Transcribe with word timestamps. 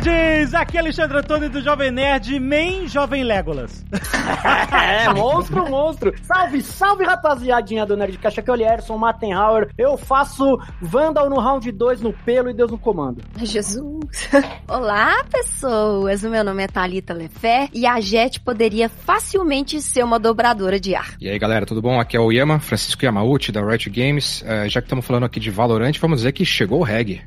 Nerds! 0.00 0.54
Aqui 0.54 0.76
é 0.76 0.80
Alexandre 0.80 1.18
Antônio 1.18 1.50
do 1.50 1.60
Jovem 1.60 1.90
Nerd, 1.90 2.38
main 2.38 2.86
Jovem 2.86 3.24
Legolas. 3.24 3.84
é, 4.72 5.12
monstro, 5.12 5.68
monstro. 5.68 6.14
Salve, 6.22 6.62
salve, 6.62 7.04
rapaziadinha 7.04 7.84
do 7.84 7.96
Nerdcast. 7.96 8.40
Aqui 8.40 8.50
é 8.50 8.52
o 8.52 8.56
Lierson 8.56 8.96
Mattenhauer. 8.96 9.70
Eu 9.76 9.96
faço 9.96 10.58
Vandal 10.80 11.28
no 11.28 11.40
round 11.40 11.70
2 11.70 12.00
no 12.00 12.12
pelo 12.12 12.50
e 12.50 12.54
Deus 12.54 12.70
no 12.70 12.78
comando. 12.78 13.22
Jesus. 13.42 14.28
Olá, 14.68 15.24
pessoas. 15.30 16.22
O 16.22 16.30
meu 16.30 16.44
nome 16.44 16.62
é 16.62 16.68
Thalita 16.68 17.12
Lefé 17.12 17.68
e 17.72 17.86
a 17.86 18.00
Jet 18.00 18.40
poderia 18.40 18.88
facilmente 18.88 19.80
ser 19.80 20.04
uma 20.04 20.18
dobradora 20.18 20.78
de 20.78 20.94
ar. 20.94 21.14
E 21.20 21.28
aí, 21.28 21.38
galera, 21.38 21.66
tudo 21.66 21.82
bom? 21.82 21.98
Aqui 22.00 22.16
é 22.16 22.20
o 22.20 22.30
Yama, 22.30 22.60
Francisco 22.60 23.04
Yamauchi, 23.04 23.50
da 23.50 23.60
Riot 23.64 23.90
Games. 23.90 24.42
Uh, 24.42 24.68
já 24.68 24.80
que 24.80 24.86
estamos 24.86 25.04
falando 25.04 25.24
aqui 25.24 25.40
de 25.40 25.50
Valorant, 25.50 25.98
vamos 26.00 26.18
dizer 26.18 26.32
que 26.32 26.44
chegou 26.44 26.80
o 26.80 26.84
reggae. 26.84 27.22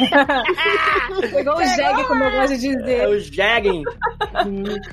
Pegou 1.32 1.56
o 1.56 1.62
Jeg, 1.62 2.09
como 2.10 2.24
eu 2.24 2.30
gosto 2.32 2.58
de 2.58 2.76
dizer. 2.76 3.00
É 3.00 3.08
o 3.08 3.20
Jegging. 3.20 3.84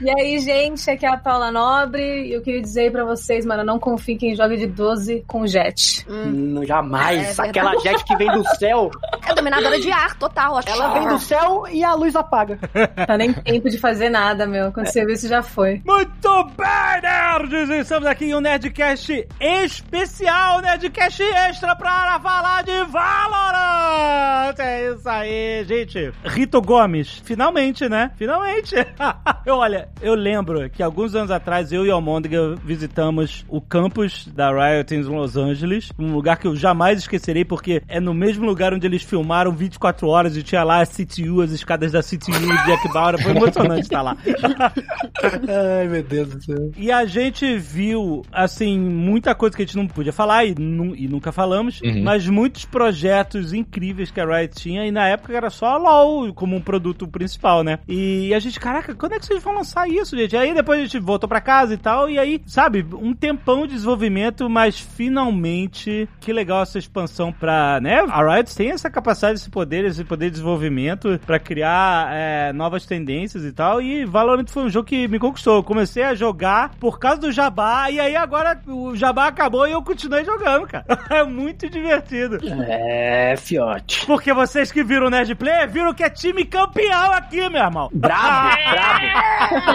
e 0.02 0.10
aí, 0.10 0.40
gente, 0.40 0.90
aqui 0.90 1.06
é 1.06 1.10
a 1.10 1.18
Paula 1.18 1.52
Nobre 1.52 2.28
e 2.28 2.34
eu 2.34 2.42
queria 2.42 2.62
dizer 2.62 2.92
pra 2.92 3.04
vocês, 3.04 3.46
mano, 3.46 3.64
não 3.64 3.80
confie 3.80 4.14
em 4.14 4.18
quem 4.18 4.36
joga 4.36 4.56
de 4.56 4.68
12 4.68 5.24
com 5.28 5.48
Jet. 5.48 6.06
Hum. 6.08 6.64
jamais. 6.64 7.40
É 7.40 7.42
Aquela 7.42 7.78
Jet 7.80 8.04
que 8.04 8.16
vem 8.16 8.32
do 8.32 8.44
céu. 8.56 8.92
É 9.28 9.34
dominadora 9.34 9.80
de 9.80 9.92
ar, 9.92 10.18
total. 10.18 10.60
Ela 10.66 10.94
vem 10.94 11.08
do 11.08 11.20
céu 11.20 11.64
e 11.72 11.84
a 11.84 11.94
luz 11.94 12.16
apaga. 12.16 12.60
Tá 13.08 13.18
nem 13.18 13.34
tempo 13.34 13.70
de 13.70 13.78
fazer 13.78 14.10
nada, 14.10 14.46
meu. 14.46 14.72
Quando 14.72 14.88
você 14.88 15.06
vê, 15.06 15.14
isso 15.14 15.28
já 15.28 15.42
foi. 15.42 15.82
Muito 15.86 16.44
bem, 16.56 17.02
nerds! 17.02 17.70
Estamos 17.70 18.08
aqui 18.08 18.26
em 18.26 18.36
um 18.36 18.40
Nerdcast 18.40 19.28
especial, 19.40 20.62
Nerdcast 20.62 21.24
extra 21.24 21.76
pra 21.76 22.20
falar 22.20 22.64
de 22.64 22.84
Valorant! 22.86 24.60
É 24.60 24.92
isso 24.92 25.10
aí, 25.10 25.64
gente. 25.66 26.12
Rito 26.24 26.62
Gomes, 26.62 27.07
finalmente, 27.24 27.88
né? 27.90 28.12
Finalmente. 28.16 28.76
eu, 29.46 29.56
olha, 29.56 29.90
eu 30.02 30.16
lembro 30.16 30.70
que 30.70 30.84
alguns 30.84 31.16
anos 31.16 31.32
atrás 31.32 31.72
eu 31.72 31.86
e 31.86 31.92
Almôndega 31.92 32.56
visitamos 32.64 33.46
o 33.48 33.62
campus 33.62 34.28
da 34.28 34.50
Riot 34.52 34.94
em 34.94 35.02
Los 35.02 35.38
Angeles, 35.38 35.92
um 35.98 36.14
lugar 36.14 36.38
que 36.38 36.48
eu 36.48 36.56
jamais 36.56 37.00
esquecerei 37.00 37.46
porque 37.46 37.82
é 37.88 38.00
no 38.00 38.14
mesmo 38.14 38.46
lugar 38.46 38.74
onde 38.74 38.86
eles 38.86 39.04
filmaram 39.04 39.52
24 39.52 40.08
horas 40.08 40.38
e 40.38 40.44
tinha 40.44 40.64
lá 40.64 40.82
a 40.82 40.86
CTU, 40.86 41.42
as 41.42 41.52
escadas 41.52 41.92
da 41.92 42.02
CTU, 42.02 42.32
Jack 42.66 42.92
Bauer, 42.94 43.22
foi 43.22 43.32
emocionante 43.32 43.82
estar 43.82 44.02
lá. 44.02 44.18
Ai, 45.78 45.88
meu 45.88 46.04
Deus 46.04 46.30
do 46.30 46.44
céu. 46.44 46.72
E 46.78 46.92
a 46.92 47.06
gente 47.06 47.58
viu, 47.58 48.24
assim, 48.32 48.80
muita 48.80 49.36
coisa 49.36 49.56
que 49.56 49.64
a 49.64 49.66
gente 49.66 49.78
não 49.78 49.88
podia 49.88 50.14
falar 50.14 50.46
e, 50.46 50.56
nu 50.58 50.96
e 50.96 51.08
nunca 51.08 51.32
falamos, 51.32 51.82
uhum. 51.82 52.04
mas 52.04 52.28
muitos 52.28 52.66
projetos 52.66 53.54
incríveis 53.54 54.12
que 54.12 54.20
a 54.20 54.26
Riot 54.26 54.56
tinha 54.56 54.86
e 54.86 54.92
na 54.92 55.08
época 55.08 55.36
era 55.36 55.50
só 55.50 55.68
a 55.68 55.78
LoL 55.78 56.34
como 56.34 56.56
um 56.56 56.62
produto 56.62 56.97
principal, 57.06 57.64
né? 57.64 57.80
E 57.86 58.34
a 58.34 58.40
gente, 58.40 58.58
caraca, 58.60 58.96
quando 58.96 59.14
é 59.14 59.20
que 59.20 59.26
vocês 59.26 59.44
vão 59.44 59.56
lançar 59.56 59.90
isso, 59.90 60.16
gente? 60.16 60.38
Aí 60.38 60.54
depois 60.54 60.80
a 60.80 60.84
gente 60.84 61.00
voltou 61.00 61.28
pra 61.28 61.42
casa 61.42 61.74
e 61.74 61.78
tal, 61.78 62.10
e 62.10 62.18
aí, 62.18 62.42
sabe, 62.48 62.86
um 62.94 63.14
tempão 63.14 63.68
de 63.68 63.74
desenvolvimento, 63.74 64.50
mas 64.50 64.80
finalmente, 64.80 66.08
que 66.22 66.32
legal 66.32 66.62
essa 66.62 66.80
expansão 66.80 67.34
pra, 67.34 67.80
né? 67.82 68.00
A 68.08 68.36
Riot 68.36 68.56
tem 68.56 68.72
essa 68.72 68.90
capacidade, 68.90 69.40
esse 69.40 69.50
poder, 69.50 69.84
esse 69.84 70.04
poder 70.06 70.28
de 70.28 70.32
desenvolvimento 70.32 71.20
pra 71.26 71.40
criar 71.40 72.10
é, 72.14 72.54
novas 72.54 72.86
tendências 72.86 73.44
e 73.44 73.52
tal, 73.52 73.82
e 73.82 74.06
Valorant 74.06 74.48
foi 74.48 74.64
um 74.64 74.70
jogo 74.70 74.88
que 74.88 75.08
me 75.08 75.20
conquistou. 75.20 75.58
Eu 75.58 75.64
comecei 75.64 76.04
a 76.04 76.16
jogar 76.16 76.76
por 76.80 77.00
causa 77.00 77.20
do 77.20 77.32
Jabá, 77.32 77.90
e 77.92 78.00
aí 78.00 78.16
agora 78.16 78.60
o 78.68 78.96
Jabá 78.96 79.28
acabou 79.28 79.68
e 79.68 79.72
eu 79.72 79.82
continuei 79.82 80.24
jogando, 80.24 80.68
cara. 80.68 80.86
É 81.10 81.24
muito 81.24 81.70
divertido. 81.70 82.38
É, 82.68 83.36
fiote. 83.38 84.06
Porque 84.06 84.34
vocês 84.34 84.72
que 84.72 84.84
viram 84.84 85.08
o 85.08 85.10
Nerd 85.10 85.34
Player, 85.36 85.70
viram 85.70 85.94
que 85.94 86.04
é 86.04 86.10
time 86.10 86.46
campeão 86.46 86.87
aqui, 86.92 87.50
meu 87.50 87.62
irmão. 87.62 87.90
Brabo, 87.94 88.58
brabo. 88.72 89.06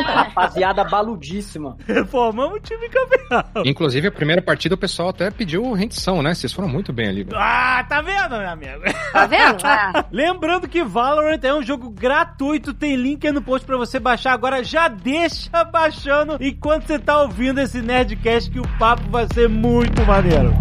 Rapaziada 0.05 0.85
baludíssima. 0.85 1.77
Formamos 2.09 2.59
um 2.59 2.61
time 2.61 2.89
campeão. 2.89 3.63
Inclusive, 3.65 4.09
a 4.09 4.13
primeira 4.13 4.43
partida 4.43 4.75
o 4.75 4.79
pessoal 4.79 5.11
até 5.11 5.31
pediu 5.31 5.73
rendição, 5.73 6.23
né? 6.23 6.35
Vocês 6.35 6.53
foram 6.53 6.69
muito 6.69 6.93
bem 6.93 7.09
ali. 7.09 7.27
Ah, 7.35 7.85
tá 7.89 8.01
vendo, 8.01 8.39
meu 8.39 8.49
amigo? 8.49 8.83
Tá 9.13 9.27
vendo? 9.27 9.63
Ah. 9.65 10.05
Lembrando 10.11 10.69
que 10.69 10.83
Valorant 10.83 11.41
é 11.43 11.55
um 11.55 11.63
jogo 11.63 11.89
gratuito, 11.91 12.75
tem 12.75 12.97
link 12.97 13.27
aí 13.27 13.33
no 13.33 13.43
post 13.43 13.67
pra 13.67 13.77
você 13.77 13.99
baixar. 13.99 14.33
Agora 14.33 14.63
já 14.65 14.89
deixa 14.89 15.65
baixando 15.65 16.37
enquanto 16.41 16.87
você 16.87 16.99
tá 16.99 17.23
ouvindo 17.23 17.61
esse 17.61 17.81
Nerdcast 17.81 18.51
que 18.51 18.61
o 18.61 18.79
papo 18.79 19.09
vai 19.11 19.27
ser 19.33 19.49
muito 19.49 20.05
maneiro. 20.05 20.53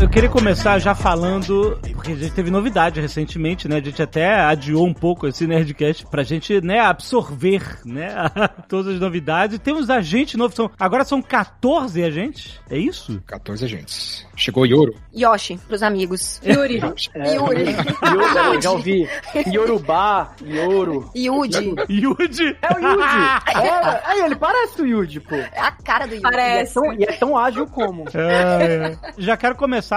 Eu 0.00 0.08
queria 0.08 0.30
começar 0.30 0.78
já 0.78 0.94
falando, 0.94 1.76
porque 1.92 2.12
a 2.12 2.14
gente 2.14 2.32
teve 2.32 2.52
novidade 2.52 3.00
recentemente, 3.00 3.66
né? 3.66 3.78
A 3.78 3.80
gente 3.80 4.00
até 4.00 4.40
adiou 4.42 4.86
um 4.86 4.94
pouco 4.94 5.26
esse 5.26 5.44
Nerdcast 5.44 6.06
pra 6.06 6.22
gente, 6.22 6.60
né, 6.60 6.78
absorver, 6.78 7.80
né, 7.84 8.08
todas 8.68 8.94
as 8.94 9.00
novidades. 9.00 9.58
Temos 9.58 9.90
agente 9.90 10.36
novo, 10.36 10.54
são, 10.54 10.70
agora 10.78 11.04
são 11.04 11.20
14 11.20 12.04
agentes, 12.04 12.60
é 12.70 12.78
isso? 12.78 13.20
14 13.26 13.64
agentes. 13.64 14.24
Chegou 14.36 14.64
Yoro. 14.64 14.94
Yoshi, 15.12 15.58
pros 15.66 15.82
amigos. 15.82 16.40
Yuri. 16.44 16.78
É, 17.14 17.34
Yuri. 17.34 17.64
Yuri, 17.64 18.62
já 18.62 18.70
ouvi. 18.70 19.08
Yorubá, 19.52 20.32
Yoro. 20.44 21.10
Yudi. 21.16 21.74
Yudi? 21.88 22.56
É 22.62 22.74
o 22.74 22.78
Yudi. 22.78 23.66
É, 23.66 24.00
aí 24.04 24.20
ele 24.20 24.36
parece 24.36 24.82
o 24.82 24.86
Yudi, 24.86 25.20
pô. 25.20 25.34
É 25.34 25.60
a 25.60 25.72
cara 25.72 26.06
do 26.06 26.14
Yudi. 26.14 26.22
Parece. 26.22 26.78
E 26.78 26.80
é 26.80 26.82
tão, 26.82 26.94
e 26.94 27.04
é 27.04 27.12
tão 27.12 27.38
ágil 27.38 27.66
como. 27.66 28.04
É, 28.14 28.92
é. 28.92 28.98
Já 29.18 29.36
quero 29.36 29.56
começar 29.56 29.87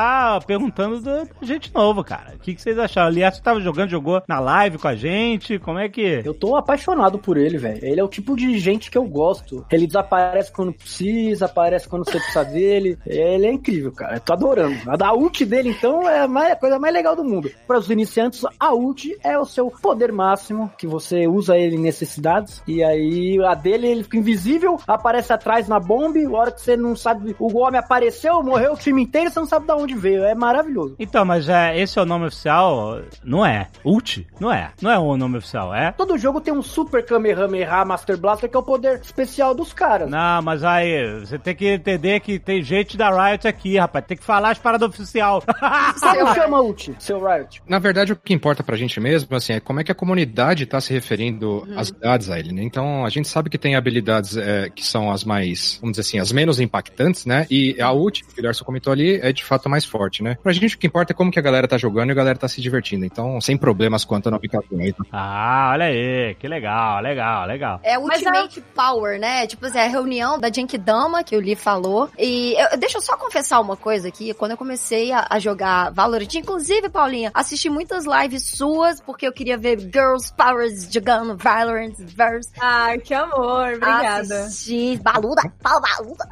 perguntando 0.46 1.02
da 1.02 1.26
gente 1.42 1.74
novo, 1.74 2.04
cara. 2.04 2.34
O 2.36 2.40
que, 2.40 2.56
que 2.56 2.62
vocês 2.62 2.78
acharam? 2.78 3.08
Aliás, 3.08 3.36
você 3.36 3.42
tava 3.42 3.60
jogando, 3.60 3.90
jogou 3.90 4.22
na 4.28 4.40
live 4.40 4.78
com 4.78 4.88
a 4.88 4.96
gente? 4.96 5.60
Como 5.60 5.80
é 5.80 5.90
que. 5.90 6.22
Eu 6.24 6.34
tô 6.34 6.56
apaixonado 6.56 7.18
por 7.18 7.38
ele, 7.38 7.58
velho. 7.58 7.84
Ele 7.84 8.00
é 8.00 8.04
o 8.04 8.08
tipo 8.08 8.36
de 8.36 8.58
gente 8.60 8.92
que 8.92 8.98
eu 8.98 9.06
gosto. 9.06 9.66
Ele 9.72 9.88
desaparece 9.88 10.52
quando 10.52 10.74
precisa, 10.74 11.46
aparece 11.46 11.88
quando 11.88 12.06
você 12.06 12.18
precisa 12.18 12.44
dele. 12.44 12.98
Ele 13.06 13.48
é 13.48 13.52
incrível, 13.52 13.92
cara. 13.92 14.16
Eu 14.16 14.20
tô 14.20 14.34
adorando. 14.34 14.78
A 14.90 14.96
da 14.96 15.14
ult 15.14 15.44
dele, 15.46 15.70
então, 15.70 16.08
é 16.08 16.22
a, 16.22 16.28
mais, 16.28 16.52
a 16.52 16.56
coisa 16.56 16.80
mais 16.80 16.94
legal 16.94 17.16
do 17.16 17.24
mundo. 17.24 17.52
Para 17.68 17.80
os 17.80 17.90
iniciantes, 17.90 18.44
a 18.60 18.74
ult 18.74 19.18
é 19.24 19.38
o 19.38 19.46
seu 19.46 19.72
poder 19.72 20.12
máximo, 20.12 20.72
que 20.78 20.88
você 20.88 21.28
usa 21.28 21.58
ele 21.58 21.76
em 21.76 21.82
necessidades. 21.82 22.62
E 22.68 22.84
aí, 22.84 23.40
a 23.44 23.54
dele, 23.54 23.88
ele 23.88 24.04
fica 24.04 24.18
invisível, 24.18 24.80
aparece 24.88 25.34
atrás 25.34 25.68
na 25.68 25.80
bomba, 25.80 26.20
a 26.20 26.38
hora 26.38 26.52
que 26.52 26.62
você 26.62 26.76
não 26.76 26.96
sabe, 26.96 27.36
o 27.40 27.58
homem 27.58 27.80
apareceu, 27.80 28.42
morreu 28.44 28.74
o 28.74 28.78
time 28.78 29.04
inteiro, 29.04 29.30
você 29.30 29.40
não 29.40 29.48
sabe 29.48 29.66
de 29.66 29.72
onde 29.82 29.96
veio. 29.96 30.24
É 30.24 30.36
maravilhoso. 30.36 30.96
Então, 31.00 31.24
mas 31.26 31.50
é, 31.50 31.80
esse 31.80 31.98
é 31.98 32.02
o 32.02 32.06
nome 32.06 32.28
oficial? 32.28 33.02
Não 33.24 33.46
é. 33.46 33.68
Ult? 33.84 34.28
Não 34.40 34.52
é. 34.52 34.72
Não 34.82 34.92
é 34.92 34.98
o 34.98 35.18
nome 35.18 35.38
oficial, 35.38 35.74
é? 35.74 35.92
Todo 35.92 36.18
jogo 36.18 36.42
tem 36.42 36.54
um 36.54 36.62
Super 36.62 37.06
Kamehameha 37.06 37.84
Master 37.86 38.18
Blaster, 38.18 38.50
que 38.50 38.56
é 38.56 38.60
o 38.60 38.64
poder 38.64 39.00
especial 39.02 39.54
dos 39.54 39.74
caras. 39.74 40.10
Não, 40.10 40.42
mas 40.42 40.64
aí, 40.64 41.20
você 41.20 41.38
tem 41.40 41.56
que 41.56 41.68
entender 41.68 42.20
que 42.20 42.40
tem 42.40 42.62
gente 42.62 42.98
da 42.98 43.10
Riot 43.10 43.48
aqui, 43.48 43.78
rapaz. 43.78 44.06
Tem 44.06 44.18
que 44.18 44.24
falar 44.24 44.52
as 44.52 44.58
paradas 44.60 44.88
oficial. 44.90 45.42
Como 46.02 46.34
chama 46.36 46.62
ult, 46.62 46.96
seu 47.00 47.20
Riot? 47.26 47.62
Na 47.68 47.80
verdade, 47.80 48.14
o 48.14 48.16
que 48.16 48.34
importa 48.34 48.64
pra 48.64 48.76
gente 48.78 49.00
mesmo, 49.00 49.36
assim, 49.36 49.54
é 49.54 49.60
como 49.60 49.80
é 49.80 49.84
que 49.84 49.92
a 49.92 49.96
comunidade 49.96 50.66
tá 50.66 50.80
se 50.82 50.94
referindo 50.94 51.32
Uhum. 51.42 51.80
às 51.80 51.90
habilidades 51.90 52.30
a 52.30 52.40
ele, 52.40 52.52
né? 52.54 52.64
Então, 52.64 53.06
a 53.06 53.10
gente 53.10 53.28
sabe 53.28 53.50
que 53.50 53.58
tem 53.58 53.76
habilidades 53.76 54.36
é, 54.38 54.70
que 54.70 54.86
são 54.86 55.12
as 55.12 55.24
mais, 55.24 55.78
vamos 55.82 55.98
dizer 55.98 56.02
assim, 56.08 56.20
as 56.20 56.32
menos 56.32 56.60
impactantes, 56.60 57.26
né? 57.26 57.46
E 57.50 57.80
a 57.82 57.92
ult, 57.92 58.24
que 58.24 58.40
o 58.40 58.44
Darcy 58.44 58.64
comentou 58.64 58.92
ali, 58.92 59.20
é 59.22 59.32
de 59.32 59.44
fato 59.44 59.70
mais 59.72 59.86
forte, 59.86 60.22
né? 60.22 60.38
Pra 60.44 60.52
gente, 60.54 60.76
o 60.76 60.78
que 60.78 60.86
importa 60.88 61.14
é 61.14 61.16
como 61.16 61.32
que 61.32 61.40
a 61.40 61.42
galera 61.42 61.68
tá 61.68 61.78
jogando 61.78 62.10
e 62.10 62.12
a 62.12 62.16
galera 62.16 62.38
tá 62.38 62.48
se 62.48 62.62
divertindo. 62.62 63.06
Então, 63.06 63.40
sem 63.42 63.58
problemas 63.58 64.04
quanto 64.06 64.28
a 64.28 64.32
nomenclatura. 64.32 64.94
ah, 65.12 65.70
olha 65.74 65.86
aí, 65.86 66.36
que 66.36 66.48
legal, 66.48 67.02
legal, 67.02 67.48
legal. 67.48 67.80
É 67.84 67.98
Mas 67.98 68.20
Ultimate 68.20 68.62
Power, 68.76 69.20
né? 69.20 69.48
Tipo 69.48 69.66
assim, 69.66 69.80
a 69.80 69.88
reunião 69.88 70.38
da 70.40 70.52
Genkidama, 70.52 71.24
que 71.24 71.36
o 71.36 71.40
Lee 71.40 71.56
falou. 71.56 72.10
E 72.18 72.54
eu- 72.60 72.78
deixa 72.78 72.98
eu 72.98 73.02
só 73.02 73.16
confessar 73.18 73.60
uma 73.60 73.76
coisa 73.78 74.08
aqui. 74.08 74.34
Quando 74.34 74.52
eu 74.52 74.58
comecei 74.58 75.12
a, 75.12 75.26
a 75.30 75.40
jogar 75.40 75.92
Valorant, 75.92 76.34
inclusive, 76.36 76.90
Paulinha, 76.90 77.32
assisti 77.34 77.70
muitas 77.70 78.06
lives 78.06 78.44
suas, 78.56 79.00
porque 79.02 79.26
eu 79.28 79.32
queria 79.34 79.58
ver 79.58 79.80
Girls 79.80 80.34
Powers 80.36 80.92
jogando 80.92 81.38
Valorant 81.38 81.94
Verse. 81.98 82.50
Ai, 82.60 83.00
que 83.00 83.14
amor. 83.14 83.68
Obrigada. 83.76 84.44
Assisti, 84.46 85.00
baluda, 85.02 85.42
pau 85.62 85.80
baluda. 85.82 86.28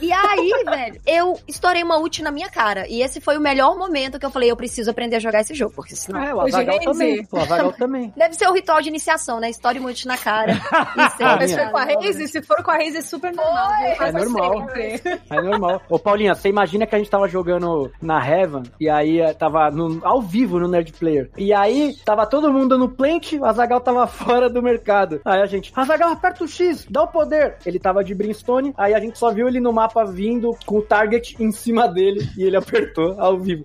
E 0.00 0.12
aí, 0.12 0.50
velho, 0.64 1.00
eu 1.06 1.38
estourei 1.48 1.82
uma 1.82 1.98
ult 1.98 2.22
na 2.22 2.30
minha 2.30 2.48
cara. 2.50 2.83
E 2.88 3.02
esse 3.02 3.20
foi 3.20 3.36
o 3.36 3.40
melhor 3.40 3.76
momento 3.76 4.18
que 4.18 4.26
eu 4.26 4.30
falei, 4.30 4.50
eu 4.50 4.56
preciso 4.56 4.90
aprender 4.90 5.16
a 5.16 5.20
jogar 5.20 5.40
esse 5.40 5.54
jogo, 5.54 5.72
porque 5.74 5.96
senão... 5.96 6.22
É, 6.22 6.34
o 6.34 6.40
Azagal 6.40 6.80
também. 6.80 7.28
O 7.30 7.36
Azagal 7.38 7.72
também. 7.72 8.12
Deve 8.16 8.34
ser 8.34 8.48
o 8.48 8.52
ritual 8.52 8.80
de 8.80 8.88
iniciação, 8.88 9.40
né? 9.40 9.50
Story 9.50 9.80
muito 9.80 10.06
na 10.06 10.16
cara. 10.16 10.52
É, 10.52 11.24
mas 11.24 11.54
foi 11.54 11.66
com 11.66 11.76
a 11.76 11.84
Raze, 11.84 12.28
se 12.28 12.42
for 12.42 12.62
com 12.62 12.70
a 12.70 12.76
Raze 12.76 12.98
é 12.98 13.02
super 13.02 13.32
normal. 13.32 13.72
É 13.74 14.12
normal. 14.12 14.68
É 14.74 15.42
normal. 15.42 15.82
Ô, 15.88 15.98
Paulinha, 15.98 16.34
você 16.34 16.48
imagina 16.48 16.86
que 16.86 16.94
a 16.94 16.98
gente 16.98 17.10
tava 17.10 17.28
jogando 17.28 17.90
na 18.00 18.24
Heaven, 18.24 18.62
e 18.80 18.88
aí 18.88 19.20
eh, 19.20 19.32
tava 19.32 19.70
no, 19.70 20.00
ao 20.04 20.20
vivo 20.20 20.58
no 20.58 20.68
Nerd 20.68 20.92
Player. 20.92 21.30
E 21.36 21.52
aí 21.52 21.96
tava 22.04 22.26
todo 22.26 22.52
mundo 22.52 22.78
no 22.78 22.88
plant, 22.88 23.32
o 23.34 23.44
Azagal 23.44 23.80
tava 23.80 24.06
fora 24.08 24.48
do 24.48 24.62
mercado. 24.62 25.20
Aí 25.24 25.40
a 25.40 25.46
gente, 25.46 25.72
Azagal, 25.74 26.12
aperta 26.12 26.44
o 26.44 26.48
X, 26.48 26.86
dá 26.88 27.02
o 27.02 27.08
poder. 27.08 27.56
Ele 27.64 27.78
tava 27.78 28.04
de 28.04 28.14
Brimstone, 28.14 28.74
aí 28.76 28.94
a 28.94 29.00
gente 29.00 29.18
só 29.18 29.32
viu 29.32 29.48
ele 29.48 29.60
no 29.60 29.72
mapa 29.72 30.04
vindo 30.04 30.56
com 30.66 30.78
o 30.78 30.82
target 30.82 31.36
em 31.38 31.50
cima 31.50 31.88
dele 31.88 32.28
e 32.36 32.44
ele 32.44 32.56
apertou 32.56 32.73
ao 33.18 33.38
vivo. 33.38 33.64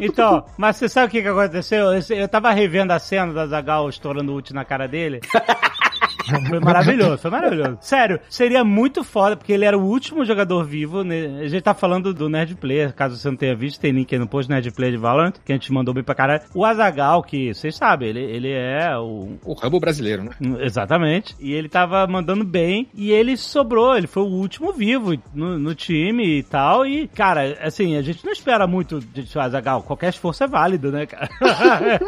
Então, 0.00 0.44
mas 0.56 0.76
você 0.76 0.88
sabe 0.88 1.06
o 1.06 1.10
que, 1.10 1.22
que 1.22 1.28
aconteceu? 1.28 1.86
Eu, 2.10 2.28
tava 2.28 2.50
revendo 2.50 2.92
a 2.92 2.98
cena 2.98 3.32
da 3.32 3.46
Zagal 3.46 3.88
estourando 3.88 4.32
o 4.32 4.34
ult 4.36 4.52
na 4.52 4.64
cara 4.64 4.86
dele. 4.86 5.20
Foi 6.48 6.60
maravilhoso, 6.60 7.18
foi 7.18 7.30
maravilhoso. 7.30 7.78
Sério, 7.80 8.20
seria 8.28 8.64
muito 8.64 9.02
foda, 9.04 9.36
porque 9.36 9.52
ele 9.52 9.64
era 9.64 9.76
o 9.76 9.84
último 9.84 10.24
jogador 10.24 10.64
vivo. 10.64 11.02
Né? 11.02 11.40
A 11.40 11.48
gente 11.48 11.62
tá 11.62 11.74
falando 11.74 12.14
do 12.14 12.28
Nerd 12.28 12.54
Player, 12.56 12.94
caso 12.94 13.16
você 13.16 13.28
não 13.28 13.36
tenha 13.36 13.54
visto, 13.54 13.80
tem 13.80 13.92
link 13.92 14.12
aí 14.12 14.18
no 14.18 14.28
post 14.28 14.50
Nerd 14.50 14.70
Player 14.72 14.92
de 14.92 14.98
Valorant, 14.98 15.34
que 15.44 15.52
a 15.52 15.54
gente 15.54 15.72
mandou 15.72 15.94
bem 15.94 16.04
pra 16.04 16.14
caralho. 16.14 16.42
O 16.54 16.64
Azagal, 16.64 17.22
que 17.22 17.52
vocês 17.52 17.74
sabem, 17.74 18.08
ele, 18.08 18.20
ele 18.20 18.52
é 18.52 18.96
o. 18.96 19.38
O 19.44 19.54
Rambo 19.54 19.80
brasileiro, 19.80 20.24
né? 20.24 20.30
Exatamente. 20.60 21.34
E 21.40 21.52
ele 21.52 21.68
tava 21.68 22.06
mandando 22.06 22.44
bem, 22.44 22.88
e 22.94 23.10
ele 23.10 23.36
sobrou, 23.36 23.96
ele 23.96 24.06
foi 24.06 24.22
o 24.22 24.26
último 24.26 24.72
vivo 24.72 25.14
no, 25.34 25.58
no 25.58 25.74
time 25.74 26.38
e 26.38 26.42
tal. 26.42 26.86
E, 26.86 27.08
cara, 27.08 27.58
assim, 27.60 27.96
a 27.96 28.02
gente 28.02 28.24
não 28.24 28.32
espera 28.32 28.66
muito 28.66 29.00
de 29.00 29.38
Azagal, 29.38 29.82
qualquer 29.82 30.10
esforço 30.10 30.44
é 30.44 30.46
válido, 30.46 30.92
né, 30.92 31.06
cara? 31.06 31.28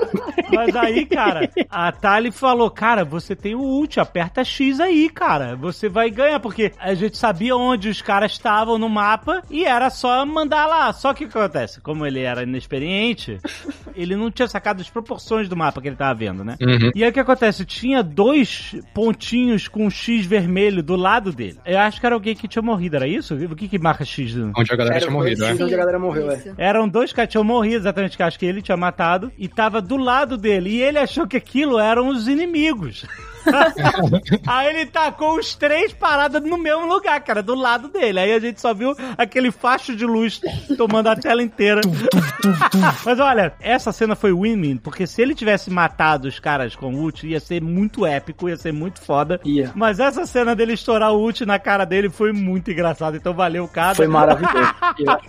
Mas 0.55 0.77
aí, 0.77 1.07
cara, 1.07 1.51
a 1.71 1.91
Tali 1.93 2.31
falou: 2.31 2.71
cara, 2.71 3.05
você 3.05 3.35
tem 3.35 3.55
o 3.55 3.61
ult, 3.61 3.99
aperta 4.05 4.45
X 4.45 4.81
aí, 4.81 5.09
cara. 5.11 5.57
Você 5.57 5.89
vai 5.89 6.11
ganhar, 6.11 6.39
porque 6.41 6.73
a 6.79 6.95
gente 6.95 7.17
sabia 7.17 7.57
onde 7.57 7.89
os 7.89 8.01
caras 8.01 8.33
estavam 8.33 8.79
no 8.79 8.89
mapa 8.89 9.43
e 9.51 9.65
era 9.65 9.91
só 9.91 10.25
mandar 10.25 10.67
lá. 10.67 10.93
Só 10.93 11.13
que 11.13 11.25
o 11.25 11.29
que 11.29 11.37
acontece? 11.37 11.81
Como 11.81 12.07
ele 12.07 12.21
era 12.21 12.43
inexperiente, 12.43 13.39
ele 13.95 14.17
não 14.17 14.31
tinha 14.31 14.49
sacado 14.49 14.81
as 14.81 14.89
proporções 14.89 15.49
do 15.49 15.57
mapa 15.57 15.81
que 15.81 15.89
ele 15.89 15.97
tava 15.97 16.15
vendo, 16.15 16.45
né? 16.45 16.57
Uhum. 16.61 16.91
E 16.95 17.03
aí 17.03 17.11
o 17.11 17.13
que 17.13 17.21
acontece? 17.21 17.65
Tinha 17.65 18.03
dois 18.03 18.77
pontinhos 18.95 19.67
com 19.69 19.87
um 19.87 19.91
X 19.91 20.27
vermelho 20.27 20.83
do 20.83 20.97
lado 20.97 21.33
dele. 21.33 21.59
Eu 21.65 21.79
acho 21.81 22.01
que 22.01 22.07
era 22.07 22.15
alguém 22.15 22.35
que 22.35 22.47
tinha 22.47 22.63
morrido, 22.63 22.97
era 22.97 23.09
isso? 23.09 23.35
O 23.35 23.57
que 23.57 23.69
que 23.69 23.79
marca 23.79 24.05
X? 24.05 24.37
Onde 24.57 24.73
a 24.73 24.77
galera 24.77 24.97
era 24.97 25.01
tinha 25.01 25.13
morrido, 25.13 25.45
é? 25.45 25.53
Onde 25.53 25.75
a 25.75 25.79
galera 25.79 25.99
morreu, 25.99 26.31
é. 26.31 26.55
Eram 26.57 26.89
dois 26.89 27.13
que 27.13 27.27
tinham 27.27 27.45
morrido, 27.45 27.77
exatamente, 27.77 28.17
que 28.17 28.23
acho 28.23 28.39
que 28.39 28.47
ele 28.47 28.63
tinha 28.63 28.77
matado, 28.77 29.33
e 29.39 29.49
tava 29.49 29.81
do 29.81 29.97
lado 29.97 30.37
dele. 30.37 30.71
E 30.71 30.83
ele 30.83 30.99
achou 30.99 31.27
que 31.27 31.37
aquilo 31.37 31.79
eram 31.79 32.09
os 32.09 32.29
inimigos. 32.29 33.05
Aí 34.47 34.69
ele 34.69 34.87
tacou 34.87 35.39
os 35.39 35.55
três 35.55 35.93
paradas 35.93 36.43
no 36.43 36.59
mesmo 36.59 36.87
lugar, 36.87 37.21
cara, 37.21 37.43
do 37.43 37.55
lado 37.55 37.89
dele. 37.89 38.21
Aí 38.21 38.33
a 38.33 38.39
gente 38.39 38.61
só 38.61 38.73
viu 38.75 38.95
aquele 39.17 39.51
facho 39.51 39.95
de 39.95 40.05
luz 40.05 40.41
tomando 40.77 41.09
a 41.09 41.17
tela 41.17 41.43
inteira. 41.43 41.81
Mas 43.05 43.21
olha, 43.21 43.53
essa 43.61 43.93
cena 43.93 44.15
foi 44.15 44.33
win-win, 44.33 44.77
porque 44.77 45.07
se 45.07 45.23
ele 45.23 45.35
tivesse 45.35 45.71
matado 45.71 46.29
os 46.29 46.39
caras 46.39 46.75
com 46.75 46.95
o 46.95 46.99
ult, 46.99 47.27
ia 47.27 47.41
ser 47.41 47.63
muito 47.63 48.07
épico, 48.07 48.49
ia 48.49 48.57
ser 48.57 48.73
muito 48.73 49.01
foda. 49.01 49.41
Yeah. 49.45 49.73
Mas 49.75 50.01
essa 50.01 50.27
cena 50.27 50.55
dele 50.55 50.73
estourar 50.73 51.13
o 51.13 51.21
ult 51.21 51.45
na 51.45 51.59
cara 51.59 51.85
dele 51.85 52.11
foi 52.11 52.33
muito 52.33 52.71
engraçado. 52.71 53.17
Então 53.17 53.35
valeu, 53.35 53.67
cara. 53.69 53.95
Foi 53.95 54.09
maravilhoso. 54.09 54.75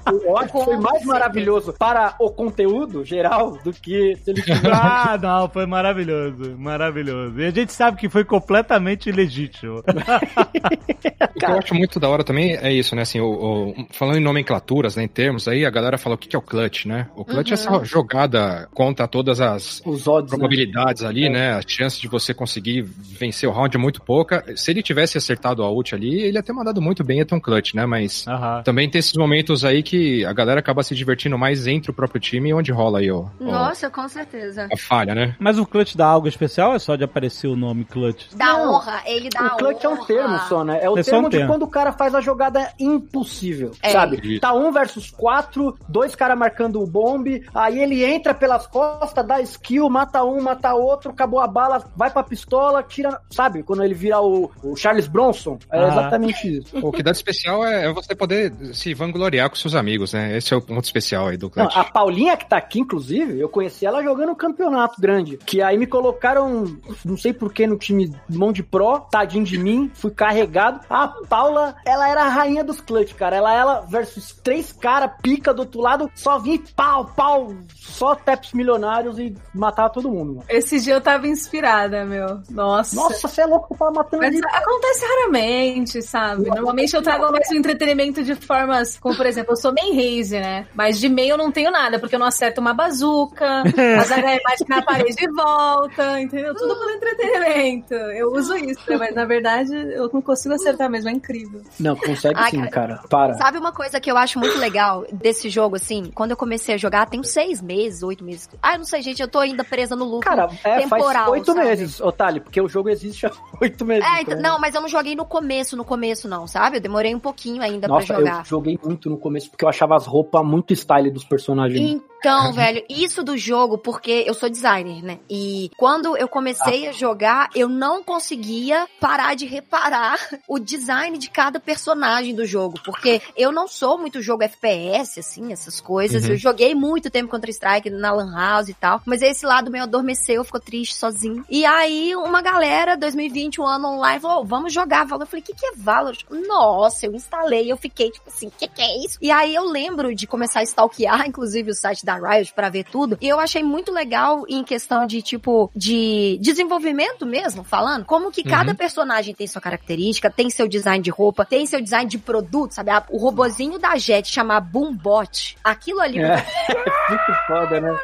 Eu 0.25 0.37
acho 0.37 0.51
que 0.51 0.63
foi 0.63 0.77
mais 0.77 1.03
maravilhoso 1.05 1.73
para 1.73 2.15
o 2.19 2.29
conteúdo 2.29 3.03
geral 3.03 3.57
do 3.63 3.71
que 3.71 4.15
se 4.23 4.31
ele 4.31 4.41
tivesse. 4.41 4.67
Ah, 4.71 5.17
não, 5.21 5.49
foi 5.49 5.65
maravilhoso. 5.65 6.55
Maravilhoso. 6.57 7.39
E 7.39 7.45
a 7.45 7.51
gente 7.51 7.71
sabe 7.73 7.97
que 7.97 8.04
que 8.05 8.09
foi 8.09 8.23
completamente 8.23 9.09
ilegítimo. 9.09 9.79
o 9.79 9.83
que 11.39 11.45
eu 11.45 11.57
acho 11.57 11.73
muito 11.73 11.99
da 11.99 12.07
hora 12.07 12.23
também 12.23 12.55
é 12.55 12.71
isso, 12.71 12.95
né? 12.95 13.01
Assim, 13.01 13.19
o, 13.19 13.25
o, 13.25 13.87
falando 13.91 14.17
em 14.17 14.23
nomenclaturas, 14.23 14.95
né, 14.95 15.03
em 15.03 15.07
termos, 15.07 15.47
aí 15.47 15.65
a 15.65 15.69
galera 15.69 15.97
fala 15.97 16.15
o 16.15 16.17
que, 16.17 16.27
que 16.27 16.35
é 16.35 16.39
o 16.39 16.41
clutch, 16.41 16.85
né? 16.85 17.07
O 17.15 17.25
clutch 17.25 17.47
uhum. 17.47 17.51
é 17.51 17.53
essa 17.53 17.71
uhum. 17.71 17.85
jogada, 17.85 18.69
conta 18.73 19.07
todas 19.07 19.41
as 19.41 19.81
Os 19.85 20.07
odds, 20.07 20.31
né? 20.31 20.37
probabilidades 20.37 21.01
né? 21.01 21.09
ali, 21.09 21.25
é. 21.25 21.29
né? 21.29 21.53
A 21.53 21.61
chance 21.65 21.99
de 21.99 22.07
você 22.07 22.33
conseguir 22.33 22.83
vencer 22.83 23.49
o 23.49 23.51
round 23.51 23.75
é 23.75 23.79
muito 23.79 24.01
pouca. 24.01 24.43
Se 24.55 24.71
ele 24.71 24.83
tivesse 24.83 25.17
acertado 25.17 25.63
a 25.63 25.71
ult 25.71 25.95
ali, 25.95 26.21
ele 26.21 26.37
ia 26.37 26.43
ter 26.43 26.53
mandado 26.53 26.81
muito 26.81 27.03
bem 27.03 27.21
até 27.21 27.35
um 27.35 27.39
clutch, 27.39 27.73
né? 27.73 27.85
Mas 27.85 28.25
uhum. 28.27 28.61
também 28.63 28.89
tem 28.89 28.99
esses 28.99 29.13
momentos 29.13 29.65
aí 29.65 29.81
que 29.81 30.23
a 30.25 30.33
galera 30.33 30.59
acaba 30.59 30.83
se 30.83 30.93
divertindo 30.93 31.37
mais 31.37 31.65
entre 31.65 31.89
o 31.89 31.93
próprio 31.93 32.21
time, 32.21 32.53
onde 32.53 32.71
rola 32.71 32.99
aí, 32.99 33.09
ó. 33.09 33.25
Nossa, 33.39 33.87
ó, 33.87 33.89
com 33.89 34.07
certeza. 34.07 34.67
A 34.71 34.77
falha, 34.77 35.15
né? 35.15 35.35
Mas 35.39 35.57
o 35.57 35.65
clutch 35.65 35.95
dá 35.95 36.05
algo 36.05 36.27
especial 36.27 36.75
é 36.75 36.79
só 36.79 36.95
de 36.95 37.03
aparecer 37.03 37.47
o 37.47 37.55
nome 37.55 37.83
clutch? 37.95 38.25
Da 38.35 38.45
não, 38.45 38.73
honra, 38.73 39.01
ele 39.05 39.29
dá 39.29 39.45
O 39.45 39.57
clutch 39.57 39.85
honra. 39.85 39.95
é 39.95 40.01
um 40.01 40.05
termo 40.05 40.39
só, 40.49 40.63
né? 40.63 40.79
É 40.81 40.89
o 40.89 40.97
é 40.97 41.03
termo 41.03 41.27
um 41.27 41.29
de 41.29 41.37
termo. 41.37 41.53
quando 41.53 41.63
o 41.63 41.67
cara 41.67 41.93
faz 41.93 42.13
a 42.13 42.19
jogada 42.19 42.71
impossível, 42.79 43.71
é. 43.81 43.91
sabe? 43.91 44.19
Isso. 44.23 44.41
Tá 44.41 44.53
um 44.53 44.71
versus 44.71 45.09
quatro, 45.09 45.77
dois 45.87 46.15
caras 46.15 46.37
marcando 46.37 46.81
o 46.81 46.87
bombe, 46.87 47.47
aí 47.53 47.79
ele 47.79 48.03
entra 48.03 48.33
pelas 48.33 48.67
costas, 48.67 49.25
dá 49.25 49.39
skill, 49.41 49.89
mata 49.89 50.23
um, 50.23 50.41
mata 50.41 50.73
outro, 50.73 51.11
acabou 51.11 51.39
a 51.39 51.47
bala, 51.47 51.83
vai 51.95 52.11
pra 52.11 52.23
pistola, 52.23 52.83
tira, 52.83 53.19
sabe? 53.29 53.63
Quando 53.63 53.83
ele 53.83 53.93
vira 53.93 54.19
o, 54.19 54.51
o 54.61 54.75
Charles 54.75 55.07
Bronson, 55.07 55.57
é 55.71 55.79
ah. 55.79 55.87
exatamente 55.87 56.59
isso. 56.59 56.77
O 56.81 56.91
que 56.91 57.01
dá 57.01 57.11
de 57.11 57.17
especial 57.17 57.65
é, 57.65 57.85
é 57.85 57.93
você 57.93 58.13
poder 58.13 58.53
se 58.73 58.93
vangloriar 58.93 59.49
com 59.49 59.55
seus 59.55 59.75
amigos, 59.75 60.13
né? 60.13 60.35
Esse 60.37 60.53
é 60.53 60.57
o 60.57 60.61
ponto 60.61 60.83
especial 60.83 61.27
aí 61.27 61.37
do 61.37 61.49
clutch. 61.49 61.73
Não, 61.73 61.81
a 61.81 61.85
Paulinha 61.85 62.35
que 62.35 62.47
tá 62.47 62.57
aqui, 62.57 62.79
inclusive, 62.79 63.39
eu 63.39 63.47
conheci 63.47 63.85
ela 63.85 64.03
jogando 64.03 64.31
um 64.31 64.35
campeonato 64.35 64.99
grande, 64.99 65.37
que 65.37 65.61
aí 65.61 65.77
me 65.77 65.87
colocaram, 65.87 66.77
não 67.03 67.17
sei 67.17 67.33
por 67.33 67.53
que 67.53 67.65
no 67.65 67.77
time 67.85 68.15
mão 68.29 68.51
de 68.51 68.63
pro, 68.63 68.99
tadinho 69.11 69.43
de 69.43 69.57
mim, 69.57 69.91
fui 69.93 70.11
carregado. 70.11 70.81
A 70.89 71.07
Paula, 71.07 71.75
ela 71.85 72.09
era 72.09 72.23
a 72.23 72.29
rainha 72.29 72.63
dos 72.63 72.81
clutch, 72.81 73.13
cara. 73.13 73.35
Ela, 73.35 73.53
ela 73.53 73.81
versus 73.81 74.33
três 74.43 74.71
caras, 74.71 75.11
pica 75.21 75.53
do 75.53 75.59
outro 75.59 75.81
lado, 75.81 76.09
só 76.15 76.39
vinha 76.39 76.59
pau, 76.75 77.05
pau, 77.15 77.53
só 77.75 78.15
taps 78.15 78.53
milionários 78.53 79.19
e 79.19 79.35
matava 79.53 79.89
todo 79.89 80.09
mundo. 80.09 80.35
Mano. 80.35 80.45
Esse 80.49 80.79
dia 80.79 80.93
eu 80.93 81.01
tava 81.01 81.27
inspirada, 81.27 82.05
meu. 82.05 82.41
Nossa. 82.49 82.95
Nossa, 82.95 83.27
você 83.27 83.41
é 83.41 83.45
louco, 83.45 83.73
eu 83.73 83.77
tava 83.77 83.91
matando 83.91 84.23
Mas 84.23 84.35
ali. 84.35 84.41
acontece 84.51 85.05
raramente, 85.05 86.01
sabe? 86.01 86.45
Normalmente 86.45 86.95
eu 86.95 87.01
trago 87.01 87.31
mais 87.31 87.49
um 87.51 87.55
entretenimento 87.55 88.23
de 88.23 88.35
formas, 88.35 88.97
como 88.97 89.15
por 89.15 89.25
exemplo, 89.25 89.53
eu 89.53 89.57
sou 89.57 89.73
main 89.73 89.95
raise, 89.95 90.39
né? 90.39 90.67
Mas 90.73 90.99
de 90.99 91.09
meio 91.09 91.31
eu 91.33 91.37
não 91.37 91.51
tenho 91.51 91.71
nada, 91.71 91.99
porque 91.99 92.15
eu 92.15 92.19
não 92.19 92.27
acerto 92.27 92.61
uma 92.61 92.73
bazuca, 92.73 93.63
as 93.99 94.11
HE 94.11 94.43
bate 94.43 94.65
na 94.67 94.81
parede 94.81 95.15
de 95.15 95.31
volta, 95.31 96.19
entendeu? 96.19 96.55
Tudo 96.55 96.75
pelo 96.79 96.91
entretenimento 96.91 97.74
eu 97.89 98.31
uso 98.33 98.55
isso, 98.55 98.81
né? 98.89 98.97
mas 98.97 99.15
na 99.15 99.25
verdade 99.25 99.73
eu 99.73 100.09
não 100.11 100.21
consigo 100.21 100.53
acertar 100.53 100.89
mesmo, 100.89 101.09
é 101.09 101.13
incrível. 101.13 101.61
Não, 101.79 101.95
consegue 101.95 102.35
Ai, 102.37 102.51
sim, 102.51 102.65
cara. 102.67 103.01
Para. 103.09 103.33
Sabe 103.33 103.57
uma 103.57 103.71
coisa 103.71 103.99
que 103.99 104.09
eu 104.09 104.17
acho 104.17 104.39
muito 104.39 104.57
legal 104.57 105.05
desse 105.11 105.49
jogo, 105.49 105.75
assim? 105.75 106.11
Quando 106.13 106.31
eu 106.31 106.37
comecei 106.37 106.75
a 106.75 106.77
jogar, 106.77 107.07
tem 107.07 107.23
seis 107.23 107.61
meses, 107.61 108.03
oito 108.03 108.23
meses. 108.23 108.49
Ah, 108.61 108.73
eu 108.73 108.79
não 108.79 108.85
sei, 108.85 109.01
gente, 109.01 109.21
eu 109.21 109.27
tô 109.27 109.39
ainda 109.39 109.63
presa 109.63 109.95
no 109.95 110.05
loop 110.05 110.23
cara, 110.23 110.49
é, 110.63 110.79
temporal. 110.79 111.13
Faz 111.13 111.29
oito 111.29 111.53
sabe? 111.53 111.59
meses, 111.59 111.99
Otali, 111.99 112.39
porque 112.39 112.61
o 112.61 112.67
jogo 112.67 112.89
existe 112.89 113.25
há 113.25 113.31
oito 113.61 113.85
meses. 113.85 114.05
É, 114.05 114.21
então, 114.21 114.39
não, 114.39 114.59
mas 114.59 114.75
eu 114.75 114.81
não 114.81 114.87
joguei 114.87 115.15
no 115.15 115.25
começo, 115.25 115.75
no 115.75 115.85
começo 115.85 116.27
não, 116.27 116.47
sabe? 116.47 116.77
Eu 116.77 116.81
demorei 116.81 117.13
um 117.13 117.19
pouquinho 117.19 117.61
ainda 117.61 117.87
Nossa, 117.87 118.07
pra 118.07 118.17
jogar. 118.17 118.39
Eu 118.39 118.45
joguei 118.45 118.79
muito 118.83 119.09
no 119.09 119.17
começo 119.17 119.49
porque 119.49 119.65
eu 119.65 119.69
achava 119.69 119.95
as 119.95 120.05
roupas 120.05 120.45
muito 120.45 120.73
style 120.73 121.09
dos 121.11 121.23
personagens. 121.23 121.79
Então, 121.79 122.14
velho, 122.53 122.83
isso 122.89 123.23
do 123.23 123.37
jogo, 123.37 123.77
porque 123.77 124.23
eu 124.25 124.33
sou 124.33 124.49
designer, 124.49 125.03
né? 125.03 125.19
E 125.29 125.69
quando 125.77 126.17
eu 126.17 126.27
comecei 126.27 126.87
ah. 126.87 126.89
a 126.89 126.93
jogar, 126.93 127.49
eu 127.55 127.69
não 127.69 128.03
conseguia 128.03 128.87
parar 128.99 129.35
de 129.35 129.45
reparar 129.45 130.17
o 130.47 130.59
design 130.59 131.17
de 131.17 131.29
cada 131.29 131.59
personagem 131.59 132.33
do 132.33 132.45
jogo. 132.45 132.79
Porque 132.83 133.21
eu 133.35 133.51
não 133.51 133.67
sou 133.67 133.97
muito 133.97 134.21
jogo 134.21 134.43
FPS, 134.43 135.19
assim, 135.19 135.51
essas 135.51 135.79
coisas. 135.79 136.23
Uhum. 136.23 136.31
Eu 136.31 136.37
joguei 136.37 136.73
muito 136.73 137.09
tempo 137.09 137.29
Counter-Strike 137.29 137.89
na 137.89 138.11
Lan 138.11 138.33
House 138.33 138.69
e 138.69 138.73
tal. 138.73 139.01
Mas 139.05 139.21
esse 139.21 139.45
lado 139.45 139.71
meio 139.71 139.83
adormeceu, 139.83 140.43
ficou 140.43 140.59
triste 140.59 140.95
sozinho. 140.95 141.45
E 141.49 141.65
aí, 141.65 142.15
uma 142.15 142.41
galera, 142.41 142.97
2020, 142.97 143.61
um 143.61 143.65
ano 143.65 143.89
online, 143.89 144.19
falou: 144.19 144.41
oh, 144.41 144.45
vamos 144.45 144.73
jogar 144.73 145.05
Valorant. 145.05 145.25
Eu 145.25 145.27
falei: 145.27 145.43
o 145.43 145.45
que, 145.45 145.53
que 145.53 145.65
é 145.65 145.73
Valorant? 145.75 146.19
Nossa, 146.47 147.05
eu 147.05 147.13
instalei, 147.13 147.71
eu 147.71 147.77
fiquei 147.77 148.09
tipo 148.09 148.29
assim: 148.29 148.47
o 148.47 148.51
que, 148.51 148.67
que 148.67 148.81
é 148.81 149.05
isso? 149.05 149.17
E 149.21 149.31
aí 149.31 149.53
eu 149.53 149.63
lembro 149.63 150.13
de 150.15 150.25
começar 150.25 150.59
a 150.59 150.63
stalkear, 150.63 151.25
inclusive, 151.27 151.71
o 151.71 151.75
site 151.75 152.05
da 152.05 152.14
Riot 152.17 152.53
pra 152.53 152.69
ver 152.69 152.83
tudo. 152.85 153.17
E 153.21 153.27
eu 153.27 153.39
achei 153.39 153.63
muito 153.63 153.91
legal 153.91 154.43
em 154.47 154.63
questão 154.63 155.05
de, 155.05 155.21
tipo, 155.21 155.71
de 155.75 156.37
desenvolvimento 156.41 157.25
mesmo, 157.25 157.63
falando, 157.63 158.05
como 158.05 158.31
que 158.31 158.43
cada 158.43 158.71
Uhum. 158.71 158.75
personagem 158.77 159.33
tem 159.33 159.47
sua 159.47 159.61
característica, 159.61 160.29
tem 160.29 160.49
seu 160.49 160.67
design 160.67 161.03
de 161.03 161.09
roupa, 161.09 161.45
tem 161.45 161.65
seu 161.65 161.81
design 161.81 162.09
de 162.09 162.17
produto, 162.17 162.71
sabe? 162.73 162.91
O 163.09 163.17
robozinho 163.17 163.77
da 163.79 163.95
Jet 163.97 164.27
chamar 164.31 164.61
Boombot, 164.61 165.57
aquilo 165.63 165.99
ali 166.01 166.19
É. 166.19 166.35
Muito 167.09 167.39
foda, 167.47 167.79
né? 167.81 167.97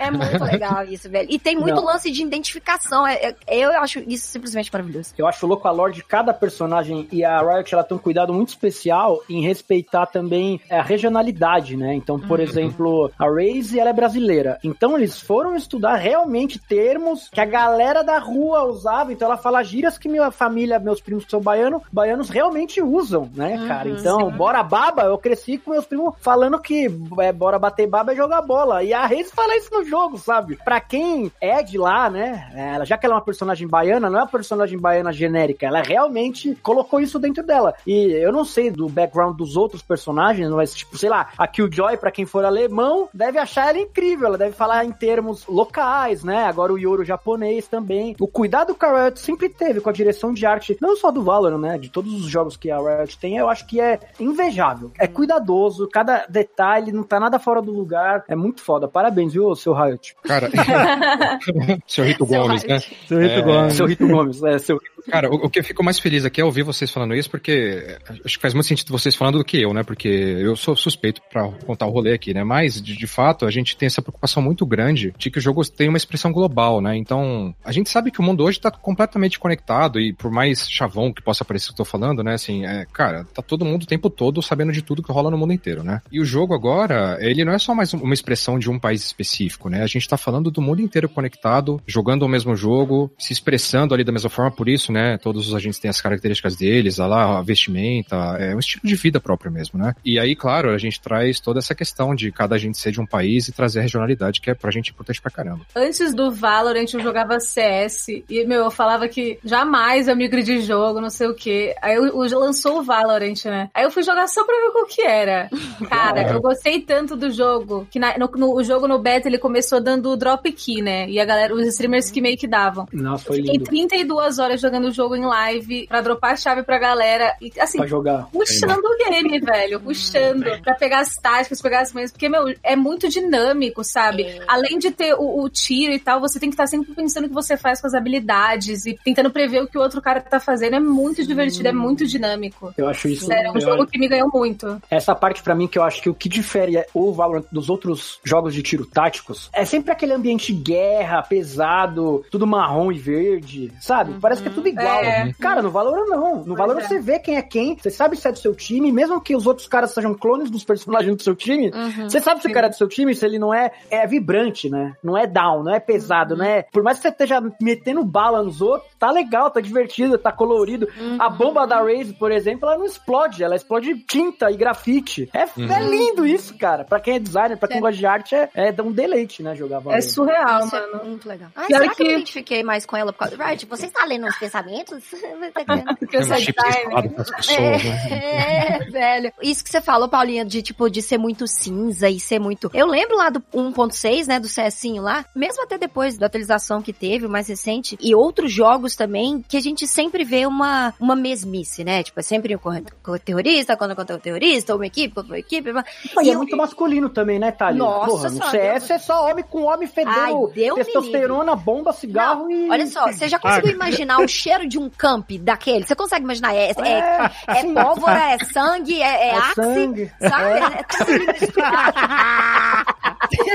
É 0.00 0.10
muito 0.10 0.44
legal 0.44 0.84
isso, 0.84 1.08
velho. 1.10 1.28
E 1.30 1.38
tem 1.38 1.56
muito 1.56 1.76
Não. 1.76 1.84
lance 1.84 2.10
de 2.10 2.22
identificação. 2.22 3.06
É- 3.06 3.34
é- 3.46 3.58
eu 3.58 3.70
acho 3.80 4.00
isso 4.06 4.26
simplesmente 4.26 4.70
maravilhoso. 4.72 5.12
Eu 5.16 5.26
acho 5.26 5.46
louco 5.46 5.66
a 5.68 5.70
lore 5.70 5.92
de 5.92 6.02
cada 6.02 6.32
personagem 6.32 7.08
e 7.12 7.24
a 7.24 7.40
Riot 7.40 7.74
ela 7.74 7.84
tem 7.84 7.96
um 7.96 8.00
cuidado 8.00 8.32
muito 8.32 8.48
especial 8.48 9.20
em 9.28 9.42
respeitar 9.42 10.06
também 10.06 10.60
a 10.70 10.82
regionalidade, 10.82 11.76
né? 11.76 11.94
Então, 11.94 12.18
por 12.18 12.40
exemplo, 12.40 13.10
a 13.18 13.26
Raze 13.26 13.78
ela 13.78 13.90
é 13.90 13.92
brasileira. 13.92 14.58
Então 14.64 14.96
eles 14.96 15.20
foram 15.20 15.54
estudar 15.56 15.96
realmente 15.96 16.58
termos 16.58 17.28
que 17.28 17.40
a 17.40 17.44
galera 17.44 18.02
da 18.02 18.18
rua 18.18 18.64
usava. 18.64 19.12
Então 19.12 19.26
ela 19.26 19.36
fala 19.36 19.62
gírias 19.62 19.98
que 19.98 20.08
minha 20.08 20.30
família, 20.30 20.78
meus 20.78 21.00
primos 21.00 21.24
que 21.24 21.30
são 21.30 21.40
baianos, 21.40 21.82
baianos 21.92 22.28
realmente 22.30 22.80
usam, 22.80 23.30
né, 23.34 23.64
cara? 23.66 23.88
Então, 23.88 24.30
bora 24.30 24.62
baba, 24.62 25.02
eu 25.02 25.18
cresci 25.18 25.58
com 25.58 25.72
meus 25.72 25.84
primos 25.86 26.14
falando 26.20 26.58
que 26.60 26.86
é, 27.18 27.32
bora 27.32 27.58
bater 27.58 27.86
baba 27.86 28.12
é 28.12 28.16
jogar 28.16 28.42
bola. 28.42 28.82
E 28.82 28.92
a 28.92 29.06
Raze 29.06 29.30
fala 29.34 29.56
isso 29.56 29.70
no 29.72 29.84
jogo, 29.90 30.16
sabe? 30.16 30.56
Pra 30.64 30.80
quem 30.80 31.32
é 31.40 31.62
de 31.62 31.76
lá, 31.76 32.08
né? 32.08 32.50
Ela, 32.54 32.84
já 32.84 32.96
que 32.96 33.04
ela 33.04 33.16
é 33.16 33.18
uma 33.18 33.24
personagem 33.24 33.66
baiana, 33.66 34.08
não 34.08 34.20
é 34.20 34.22
uma 34.22 34.28
personagem 34.28 34.78
baiana 34.78 35.12
genérica. 35.12 35.66
Ela 35.66 35.82
realmente 35.82 36.56
colocou 36.62 37.00
isso 37.00 37.18
dentro 37.18 37.44
dela. 37.44 37.74
E 37.86 38.12
eu 38.12 38.32
não 38.32 38.44
sei 38.44 38.70
do 38.70 38.88
background 38.88 39.36
dos 39.36 39.56
outros 39.56 39.82
personagens, 39.82 40.48
mas, 40.50 40.74
tipo, 40.74 40.96
sei 40.96 41.10
lá, 41.10 41.30
a 41.36 41.46
Killjoy, 41.46 41.96
pra 41.96 42.12
quem 42.12 42.24
for 42.24 42.44
alemão, 42.44 43.08
deve 43.12 43.38
achar 43.38 43.68
ela 43.68 43.78
incrível. 43.78 44.28
Ela 44.28 44.38
deve 44.38 44.52
falar 44.52 44.84
em 44.84 44.92
termos 44.92 45.46
locais, 45.46 46.22
né? 46.22 46.44
Agora 46.44 46.72
o 46.72 46.78
Yoro 46.78 47.04
japonês 47.04 47.66
também. 47.66 48.14
O 48.20 48.28
cuidado 48.28 48.74
que 48.74 48.84
a 48.84 49.04
Riot 49.04 49.18
sempre 49.18 49.48
teve 49.48 49.80
com 49.80 49.90
a 49.90 49.92
direção 49.92 50.32
de 50.32 50.46
arte, 50.46 50.76
não 50.80 50.96
só 50.96 51.10
do 51.10 51.22
Valorant, 51.22 51.58
né? 51.58 51.78
De 51.78 51.88
todos 51.88 52.12
os 52.14 52.26
jogos 52.26 52.56
que 52.56 52.70
a 52.70 52.78
Riot 52.78 53.18
tem, 53.18 53.36
eu 53.36 53.48
acho 53.48 53.66
que 53.66 53.80
é 53.80 53.98
invejável. 54.18 54.92
É 54.98 55.06
cuidadoso, 55.06 55.88
cada 55.88 56.24
detalhe 56.28 56.92
não 56.92 57.02
tá 57.02 57.18
nada 57.18 57.38
fora 57.38 57.60
do 57.60 57.72
lugar. 57.72 58.24
É 58.28 58.36
muito 58.36 58.62
foda. 58.62 58.86
Parabéns, 58.86 59.32
viu, 59.32 59.54
seu 59.56 59.69
Riot? 59.74 60.14
Cara, 60.22 60.50
seu 61.86 62.04
Rito 62.04 62.26
Seu 62.26 62.42
Gomes, 62.42 62.64
né? 62.64 62.78
Seu 62.78 63.20
Rito 63.20 63.34
É. 63.34 63.42
Gomes. 63.42 63.74
Seu 63.74 63.86
Rito 63.86 64.06
Gomes, 64.06 64.42
é, 64.42 64.58
seu 64.58 64.80
Cara, 65.08 65.30
o, 65.30 65.46
o 65.46 65.50
que 65.50 65.58
eu 65.58 65.64
fico 65.64 65.82
mais 65.82 65.98
feliz 65.98 66.24
aqui 66.24 66.40
é 66.40 66.44
ouvir 66.44 66.62
vocês 66.62 66.90
falando 66.90 67.14
isso, 67.14 67.30
porque 67.30 67.98
acho 68.24 68.36
que 68.36 68.42
faz 68.42 68.54
muito 68.54 68.66
sentido 68.66 68.90
vocês 68.90 69.14
falando 69.14 69.38
do 69.38 69.44
que 69.44 69.60
eu, 69.60 69.72
né? 69.72 69.82
Porque 69.82 70.08
eu 70.08 70.56
sou 70.56 70.76
suspeito 70.76 71.20
pra 71.30 71.48
contar 71.66 71.86
o 71.86 71.90
rolê 71.90 72.12
aqui, 72.12 72.34
né? 72.34 72.44
Mas, 72.44 72.80
de, 72.80 72.96
de 72.96 73.06
fato, 73.06 73.46
a 73.46 73.50
gente 73.50 73.76
tem 73.76 73.86
essa 73.86 74.02
preocupação 74.02 74.42
muito 74.42 74.66
grande 74.66 75.14
de 75.16 75.30
que 75.30 75.38
o 75.38 75.42
jogo 75.42 75.64
tem 75.68 75.88
uma 75.88 75.96
expressão 75.96 76.32
global, 76.32 76.80
né? 76.80 76.96
Então, 76.96 77.54
a 77.64 77.72
gente 77.72 77.90
sabe 77.90 78.10
que 78.10 78.20
o 78.20 78.22
mundo 78.22 78.44
hoje 78.44 78.60
tá 78.60 78.70
completamente 78.70 79.38
conectado 79.38 79.98
e 79.98 80.12
por 80.12 80.30
mais 80.30 80.68
chavão 80.68 81.12
que 81.12 81.22
possa 81.22 81.44
parecer 81.44 81.68
que 81.68 81.72
eu 81.72 81.76
tô 81.78 81.84
falando, 81.84 82.22
né? 82.22 82.34
Assim, 82.34 82.64
é, 82.64 82.86
cara, 82.92 83.24
tá 83.34 83.42
todo 83.42 83.64
mundo 83.64 83.84
o 83.84 83.86
tempo 83.86 84.10
todo 84.10 84.42
sabendo 84.42 84.72
de 84.72 84.82
tudo 84.82 85.02
que 85.02 85.12
rola 85.12 85.30
no 85.30 85.38
mundo 85.38 85.52
inteiro, 85.52 85.82
né? 85.82 86.00
E 86.10 86.20
o 86.20 86.24
jogo 86.24 86.54
agora, 86.54 87.18
ele 87.20 87.44
não 87.44 87.52
é 87.52 87.58
só 87.58 87.74
mais 87.74 87.92
uma 87.92 88.14
expressão 88.14 88.58
de 88.58 88.70
um 88.70 88.78
país 88.78 89.04
específico, 89.04 89.59
né? 89.68 89.82
A 89.82 89.86
gente 89.86 90.08
tá 90.08 90.16
falando 90.16 90.50
do 90.50 90.62
mundo 90.62 90.80
inteiro 90.80 91.08
conectado, 91.08 91.80
jogando 91.86 92.22
o 92.22 92.28
mesmo 92.28 92.54
jogo, 92.56 93.12
se 93.18 93.32
expressando 93.32 93.92
ali 93.94 94.04
da 94.04 94.12
mesma 94.12 94.30
forma, 94.30 94.50
por 94.50 94.68
isso, 94.68 94.92
né? 94.92 95.18
Todos 95.18 95.48
os 95.48 95.54
agentes 95.54 95.78
têm 95.78 95.88
as 95.90 96.00
características 96.00 96.56
deles, 96.56 96.98
a 97.00 97.06
lá, 97.06 97.38
a 97.38 97.42
vestimenta, 97.42 98.16
é 98.38 98.54
um 98.54 98.58
estilo 98.58 98.82
de 98.84 98.94
vida 98.94 99.20
próprio 99.20 99.50
mesmo, 99.50 99.78
né? 99.78 99.94
E 100.04 100.18
aí, 100.18 100.34
claro, 100.36 100.70
a 100.70 100.78
gente 100.78 101.00
traz 101.00 101.40
toda 101.40 101.58
essa 101.58 101.74
questão 101.74 102.14
de 102.14 102.30
cada 102.32 102.54
agente 102.54 102.78
ser 102.78 102.92
de 102.92 103.00
um 103.00 103.06
país 103.06 103.48
e 103.48 103.52
trazer 103.52 103.80
a 103.80 103.82
regionalidade, 103.82 104.40
que 104.40 104.50
é 104.50 104.54
pra 104.54 104.70
gente 104.70 104.90
importante 104.90 105.20
pra 105.20 105.30
caramba. 105.30 105.66
Antes 105.74 106.14
do 106.14 106.30
Valorant 106.30 106.86
eu 106.92 107.00
jogava 107.00 107.38
CS 107.40 108.08
e, 108.28 108.44
meu, 108.46 108.64
eu 108.64 108.70
falava 108.70 109.08
que 109.08 109.38
jamais 109.44 110.08
eu 110.08 110.16
migre 110.16 110.42
de 110.42 110.60
jogo, 110.60 111.00
não 111.00 111.10
sei 111.10 111.26
o 111.28 111.34
quê. 111.34 111.74
Aí 111.82 111.94
eu, 111.94 112.06
eu- 112.06 112.38
lançou 112.40 112.78
o 112.78 112.82
Valorant, 112.82 113.44
né? 113.46 113.68
Aí 113.74 113.84
eu 113.84 113.90
fui 113.90 114.02
jogar 114.02 114.26
só 114.28 114.44
pra 114.44 114.54
ver 114.54 114.72
qual 114.72 114.86
que 114.86 115.02
era. 115.02 115.48
Cara, 115.88 116.32
eu 116.32 116.40
gostei 116.40 116.80
tanto 116.80 117.16
do 117.16 117.30
jogo 117.30 117.86
que 117.90 117.98
na- 117.98 118.16
no, 118.18 118.28
no- 118.36 118.54
o 118.54 118.62
jogo 118.64 118.86
no 118.88 118.98
beta 118.98 119.28
ele 119.28 119.38
começou 119.38 119.49
dando 119.82 120.16
drop 120.16 120.50
key, 120.52 120.82
né? 120.82 121.08
E 121.08 121.20
a 121.20 121.24
galera, 121.24 121.54
os 121.54 121.66
streamers 121.66 122.10
que 122.10 122.20
meio 122.20 122.36
que 122.36 122.46
davam. 122.46 122.86
Nossa, 122.92 123.24
Eu 123.24 123.26
foi 123.26 123.36
fiquei 123.38 123.52
lindo 123.54 123.64
32 123.64 124.38
horas 124.38 124.60
jogando 124.60 124.88
o 124.88 124.92
jogo 124.92 125.16
em 125.16 125.24
live 125.24 125.86
pra 125.86 126.00
dropar 126.00 126.32
a 126.32 126.36
chave 126.36 126.62
pra 126.62 126.78
galera. 126.78 127.36
E 127.40 127.52
assim, 127.58 127.78
pra 127.78 127.86
jogar. 127.86 128.28
puxando 128.32 128.84
o 128.84 129.10
game, 129.10 129.40
velho. 129.40 129.80
Puxando. 129.80 130.60
Pra 130.62 130.74
pegar 130.74 131.00
as 131.00 131.16
táticas, 131.16 131.60
pegar 131.60 131.80
as 131.80 131.92
manhas. 131.92 132.10
Porque, 132.10 132.28
meu, 132.28 132.54
é 132.62 132.76
muito 132.76 133.08
dinâmico, 133.08 133.82
sabe? 133.84 134.24
É. 134.24 134.44
Além 134.46 134.78
de 134.78 134.90
ter 134.90 135.14
o, 135.14 135.42
o 135.42 135.48
tiro 135.48 135.92
e 135.92 135.98
tal, 135.98 136.20
você 136.20 136.38
tem 136.38 136.48
que 136.48 136.54
estar 136.54 136.66
sempre 136.66 136.94
pensando 136.94 137.24
o 137.24 137.28
que 137.28 137.34
você 137.34 137.56
faz 137.56 137.80
com 137.80 137.86
as 137.86 137.94
habilidades 137.94 138.86
e 138.86 138.98
tentando 139.04 139.30
prever 139.30 139.62
o 139.62 139.66
que 139.66 139.78
o 139.78 139.80
outro 139.80 140.00
cara 140.00 140.20
tá 140.20 140.40
fazendo. 140.40 140.76
É 140.76 140.80
muito 140.80 141.26
divertido, 141.26 141.68
é 141.68 141.72
muito 141.72 142.06
dinâmico. 142.06 142.72
Eu 142.76 142.88
acho 142.88 143.08
isso. 143.08 143.26
Sério, 143.26 143.48
é 143.48 143.50
um 143.50 143.54
eu 143.54 143.60
jogo 143.60 143.86
que 143.86 143.98
me 143.98 144.08
ganhou 144.08 144.30
muito. 144.32 144.80
Essa 144.90 145.14
parte 145.14 145.42
pra 145.42 145.54
mim 145.54 145.66
que 145.66 145.78
eu 145.78 145.82
acho 145.82 146.02
que 146.02 146.08
o 146.08 146.14
que 146.14 146.28
difere 146.28 146.84
o 146.94 147.12
Valorant 147.12 147.44
dos 147.50 147.68
outros 147.68 148.20
jogos 148.24 148.54
de 148.54 148.62
tiro 148.62 148.84
táticos 148.86 149.39
é 149.52 149.64
sempre 149.64 149.92
aquele 149.92 150.12
ambiente 150.12 150.52
guerra, 150.52 151.22
pesado, 151.22 152.24
tudo 152.30 152.46
marrom 152.46 152.90
e 152.92 152.98
verde, 152.98 153.72
sabe? 153.80 154.14
Parece 154.20 154.42
que 154.42 154.48
é 154.48 154.52
tudo 154.52 154.68
igual. 154.68 155.02
É. 155.02 155.32
Cara, 155.38 155.62
no 155.62 155.70
Valorant 155.70 156.06
não. 156.08 156.44
No 156.44 156.54
Valorant 156.56 156.80
é. 156.84 156.88
você 156.88 156.98
vê 156.98 157.18
quem 157.18 157.36
é 157.36 157.42
quem, 157.42 157.76
você 157.76 157.90
sabe 157.90 158.16
se 158.16 158.26
é 158.26 158.32
do 158.32 158.38
seu 158.38 158.54
time, 158.54 158.90
mesmo 158.92 159.20
que 159.20 159.34
os 159.36 159.46
outros 159.46 159.66
caras 159.68 159.92
sejam 159.92 160.14
clones 160.14 160.50
dos 160.50 160.64
personagens 160.64 161.14
do 161.16 161.22
seu 161.22 161.34
time, 161.34 161.70
Uhum. 161.70 162.08
você 162.08 162.20
sabe 162.20 162.40
se 162.42 162.48
o 162.48 162.52
cara 162.52 162.66
é 162.66 162.70
do 162.70 162.76
seu 162.76 162.88
time, 162.88 163.14
se 163.14 163.24
ele 163.24 163.38
não 163.38 163.52
é, 163.52 163.70
é 163.90 164.06
vibrante, 164.06 164.68
né? 164.70 164.94
Não 165.02 165.16
é 165.16 165.26
down, 165.26 165.62
não 165.62 165.74
é 165.74 165.80
pesado, 165.80 166.32
Uhum. 166.34 166.38
não 166.38 166.44
é... 166.46 166.62
Por 166.62 166.82
mais 166.82 166.96
que 166.98 167.02
você 167.02 167.08
esteja 167.08 167.40
metendo 167.60 168.04
bala 168.04 168.42
nos 168.42 168.60
outros, 168.60 168.90
tá 168.98 169.10
legal, 169.10 169.50
tá 169.50 169.60
divertido, 169.60 170.18
tá 170.18 170.32
colorido. 170.32 170.88
A 171.18 171.28
Uhum. 171.28 171.36
bomba 171.36 171.66
da 171.66 171.80
Raze, 171.82 172.12
por 172.14 172.30
exemplo, 172.32 172.68
ela 172.68 172.78
não 172.78 172.86
explode, 172.86 173.42
ela 173.42 173.56
explode 173.56 173.94
tinta 174.06 174.50
e 174.50 174.56
grafite. 174.56 175.28
É, 175.32 175.42
é 175.42 175.80
lindo 175.88 176.26
isso, 176.26 176.56
cara. 176.58 176.84
Pra 176.84 176.98
quem 177.00 177.14
é 177.16 177.18
designer, 177.18 177.56
pra 177.56 177.68
quem 177.68 177.80
gosta 177.80 177.96
de 177.96 178.06
arte, 178.06 178.34
é, 178.34 178.48
é 178.54 178.82
um 178.82 178.92
deleite, 178.92 179.29
né, 179.38 179.54
jogar 179.54 179.80
É 179.88 180.00
surreal, 180.00 180.66
Isso 180.66 180.76
é 180.76 180.80
mano. 180.92 181.04
muito 181.04 181.28
legal. 181.28 181.50
Pior 181.54 181.66
será 181.66 181.80
que... 181.80 181.90
eu 181.90 181.94
que- 181.94 182.02
me 182.04 182.10
identifiquei 182.14 182.62
mais 182.62 182.84
com 182.84 182.96
ela 182.96 183.12
por 183.12 183.18
causa... 183.20 183.36
Right, 183.36 183.64
você 183.66 183.86
está 183.86 184.04
lendo 184.04 184.26
os 184.26 184.36
pensamentos? 184.36 185.04
Eu 185.12 186.26
Tem 186.26 186.32
um 186.32 186.38
chip 186.38 186.52
pras 186.54 187.30
pessoas, 187.30 187.84
né? 187.84 188.00
É, 188.10 188.78
velho. 188.90 189.32
Isso 189.42 189.62
que 189.64 189.70
você 189.70 189.80
falou, 189.80 190.08
Paulinha, 190.08 190.44
de 190.44 190.62
tipo, 190.62 190.88
de 190.90 191.00
ser 191.02 191.18
muito 191.18 191.46
cinza 191.46 192.08
e 192.08 192.18
ser 192.20 192.38
muito. 192.38 192.70
Eu 192.74 192.86
lembro 192.86 193.16
lá 193.16 193.30
do 193.30 193.40
1.6, 193.54 194.26
né, 194.26 194.40
do 194.40 194.48
CSinho 194.48 195.02
lá, 195.02 195.24
mesmo 195.34 195.62
até 195.62 195.78
depois 195.78 196.18
da 196.18 196.26
atualização 196.26 196.82
que 196.82 196.92
teve, 196.92 197.26
o 197.26 197.30
mais 197.30 197.48
recente, 197.48 197.96
e 198.00 198.14
outros 198.14 198.52
jogos 198.52 198.96
também, 198.96 199.44
que 199.48 199.56
a 199.56 199.60
gente 199.60 199.86
sempre 199.86 200.24
vê 200.24 200.46
uma, 200.46 200.92
uma 201.00 201.14
mesmice, 201.16 201.84
né? 201.84 202.02
Tipo, 202.02 202.20
é 202.20 202.22
sempre 202.22 202.56
um 202.56 202.60
o 203.06 203.18
terrorista 203.18 203.76
contra, 203.76 203.94
contra 203.96 204.16
o 204.16 204.18
terrorista, 204.18 204.72
ou 204.72 204.78
uma 204.78 204.86
equipe 204.86 205.14
contra 205.14 205.30
uma 205.32 205.38
equipe. 205.38 205.72
Pô, 206.14 206.20
e 206.20 206.30
é 206.30 206.34
eu- 206.34 206.38
muito 206.38 206.56
masculino 206.56 207.08
também, 207.08 207.38
né, 207.38 207.50
Thalia? 207.50 207.78
Nossa 207.78 208.06
Porra, 208.28 208.30
no 208.30 208.50
CS 208.50 208.90
é 208.90 208.98
só 208.98 209.19
homem 209.20 209.44
com 209.48 209.62
homem 209.64 209.88
Ai, 209.88 209.94
fedendo 209.94 210.48
me 210.48 210.74
testosterona, 210.74 211.54
bomba, 211.56 211.92
cigarro 211.92 212.44
Não, 212.44 212.50
e... 212.50 212.70
olha 212.70 212.86
só, 212.86 213.06
você 213.06 213.28
já 213.28 213.38
conseguiu 213.38 213.72
imaginar 213.72 214.20
o 214.20 214.28
cheiro 214.28 214.66
de 214.66 214.78
um 214.78 214.88
camp 214.88 215.30
daquele? 215.40 215.86
Você 215.86 215.94
consegue 215.94 216.24
imaginar? 216.24 216.54
É, 216.54 216.70
é, 216.70 217.30
é 217.46 217.60
sim. 217.62 217.74
pólvora, 217.74 218.32
é 218.32 218.38
sangue, 218.44 219.00
é, 219.00 219.06
é, 219.06 219.28
É 219.28 219.36
axe, 219.36 219.54
sangue. 219.54 220.12
sabe? 220.20 220.58
É, 220.58 220.82
tudo 220.84 221.10
ali 221.12 221.26
misturado. 221.26 221.92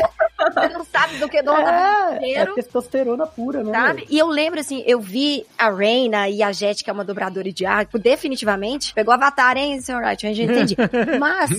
Você 0.53 0.67
não 0.69 0.85
sabe 0.85 1.17
do 1.17 1.27
que 1.29 1.41
do 1.41 1.51
É, 1.51 2.09
é 2.11 2.15
inteiro. 2.17 2.55
testosterona 2.55 3.25
pura, 3.27 3.63
né? 3.63 3.71
Sabe? 3.71 4.05
E 4.09 4.17
eu 4.17 4.27
lembro, 4.27 4.59
assim, 4.59 4.83
eu 4.85 4.99
vi 4.99 5.45
a 5.57 5.69
Reina 5.69 6.29
e 6.29 6.41
a 6.43 6.51
Jet, 6.51 6.83
que 6.83 6.89
é 6.89 6.93
uma 6.93 7.03
dobradora 7.03 7.51
de 7.51 7.65
ar, 7.65 7.87
definitivamente, 7.93 8.93
pegou 8.93 9.13
Avatar, 9.13 9.57
hein, 9.57 9.79
Sr. 9.81 9.95
Wright? 9.97 10.25
Eu 10.25 10.33
já 10.33 10.43
entendi. 10.43 10.75
Mas, 11.19 11.49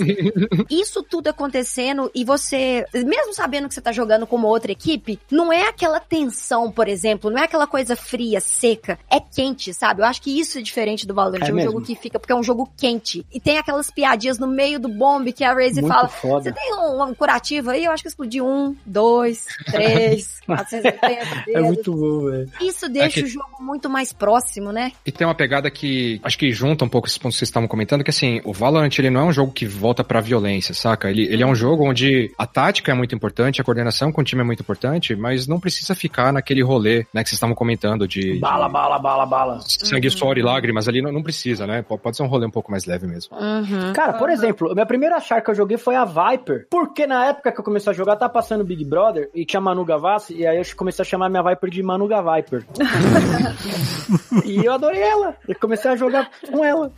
isso 0.71 1.03
tudo 1.03 1.29
acontecendo 1.29 2.11
e 2.15 2.25
você, 2.25 2.85
mesmo 2.93 3.33
sabendo 3.35 3.69
que 3.69 3.75
você 3.75 3.81
tá 3.81 3.93
jogando 3.93 4.27
com 4.27 4.37
uma 4.37 4.49
outra 4.49 4.73
equipe, 4.73 5.19
não 5.31 5.53
é 5.53 5.69
aquela 5.69 6.01
tensão, 6.01 6.71
por 6.71 6.89
exemplo, 6.89 7.31
não 7.31 7.39
é 7.39 7.45
aquela 7.45 7.67
coisa 7.67 7.97
fria, 7.97 8.41
seca, 8.41 8.99
é 9.11 9.21
quente, 9.21 9.73
sabe? 9.73 10.03
Eu 10.03 10.07
acho 10.07 10.21
que 10.23 10.39
isso 10.39 10.59
é 10.59 10.63
diferente 10.63 11.07
do 11.07 11.15
Valorant, 11.15 11.45
É 11.47 11.49
é, 11.51 11.53
um 11.53 11.57
mesmo. 11.57 11.73
jogo 11.73 11.85
que 11.85 11.95
fica, 11.95 12.19
porque 12.19 12.33
é 12.33 12.37
um 12.37 12.43
jogo 12.43 12.71
quente. 12.77 13.27
E 13.33 13.41
tem 13.41 13.59
aquelas 13.59 13.91
piadinhas 13.91 14.39
no 14.39 14.47
meio 14.47 14.79
do 14.79 14.89
bombe 14.89 15.33
que 15.33 15.45
a 15.45 15.53
Raze 15.53 15.81
fala, 15.87 16.09
você 16.09 16.53
tem 16.53 16.75
um, 16.75 17.03
um 17.03 17.15
curativo 17.15 17.71
aí? 17.71 17.85
Eu 17.85 17.93
acho 17.93 18.03
que 18.03 18.09
explodiu 18.09 18.47
um, 18.47 18.76
dois, 18.85 19.47
dois, 19.67 19.73
três, 19.73 20.41
480 20.47 21.07
É 21.07 21.45
dedos. 21.47 21.63
muito 21.63 21.93
bom, 21.93 22.31
velho. 22.31 22.51
Isso 22.61 22.89
deixa 22.89 23.21
Aqui- 23.21 23.25
o 23.25 23.27
jogo 23.29 23.57
muito 23.61 23.89
mais 23.89 24.13
próximo, 24.13 24.73
né? 24.73 24.93
E 25.05 25.11
tem 25.13 25.27
uma 25.27 25.35
pegada 25.35 25.71
que 25.71 26.21
acho 26.23 26.39
que 26.39 26.51
junta 26.53 26.85
um 26.85 26.89
pouco 26.89 27.07
esses 27.09 27.19
pontos 27.19 27.37
que 27.37 27.41
vocês 27.41 27.49
estavam 27.49 27.69
comentando, 27.69 28.05
que 28.05 28.11
assim, 28.11 28.41
o 28.45 28.53
Valorant 28.53 28.91
ele 28.99 29.11
não 29.11 29.23
é 29.23 29.25
um 29.25 29.33
jogo 29.33 29.53
que 29.53 29.67
volta 29.67 30.05
pra 30.05 30.21
violência, 30.21 30.75
saca? 30.75 31.11
Ele, 31.11 31.25
ele 31.25 31.43
é 31.43 31.47
um 31.47 31.55
jogo 31.55 31.85
onde 31.89 32.33
a 32.39 32.47
tática 32.47 32.93
é 32.93 32.95
muito 32.95 33.15
importante, 33.15 33.61
a 33.61 33.65
coordenação 33.65 34.13
com 34.13 34.21
o 34.21 34.25
time 34.25 34.43
é 34.43 34.45
muito 34.45 34.61
importante, 34.61 35.15
mas 35.17 35.47
não 35.47 35.59
precisa 35.61 35.95
ficar 35.95 36.33
naquele 36.33 36.63
rolê, 36.63 36.99
né, 37.13 37.23
que 37.23 37.29
vocês 37.29 37.33
estavam 37.33 37.55
comentando 37.55 38.07
de, 38.07 38.39
Bala, 38.39 38.69
bala, 38.69 38.99
bala, 38.99 39.27
bala. 39.27 39.59
de 39.59 39.87
sangue, 39.89 40.11
suor 40.11 40.39
e 40.39 40.43
lágrimas 40.43 40.89
ali, 40.89 41.03
não, 41.03 41.11
não 41.13 41.23
precisa, 41.23 41.67
né? 41.67 41.83
Pode 41.83 42.03
pode 42.03 42.17
ser 42.17 42.23
um 42.23 42.27
rolê 42.29 42.47
um 42.47 42.51
pouco 42.51 42.71
mais 42.71 42.85
leve 42.87 43.07
mesmo. 43.07 43.37
Uhum. 43.37 43.93
Cara, 43.93 44.13
por 44.15 44.31
exemplo, 44.31 44.71
a 44.71 44.75
minha 44.75 44.87
primeira 44.87 45.19
char 45.21 45.41
que 45.41 45.51
eu 45.51 45.55
joguei 45.55 45.77
foi 45.77 45.97
a 45.97 46.05
Viper. 46.05 46.67
Porque 46.71 47.07
na 47.07 47.27
época 47.27 47.51
que 47.51 47.59
eu 47.61 47.65
comecei 47.65 47.91
a 47.91 47.95
jogar, 47.95 48.17
tá 48.17 48.29
passando 48.29 48.65
Big 48.67 48.85
Brother 48.85 49.31
e 49.35 49.45
tinha 49.45 49.61
Manu 49.61 49.85
Gavassi, 49.85 50.35
e 50.35 50.47
aí 50.47 50.59
eu 50.59 50.65
comecei 50.77 51.03
a 51.03 51.07
chamar 51.07 51.29
minha 51.29 51.43
Viper 51.43 51.71
de 51.71 51.83
Manu 51.83 52.07
Viper. 52.07 52.67
e 54.45 54.65
eu 54.65 54.73
adorei 54.73 55.03
ela. 55.03 55.37
E 55.49 55.55
comecei 55.55 55.91
a 55.91 55.97
jogar 55.97 56.31
com 56.51 56.65
ela. 56.65 56.93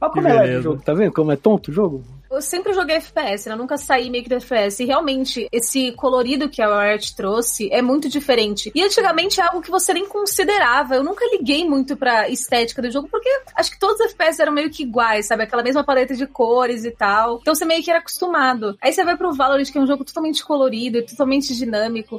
Olha 0.00 0.10
como 0.10 0.28
ela 0.28 0.40
é 0.40 0.42
beleza. 0.44 0.62
jogo, 0.62 0.82
tá 0.82 0.94
vendo? 0.94 1.12
Como 1.12 1.32
é 1.32 1.36
tonto 1.36 1.70
o 1.70 1.74
jogo? 1.74 2.04
Eu 2.32 2.40
sempre 2.40 2.72
joguei 2.72 2.96
FPS, 2.96 3.46
né? 3.46 3.54
Eu 3.54 3.58
nunca 3.58 3.76
saí 3.76 4.08
meio 4.08 4.24
que 4.24 4.30
do 4.30 4.36
FPS. 4.36 4.82
E 4.82 4.86
realmente, 4.86 5.46
esse 5.52 5.92
colorido 5.92 6.48
que 6.48 6.62
a 6.62 6.82
Riot 6.82 7.14
trouxe 7.14 7.68
é 7.70 7.82
muito 7.82 8.08
diferente. 8.08 8.72
E 8.74 8.82
antigamente 8.82 9.38
é 9.38 9.44
algo 9.44 9.60
que 9.60 9.70
você 9.70 9.92
nem 9.92 10.08
considerava. 10.08 10.94
Eu 10.94 11.04
nunca 11.04 11.26
liguei 11.30 11.68
muito 11.68 11.94
pra 11.94 12.30
estética 12.30 12.80
do 12.80 12.90
jogo, 12.90 13.06
porque 13.10 13.28
acho 13.54 13.70
que 13.70 13.78
todos 13.78 14.00
os 14.00 14.12
FPS 14.12 14.40
eram 14.40 14.52
meio 14.52 14.70
que 14.70 14.82
iguais, 14.82 15.26
sabe? 15.26 15.42
Aquela 15.42 15.62
mesma 15.62 15.84
paleta 15.84 16.16
de 16.16 16.26
cores 16.26 16.86
e 16.86 16.90
tal. 16.90 17.38
Então 17.42 17.54
você 17.54 17.66
meio 17.66 17.82
que 17.82 17.90
era 17.90 17.98
acostumado. 17.98 18.78
Aí 18.80 18.94
você 18.94 19.04
vai 19.04 19.14
pro 19.14 19.34
Valorant, 19.34 19.70
que 19.70 19.76
é 19.76 19.80
um 19.82 19.86
jogo 19.86 20.02
totalmente 20.02 20.42
colorido 20.42 20.96
e 20.96 21.02
totalmente 21.12 21.54
dinâmico. 21.54 22.16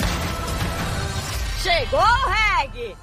Chegou 1.61 1.99
o 1.99 2.29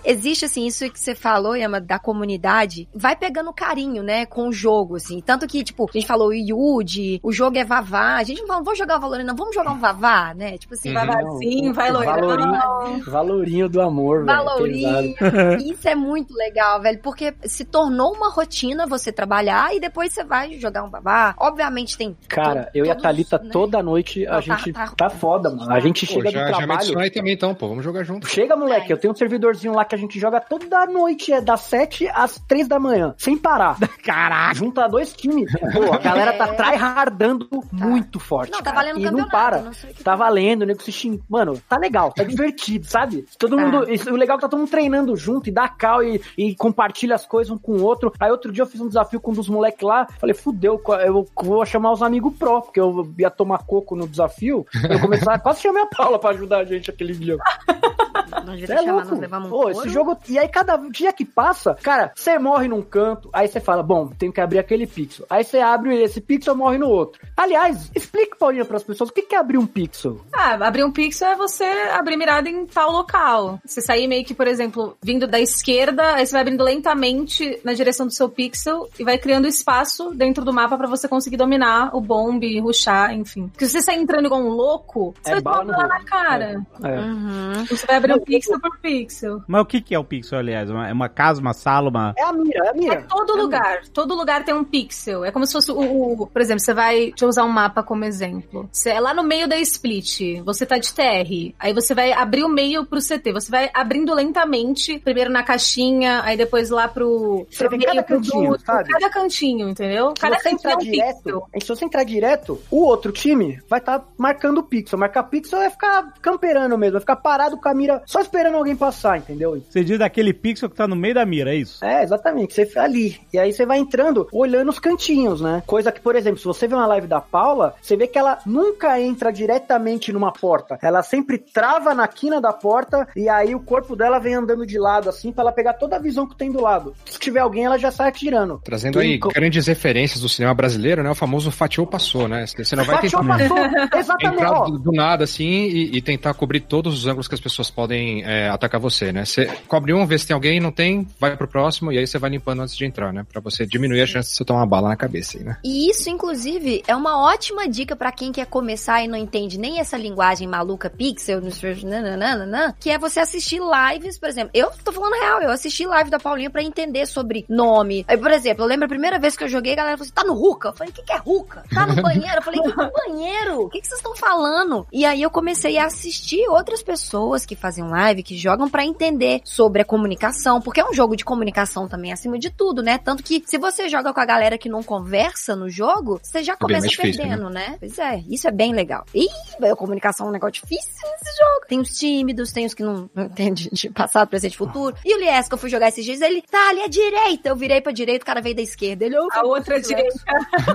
Existe, 0.05 0.45
assim, 0.45 0.67
isso 0.67 0.89
que 0.91 0.99
você 0.99 1.15
falou, 1.15 1.55
Yama, 1.57 1.81
da 1.81 1.99
comunidade, 1.99 2.89
vai 2.95 3.17
pegando 3.17 3.53
carinho, 3.53 4.03
né, 4.03 4.27
com 4.27 4.49
o 4.49 4.53
jogo, 4.53 4.97
assim. 4.97 5.21
Tanto 5.21 5.47
que, 5.47 5.63
tipo, 5.65 5.89
a 5.89 5.93
gente 5.93 6.07
falou 6.07 6.29
o 6.29 6.35
Yuji, 6.35 7.21
o 7.23 7.33
jogo 7.33 7.57
é 7.59 7.65
Vavá. 7.65 8.17
A 8.17 8.23
gente 8.23 8.41
não 8.41 8.47
fala, 8.47 8.59
não 8.59 8.65
vamos 8.65 8.79
jogar 8.79 8.97
o 8.97 9.01
Valorant, 9.01 9.25
não, 9.25 9.37
vamos 9.37 9.55
jogar 9.55 9.73
um 9.73 9.79
Vavá, 9.79 10.35
né? 10.35 10.59
Tipo 10.59 10.75
assim, 10.75 10.89
Uhum. 10.91 10.95
Vavazinho, 11.07 11.75
vai 11.75 11.91
loirão. 11.91 12.15
Valorinho, 12.21 13.05
valorinho 13.05 13.69
do 13.69 13.81
amor, 13.81 14.25
velho. 14.25 14.37
Valorinho. 14.39 15.15
pesado. 15.17 15.63
Isso 15.63 15.89
é 15.89 15.95
muito 15.95 16.35
legal, 16.35 16.81
velho, 16.81 16.99
porque 17.03 17.35
se 17.45 17.65
tornou 17.65 18.13
uma 18.15 18.31
rotina 18.31 18.87
você 18.87 19.13
trabalhar 19.13 19.75
e 19.75 19.81
depois 19.81 20.13
você 20.13 20.25
vai 20.25 20.53
jogar 20.59 20.83
um 20.85 20.91
babá. 20.91 21.35
Obviamente 21.39 21.97
tem. 21.97 22.17
Cara, 22.29 22.65
to- 22.65 22.71
eu 22.75 22.87
e 22.87 22.91
a 22.91 22.95
Thalita 22.95 23.39
né? 23.43 23.51
toda 23.53 23.83
noite, 23.83 24.27
a 24.27 24.31
tá- 24.35 24.41
gente 24.41 24.73
tá- 24.73 24.93
tá, 24.97 25.11
foda, 25.11 25.51
mano. 25.51 25.73
A 25.73 25.81
gente 25.81 26.07
Pô, 26.07 26.13
chega 26.15 26.31
já, 26.31 26.39
do 26.41 26.45
já 26.45 26.51
me 26.51 26.57
trabalho. 26.59 26.79
adiciona 26.79 27.03
aí 27.05 27.11
também 27.11 27.35
então, 27.35 27.55
pô, 27.55 27.69
vamos 27.69 27.85
jogar 27.85 28.03
junto. 28.05 28.27
Chega, 28.29 28.57
moleque, 28.57 28.93
eu 28.93 28.99
tenho 28.99 29.13
um 29.13 29.17
servidorzinho 29.51 29.75
lá 29.75 29.85
que 29.85 29.95
a 29.95 29.99
gente 29.99 30.19
joga 30.19 30.41
toda 30.41 30.87
noite, 30.87 31.33
é 31.33 31.41
das 31.41 31.61
7 31.63 32.09
às 32.09 32.39
3 32.49 32.69
da 32.69 32.79
manhã, 32.79 33.15
sem 33.19 33.37
parar. 33.37 33.77
Caraca! 34.05 34.55
Junta 34.55 34.89
dois 34.89 35.13
times. 35.13 35.51
Pô, 35.73 35.93
a 35.93 35.99
galera 35.99 36.33
tá 36.33 36.47
É. 36.49 36.53
tryhardando 36.55 37.49
muito 37.73 38.19
forte. 38.19 38.51
Não, 38.53 38.59
tá 38.59 38.73
cara. 38.73 38.77
valendo 38.93 39.01
E 39.01 39.11
não 39.11 39.29
para. 39.29 39.59
não 39.63 39.73
Tá 40.03 40.17
valendo, 40.17 40.65
nego 40.67 40.83
se 40.83 40.93
xing... 40.93 41.21
Mano, 41.29 41.61
tá 41.69 41.77
legal, 41.77 42.13
tá 42.13 42.23
divertido, 42.25 42.87
sabe? 42.87 43.25
Todo 43.39 43.57
Tá. 43.57 43.63
mundo. 43.63 43.91
isso- 43.91 44.11
O 44.11 44.17
legal 44.17 44.37
é 44.37 44.39
que 44.39 44.43
tá 44.43 44.49
todo 44.49 44.61
mundo 44.61 44.71
treinando 44.71 45.17
junto 45.17 45.49
e 45.49 45.53
dá 45.53 45.69
cal 45.69 46.03
e, 46.03 46.21
e 46.37 46.55
compartilha 46.57 47.15
as 47.15 47.27
coisas 47.27 47.51
um 47.53 47.59
com 47.59 47.73
o 47.73 47.83
outro. 47.83 48.13
Aí 48.19 48.31
outro 48.31 48.53
dia 48.53 48.63
eu 48.63 48.67
fiz 48.67 48.81
um 48.81 48.89
desafio 48.89 49.21
com 49.21 49.31
um 49.31 49.35
dos 49.35 49.49
moleques 49.49 49.83
lá. 49.87 50.07
Falei, 50.19 50.35
fudeu, 50.35 50.81
eu 51.05 51.27
vou 51.43 51.65
chamar 51.67 51.93
os 51.93 52.03
amigos 52.03 52.35
pró, 52.37 52.61
porque 52.61 52.81
eu 52.81 53.09
ia 53.19 53.31
tomar 53.31 53.59
coco 53.65 53.95
no 53.97 54.07
desafio. 54.09 54.67
Eu 54.89 55.01
começar, 55.01 55.39
quase 55.39 55.61
chamei 55.61 55.83
a 55.83 55.87
Paula 55.87 56.19
pra 56.19 56.31
ajudar 56.31 56.59
a 56.59 56.65
gente 56.65 56.91
aquele 56.91 57.13
dia. 57.15 57.37
Não 58.45 58.57
devia 58.57 58.75
é 58.75 58.81
louco. 58.81 59.09
nós 59.11 59.19
levamos 59.19 59.49
um 59.49 59.51
Pô, 59.51 59.71
esse 59.71 59.89
jogo. 59.89 60.17
E 60.29 60.39
aí, 60.39 60.49
cada 60.49 60.77
dia 60.77 61.13
que 61.13 61.25
passa, 61.25 61.75
cara, 61.75 62.13
você 62.15 62.39
morre 62.39 62.69
num 62.69 62.83
canto, 62.83 63.29
aí 63.33 63.49
você 63.49 63.61
fala, 63.61 63.83
bom, 63.83 64.09
tem 64.09 64.31
que 64.31 64.41
abrir 64.41 64.59
aquele 64.59 64.87
pixel. 64.87 65.27
Aí 65.29 65.45
você 65.45 65.59
abre 65.59 66.03
esse 66.03 66.21
pixel, 66.21 66.55
morre 66.57 66.79
no 66.79 66.89
outro. 66.89 67.21
Aliás, 67.37 67.91
explique, 67.95 68.39
Paulinha, 68.39 68.65
pras 68.65 68.83
pessoas, 68.83 69.11
o 69.11 69.13
que 69.13 69.23
que 69.23 69.35
é 69.35 69.39
abrir 69.39 69.59
um 69.59 69.67
pixel? 69.67 70.21
Ah, 70.33 70.55
abrir 70.67 70.85
um 70.85 70.93
pixel 70.93 71.29
é 71.29 71.37
você 71.37 71.65
abrir 71.93 72.17
mirada 72.17 72.49
em 72.49 72.67
tal 72.67 72.91
local. 72.91 73.59
Você 73.65 73.81
sair 73.81 74.07
meio 74.07 74.25
que, 74.25 74.35
por 74.35 74.47
exemplo, 74.47 74.97
vindo 75.03 75.27
da 75.27 75.41
esquerda, 75.41 76.15
aí 76.15 76.27
você 76.27 76.33
vai 76.33 76.43
abrindo 76.43 76.65
lentamente 76.65 77.61
na 77.65 77.73
direção 77.73 78.07
do 78.07 78.15
seu 78.15 78.29
pixel 78.29 78.89
e 78.99 79.05
vai 79.05 79.19
criando 79.19 79.47
espaço 79.47 80.11
dentro 80.15 80.45
do 80.45 80.53
mapa 80.53 80.77
pra 80.77 80.87
você 80.87 81.09
conseguir 81.09 81.37
dominar 81.37 81.95
o 81.95 82.01
bombe, 82.01 82.59
ruxar, 82.61 83.13
enfim. 83.15 83.49
Porque 83.49 83.67
se 83.67 83.73
você 83.73 83.83
sair 83.83 84.01
entrando 84.01 84.27
igual 84.27 84.41
um 84.41 84.49
louco, 84.49 85.15
você 85.23 85.33
É 85.33 85.41
vai 85.41 85.67
tomar 85.67 85.89
na 85.89 86.05
cara. 86.05 86.63
É. 86.83 86.99
Uhum. 86.99 87.65
Você 87.69 87.87
vai 87.87 87.97
abrir 87.97 88.15
um 88.15 88.21
pixel 88.35 88.61
por 88.61 88.79
pixel. 88.79 89.43
Mas 89.47 89.63
o 89.63 89.65
que, 89.65 89.81
que 89.81 89.95
é 89.95 89.99
o 89.99 90.05
pixel, 90.05 90.39
aliás? 90.39 90.71
Uma- 90.71 90.89
É 90.89 90.93
uma 90.93 91.09
casa, 91.09 91.41
uma 91.41 91.53
sala, 91.53 91.89
uma. 91.91 92.15
É 92.19 92.23
a 92.25 92.33
mira, 92.33 92.65
é 92.65 92.69
a 92.69 92.71
É 92.71 92.75
mira. 92.75 93.07
todo 93.09 93.37
lugar. 93.37 93.83
Todo 93.93 94.15
lugar 94.15 94.45
tem 94.45 94.55
um 94.55 94.65
pixel. 94.65 95.25
É 95.25 95.31
como 95.31 95.47
se 95.47 95.53
fosse 95.53 95.71
o, 95.71 95.79
o- 96.23 96.27
Por 96.27 96.41
exemplo, 96.41 96.61
você 96.61 96.75
vai. 96.75 97.07
Deixa 97.11 97.25
eu 97.25 97.29
usar 97.29 97.45
um 97.45 97.49
mapa 97.49 97.83
como 97.83 98.05
exemplo. 98.05 98.69
Você 98.73 98.91
é 98.91 99.01
lá 99.01 99.13
no 99.15 99.23
meio 99.23 99.49
da 99.49 99.57
split. 99.59 100.41
Você 100.45 100.65
tá 100.67 100.79
de 100.79 100.93
TR. 100.93 101.55
Aí 101.59 101.73
você 101.73 101.95
vai 101.95 102.13
abrir 102.13 102.45
o 102.45 102.49
meio 102.49 102.85
pro 102.85 103.01
CT. 103.01 103.33
Você 103.33 103.51
vai 103.51 103.71
abrindo 103.75 104.15
lentamente. 104.15 104.99
Primeiro 104.99 105.31
na 105.31 105.43
caixinha, 105.43 106.23
aí 106.25 106.37
depois 106.37 106.71
lá 106.71 106.89
pro. 106.89 107.47
Você 107.51 107.69
pro 107.69 107.79
vê 107.79 107.85
cada 107.87 108.03
pro 108.03 108.17
cantinho, 108.17 108.51
duto, 108.53 108.65
sabe? 108.65 108.89
Cada 108.89 109.11
cantinho, 109.11 109.69
entendeu? 109.69 110.09
Se 110.11 110.21
Cada 110.21 110.37
você 110.39 110.51
cantinho 110.51 110.59
entrar 110.59 110.73
é 110.73 110.75
um 110.77 110.79
direto, 110.79 111.23
pixel. 111.23 111.47
se 111.61 111.69
você 111.69 111.85
entrar 111.85 112.05
direto, 112.05 112.61
o 112.71 112.85
outro 112.85 113.13
time 113.13 113.61
vai 113.69 113.79
estar 113.79 114.05
marcando 114.19 114.59
o 114.59 114.63
pixel. 114.63 114.99
Marcar 114.99 115.25
pixel 115.25 115.61
é 115.63 115.71
ficar 115.71 116.13
camperando 116.21 116.77
mesmo, 116.79 116.93
vai 116.93 117.01
ficar 117.01 117.17
parado 117.17 117.57
com 117.57 117.69
a 117.69 117.75
mira 117.75 118.03
só 118.07 118.20
esperando 118.21 118.55
alguém 118.57 118.77
passar, 118.77 119.19
entendeu? 119.19 119.61
Você 119.69 119.83
diz 119.85 119.99
daquele 119.99 120.33
pixel 120.33 120.69
que 120.71 120.77
tá 120.77 120.87
no 120.87 120.97
meio 120.97 121.15
da 121.15 121.25
mira, 121.27 121.53
é 121.55 121.57
isso? 121.57 121.85
É, 121.85 122.03
exatamente. 122.03 122.55
Você 122.55 122.67
fica 122.67 122.83
ali. 122.83 123.19
E 123.33 123.39
aí 123.39 123.53
você 123.53 123.65
vai 123.67 123.79
entrando, 123.79 124.27
olhando 124.33 124.69
os 124.71 124.79
cantinhos, 124.79 125.41
né? 125.41 125.63
Coisa 125.67 125.91
que, 125.93 126.01
por 126.01 126.15
exemplo, 126.17 126.39
se 126.39 126.45
você 126.45 126.67
vê 126.67 126.75
uma 126.75 126.87
live 126.87 127.07
da 127.07 127.21
Paula, 127.21 127.75
você 127.81 127.97
vê 127.97 128.07
que 128.07 128.19
ela 128.19 128.39
nunca 128.47 129.01
entra 129.01 129.33
diretamente 129.33 130.13
numa 130.13 130.33
porta. 130.33 130.79
Ela 130.83 131.03
sempre 131.03 131.39
trava 131.39 131.95
na 131.95 132.07
quina 132.09 132.41
da 132.41 132.53
porta 132.53 133.07
e 133.17 133.29
aí 133.29 133.55
o 133.55 133.61
corpo 133.61 133.95
dela 133.97 134.19
vem 134.19 134.35
andando 134.35 134.67
de 134.67 134.79
lado, 134.79 135.09
assim, 135.09 135.33
pra 135.33 135.43
ela 135.43 135.53
pegar 135.53 135.75
toda 135.75 135.97
a 135.97 135.99
visão 135.99 136.27
que 136.27 136.37
tem 136.37 136.51
do 136.51 136.61
lado. 136.61 136.95
Se 137.05 137.19
tiver 137.19 137.41
alguém, 137.41 137.65
ela 137.65 137.79
já 137.79 137.91
sai 137.91 138.09
atirando. 138.09 138.61
Trazendo 138.65 138.99
aí 138.99 139.15
Então- 139.17 139.31
grandes 139.33 139.67
referências 139.67 140.21
do 140.21 140.29
cinema 140.29 140.55
brasileiro, 140.55 141.03
né? 141.03 141.11
O 141.11 141.15
famoso 141.15 141.51
fatiou 141.51 141.87
passou, 141.87 142.29
né? 142.29 142.45
Você 142.47 142.77
não 142.77 142.85
vai 142.85 142.97
Fatiou, 142.97 143.23
tentar 143.23 143.39
passou. 143.39 143.99
Exatamente. 144.01 144.43
entrar 144.43 144.61
do, 144.65 144.79
do 144.79 144.93
nada 144.93 145.25
assim 145.25 145.45
e, 145.65 145.97
e 145.97 146.03
tentar 146.03 146.35
cobrir 146.35 146.61
todos 146.61 146.95
os 146.99 147.07
ângulos 147.07 147.29
que 147.29 147.35
as 147.35 147.41
pessoas 147.41 147.71
podem 147.71 148.10
é, 148.25 148.49
atacar 148.49 148.81
você, 148.81 149.13
né? 149.13 149.25
Você 149.25 149.47
cobre 149.67 149.93
um, 149.93 150.07
vê 150.07 150.19
se 150.19 150.27
tem 150.27 150.35
alguém, 150.35 150.61
não 150.61 150.73
tem, 150.73 151.07
vai 151.19 151.37
pro 151.37 151.49
próximo 151.49 151.93
e 151.93 151.99
aí 151.99 152.07
você 152.07 152.19
vai 152.19 152.31
limpando 152.31 152.63
antes 152.63 152.77
de 152.77 152.85
entrar, 152.85 153.13
né? 153.13 153.25
Pra 153.31 153.41
você 153.41 153.67
diminuir 153.67 154.03
a 154.03 154.07
chance 154.07 154.31
de 154.31 154.37
você 154.37 154.45
tomar 154.45 154.61
uma 154.61 154.67
bala 154.67 154.89
na 154.89 154.97
cabeça 154.97 155.39
aí, 155.39 155.45
né? 155.45 155.57
E 155.65 155.91
isso, 155.91 156.09
inclusive, 156.11 156.83
é 156.87 156.95
uma 156.95 157.23
ótima 157.23 157.69
dica 157.69 157.95
pra 157.95 158.13
quem 158.13 158.33
quer 158.33 158.47
começar 158.47 159.03
e 159.03 159.09
não 159.09 159.19
entende 159.19 159.59
nem 159.59 159.79
essa 159.79 159.97
linguagem 159.97 160.47
maluca 160.49 160.91
pixel, 160.91 161.41
nananana, 161.85 162.75
que 162.79 162.91
é 162.91 162.99
você 162.99 163.21
assistir 163.21 163.61
lives, 163.61 164.19
por 164.19 164.29
exemplo. 164.29 164.51
Eu 164.55 164.71
tô 164.85 164.93
falando 164.93 165.21
real, 165.21 165.43
eu 165.43 165.51
assisti 165.51 165.87
live 165.87 166.11
da 166.11 166.19
Paulinha 166.19 166.51
pra 166.51 166.63
entender 166.63 167.07
sobre 167.07 167.45
nome. 167.49 168.05
Aí, 168.09 168.17
por 168.17 168.31
exemplo, 168.31 168.65
eu 168.65 168.69
lembro 168.69 168.87
a 168.87 168.89
primeira 168.89 169.19
vez 169.19 169.37
que 169.37 169.45
eu 169.45 169.49
joguei, 169.49 169.73
a 169.73 169.77
galera 169.77 169.97
falou 169.97 170.07
assim, 170.07 170.15
tá 170.15 170.25
no 170.25 170.35
Ruka? 170.35 170.69
Eu 170.69 170.73
falei, 170.73 170.91
o 170.91 170.95
que, 170.95 171.03
que 171.03 171.13
é 171.13 171.17
Ruka? 171.17 171.65
Tá 171.73 171.87
no 171.87 172.01
banheiro? 172.03 172.37
Eu 172.37 172.43
falei, 172.43 172.61
que 172.61 172.73
banheiro? 172.73 173.61
O 173.63 173.69
que, 173.69 173.81
que 173.81 173.87
vocês 173.87 173.99
estão 173.99 174.15
falando? 174.17 174.87
E 174.93 175.05
aí 175.05 175.23
eu 175.23 175.31
comecei 175.31 175.79
a 175.79 175.87
assistir 175.87 176.49
outras 176.49 176.83
pessoas 176.83 177.45
que 177.45 177.57
fazem 177.57 177.85
live, 177.85 178.00
que 178.23 178.37
jogam 178.37 178.69
pra 178.69 178.85
entender 178.85 179.41
sobre 179.45 179.83
a 179.83 179.85
comunicação, 179.85 180.61
porque 180.61 180.81
é 180.81 180.85
um 180.85 180.93
jogo 180.93 181.17
de 181.17 181.25
comunicação 181.25 181.89
também, 181.89 182.13
acima 182.13 182.39
de 182.39 182.51
tudo, 182.51 182.83
né? 182.83 182.99
Tanto 182.99 183.23
que 183.23 183.43
se 183.47 183.59
você 183.59 183.89
joga 183.89 184.13
com 184.13 184.21
a 184.21 184.25
galera 184.25 184.59
que 184.59 184.69
não 184.69 184.83
conversa 184.83 185.55
no 185.55 185.69
jogo, 185.69 186.21
você 186.23 186.43
já 186.43 186.53
bem 186.53 186.61
começa 186.61 186.89
difícil, 186.89 187.23
perdendo, 187.23 187.51
né? 187.51 187.77
Pois 187.79 187.99
é, 187.99 188.23
isso 188.29 188.49
é 188.49 188.51
bem 188.51 188.73
legal. 188.73 189.05
Ih, 189.15 189.29
a 189.65 189.77
comunicação 189.77 190.27
é 190.27 190.31
um 190.31 190.33
negócio 190.33 190.63
difícil 190.63 191.09
nesse 191.11 191.37
jogo. 191.37 191.67
Tem 191.69 191.81
os 191.81 191.91
tímidos, 191.91 192.53
tem 192.53 192.67
os 192.67 192.75
que 192.75 192.83
não, 192.83 193.09
não 193.15 193.25
entendem 193.25 193.69
de 193.73 193.91
passado, 193.91 194.29
presente 194.29 194.55
e 194.55 194.57
futuro. 194.57 194.97
E 195.05 195.15
o 195.15 195.19
Lies, 195.19 195.49
que 195.49 195.55
eu 195.55 195.59
fui 195.59 195.71
jogar 195.71 195.89
esses 195.89 196.05
dias, 196.05 196.21
ele 196.21 196.43
tá 196.43 196.71
ali 196.71 196.83
à 196.83 196.89
direita. 196.89 197.49
Eu 197.49 197.57
virei 197.57 197.81
pra 197.81 197.93
direita, 197.93 198.23
o 198.23 198.27
cara 198.27 198.41
veio 198.41 198.57
da 198.57 198.63
esquerda. 198.63 199.05
Ele, 199.05 199.17
A 199.33 199.47
outra 199.47 199.81
direita. 199.81 200.21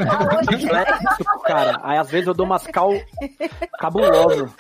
A 0.10 0.36
outra 0.36 0.58
direita. 0.58 1.00
Cara. 1.46 1.80
Aí 1.84 1.98
às 1.98 2.10
vezes 2.10 2.28
eu 2.28 2.34
dou 2.34 2.46
umas 2.46 2.66
cal 2.68 2.92
cabuloso. 3.80 4.54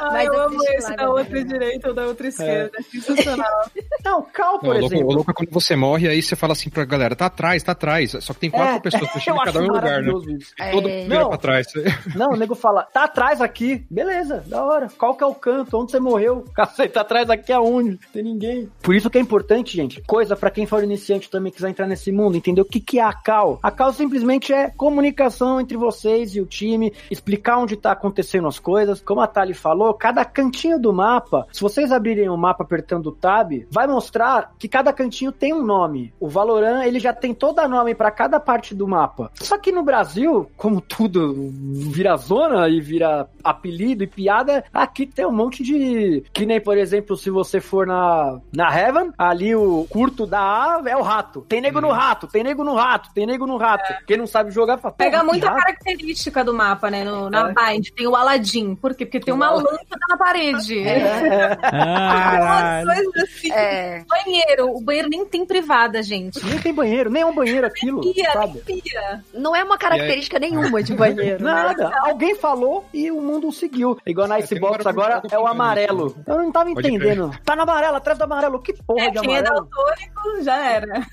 Ai, 0.00 0.10
Mas 0.12 0.26
eu 0.26 0.40
amo 0.40 0.62
esse 0.64 0.82
live 0.82 0.96
da 0.96 1.02
é 1.02 1.08
outra 1.08 1.44
direita. 1.44 1.77
Direita 1.78 1.88
ou 1.88 1.94
da 1.94 2.06
outra 2.06 2.28
esquerda. 2.28 2.72
É. 2.78 2.82
Sensacional. 2.82 3.64
Não, 4.04 4.22
Cal, 4.22 4.58
por 4.58 4.74
Não, 4.74 4.82
o 4.82 4.86
exemplo. 4.86 4.96
louco, 4.98 5.12
o 5.12 5.14
louco 5.16 5.30
é 5.30 5.34
quando 5.34 5.50
você 5.50 5.76
morre, 5.76 6.08
aí 6.08 6.22
você 6.22 6.36
fala 6.36 6.52
assim 6.52 6.70
pra 6.70 6.84
galera, 6.84 7.14
tá 7.16 7.26
atrás, 7.26 7.62
tá 7.62 7.72
atrás. 7.72 8.16
Só 8.20 8.32
que 8.34 8.40
tem 8.40 8.50
quatro 8.50 8.76
É, 8.76 8.80
pessoas 8.80 9.10
puxando 9.12 9.38
cada 9.42 9.60
um 9.60 9.66
lugar, 9.68 10.02
né? 10.02 10.12
isso. 10.38 10.52
É. 10.58 10.70
Todo 10.70 10.88
mundo 10.88 11.02
vira 11.08 11.20
Não. 11.20 11.28
pra 11.28 11.38
trás. 11.38 11.66
Não, 12.14 12.30
o 12.30 12.36
nego 12.36 12.54
fala, 12.54 12.82
tá 12.84 13.04
atrás 13.04 13.40
aqui. 13.40 13.84
Beleza, 13.90 14.42
da 14.46 14.62
hora. 14.64 14.88
Qual 14.98 15.14
que 15.14 15.22
é 15.24 15.26
o 15.26 15.34
canto? 15.34 15.76
Onde 15.78 15.92
você 15.92 16.00
morreu? 16.00 16.44
Cacete, 16.54 16.94
tá 16.94 17.00
atrás 17.02 17.28
aqui 17.30 17.52
aonde? 17.52 17.90
Não 17.90 17.98
tem 18.12 18.22
ninguém. 18.22 18.68
Por 18.82 18.94
isso 18.94 19.08
que 19.10 19.18
é 19.18 19.20
importante, 19.20 19.76
gente. 19.76 20.02
Coisa 20.06 20.36
pra 20.36 20.50
quem 20.50 20.66
for 20.66 20.82
iniciante 20.82 21.30
também 21.30 21.52
quiser 21.52 21.68
entrar 21.70 21.86
nesse 21.86 22.10
mundo, 22.12 22.36
entender 22.36 22.60
o 22.60 22.64
que, 22.64 22.80
que 22.80 22.98
é 22.98 23.02
a 23.02 23.12
cal. 23.12 23.58
A 23.62 23.70
cal 23.70 23.92
simplesmente 23.92 24.52
é 24.52 24.70
comunicação 24.70 25.60
entre 25.60 25.76
vocês 25.76 26.34
e 26.34 26.40
o 26.40 26.46
time, 26.46 26.92
explicar 27.10 27.58
onde 27.58 27.76
tá 27.76 27.92
acontecendo 27.92 28.48
as 28.48 28.58
coisas. 28.58 29.00
Como 29.00 29.20
a 29.20 29.26
Thali 29.26 29.54
falou, 29.54 29.92
cada 29.94 30.24
cantinho 30.24 30.78
do 30.78 30.92
mapa, 30.92 31.46
se 31.52 31.60
vocês 31.68 31.92
abrirem 31.92 32.28
o 32.28 32.36
mapa 32.36 32.64
apertando 32.64 33.08
o 33.08 33.12
tab, 33.12 33.52
vai 33.70 33.86
mostrar 33.86 34.52
que 34.58 34.66
cada 34.66 34.92
cantinho 34.92 35.30
tem 35.30 35.52
um 35.52 35.62
nome. 35.62 36.12
O 36.18 36.28
Valorant, 36.28 36.84
ele 36.84 36.98
já 36.98 37.12
tem 37.12 37.34
todo 37.34 37.58
nome 37.68 37.94
pra 37.94 38.10
cada 38.10 38.40
parte 38.40 38.74
do 38.74 38.88
mapa. 38.88 39.30
Só 39.34 39.58
que 39.58 39.70
no 39.70 39.82
Brasil, 39.82 40.50
como 40.56 40.80
tudo 40.80 41.52
vira 41.52 42.16
zona 42.16 42.68
e 42.68 42.80
vira 42.80 43.28
apelido 43.44 44.04
e 44.04 44.06
piada, 44.06 44.64
aqui 44.72 45.06
tem 45.06 45.26
um 45.26 45.32
monte 45.32 45.62
de. 45.62 46.24
Que 46.32 46.46
nem, 46.46 46.60
por 46.60 46.78
exemplo, 46.78 47.16
se 47.16 47.30
você 47.30 47.60
for 47.60 47.86
na, 47.86 48.40
na 48.52 48.74
Heaven, 48.74 49.12
ali 49.18 49.54
o 49.54 49.86
curto 49.90 50.26
da 50.26 50.40
A 50.40 50.82
é 50.86 50.96
o 50.96 51.02
rato. 51.02 51.44
Tem 51.48 51.60
nego 51.60 51.80
no 51.80 51.90
rato, 51.90 52.26
tem 52.26 52.42
nego 52.42 52.64
no 52.64 52.74
rato, 52.74 53.10
tem 53.12 53.26
nego 53.26 53.46
no 53.46 53.56
rato. 53.56 53.92
Quem 54.06 54.16
não 54.16 54.26
sabe 54.26 54.50
jogar, 54.50 54.78
fala, 54.78 54.94
Pega 54.94 55.18
"Porra, 55.18 55.24
que 55.24 55.30
muita 55.30 55.50
rato?" 55.50 55.62
característica 55.62 56.44
do 56.44 56.54
mapa, 56.54 56.90
né? 56.90 57.04
No, 57.04 57.28
na 57.28 57.50
É. 57.50 57.54
Bind. 57.54 57.90
Tem 57.90 58.06
o 58.06 58.14
Aladdin. 58.14 58.74
Por 58.74 58.94
quê? 58.94 59.04
Porque 59.04 59.20
tem 59.20 59.34
uma 59.34 59.50
lâmpada 59.50 60.06
na 60.08 60.16
parede. 60.16 60.84
Caralho. 60.84 61.57
Coisas 61.58 63.16
assim. 63.22 63.52
É. 63.52 64.04
Banheiro. 64.08 64.70
O 64.76 64.80
banheiro 64.80 65.08
nem 65.08 65.24
tem 65.24 65.44
privada, 65.46 66.02
gente. 66.02 66.44
Nem 66.44 66.58
tem 66.58 66.72
banheiro, 66.72 67.10
nem 67.10 67.22
é 67.22 67.26
um 67.26 67.34
banheiro 67.34 67.66
aquilo, 67.66 68.00
Pia, 68.00 68.32
sabe? 68.32 68.62
nem 68.66 68.80
pia. 68.80 69.20
Não 69.34 69.54
é 69.54 69.62
uma 69.64 69.78
característica 69.78 70.38
nenhuma 70.38 70.82
de 70.82 70.94
banheiro. 70.94 71.42
né? 71.44 71.52
Nada. 71.52 71.90
Alguém 72.02 72.34
falou 72.34 72.84
e 72.92 73.10
o 73.10 73.20
mundo 73.20 73.50
seguiu. 73.52 73.98
Igual 74.06 74.28
na 74.28 74.36
É, 74.38 74.40
Icebox 74.40 74.86
agora 74.86 75.20
que 75.20 75.34
é 75.34 75.38
o 75.38 75.46
amarelo. 75.46 76.14
Eu 76.26 76.36
não 76.38 76.52
tava 76.52 76.70
Pode 76.72 76.88
entendendo. 76.88 77.30
Tá 77.44 77.54
no 77.56 77.62
amarelo, 77.62 77.96
atrás 77.96 78.18
do 78.18 78.24
amarelo. 78.24 78.60
Que 78.60 78.72
porra 78.72 79.04
É, 79.06 79.10
de 79.10 79.20
quem 79.20 79.34
é 79.36 79.38
amarelo? 79.40 79.68
daltônico 79.70 80.42
já 80.44 80.56
era. 80.56 81.06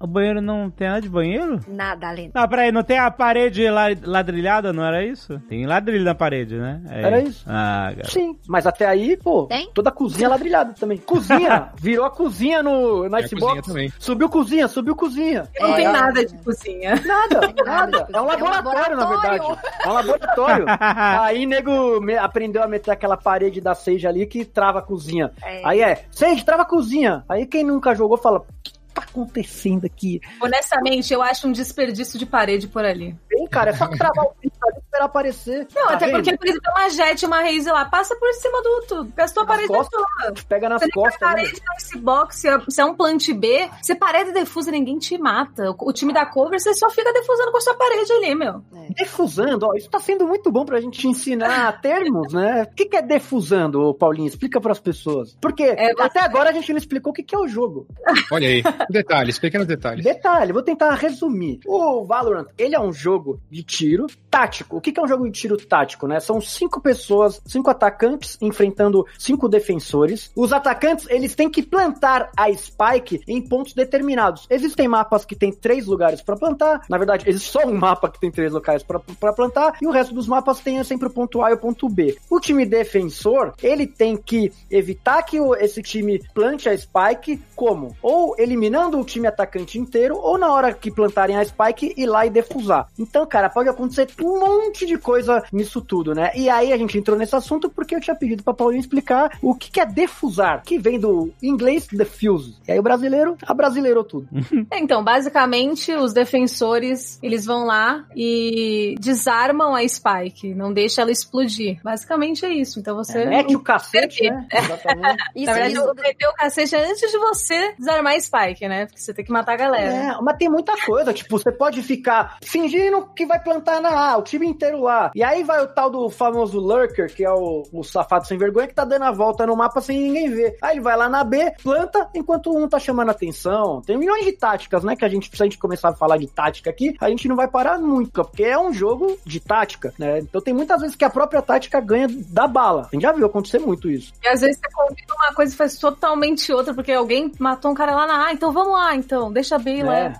O 0.00 0.06
banheiro 0.06 0.40
não 0.40 0.70
tem 0.70 0.88
nada 0.88 1.00
de 1.00 1.08
banheiro? 1.08 1.60
Nada 1.68 2.08
além. 2.08 2.30
Não, 2.34 2.48
peraí, 2.48 2.72
não 2.72 2.82
tem 2.82 2.98
a 2.98 3.10
parede 3.10 3.68
la- 3.68 3.88
ladrilhada, 4.04 4.72
não 4.72 4.84
era 4.84 5.04
isso? 5.04 5.38
Tem 5.48 5.66
ladrilho 5.66 6.04
na 6.04 6.14
parede, 6.14 6.56
né? 6.56 6.80
É 6.90 7.02
Era 7.02 7.20
isso. 7.20 7.44
Ah, 7.48 7.92
cara. 7.96 8.08
Sim, 8.08 8.36
mas 8.48 8.66
até 8.66 8.86
aí, 8.86 9.16
pô, 9.16 9.41
Tem? 9.46 9.70
toda 9.72 9.88
a 9.90 9.92
cozinha 9.92 10.28
ladrilhada 10.28 10.72
também. 10.78 10.98
Cozinha! 10.98 11.70
virou 11.78 12.04
a 12.04 12.10
cozinha 12.10 12.62
no, 12.62 13.08
na 13.08 13.22
cozinha 13.22 13.62
também. 13.62 13.92
Subiu 13.98 14.28
cozinha, 14.28 14.68
subiu 14.68 14.94
cozinha. 14.96 15.48
Não 15.58 15.72
É. 15.72 15.76
tem 15.76 15.88
nada 15.88 16.24
de 16.24 16.36
cozinha. 16.38 16.94
Nada, 17.04 17.52
nada. 17.64 18.06
É 18.12 18.12
um 18.12 18.16
É 18.18 18.22
um 18.22 18.26
laboratório, 18.26 18.96
na 18.96 19.02
laboratório. 19.08 19.42
verdade. 19.48 19.68
É 19.84 19.88
um 19.88 19.92
laboratório. 19.92 20.66
Aí, 21.22 21.46
nego 21.46 22.00
me- 22.00 22.16
aprendeu 22.16 22.62
a 22.62 22.66
meter 22.68 22.90
aquela 22.90 23.16
parede 23.16 23.60
da 23.60 23.74
Sage 23.74 24.06
ali 24.06 24.26
que 24.26 24.44
trava 24.44 24.78
a 24.80 24.82
cozinha. 24.82 25.30
É. 25.42 25.62
Aí 25.64 25.80
é, 25.80 26.04
Sage, 26.10 26.44
trava 26.44 26.62
a 26.62 26.66
cozinha. 26.66 27.24
Aí 27.28 27.46
quem 27.46 27.64
nunca 27.64 27.94
jogou 27.94 28.16
fala, 28.18 28.38
o 28.40 28.44
que 28.62 28.72
tá 28.94 29.02
acontecendo 29.02 29.84
aqui? 29.86 30.20
Honestamente, 30.40 31.12
eu 31.12 31.22
acho 31.22 31.48
um 31.48 31.52
desperdício 31.52 32.18
de 32.18 32.26
parede 32.26 32.68
por 32.68 32.84
ali. 32.84 33.16
Bem, 33.28 33.46
cara, 33.46 33.70
é 33.70 33.74
só 33.74 33.86
travar 33.88 34.24
o 34.26 34.32
vídeo 34.40 34.56
ali 34.64 34.81
esperar 34.92 35.04
aparecer. 35.06 35.66
Não, 35.74 35.86
Tá 35.88 35.94
até 35.94 36.06
vendo? 36.06 36.16
porque, 36.16 36.36
por 36.36 36.46
exemplo, 36.46 36.70
uma 36.76 36.88
jet, 36.90 37.26
uma 37.26 37.40
raise 37.40 37.70
lá, 37.70 37.84
passa 37.86 38.14
por 38.16 38.32
cima 38.34 38.62
do 38.62 38.82
tudo. 38.86 39.12
Gastou 39.16 39.42
a 39.42 39.46
parede 39.46 39.68
costas. 39.68 40.00
toda. 40.18 40.34
Pega 40.48 40.68
nas 40.68 40.80
Você 40.80 40.86
liga 40.86 41.00
a 41.00 41.02
costas, 41.02 41.20
né? 41.20 41.26
parede 41.34 41.60
da 41.60 41.78
Xbox, 41.80 42.36
se 42.36 42.48
é, 42.48 42.60
se 42.68 42.80
é 42.80 42.84
um 42.84 42.94
plant 42.94 43.30
B, 43.32 43.68
você 43.80 43.94
parede 43.94 44.32
defusa, 44.32 44.70
ninguém 44.70 44.98
te 44.98 45.16
mata. 45.18 45.74
O, 45.78 45.92
time 45.92 46.12
da 46.12 46.26
cover, 46.26 46.60
você 46.60 46.74
só 46.74 46.90
fica 46.90 47.12
defusando 47.12 47.50
com 47.50 47.56
a 47.56 47.60
sua 47.60 47.74
parede 47.74 48.12
ali, 48.12 48.34
meu. 48.34 48.62
Defusando, 48.96 49.66
ó, 49.66 49.74
isso 49.74 49.88
tá 49.90 49.98
sendo 49.98 50.26
muito 50.26 50.50
bom 50.50 50.64
pra 50.64 50.80
gente 50.80 51.06
ensinar 51.08 51.72
termos, 51.80 52.32
né? 52.32 52.64
O 52.70 52.74
que, 52.74 52.84
que 52.86 52.96
é 52.96 53.02
defusando, 53.02 53.94
Paulinho? 53.94 54.26
Explica 54.28 54.60
pras 54.60 54.78
pessoas. 54.78 55.36
Porque 55.40 55.62
É, 55.62 55.92
você- 55.94 56.02
até 56.02 56.20
agora 56.20 56.50
a 56.50 56.52
gente 56.52 56.70
não 56.72 56.78
explicou 56.78 57.10
o 57.10 57.14
que, 57.14 57.22
que 57.22 57.34
é 57.34 57.38
o 57.38 57.48
jogo. 57.48 57.86
Olha 58.30 58.48
aí. 58.48 58.62
Detalhes, 58.90 59.38
pequenos 59.38 59.66
detalhes. 59.66 60.04
Detalhe, 60.04 60.52
vou 60.52 60.62
tentar 60.62 60.94
resumir. 60.94 61.60
O 61.66 62.04
Valorant, 62.04 62.46
ele 62.58 62.74
é 62.74 62.80
um 62.80 62.92
jogo 62.92 63.40
de 63.50 63.62
tiro 63.62 64.06
tático. 64.30 64.80
Que, 64.82 64.98
é 64.98 65.02
um 65.02 65.08
jogo 65.08 65.24
de 65.24 65.32
tiro 65.32 65.56
tático, 65.56 66.06
né? 66.06 66.20
São 66.20 66.40
cinco 66.40 66.80
pessoas, 66.80 67.40
cinco 67.46 67.70
atacantes 67.70 68.36
enfrentando 68.40 69.06
cinco 69.18 69.48
defensores. 69.48 70.30
Os 70.36 70.52
atacantes, 70.52 71.06
eles 71.08 71.34
têm 71.34 71.48
que 71.48 71.62
plantar 71.62 72.30
a 72.36 72.52
spike 72.52 73.22
em 73.26 73.40
pontos 73.40 73.72
determinados. 73.72 74.46
Existem 74.50 74.88
mapas 74.88 75.24
que 75.24 75.36
tem 75.36 75.52
três 75.52 75.86
lugares 75.86 76.20
pra 76.20 76.36
plantar. 76.36 76.82
Na 76.88 76.98
verdade, 76.98 77.28
existe 77.28 77.50
só 77.50 77.66
um 77.66 77.74
mapa 77.74 78.10
que 78.10 78.20
tem 78.20 78.30
três 78.30 78.52
locais 78.52 78.82
pra 78.82 79.32
plantar. 79.32 79.76
E 79.80 79.86
o 79.86 79.90
resto 79.90 80.14
dos 80.14 80.26
mapas 80.26 80.60
tem 80.60 80.82
sempre 80.84 81.06
o 81.06 81.10
ponto 81.10 81.42
A 81.42 81.50
e 81.50 81.54
o 81.54 81.58
ponto 81.58 81.88
B. 81.88 82.16
O 82.28 82.40
time 82.40 82.66
defensor, 82.66 83.54
ele 83.62 83.86
tem 83.86 84.16
que 84.16 84.52
evitar 84.70 85.22
que 85.22 85.38
esse 85.60 85.82
time 85.82 86.20
plante 86.34 86.68
a 86.68 86.76
spike 86.76 87.40
como? 87.54 87.96
Ou 88.02 88.34
eliminando 88.38 88.98
o 88.98 89.04
time 89.04 89.26
atacante 89.26 89.78
inteiro, 89.78 90.16
ou 90.16 90.36
na 90.36 90.52
hora 90.52 90.72
que 90.72 90.90
plantarem 90.90 91.36
a 91.36 91.44
spike, 91.44 91.94
ir 91.96 92.06
lá 92.06 92.26
e 92.26 92.30
defusar. 92.30 92.88
Então, 92.98 93.26
cara, 93.26 93.48
pode 93.48 93.68
acontecer 93.68 94.08
um 94.20 94.40
monte 94.40 94.71
de 94.80 94.96
coisa 94.98 95.42
nisso 95.52 95.80
tudo, 95.80 96.14
né? 96.14 96.30
E 96.34 96.48
aí 96.48 96.72
a 96.72 96.76
gente 96.76 96.96
entrou 96.98 97.16
nesse 97.18 97.34
assunto 97.36 97.70
porque 97.70 97.94
eu 97.94 98.00
tinha 98.00 98.16
pedido 98.16 98.42
pra 98.42 98.54
Paulinho 98.54 98.80
explicar 98.80 99.30
o 99.42 99.54
que, 99.54 99.70
que 99.70 99.80
é 99.80 99.86
defusar, 99.86 100.62
que 100.64 100.78
vem 100.78 100.98
do 100.98 101.32
inglês 101.42 101.86
defuse. 101.92 102.56
E 102.66 102.72
aí 102.72 102.78
o 102.78 102.82
brasileiro 102.82 103.36
abrasileirou 103.46 104.04
tudo. 104.04 104.28
É, 104.70 104.78
Então, 104.78 105.02
basicamente, 105.04 105.92
os 105.94 106.12
defensores, 106.12 107.18
eles 107.22 107.44
vão 107.44 107.64
lá 107.66 108.04
e 108.16 108.94
desarmam 109.00 109.74
a 109.74 109.86
Spike, 109.86 110.54
não 110.54 110.72
deixa 110.72 111.02
ela 111.02 111.10
explodir. 111.10 111.78
Basicamente 111.82 112.44
é 112.44 112.52
isso. 112.52 112.78
Então 112.80 112.96
você... 112.96 113.24
Mete 113.24 113.54
o 113.56 113.60
cacete, 113.60 114.28
né? 114.30 114.46
Exatamente. 114.52 115.22
Isso, 115.34 115.46
Na 115.46 115.52
verdade, 115.54 115.72
isso- 115.74 115.94
meteu 116.02 116.30
o 116.30 116.34
cacete 116.34 116.76
antes 116.76 117.10
de 117.10 117.18
você 117.18 117.74
desarmar 117.78 118.14
a 118.14 118.20
Spike, 118.20 118.68
né? 118.68 118.86
Porque 118.86 119.00
você 119.00 119.12
tem 119.14 119.24
que 119.24 119.32
matar 119.32 119.54
a 119.54 119.56
galera. 119.56 119.92
É, 119.92 120.16
mas 120.22 120.36
tem 120.36 120.48
muita 120.48 120.74
coisa, 120.84 121.12
tipo, 121.12 121.38
você 121.38 121.50
pode 121.50 121.82
ficar 121.82 122.36
fingindo 122.42 123.06
que 123.14 123.26
vai 123.26 123.42
plantar 123.42 123.80
na 123.80 124.12
A, 124.12 124.16
o 124.18 124.22
time 124.22 124.46
inteiro 124.46 124.61
lá. 124.70 125.10
E 125.14 125.22
aí 125.22 125.42
vai 125.42 125.62
o 125.62 125.66
tal 125.66 125.90
do 125.90 126.08
famoso 126.08 126.60
Lurker, 126.60 127.12
que 127.12 127.24
é 127.24 127.30
o, 127.30 127.64
o 127.72 127.82
safado 127.82 128.26
sem 128.26 128.38
vergonha, 128.38 128.68
que 128.68 128.74
tá 128.74 128.84
dando 128.84 129.04
a 129.04 129.10
volta 129.10 129.46
no 129.46 129.56
mapa 129.56 129.80
sem 129.80 130.00
ninguém 130.00 130.30
ver. 130.30 130.56
Aí 130.62 130.74
ele 130.74 130.80
vai 130.80 130.96
lá 130.96 131.08
na 131.08 131.24
B, 131.24 131.52
planta, 131.62 132.08
enquanto 132.14 132.56
um 132.56 132.68
tá 132.68 132.78
chamando 132.78 133.10
atenção. 133.10 133.82
Tem 133.82 133.96
milhões 133.96 134.24
de 134.24 134.32
táticas, 134.32 134.84
né? 134.84 134.94
Que 134.96 135.04
a 135.04 135.08
gente, 135.08 135.34
se 135.34 135.42
a 135.42 135.46
gente 135.46 135.58
começar 135.58 135.90
a 135.90 135.94
falar 135.94 136.18
de 136.18 136.26
tática 136.26 136.70
aqui, 136.70 136.94
a 137.00 137.08
gente 137.08 137.28
não 137.28 137.36
vai 137.36 137.48
parar 137.48 137.78
nunca, 137.78 138.24
porque 138.24 138.44
é 138.44 138.58
um 138.58 138.72
jogo 138.72 139.18
de 139.24 139.40
tática, 139.40 139.92
né? 139.98 140.20
Então 140.20 140.40
tem 140.40 140.54
muitas 140.54 140.80
vezes 140.80 140.96
que 140.96 141.04
a 141.04 141.10
própria 141.10 141.42
tática 141.42 141.80
ganha 141.80 142.08
da 142.28 142.46
bala. 142.46 142.88
A 142.92 142.94
gente 142.94 143.02
já 143.02 143.12
viu 143.12 143.26
acontecer 143.26 143.58
muito 143.58 143.90
isso. 143.90 144.12
E 144.22 144.28
às 144.28 144.40
vezes 144.40 144.58
você 144.58 144.72
combina 144.72 145.14
uma 145.14 145.34
coisa 145.34 145.52
e 145.52 145.56
faz 145.56 145.76
totalmente 145.78 146.52
outra, 146.52 146.74
porque 146.74 146.92
alguém 146.92 147.32
matou 147.38 147.70
um 147.70 147.74
cara 147.74 147.94
lá 147.94 148.06
na 148.06 148.26
A, 148.26 148.32
então 148.32 148.52
vamos 148.52 148.72
lá, 148.72 148.94
então, 148.94 149.32
deixa 149.32 149.58
bem 149.58 149.82
lá. 149.82 149.98
É. 149.98 150.12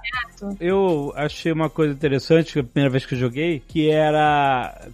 Eu 0.60 1.12
achei 1.14 1.52
uma 1.52 1.70
coisa 1.70 1.92
interessante, 1.92 2.52
que 2.52 2.58
a 2.60 2.64
primeira 2.64 2.90
vez 2.90 3.06
que 3.06 3.14
eu 3.14 3.18
joguei, 3.18 3.62
que 3.66 3.90
era, 3.90 4.31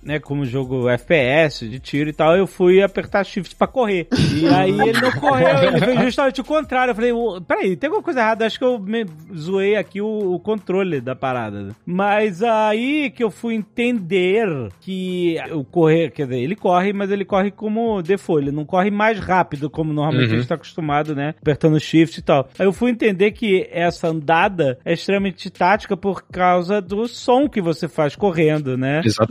né, 0.03 0.19
como 0.19 0.45
jogo 0.45 0.89
FPS, 0.89 1.69
de 1.69 1.79
tiro 1.79 2.11
e 2.11 2.13
tal, 2.13 2.37
eu 2.37 2.47
fui 2.47 2.83
apertar 2.83 3.25
shift 3.25 3.55
pra 3.57 3.67
correr. 3.67 4.09
E 4.35 4.47
aí 4.47 4.71
ele 4.81 5.01
não 5.01 5.13
correu, 5.13 5.49
ele 5.69 5.81
fez 5.81 6.01
justamente 6.03 6.41
o 6.41 6.45
contrário. 6.45 6.91
Eu 6.93 6.95
falei, 6.95 7.13
"Ô, 7.13 7.41
peraí, 7.41 7.77
tem 7.77 7.89
alguma 7.89 8.03
coisa 8.03 8.21
errada, 8.21 8.47
acho 8.47 8.59
que 8.59 8.65
eu 8.65 8.81
zoei 9.37 9.77
aqui 9.77 10.01
o, 10.01 10.35
o 10.35 10.41
controle 10.41 11.01
da 11.01 11.15
parada. 11.15 11.69
Mas 11.85 12.43
aí 12.43 13.11
que 13.11 13.23
eu 13.25 13.31
fui 13.31 13.55
entender 13.55 14.69
que 14.81 15.37
o 15.53 15.65
correr, 15.65 16.11
quer 16.11 16.25
dizer, 16.27 16.41
ele 16.41 16.57
corre, 16.57 16.93
mas 16.93 17.11
ele 17.11 17.25
corre 17.25 17.51
como 17.51 18.03
default, 18.03 18.45
ele 18.45 18.55
não 18.57 18.65
corre 18.65 18.91
mais 18.91 19.19
rápido, 19.19 19.69
como 19.71 19.93
normalmente 19.93 20.29
Uhum. 20.29 20.35
a 20.35 20.37
gente 20.39 20.49
tá 20.49 20.55
acostumado, 20.57 21.15
né, 21.15 21.35
apertando 21.41 21.79
shift 21.79 22.19
e 22.19 22.23
tal. 22.23 22.49
Aí 22.59 22.67
eu 22.67 22.73
fui 22.73 22.91
entender 22.91 23.31
que 23.33 23.69
essa 23.71 24.09
andada 24.09 24.79
é 24.85 24.93
extremamente 24.93 25.49
tática 25.51 25.97
por 25.97 26.23
causa 26.23 26.81
do 26.81 27.07
som 27.09 27.49
que 27.49 27.61
você 27.61 27.89
faz 27.89 28.17
correndo, 28.17 28.77
né? 28.77 29.01
Exatamente. 29.05 29.28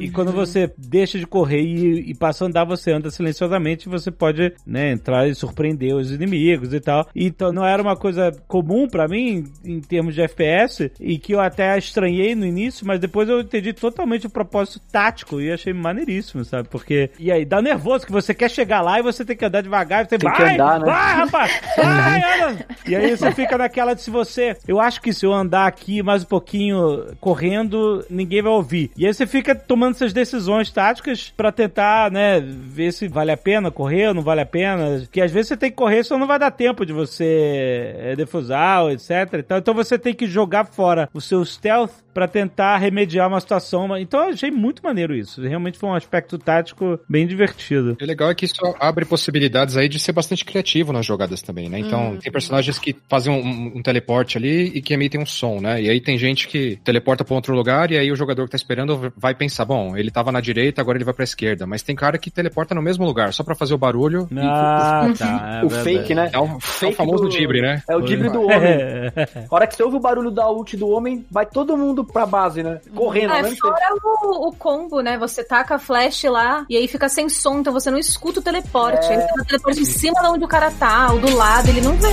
E 0.00 0.10
quando 0.10 0.32
você 0.32 0.72
deixa 0.76 1.18
de 1.18 1.26
correr 1.26 1.60
e, 1.60 2.10
e 2.10 2.14
passa 2.14 2.44
a 2.44 2.48
andar, 2.48 2.64
você 2.64 2.92
anda 2.92 3.10
silenciosamente, 3.10 3.88
você 3.88 4.10
pode, 4.10 4.52
né, 4.66 4.92
entrar 4.92 5.28
e 5.28 5.34
surpreender 5.34 5.94
os 5.94 6.10
inimigos 6.10 6.72
e 6.72 6.80
tal. 6.80 7.08
Então 7.14 7.52
não 7.52 7.64
era 7.64 7.82
uma 7.82 7.96
coisa 7.96 8.32
comum 8.48 8.88
pra 8.88 9.06
mim 9.06 9.44
em 9.64 9.80
termos 9.80 10.14
de 10.14 10.22
FPS 10.22 10.90
e 10.98 11.18
que 11.18 11.34
eu 11.34 11.40
até 11.40 11.76
estranhei 11.76 12.34
no 12.34 12.46
início, 12.46 12.86
mas 12.86 12.98
depois 12.98 13.28
eu 13.28 13.40
entendi 13.40 13.72
totalmente 13.72 14.26
o 14.26 14.30
propósito 14.30 14.80
tático 14.90 15.40
e 15.40 15.52
achei 15.52 15.72
maneiríssimo, 15.72 16.44
sabe? 16.44 16.68
Porque 16.68 17.10
e 17.18 17.30
aí 17.30 17.44
dá 17.44 17.60
nervoso 17.60 18.06
que 18.06 18.12
você 18.12 18.34
quer 18.34 18.50
chegar 18.50 18.80
lá 18.80 18.98
e 18.98 19.02
você 19.02 19.24
tem 19.24 19.36
que 19.36 19.44
andar 19.44 19.62
devagar, 19.62 20.04
e 20.04 20.08
você 20.08 20.18
Tem 20.18 20.30
que 20.30 20.42
vai, 20.42 20.54
andar, 20.54 20.80
né? 20.80 20.86
vai, 20.86 21.14
rapaz, 21.16 21.60
vai, 21.76 22.40
anda. 22.42 22.66
E 22.86 22.96
aí 22.96 23.16
você 23.16 23.30
fica 23.32 23.58
naquela 23.58 23.94
de 23.94 24.02
se 24.02 24.10
você, 24.10 24.56
eu 24.66 24.80
acho 24.80 25.00
que 25.00 25.12
se 25.12 25.26
eu 25.26 25.32
andar 25.32 25.50
andar 25.50 25.66
aqui 25.66 26.02
mais 26.02 26.22
um 26.22 26.26
pouquinho 26.26 27.06
correndo, 27.20 28.04
ninguém 28.08 28.40
vai 28.40 28.52
ouvir. 28.52 28.90
E 28.96 29.04
aí 29.06 29.12
você 29.12 29.26
fica 29.26 29.39
tomando 29.42 29.94
essas 29.94 30.12
decisões 30.12 30.70
táticas 30.70 31.32
para 31.36 31.50
tentar, 31.50 32.10
né, 32.10 32.40
ver 32.40 32.92
se 32.92 33.08
vale 33.08 33.30
a 33.30 33.36
pena 33.36 33.70
correr 33.70 34.08
ou 34.08 34.14
não 34.14 34.22
vale 34.22 34.40
a 34.40 34.46
pena. 34.46 35.06
Que 35.10 35.20
às 35.20 35.30
vezes 35.30 35.48
você 35.48 35.56
tem 35.56 35.70
que 35.70 35.76
correr, 35.76 36.04
senão 36.04 36.20
não 36.20 36.26
vai 36.26 36.38
dar 36.38 36.50
tempo 36.50 36.84
de 36.84 36.92
você 36.92 37.94
é, 37.96 38.16
defusar, 38.16 38.90
etc. 38.90 39.44
Então 39.58 39.74
você 39.74 39.98
tem 39.98 40.14
que 40.14 40.26
jogar 40.26 40.64
fora 40.64 41.08
o 41.12 41.20
seu 41.20 41.44
stealth 41.44 41.92
para 42.12 42.28
tentar 42.28 42.76
remediar 42.78 43.28
uma 43.28 43.40
situação. 43.40 43.96
Então 43.96 44.24
eu 44.24 44.34
achei 44.34 44.50
muito 44.50 44.82
maneiro 44.82 45.14
isso. 45.14 45.40
Realmente 45.42 45.78
foi 45.78 45.88
um 45.88 45.94
aspecto 45.94 46.38
tático 46.38 46.98
bem 47.08 47.26
divertido. 47.26 47.96
O 48.00 48.04
legal 48.04 48.30
é 48.30 48.34
que 48.34 48.44
isso 48.44 48.60
abre 48.78 49.04
possibilidades 49.04 49.76
aí 49.76 49.88
de 49.88 49.98
ser 49.98 50.12
bastante 50.12 50.44
criativo 50.44 50.92
nas 50.92 51.06
jogadas 51.06 51.42
também, 51.42 51.68
né? 51.68 51.78
Então, 51.78 52.12
hum. 52.12 52.16
tem 52.16 52.32
personagens 52.32 52.78
que 52.78 52.96
fazem 53.08 53.32
um, 53.32 53.78
um, 53.78 53.82
teleporte 53.82 54.36
ali 54.36 54.66
e 54.74 54.82
que 54.82 54.94
emitem 54.94 55.20
um 55.20 55.26
som, 55.26 55.60
né? 55.60 55.80
E 55.82 55.88
aí 55.88 56.00
tem 56.00 56.18
gente 56.18 56.48
que 56.48 56.76
teleporta 56.84 57.24
para 57.24 57.34
outro 57.34 57.54
lugar 57.54 57.90
e 57.90 57.98
aí 57.98 58.10
o 58.10 58.16
jogador 58.16 58.44
que 58.44 58.50
tá 58.50 58.56
esperando 58.56 59.12
vai 59.16 59.34
pensar, 59.34 59.64
bom, 59.64 59.96
ele 59.96 60.10
tava 60.10 60.32
na 60.32 60.40
direita, 60.40 60.80
agora 60.80 60.98
ele 60.98 61.04
vai 61.04 61.14
pra 61.14 61.24
esquerda. 61.24 61.66
Mas 61.66 61.82
tem 61.82 61.94
cara 61.94 62.18
que 62.18 62.30
teleporta 62.30 62.74
no 62.74 62.82
mesmo 62.82 63.04
lugar, 63.04 63.32
só 63.32 63.42
para 63.42 63.54
fazer 63.54 63.74
o 63.74 63.78
barulho. 63.78 64.28
Ah, 64.36 65.08
e... 65.08 65.18
tá. 65.18 65.60
É 65.62 65.64
o 65.64 65.70
fake, 65.70 66.14
né? 66.14 66.30
É 66.32 66.38
o, 66.38 66.60
fake 66.60 66.92
é 66.92 66.94
o 66.94 66.96
famoso 66.96 67.24
do... 67.24 67.28
dibre, 67.28 67.60
né? 67.60 67.82
É 67.88 67.96
o 67.96 68.00
dibre 68.00 68.28
do 68.28 68.42
homem. 68.42 68.60
a 69.50 69.54
hora 69.54 69.66
que 69.66 69.76
você 69.76 69.82
ouve 69.82 69.96
o 69.96 70.00
barulho 70.00 70.30
da 70.30 70.50
ult 70.50 70.76
do 70.76 70.88
homem, 70.88 71.24
vai 71.30 71.46
todo 71.46 71.76
mundo 71.76 71.99
pra 72.04 72.26
base, 72.26 72.62
né? 72.62 72.80
Correndo, 72.94 73.32
é, 73.32 73.42
né? 73.42 73.56
Fora 73.56 73.94
o, 74.22 74.48
o, 74.48 74.52
combo, 74.52 75.00
né? 75.00 75.18
Você 75.18 75.44
taca 75.44 75.76
a 75.76 75.78
flash 75.78 76.24
lá 76.24 76.64
e 76.68 76.76
aí 76.76 76.88
fica 76.88 77.08
sem 77.08 77.28
som, 77.28 77.60
então 77.60 77.72
você 77.72 77.90
não 77.90 77.98
escuta 77.98 78.40
o 78.40 78.42
teleporte. 78.42 79.06
É... 79.06 79.14
Ele 79.14 79.22
fica 79.22 79.42
o 79.42 79.46
teleporte 79.46 79.80
em 79.80 79.84
cima 79.84 80.20
de 80.20 80.26
onde 80.28 80.44
o 80.44 80.48
cara 80.48 80.70
tá, 80.70 81.12
ou 81.12 81.18
do 81.18 81.34
lado, 81.34 81.68
ele 81.68 81.80
não 81.80 81.96
vê. 81.96 82.08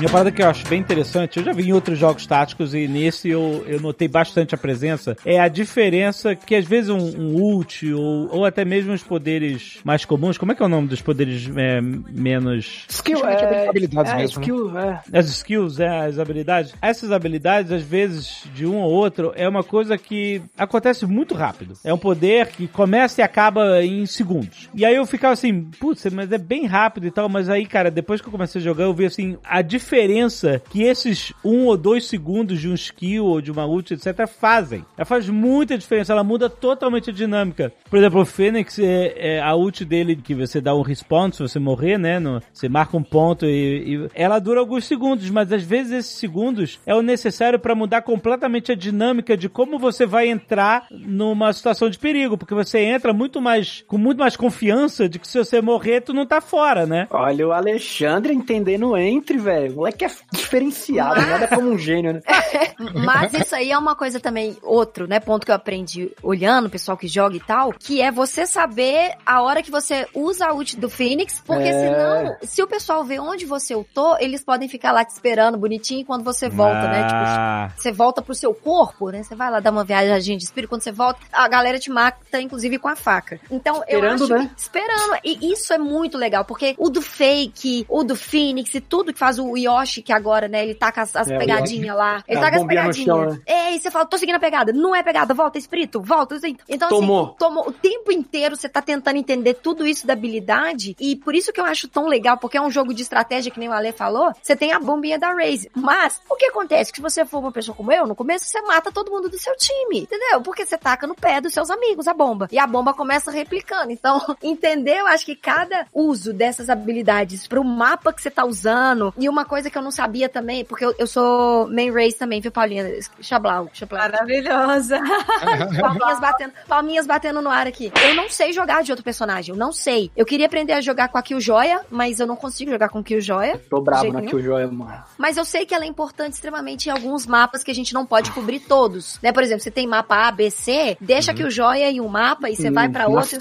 Minha 0.00 0.10
parada 0.10 0.32
que 0.32 0.40
eu 0.40 0.48
acho 0.48 0.66
bem 0.66 0.80
interessante, 0.80 1.36
eu 1.36 1.44
já 1.44 1.52
vi 1.52 1.68
em 1.68 1.74
outros 1.74 1.98
jogos 1.98 2.24
táticos 2.24 2.72
e 2.72 2.88
nesse 2.88 3.28
eu, 3.28 3.62
eu 3.66 3.78
notei 3.78 4.08
bastante 4.08 4.54
a 4.54 4.58
presença, 4.58 5.14
é 5.26 5.38
a 5.38 5.46
diferença 5.46 6.34
que 6.34 6.54
às 6.54 6.64
vezes 6.64 6.88
um, 6.88 6.96
um 6.96 7.34
ult 7.34 7.92
ou, 7.92 8.34
ou 8.34 8.46
até 8.46 8.64
mesmo 8.64 8.94
os 8.94 9.02
poderes 9.02 9.78
mais 9.84 10.06
comuns, 10.06 10.38
como 10.38 10.52
é 10.52 10.54
que 10.54 10.62
é 10.62 10.64
o 10.64 10.70
nome 10.70 10.88
dos 10.88 11.02
poderes 11.02 11.50
é, 11.54 11.82
menos... 11.82 12.86
Skill, 12.88 13.26
é, 13.26 13.68
habilidades 13.68 14.10
é, 14.10 14.16
mesmo, 14.16 14.40
skill, 14.40 14.70
né? 14.72 15.00
é. 15.12 15.18
As 15.18 15.28
skills, 15.28 15.78
é, 15.78 16.06
as 16.06 16.18
habilidades. 16.18 16.74
Essas 16.80 17.12
habilidades, 17.12 17.70
às 17.70 17.82
vezes, 17.82 18.44
de 18.54 18.64
um 18.64 18.78
ou 18.78 18.90
outro, 18.90 19.34
é 19.36 19.46
uma 19.46 19.62
coisa 19.62 19.98
que 19.98 20.40
acontece 20.56 21.04
muito 21.04 21.34
rápido. 21.34 21.74
É 21.84 21.92
um 21.92 21.98
poder 21.98 22.46
que 22.46 22.66
começa 22.66 23.20
e 23.20 23.22
acaba 23.22 23.84
em 23.84 24.06
segundos. 24.06 24.70
E 24.74 24.82
aí 24.82 24.96
eu 24.96 25.04
ficava 25.04 25.34
assim, 25.34 25.62
putz, 25.78 26.06
mas 26.06 26.32
é 26.32 26.38
bem 26.38 26.64
rápido 26.64 27.06
e 27.06 27.10
tal, 27.10 27.28
mas 27.28 27.50
aí, 27.50 27.66
cara, 27.66 27.90
depois 27.90 28.22
que 28.22 28.28
eu 28.28 28.32
comecei 28.32 28.62
a 28.62 28.64
jogar, 28.64 28.84
eu 28.84 28.94
vi 28.94 29.04
assim, 29.04 29.36
a 29.44 29.60
diferença 29.60 29.89
diferença 29.90 30.62
que 30.70 30.84
esses 30.84 31.32
um 31.44 31.66
ou 31.66 31.76
dois 31.76 32.06
segundos 32.06 32.60
de 32.60 32.68
um 32.68 32.74
skill 32.74 33.26
ou 33.26 33.40
de 33.40 33.50
uma 33.50 33.66
ult, 33.66 33.92
etc., 33.92 34.28
fazem. 34.28 34.84
Ela 34.96 35.04
faz 35.04 35.28
muita 35.28 35.76
diferença, 35.76 36.12
ela 36.12 36.22
muda 36.22 36.48
totalmente 36.48 37.10
a 37.10 37.12
dinâmica. 37.12 37.72
Por 37.88 37.98
exemplo, 37.98 38.20
o 38.20 38.24
Fênix, 38.24 38.78
é, 38.78 39.14
é 39.16 39.40
a 39.40 39.56
ult 39.56 39.84
dele, 39.84 40.14
que 40.14 40.32
você 40.32 40.60
dá 40.60 40.72
um 40.76 40.82
respawn 40.82 41.32
se 41.32 41.42
você 41.42 41.58
morrer, 41.58 41.98
né? 41.98 42.20
No, 42.20 42.40
você 42.52 42.68
marca 42.68 42.96
um 42.96 43.02
ponto 43.02 43.44
e, 43.46 43.96
e, 43.96 44.08
ela 44.14 44.38
dura 44.38 44.60
alguns 44.60 44.84
segundos, 44.84 45.28
mas 45.28 45.52
às 45.52 45.64
vezes 45.64 45.92
esses 45.92 46.18
segundos 46.18 46.78
é 46.86 46.94
o 46.94 47.02
necessário 47.02 47.58
para 47.58 47.74
mudar 47.74 48.02
completamente 48.02 48.70
a 48.70 48.76
dinâmica 48.76 49.36
de 49.36 49.48
como 49.48 49.76
você 49.76 50.06
vai 50.06 50.28
entrar 50.28 50.86
numa 50.90 51.52
situação 51.52 51.90
de 51.90 51.98
perigo, 51.98 52.38
porque 52.38 52.54
você 52.54 52.78
entra 52.78 53.12
muito 53.12 53.40
mais, 53.40 53.82
com 53.88 53.98
muito 53.98 54.18
mais 54.18 54.36
confiança 54.36 55.08
de 55.08 55.18
que 55.18 55.26
se 55.26 55.36
você 55.36 55.60
morrer, 55.60 56.02
tu 56.02 56.14
não 56.14 56.24
tá 56.24 56.40
fora, 56.40 56.86
né? 56.86 57.08
Olha 57.10 57.48
o 57.48 57.52
Alexandre 57.52 58.32
entendendo 58.32 58.96
entre, 58.96 59.36
velho 59.36 59.79
moleque 59.80 60.04
é 60.04 60.10
diferenciado, 60.32 61.16
Mas... 61.16 61.28
nada 61.28 61.48
como 61.48 61.70
um 61.70 61.78
gênio, 61.78 62.12
né? 62.12 62.20
Mas 63.04 63.32
isso 63.34 63.54
aí 63.54 63.70
é 63.70 63.78
uma 63.78 63.96
coisa 63.96 64.20
também, 64.20 64.56
outro, 64.62 65.06
né, 65.06 65.20
ponto 65.20 65.44
que 65.44 65.50
eu 65.50 65.54
aprendi 65.54 66.12
olhando 66.22 66.66
o 66.66 66.70
pessoal 66.70 66.96
que 66.96 67.08
joga 67.08 67.36
e 67.36 67.40
tal, 67.40 67.72
que 67.72 68.00
é 68.00 68.10
você 68.10 68.46
saber 68.46 69.14
a 69.24 69.42
hora 69.42 69.62
que 69.62 69.70
você 69.70 70.06
usa 70.14 70.46
a 70.46 70.54
ult 70.54 70.76
do 70.76 70.88
Phoenix, 70.88 71.42
porque 71.44 71.68
é... 71.68 71.72
senão, 71.72 72.36
se 72.42 72.62
o 72.62 72.66
pessoal 72.66 73.04
vê 73.04 73.18
onde 73.18 73.46
você 73.46 73.74
ultou, 73.74 74.16
eles 74.20 74.44
podem 74.44 74.68
ficar 74.68 74.92
lá 74.92 75.04
te 75.04 75.10
esperando 75.10 75.56
bonitinho 75.56 76.04
quando 76.04 76.24
você 76.24 76.48
volta, 76.48 76.80
ah. 76.80 76.88
né? 76.88 77.02
Tipo, 77.04 77.20
ah. 77.20 77.72
você 77.76 77.92
volta 77.92 78.22
pro 78.22 78.34
seu 78.34 78.54
corpo, 78.54 79.10
né? 79.10 79.22
Você 79.22 79.34
vai 79.34 79.50
lá 79.50 79.60
dar 79.60 79.70
uma 79.70 79.84
viagem 79.84 80.36
de 80.36 80.44
espírito, 80.44 80.68
quando 80.68 80.82
você 80.82 80.92
volta, 80.92 81.20
a 81.32 81.48
galera 81.48 81.78
te 81.78 81.90
mata, 81.90 82.40
inclusive, 82.40 82.78
com 82.78 82.88
a 82.88 82.96
faca. 82.96 83.40
Então, 83.50 83.82
esperando, 83.82 84.04
eu 84.04 84.14
acho 84.14 84.28
né? 84.28 84.50
que, 84.54 84.60
esperando. 84.60 85.18
E 85.24 85.52
isso 85.52 85.72
é 85.72 85.78
muito 85.78 86.18
legal, 86.18 86.44
porque 86.44 86.74
o 86.78 86.88
do 86.90 87.02
Fake, 87.02 87.86
o 87.88 88.02
do 88.02 88.16
Phoenix 88.16 88.74
e 88.74 88.80
tudo 88.80 89.12
que 89.12 89.18
faz 89.18 89.38
o 89.38 89.56
Yoshi, 89.78 90.02
que 90.02 90.12
agora, 90.12 90.48
né, 90.48 90.62
ele 90.62 90.74
tá 90.74 90.92
com 90.92 91.00
as, 91.00 91.14
as 91.14 91.30
é, 91.30 91.38
pegadinhas 91.38 91.96
lá. 91.96 92.22
Ele 92.26 92.40
tá 92.40 92.50
com 92.50 92.56
as 92.56 92.66
pegadinhas. 92.66 93.34
Né? 93.34 93.42
É, 93.46 93.74
e 93.74 93.80
você 93.80 93.90
fala, 93.90 94.06
tô 94.06 94.18
seguindo 94.18 94.36
a 94.36 94.40
pegada. 94.40 94.72
Não 94.72 94.94
é 94.94 95.02
pegada, 95.02 95.34
volta, 95.34 95.58
espírito, 95.58 96.00
volta. 96.00 96.36
Então, 96.68 96.88
assim, 96.88 97.00
tomou. 97.00 97.24
assim, 97.24 97.34
tomou. 97.38 97.68
O 97.68 97.72
tempo 97.72 98.12
inteiro 98.12 98.56
você 98.56 98.68
tá 98.68 98.82
tentando 98.82 99.16
entender 99.16 99.54
tudo 99.54 99.86
isso 99.86 100.06
da 100.06 100.12
habilidade. 100.12 100.96
E 100.98 101.16
por 101.16 101.34
isso 101.34 101.52
que 101.52 101.60
eu 101.60 101.64
acho 101.64 101.88
tão 101.88 102.06
legal, 102.06 102.36
porque 102.36 102.56
é 102.56 102.60
um 102.60 102.70
jogo 102.70 102.94
de 102.94 103.02
estratégia, 103.02 103.50
que 103.50 103.58
nem 103.58 103.68
o 103.68 103.72
Ale 103.72 103.92
falou. 103.92 104.32
Você 104.42 104.56
tem 104.56 104.72
a 104.72 104.78
bombinha 104.78 105.18
da 105.18 105.32
Raze. 105.32 105.70
Mas, 105.74 106.20
o 106.28 106.36
que 106.36 106.46
acontece? 106.46 106.90
Que 106.90 106.96
se 106.96 107.02
você 107.02 107.24
for 107.24 107.38
uma 107.38 107.52
pessoa 107.52 107.74
como 107.74 107.92
eu, 107.92 108.06
no 108.06 108.14
começo 108.14 108.46
você 108.46 108.60
mata 108.62 108.92
todo 108.92 109.10
mundo 109.10 109.28
do 109.28 109.38
seu 109.38 109.54
time. 109.56 110.00
Entendeu? 110.00 110.40
Porque 110.42 110.64
você 110.64 110.76
taca 110.76 111.06
no 111.06 111.14
pé 111.14 111.40
dos 111.40 111.52
seus 111.52 111.70
amigos 111.70 112.08
a 112.08 112.14
bomba. 112.14 112.48
E 112.50 112.58
a 112.58 112.66
bomba 112.66 112.92
começa 112.92 113.30
replicando. 113.30 113.92
Então, 113.92 114.20
entendeu? 114.42 115.06
Acho 115.06 115.26
que 115.26 115.36
cada 115.36 115.86
uso 115.92 116.32
dessas 116.32 116.68
habilidades 116.68 117.46
pro 117.46 117.64
mapa 117.64 118.12
que 118.12 118.22
você 118.22 118.30
tá 118.30 118.44
usando. 118.44 119.12
E 119.18 119.28
uma 119.28 119.44
coisa 119.50 119.68
que 119.68 119.76
eu 119.76 119.82
não 119.82 119.90
sabia 119.90 120.28
também, 120.28 120.64
porque 120.64 120.84
eu, 120.84 120.94
eu 120.96 121.08
sou 121.08 121.66
main 121.66 121.90
race 121.90 122.16
também, 122.16 122.40
viu, 122.40 122.52
Paulinha? 122.52 122.88
Chablau, 123.20 123.68
Chablau. 123.72 124.00
Maravilhosa. 124.00 125.00
palminhas, 125.80 126.20
batendo, 126.20 126.52
palminhas 126.68 127.06
batendo 127.06 127.42
no 127.42 127.50
ar 127.50 127.66
aqui. 127.66 127.92
Eu 128.06 128.14
não 128.14 128.30
sei 128.30 128.52
jogar 128.52 128.84
de 128.84 128.92
outro 128.92 129.04
personagem, 129.04 129.52
eu 129.52 129.58
não 129.58 129.72
sei. 129.72 130.08
Eu 130.16 130.24
queria 130.24 130.46
aprender 130.46 130.74
a 130.74 130.80
jogar 130.80 131.08
com 131.08 131.18
a 131.18 131.22
Killjoya, 131.22 131.80
mas 131.90 132.20
eu 132.20 132.28
não 132.28 132.36
consigo 132.36 132.70
jogar 132.70 132.90
com 132.90 133.02
Killjoya. 133.02 133.60
Tô 133.68 133.80
bravo 133.80 134.12
na 134.12 134.22
Killjoya, 134.22 134.68
mano. 134.68 135.02
Mas 135.18 135.36
eu 135.36 135.44
sei 135.44 135.66
que 135.66 135.74
ela 135.74 135.84
é 135.84 135.88
importante 135.88 136.34
extremamente 136.34 136.86
em 136.86 136.92
alguns 136.92 137.26
mapas 137.26 137.64
que 137.64 137.72
a 137.72 137.74
gente 137.74 137.92
não 137.92 138.06
pode 138.06 138.30
cobrir 138.30 138.60
todos, 138.60 139.18
né? 139.20 139.32
Por 139.32 139.42
exemplo, 139.42 139.64
você 139.64 139.70
tem 139.72 139.84
mapa 139.84 140.28
A, 140.28 140.30
B, 140.30 140.48
C, 140.48 140.96
deixa 141.00 141.32
uhum. 141.32 141.38
Killjoya 141.38 141.90
em 141.90 142.00
um 142.00 142.06
mapa 142.06 142.48
e 142.48 142.54
você 142.54 142.70
hum, 142.70 142.72
vai 142.72 142.88
para 142.88 143.08
outro. 143.08 143.38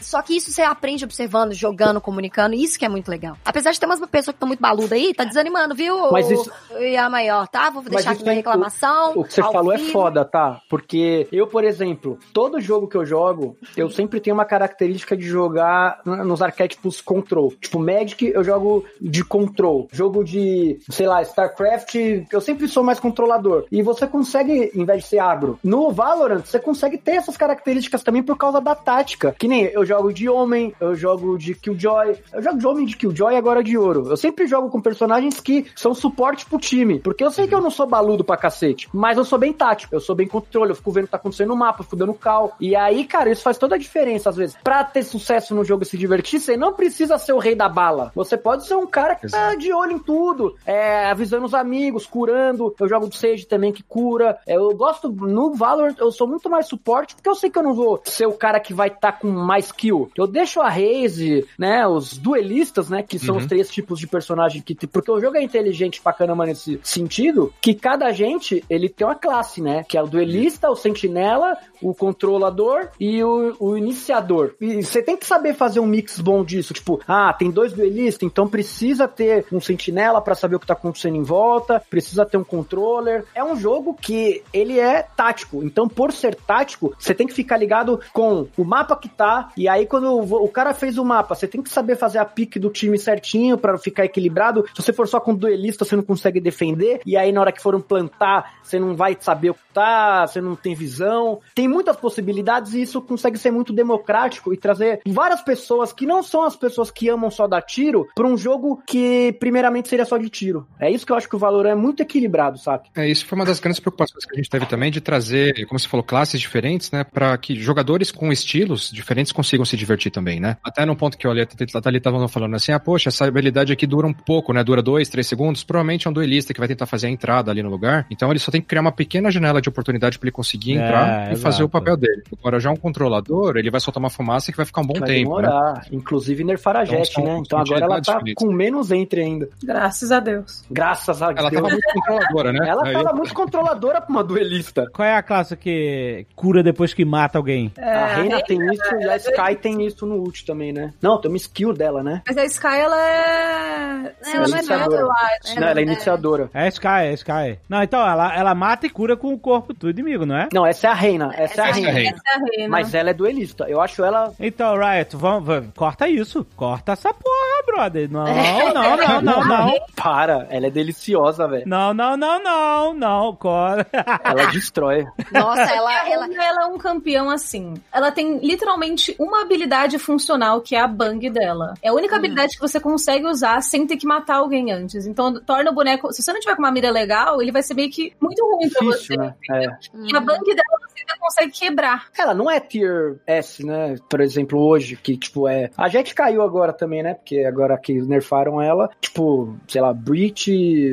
Só 0.00 0.20
que 0.20 0.36
isso 0.36 0.50
você 0.50 0.62
aprende 0.62 1.04
observando, 1.04 1.54
jogando, 1.54 2.00
comunicando, 2.00 2.56
isso 2.56 2.76
que 2.76 2.84
é 2.84 2.88
muito 2.88 3.08
legal. 3.08 3.38
Apesar 3.44 3.70
de 3.70 3.78
ter 3.78 3.86
umas 3.86 4.00
pessoas 4.00 4.34
que 4.34 4.36
estão 4.36 4.48
muito 4.48 4.60
baluda 4.60 4.96
aí, 4.96 5.14
tá 5.14 5.24
desanimando, 5.44 5.74
viu? 5.74 6.10
Mas 6.10 6.30
isso... 6.30 6.50
E 6.80 6.96
a 6.96 7.08
maior, 7.08 7.46
tá? 7.46 7.70
Vou 7.70 7.82
deixar 7.82 8.12
aqui 8.12 8.22
minha 8.22 8.34
reclamação. 8.34 9.12
O, 9.14 9.20
o 9.20 9.24
que 9.24 9.34
você 9.34 9.42
falou 9.42 9.72
é 9.72 9.78
foda, 9.78 10.24
tá? 10.24 10.60
Porque 10.68 11.28
eu, 11.30 11.46
por 11.46 11.62
exemplo, 11.62 12.18
todo 12.32 12.60
jogo 12.60 12.88
que 12.88 12.96
eu 12.96 13.04
jogo, 13.04 13.56
eu 13.76 13.88
sempre 13.90 14.20
tenho 14.20 14.34
uma 14.34 14.44
característica 14.44 15.16
de 15.16 15.24
jogar 15.24 16.00
nos 16.04 16.42
arquétipos 16.42 17.00
control. 17.00 17.52
Tipo, 17.60 17.78
Magic, 17.78 18.26
eu 18.26 18.42
jogo 18.42 18.84
de 19.00 19.24
control. 19.24 19.88
Jogo 19.92 20.24
de, 20.24 20.78
sei 20.90 21.06
lá, 21.06 21.22
StarCraft, 21.22 21.94
eu 22.32 22.40
sempre 22.40 22.66
sou 22.66 22.82
mais 22.82 22.98
controlador. 22.98 23.66
E 23.70 23.82
você 23.82 24.06
consegue, 24.06 24.72
em 24.74 24.84
vez 24.84 25.04
de 25.04 25.10
ser 25.10 25.18
agro, 25.18 25.58
no 25.62 25.90
Valorant, 25.92 26.44
você 26.44 26.58
consegue 26.58 26.98
ter 26.98 27.12
essas 27.12 27.36
características 27.36 28.02
também 28.02 28.22
por 28.22 28.36
causa 28.36 28.60
da 28.60 28.74
tática. 28.74 29.34
Que 29.38 29.46
nem 29.46 29.64
eu 29.64 29.84
jogo 29.84 30.12
de 30.12 30.28
homem, 30.28 30.74
eu 30.80 30.94
jogo 30.94 31.38
de 31.38 31.54
Killjoy, 31.54 32.16
eu 32.32 32.42
jogo 32.42 32.58
de 32.58 32.66
homem 32.66 32.86
de 32.86 32.96
Killjoy 32.96 33.34
e 33.34 33.36
agora 33.36 33.62
de 33.62 33.76
ouro. 33.78 34.08
Eu 34.08 34.16
sempre 34.16 34.46
jogo 34.46 34.70
com 34.70 34.80
personagens 34.80 35.33
que 35.40 35.66
são 35.74 35.94
suporte 35.94 36.46
pro 36.46 36.58
time. 36.58 37.00
Porque 37.00 37.24
eu 37.24 37.30
sei 37.30 37.46
que 37.46 37.54
eu 37.54 37.60
não 37.60 37.70
sou 37.70 37.86
baludo 37.86 38.24
pra 38.24 38.36
cacete, 38.36 38.88
mas 38.92 39.16
eu 39.16 39.24
sou 39.24 39.38
bem 39.38 39.52
tático, 39.52 39.94
eu 39.94 40.00
sou 40.00 40.14
bem 40.14 40.26
controle, 40.26 40.70
eu 40.70 40.76
fico 40.76 40.92
vendo 40.92 41.04
o 41.04 41.06
que 41.06 41.12
tá 41.12 41.16
acontecendo 41.16 41.48
no 41.48 41.56
mapa, 41.56 41.82
fico 41.82 41.96
dando 41.96 42.14
cal. 42.14 42.56
E 42.60 42.74
aí, 42.74 43.04
cara, 43.04 43.30
isso 43.30 43.42
faz 43.42 43.58
toda 43.58 43.74
a 43.74 43.78
diferença 43.78 44.30
às 44.30 44.36
vezes. 44.36 44.56
Pra 44.62 44.84
ter 44.84 45.02
sucesso 45.02 45.54
no 45.54 45.64
jogo 45.64 45.82
e 45.82 45.86
se 45.86 45.96
divertir, 45.96 46.40
você 46.40 46.56
não 46.56 46.72
precisa 46.72 47.18
ser 47.18 47.32
o 47.32 47.38
rei 47.38 47.54
da 47.54 47.68
bala. 47.68 48.12
Você 48.14 48.36
pode 48.36 48.66
ser 48.66 48.74
um 48.74 48.86
cara 48.86 49.14
que 49.14 49.28
tá 49.28 49.54
de 49.54 49.72
olho 49.72 49.92
em 49.92 49.98
tudo, 49.98 50.56
é, 50.66 51.06
avisando 51.06 51.46
os 51.46 51.54
amigos, 51.54 52.06
curando. 52.06 52.74
Eu 52.78 52.88
jogo 52.88 53.08
do 53.08 53.14
Sage 53.14 53.46
também 53.46 53.72
que 53.72 53.82
cura. 53.82 54.38
É, 54.46 54.56
eu 54.56 54.74
gosto, 54.74 55.10
no 55.10 55.54
Valorant, 55.54 55.96
eu 55.98 56.10
sou 56.10 56.26
muito 56.26 56.48
mais 56.48 56.66
suporte, 56.66 57.14
porque 57.14 57.28
eu 57.28 57.34
sei 57.34 57.50
que 57.50 57.58
eu 57.58 57.62
não 57.62 57.74
vou 57.74 58.00
ser 58.04 58.26
o 58.26 58.32
cara 58.32 58.60
que 58.60 58.74
vai 58.74 58.88
estar 58.88 59.12
tá 59.12 59.12
com 59.12 59.28
mais 59.28 59.72
kill. 59.72 60.10
Eu 60.16 60.26
deixo 60.26 60.60
a 60.60 60.68
Raze, 60.68 61.46
né, 61.58 61.86
os 61.86 62.16
duelistas, 62.16 62.88
né, 62.88 63.02
que 63.02 63.18
são 63.18 63.36
uhum. 63.36 63.40
os 63.40 63.46
três 63.46 63.70
tipos 63.70 63.98
de 63.98 64.06
personagem 64.06 64.62
que... 64.62 64.74
Porque 64.86 65.10
o 65.10 65.20
jogo 65.24 65.36
é 65.36 65.42
inteligente 65.42 66.00
pra 66.00 66.12
caramba 66.12 66.46
nesse 66.46 66.80
sentido, 66.82 67.52
que 67.60 67.74
cada 67.74 68.06
agente, 68.06 68.62
ele 68.68 68.88
tem 68.88 69.06
uma 69.06 69.14
classe, 69.14 69.60
né? 69.60 69.84
Que 69.88 69.96
é 69.96 70.02
o 70.02 70.06
duelista, 70.06 70.70
o 70.70 70.76
sentinela, 70.76 71.56
o 71.80 71.94
controlador 71.94 72.88
e 72.98 73.22
o, 73.22 73.56
o 73.58 73.76
iniciador. 73.76 74.54
E 74.60 74.82
você 74.82 75.02
tem 75.02 75.16
que 75.16 75.26
saber 75.26 75.54
fazer 75.54 75.80
um 75.80 75.86
mix 75.86 76.20
bom 76.20 76.44
disso. 76.44 76.74
Tipo, 76.74 77.00
ah, 77.06 77.32
tem 77.32 77.50
dois 77.50 77.72
duelistas, 77.72 78.22
então 78.22 78.48
precisa 78.48 79.08
ter 79.08 79.46
um 79.52 79.60
sentinela 79.60 80.20
para 80.20 80.34
saber 80.34 80.56
o 80.56 80.60
que 80.60 80.66
tá 80.66 80.74
acontecendo 80.74 81.16
em 81.16 81.22
volta, 81.22 81.82
precisa 81.88 82.26
ter 82.26 82.36
um 82.36 82.44
controller. 82.44 83.24
É 83.34 83.42
um 83.42 83.56
jogo 83.56 83.94
que 83.94 84.42
ele 84.52 84.78
é 84.78 85.02
tático. 85.02 85.62
Então, 85.62 85.88
por 85.88 86.12
ser 86.12 86.34
tático, 86.34 86.94
você 86.98 87.14
tem 87.14 87.26
que 87.26 87.34
ficar 87.34 87.56
ligado 87.56 88.00
com 88.12 88.46
o 88.56 88.64
mapa 88.64 88.96
que 88.96 89.08
tá. 89.08 89.50
E 89.56 89.68
aí, 89.68 89.86
quando 89.86 90.10
o, 90.18 90.48
cara 90.48 90.74
fez 90.74 90.98
o 90.98 91.04
mapa, 91.04 91.34
você 91.34 91.46
tem 91.46 91.62
que 91.62 91.70
saber 91.70 91.96
fazer 91.96 92.18
a 92.18 92.24
pique 92.24 92.58
do 92.58 92.70
time 92.70 92.98
certinho 92.98 93.56
para 93.56 93.76
ficar 93.78 94.04
equilibrado. 94.04 94.64
Se 94.74 94.82
você 94.82 94.92
for 94.92 95.06
só 95.14 95.20
com 95.20 95.32
duelista, 95.32 95.84
você 95.84 95.94
não 95.94 96.02
consegue 96.02 96.40
defender. 96.40 97.00
E 97.06 97.16
aí, 97.16 97.30
na 97.30 97.40
hora 97.40 97.52
que 97.52 97.62
foram 97.62 97.80
plantar, 97.80 98.56
você 98.60 98.80
não 98.80 98.96
vai 98.96 99.16
saber 99.20 99.50
o 99.50 99.54
que 99.54 99.60
tá, 99.72 100.26
você 100.26 100.40
não 100.40 100.56
tem 100.56 100.74
visão. 100.74 101.40
Tem 101.54 101.68
muitas 101.68 101.96
possibilidades 101.96 102.74
e 102.74 102.82
isso 102.82 103.00
consegue 103.00 103.38
ser 103.38 103.52
muito 103.52 103.72
democrático 103.72 104.52
e 104.52 104.56
trazer 104.56 105.00
várias 105.06 105.40
pessoas 105.42 105.92
que 105.92 106.04
não 106.04 106.20
são 106.22 106.42
as 106.42 106.56
pessoas 106.56 106.90
que 106.90 107.08
amam 107.08 107.30
só 107.30 107.46
dar 107.46 107.62
tiro 107.62 108.08
para 108.14 108.26
um 108.26 108.36
jogo 108.36 108.82
que 108.86 109.36
primeiramente 109.38 109.88
seria 109.88 110.04
só 110.04 110.18
de 110.18 110.28
tiro. 110.28 110.66
É 110.80 110.90
isso 110.90 111.06
que 111.06 111.12
eu 111.12 111.16
acho 111.16 111.28
que 111.28 111.36
o 111.36 111.38
valor 111.38 111.66
é 111.66 111.76
muito 111.76 112.02
equilibrado, 112.02 112.58
sabe? 112.58 112.88
É, 112.96 113.08
isso 113.08 113.24
foi 113.24 113.36
uma 113.36 113.44
das 113.44 113.60
grandes 113.60 113.78
preocupações 113.78 114.24
que 114.24 114.34
a 114.34 114.36
gente 114.36 114.50
teve 114.50 114.66
também 114.66 114.90
de 114.90 115.00
trazer, 115.00 115.64
como 115.66 115.78
você 115.78 115.86
falou, 115.86 116.02
classes 116.02 116.40
diferentes, 116.40 116.90
né, 116.90 117.04
para 117.04 117.36
que 117.38 117.54
jogadores 117.54 118.10
com 118.10 118.32
estilos 118.32 118.90
diferentes 118.90 119.30
consigam 119.30 119.64
se 119.64 119.76
divertir 119.76 120.10
também, 120.10 120.40
né? 120.40 120.56
Até 120.64 120.84
no 120.84 120.96
ponto 120.96 121.16
que 121.16 121.28
olhei, 121.28 121.46
ali 121.84 121.98
estavam 121.98 122.26
falando 122.26 122.56
assim, 122.56 122.72
ah, 122.72 122.80
poxa, 122.80 123.10
essa 123.10 123.24
habilidade 123.26 123.72
aqui 123.72 123.86
dura 123.86 124.06
um 124.06 124.12
pouco, 124.12 124.52
né, 124.52 124.64
dura 124.64 124.82
dois, 124.82 125.03
três 125.08 125.26
segundos, 125.26 125.64
provavelmente 125.64 126.06
é 126.06 126.10
um 126.10 126.12
duelista 126.12 126.52
que 126.52 126.60
vai 126.60 126.68
tentar 126.68 126.86
fazer 126.86 127.06
a 127.06 127.10
entrada 127.10 127.50
ali 127.50 127.62
no 127.62 127.70
lugar, 127.70 128.06
então 128.10 128.30
ele 128.30 128.38
só 128.38 128.50
tem 128.50 128.60
que 128.60 128.66
criar 128.66 128.80
uma 128.80 128.92
pequena 128.92 129.30
janela 129.30 129.60
de 129.60 129.68
oportunidade 129.68 130.18
para 130.18 130.26
ele 130.26 130.32
conseguir 130.32 130.72
entrar 130.72 131.08
é, 131.08 131.28
e 131.28 131.32
exato. 131.32 131.40
fazer 131.40 131.62
o 131.62 131.68
papel 131.68 131.96
dele. 131.96 132.22
Agora 132.38 132.60
já 132.60 132.70
um 132.70 132.76
controlador, 132.76 133.56
ele 133.56 133.70
vai 133.70 133.80
soltar 133.80 134.02
uma 134.02 134.10
fumaça 134.10 134.50
que 134.50 134.56
vai 134.56 134.66
ficar 134.66 134.80
um 134.80 134.86
bom 134.86 134.98
vai 134.98 135.08
tempo, 135.08 135.36
né? 135.36 135.42
demorar. 135.42 135.74
né? 135.74 135.82
Inclusive 135.92 136.44
nerfar 136.44 136.76
a 136.76 136.84
Jet, 136.84 137.10
então, 137.10 137.24
né? 137.24 137.42
Então 137.44 137.58
agora 137.58 137.84
ela 137.84 138.00
tá 138.00 138.20
com 138.36 138.52
menos 138.52 138.90
entre 138.90 139.22
ainda. 139.22 139.48
Graças 139.62 140.12
a 140.12 140.20
Deus. 140.20 140.64
Graças 140.70 141.22
a 141.22 141.26
ela 141.26 141.34
Deus. 141.34 141.52
Ela 141.52 141.62
tava 141.62 141.68
muito 141.68 141.92
controladora, 141.92 142.52
né? 142.52 142.68
Ela 142.74 142.86
Aí... 142.86 142.92
tava 142.92 143.12
muito 143.12 143.34
controladora 143.34 144.00
pra 144.00 144.10
uma 144.10 144.24
duelista. 144.24 144.90
Qual 144.92 145.06
é 145.06 145.14
a 145.14 145.22
classe 145.22 145.56
que 145.56 146.26
cura 146.34 146.62
depois 146.62 146.92
que 146.94 147.04
mata 147.04 147.38
alguém? 147.38 147.72
É, 147.76 147.92
a 147.92 148.16
Reina 148.16 148.42
tem 148.42 148.58
isso 148.72 148.94
e 149.00 149.08
a 149.08 149.16
Sky 149.16 149.56
tem 149.60 149.86
isso 149.86 150.06
no 150.06 150.16
ult 150.16 150.44
também, 150.44 150.72
né? 150.72 150.92
Não, 151.00 151.20
tem 151.20 151.30
uma 151.30 151.36
skill 151.36 151.72
dela, 151.72 152.02
né? 152.02 152.22
Mas 152.26 152.36
a 152.36 152.44
Sky, 152.44 152.66
ela 152.66 153.00
é... 153.00 154.14
Ela, 154.24 154.46
ela 154.46 154.58
é 154.58 154.62
iniciadora. 154.94 155.00
Eu 155.00 155.12
acho. 155.12 155.60
Não, 155.60 155.68
ela 155.68 155.80
é 155.80 155.82
iniciadora. 155.82 156.50
É 156.54 156.68
Sky, 156.68 156.86
é 156.86 157.12
Sky. 157.14 157.58
Não, 157.68 157.82
então, 157.82 158.06
ela, 158.06 158.34
ela 158.34 158.54
mata 158.54 158.86
e 158.86 158.90
cura 158.90 159.16
com 159.16 159.32
o 159.32 159.38
corpo 159.38 159.72
do 159.72 159.90
inimigo, 159.90 160.24
não 160.24 160.36
é? 160.36 160.48
Não, 160.52 160.66
essa 160.66 160.88
é 160.88 160.90
a 160.90 160.94
Reina. 160.94 161.30
Essa, 161.34 161.62
essa 161.66 161.80
é 161.80 161.88
a 161.88 161.92
Reina. 161.92 162.10
Essa 162.10 162.22
é 162.26 162.34
a 162.34 162.38
Reina. 162.38 162.68
Mas 162.68 162.94
ela 162.94 163.10
é 163.10 163.14
duelista. 163.14 163.64
Eu 163.68 163.80
acho 163.80 164.04
ela... 164.04 164.32
Então, 164.38 164.76
Riot, 164.76 165.16
vamos, 165.16 165.44
vamos, 165.44 165.70
corta 165.74 166.08
isso. 166.08 166.46
Corta 166.56 166.92
essa 166.92 167.12
porra, 167.12 167.62
brother. 167.66 168.10
Não, 168.10 168.24
não, 168.24 168.96
não, 168.96 169.22
não, 169.22 169.44
não. 169.44 169.74
Para, 169.96 170.46
ela 170.50 170.66
é 170.66 170.70
deliciosa, 170.70 171.46
velho. 171.46 171.64
Não, 171.66 171.94
não, 171.94 172.16
não, 172.16 172.42
não, 172.42 172.94
não, 172.94 173.36
corta. 173.36 173.86
Ela 174.24 174.46
destrói. 174.46 175.06
Nossa, 175.32 175.62
ela, 175.62 176.08
ela... 176.08 176.26
ela 176.34 176.62
é 176.64 176.66
um 176.66 176.73
campeão 176.84 177.30
assim. 177.30 177.72
Ela 177.90 178.12
tem 178.12 178.38
literalmente 178.40 179.16
uma 179.18 179.40
habilidade 179.40 179.98
funcional 179.98 180.60
que 180.60 180.76
é 180.76 180.80
a 180.80 180.86
bang 180.86 181.30
dela. 181.30 181.72
É 181.82 181.88
a 181.88 181.94
única 181.94 182.14
hum. 182.14 182.18
habilidade 182.18 182.56
que 182.56 182.60
você 182.60 182.78
consegue 182.78 183.26
usar 183.26 183.62
sem 183.62 183.86
ter 183.86 183.96
que 183.96 184.06
matar 184.06 184.36
alguém 184.36 184.70
antes. 184.70 185.06
Então, 185.06 185.40
torna 185.40 185.70
o 185.70 185.74
boneco. 185.74 186.12
Se 186.12 186.22
você 186.22 186.30
não 186.30 186.40
tiver 186.40 186.54
com 186.54 186.62
uma 186.62 186.70
mira 186.70 186.90
legal, 186.90 187.40
ele 187.40 187.50
vai 187.50 187.62
ser 187.62 187.72
meio 187.72 187.90
que 187.90 188.12
muito 188.20 188.44
ruim 188.44 188.68
pra 188.68 188.84
você. 188.84 189.16
Né? 189.16 189.34
É. 189.50 189.66
E 189.94 190.14
a 190.14 190.20
bang 190.20 190.44
dela 190.44 190.73
ainda 191.04 191.20
consegue 191.20 191.52
quebrar. 191.52 192.06
Ela 192.18 192.34
não 192.34 192.50
é 192.50 192.58
tier 192.60 193.16
S, 193.26 193.64
né? 193.64 193.96
Por 194.08 194.20
exemplo, 194.20 194.58
hoje, 194.58 194.96
que, 194.96 195.16
tipo, 195.16 195.46
é. 195.46 195.70
A 195.76 195.88
Jet 195.88 196.14
caiu 196.14 196.42
agora 196.42 196.72
também, 196.72 197.02
né? 197.02 197.14
Porque 197.14 197.40
agora 197.44 197.78
que 197.78 197.92
nerfaram 198.02 198.60
ela, 198.60 198.90
tipo, 199.00 199.54
sei 199.68 199.80
lá, 199.80 199.92
Breach, 199.92 200.92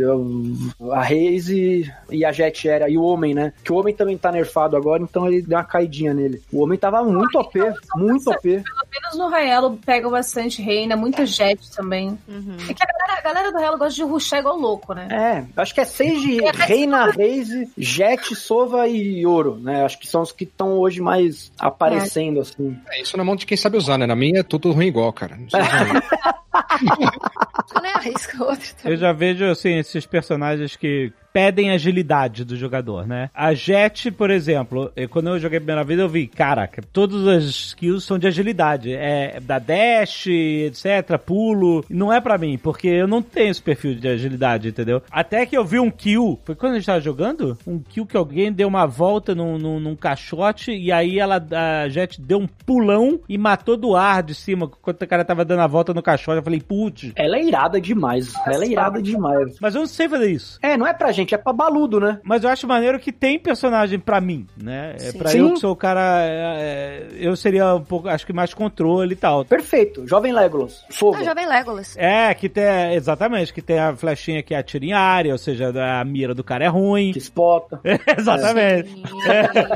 a 0.91 1.02
Raze 1.02 1.91
e 2.10 2.26
a 2.26 2.32
Jet 2.32 2.67
era. 2.67 2.89
E 2.89 2.97
o 2.97 3.04
Homem, 3.04 3.34
né? 3.34 3.54
Que 3.63 3.71
o 3.71 3.76
Homem 3.76 3.95
também 3.95 4.17
tá 4.17 4.32
nerfado 4.32 4.76
agora, 4.76 5.02
então 5.02 5.28
ele 5.28 5.41
deu 5.41 5.58
uma 5.58 5.63
caidinha 5.63 6.13
nele. 6.13 6.41
O 6.52 6.63
Homem 6.63 6.78
tava 6.78 7.04
muito 7.04 7.38
OP, 7.38 7.60
muito 7.95 8.30
OP. 8.30 8.41
Pelo 8.41 8.88
menos 8.91 9.17
no 9.17 9.30
Raelo 9.30 9.78
pega 9.86 10.10
bastante 10.10 10.62
Reina, 10.62 10.95
muita 10.95 11.26
Jet 11.26 11.71
também. 11.76 12.17
Uhum. 12.28 12.58
É 12.69 12.74
que 12.74 12.84
a 12.84 12.88
galera, 12.88 13.19
a 13.19 13.21
galera 13.21 13.52
do 13.52 13.58
Raelo 13.58 13.78
gosta 13.78 13.95
de 13.95 14.04
rushar 14.04 14.39
igual 14.39 14.58
louco, 14.58 14.93
né? 14.93 15.08
É, 15.12 15.62
acho 15.62 15.74
que 15.74 15.82
é 15.82 15.86
Sage, 15.86 16.41
Reina, 16.54 17.06
Raze, 17.06 17.71
Jet, 17.78 18.36
Sova 18.36 18.88
e 18.88 19.26
Ouro, 19.26 19.58
né? 19.58 19.84
Acho 19.84 20.00
que 20.01 20.07
são 20.07 20.23
os 20.23 20.31
que 20.31 20.45
estão 20.45 20.79
hoje 20.79 20.99
mais 20.99 21.51
aparecendo, 21.59 22.39
é. 22.39 22.41
assim. 22.41 22.75
É, 22.89 23.01
isso 23.03 23.15
na 23.15 23.23
mão 23.23 23.35
de 23.35 23.45
quem 23.45 23.55
sabe 23.55 23.77
usar, 23.77 23.99
né? 23.99 24.07
Na 24.07 24.15
minha 24.15 24.39
é 24.39 24.43
tudo 24.43 24.71
ruim 24.71 24.87
igual, 24.87 25.13
cara. 25.13 25.39
Não 26.53 27.67
sei 27.67 27.81
não 27.81 27.89
é 27.89 27.93
arrisca 27.93 28.43
outro 28.43 28.75
também. 28.75 28.93
Eu 28.93 28.97
já 28.97 29.11
vejo, 29.11 29.45
assim, 29.45 29.77
esses 29.77 30.05
personagens 30.05 30.75
que 30.75 31.11
pedem 31.33 31.71
agilidade 31.71 32.43
do 32.43 32.55
jogador, 32.55 33.07
né? 33.07 33.29
A 33.33 33.53
Jet, 33.53 34.11
por 34.11 34.29
exemplo, 34.29 34.91
quando 35.09 35.29
eu 35.29 35.39
joguei 35.39 35.57
a 35.57 35.61
primeira 35.61 35.83
vez, 35.83 35.99
eu 35.99 36.09
vi, 36.09 36.27
caraca, 36.27 36.81
todas 36.91 37.25
as 37.27 37.43
skills 37.45 38.03
são 38.03 38.19
de 38.19 38.27
agilidade. 38.27 38.93
É 38.93 39.39
da 39.39 39.59
dash, 39.59 40.27
etc, 40.27 41.17
pulo. 41.25 41.85
Não 41.89 42.11
é 42.11 42.19
para 42.19 42.37
mim, 42.37 42.57
porque 42.57 42.87
eu 42.87 43.07
não 43.07 43.21
tenho 43.21 43.51
esse 43.51 43.61
perfil 43.61 43.95
de 43.95 44.07
agilidade, 44.07 44.67
entendeu? 44.67 45.01
Até 45.09 45.45
que 45.45 45.55
eu 45.55 45.63
vi 45.63 45.79
um 45.79 45.89
kill, 45.89 46.39
foi 46.43 46.55
quando 46.55 46.73
a 46.73 46.75
gente 46.75 46.85
tava 46.85 46.99
jogando? 46.99 47.57
Um 47.65 47.79
kill 47.79 48.05
que 48.05 48.17
alguém 48.17 48.51
deu 48.51 48.67
uma 48.67 48.85
volta 48.85 49.33
num, 49.33 49.57
num, 49.57 49.79
num 49.79 49.95
caixote 49.95 50.71
e 50.71 50.91
aí 50.91 51.19
ela, 51.19 51.41
a 51.51 51.87
Jet 51.87 52.21
deu 52.21 52.39
um 52.39 52.47
pulão 52.47 53.21
e 53.29 53.37
matou 53.37 53.77
do 53.77 53.95
ar 53.95 54.21
de 54.21 54.35
cima, 54.35 54.67
quando 54.67 55.01
o 55.01 55.07
cara 55.07 55.23
tava 55.23 55.45
dando 55.45 55.61
a 55.61 55.67
volta 55.67 55.93
no 55.93 56.03
caixote. 56.03 56.40
Eu 56.41 56.43
falei, 56.43 56.62
putz. 56.62 57.12
Ela 57.15 57.38
é 57.38 57.43
irada 57.43 57.80
demais. 57.80 58.34
Ela 58.45 58.65
é 58.65 58.67
irada 58.67 59.01
demais. 59.01 59.56
Mas 59.62 59.75
eu 59.75 59.82
não 59.82 59.88
sei 59.88 60.10
fazer 60.10 60.30
isso. 60.30 60.60
É, 60.62 60.75
não 60.77 60.86
é 60.86 60.93
pra 60.93 61.12
gente 61.12 61.21
gente, 61.21 61.36
é 61.36 61.38
pra 61.38 61.54
baludo, 61.54 61.99
né? 61.99 62.19
Mas 62.23 62.43
eu 62.43 62.49
acho 62.49 62.67
maneiro 62.67 62.99
que 62.99 63.12
tem 63.12 63.39
personagem 63.39 63.99
pra 63.99 64.19
mim, 64.19 64.45
né? 64.62 64.95
É 64.99 65.12
pra 65.13 65.30
Sim. 65.30 65.39
eu 65.39 65.54
que 65.54 65.60
sou 65.60 65.71
o 65.71 65.75
cara. 65.75 66.23
É, 66.23 66.58
é, 66.60 67.08
eu 67.15 67.36
seria 67.36 67.75
um 67.75 67.84
pouco, 67.84 68.08
acho 68.08 68.25
que 68.25 68.34
mais 68.34 68.54
controle 68.54 69.13
e 69.13 69.15
tal. 69.15 69.45
Perfeito. 69.45 70.08
Jovem 70.08 70.34
Legolas. 70.34 70.84
Fogo. 70.89 71.17
Ah, 71.19 71.23
Jovem 71.23 71.47
Legolas. 71.47 71.95
É, 71.97 72.34
que 72.34 72.49
tem. 72.49 72.93
Exatamente, 72.93 73.54
que 73.54 73.62
tem 73.62 73.80
a 73.80 73.95
flechinha 73.95 74.43
que 74.43 74.54
atira 74.54 74.86
em 74.86 74.93
área, 74.93 75.32
ou 75.32 75.38
seja, 75.38 75.71
a 75.99 76.04
mira 76.04 76.34
do 76.34 76.43
cara 76.43 76.65
é 76.65 76.67
ruim. 76.67 77.12
Que 77.12 77.19
spota. 77.19 77.80
É, 77.84 77.99
exatamente. 78.19 78.89
É. 79.27 79.71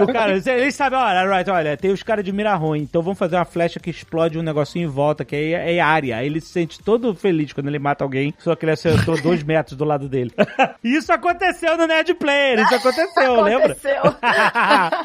O 0.00 0.06
cara, 0.12 0.32
eles 0.32 0.74
sabem, 0.74 0.98
olha, 0.98 1.24
right, 1.24 1.50
olha, 1.50 1.76
tem 1.76 1.90
os 1.90 2.02
caras 2.02 2.24
de 2.24 2.32
mira 2.32 2.54
ruim, 2.54 2.80
então 2.80 3.02
vamos 3.02 3.18
fazer 3.18 3.36
uma 3.36 3.44
flecha 3.44 3.78
que 3.78 3.90
explode 3.90 4.38
um 4.38 4.42
negocinho 4.42 4.84
em 4.86 4.90
volta, 4.90 5.24
que 5.24 5.36
é, 5.36 5.76
é 5.76 5.80
área. 5.80 5.99
Aí 6.12 6.26
ele 6.26 6.40
se 6.40 6.48
sente 6.48 6.82
todo 6.82 7.14
feliz 7.14 7.52
quando 7.52 7.68
ele 7.68 7.78
mata 7.78 8.04
alguém, 8.04 8.34
só 8.38 8.54
que 8.56 8.64
ele 8.64 8.72
acertou 8.72 9.20
dois 9.22 9.42
metros 9.42 9.76
do 9.76 9.84
lado 9.84 10.08
dele. 10.08 10.32
Isso 10.82 11.12
aconteceu 11.12 11.76
no 11.76 11.86
Nerd 11.86 12.14
Player, 12.14 12.60
isso 12.60 12.74
aconteceu, 12.74 13.40
lembra? 13.42 13.76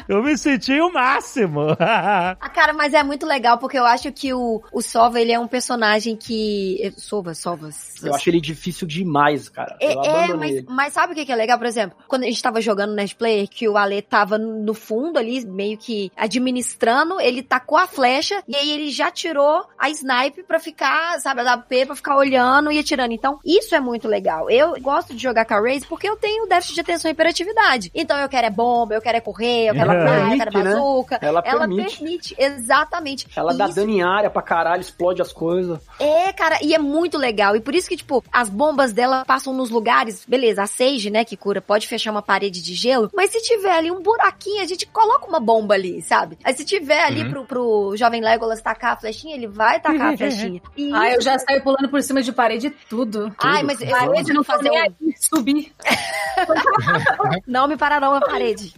eu 0.08 0.22
me 0.22 0.36
senti 0.38 0.80
o 0.80 0.92
máximo. 0.92 1.76
ah, 1.78 2.48
cara, 2.52 2.72
mas 2.72 2.94
é 2.94 3.02
muito 3.02 3.26
legal 3.26 3.58
porque 3.58 3.78
eu 3.78 3.84
acho 3.84 4.10
que 4.12 4.32
o, 4.32 4.62
o 4.72 4.80
Sova, 4.80 5.20
ele 5.20 5.32
é 5.32 5.38
um 5.38 5.46
personagem 5.46 6.16
que... 6.16 6.92
Sova, 6.96 7.34
Sovas... 7.34 8.02
Eu 8.02 8.14
acho 8.14 8.28
ele 8.28 8.40
difícil 8.40 8.86
demais, 8.86 9.48
cara. 9.48 9.76
É, 9.80 9.92
é 9.92 10.34
mas, 10.34 10.64
mas, 10.64 10.92
sabe 10.92 11.12
o 11.12 11.16
que 11.16 11.30
é 11.30 11.36
legal? 11.36 11.58
Por 11.58 11.66
exemplo, 11.66 11.96
quando 12.06 12.22
a 12.22 12.26
gente 12.26 12.42
tava 12.42 12.60
jogando 12.60 12.90
no 12.90 12.96
Nerd 12.96 13.14
Player, 13.16 13.48
que 13.48 13.68
o 13.68 13.76
Ale 13.76 14.00
tava 14.02 14.38
no 14.38 14.74
fundo 14.74 15.18
ali, 15.18 15.44
meio 15.44 15.76
que 15.76 16.10
administrando, 16.16 17.20
ele 17.20 17.42
tacou 17.42 17.78
a 17.78 17.86
flecha 17.86 18.42
e 18.46 18.56
aí 18.56 18.70
ele 18.70 18.90
já 18.90 19.10
tirou 19.10 19.66
a 19.78 19.90
snipe 19.90 20.42
pra 20.42 20.58
ficar, 20.58 20.85
sabe, 21.18 21.40
a 21.40 21.54
WP 21.54 21.86
pra 21.86 21.96
ficar 21.96 22.16
olhando 22.16 22.70
e 22.70 22.78
atirando. 22.78 23.12
Então, 23.12 23.38
isso 23.44 23.74
é 23.74 23.80
muito 23.80 24.08
legal. 24.08 24.50
Eu 24.50 24.80
gosto 24.80 25.14
de 25.14 25.22
jogar 25.22 25.44
com 25.44 25.54
a 25.54 25.60
Raze 25.60 25.86
porque 25.86 26.08
eu 26.08 26.16
tenho 26.16 26.46
déficit 26.46 26.74
de 26.74 26.80
atenção 26.80 27.10
e 27.10 27.12
hiperatividade. 27.12 27.90
Então 27.94 28.18
eu 28.18 28.28
quero 28.28 28.46
é 28.46 28.50
bomba, 28.50 28.94
eu 28.94 29.00
quero 29.00 29.16
é 29.16 29.20
correr, 29.20 29.68
eu 29.68 29.74
quero 29.74 29.90
é 29.90 30.02
praia, 30.02 30.32
eu 30.32 30.38
quero 30.38 30.58
né? 30.58 30.64
bazuca. 30.64 31.18
Ela, 31.20 31.42
ela 31.44 31.60
permite. 31.60 31.98
permite. 31.98 32.36
exatamente. 32.38 33.26
Ela 33.36 33.54
dá 33.54 33.66
dano 33.68 33.90
em 33.90 34.02
área 34.02 34.30
pra 34.30 34.42
caralho, 34.42 34.80
explode 34.80 35.22
as 35.22 35.32
coisas. 35.32 35.78
É, 35.98 36.32
cara, 36.32 36.58
e 36.62 36.74
é 36.74 36.78
muito 36.78 37.18
legal. 37.18 37.56
E 37.56 37.60
por 37.60 37.74
isso 37.74 37.88
que, 37.88 37.96
tipo, 37.96 38.22
as 38.32 38.48
bombas 38.48 38.92
dela 38.92 39.24
passam 39.24 39.52
nos 39.52 39.70
lugares, 39.70 40.24
beleza, 40.26 40.62
a 40.62 40.66
Sage, 40.66 41.10
né, 41.10 41.24
que 41.24 41.36
cura, 41.36 41.60
pode 41.60 41.86
fechar 41.86 42.10
uma 42.10 42.22
parede 42.22 42.62
de 42.62 42.74
gelo, 42.74 43.10
mas 43.14 43.30
se 43.30 43.40
tiver 43.40 43.72
ali 43.72 43.90
um 43.90 44.02
buraquinho, 44.02 44.62
a 44.62 44.66
gente 44.66 44.86
coloca 44.86 45.26
uma 45.26 45.40
bomba 45.40 45.74
ali, 45.74 46.02
sabe? 46.02 46.38
Aí 46.44 46.54
se 46.54 46.64
tiver 46.64 47.02
ali 47.02 47.22
uhum. 47.22 47.30
pro, 47.30 47.44
pro 47.44 47.96
jovem 47.96 48.20
Legolas 48.20 48.60
tacar 48.60 48.92
a 48.92 48.96
flechinha, 48.96 49.34
ele 49.34 49.46
vai 49.46 49.80
tacar 49.80 50.12
a 50.12 50.16
flechinha. 50.18 50.60
E... 50.76 50.92
Ah, 50.92 51.14
eu 51.14 51.20
já 51.20 51.38
saio 51.38 51.62
pulando 51.62 51.88
por 51.88 52.02
cima 52.02 52.22
de 52.22 52.32
parede 52.32 52.70
tudo. 52.88 53.34
Ai, 53.38 53.62
mas 53.62 53.80
eu 53.80 53.88
parede 53.88 54.32
não 54.32 54.44
fazer 54.44 54.70
um... 54.70 55.10
subir. 55.16 55.72
não 57.46 57.66
me 57.66 57.76
pararão 57.76 58.14
a 58.14 58.20
parede. 58.20 58.74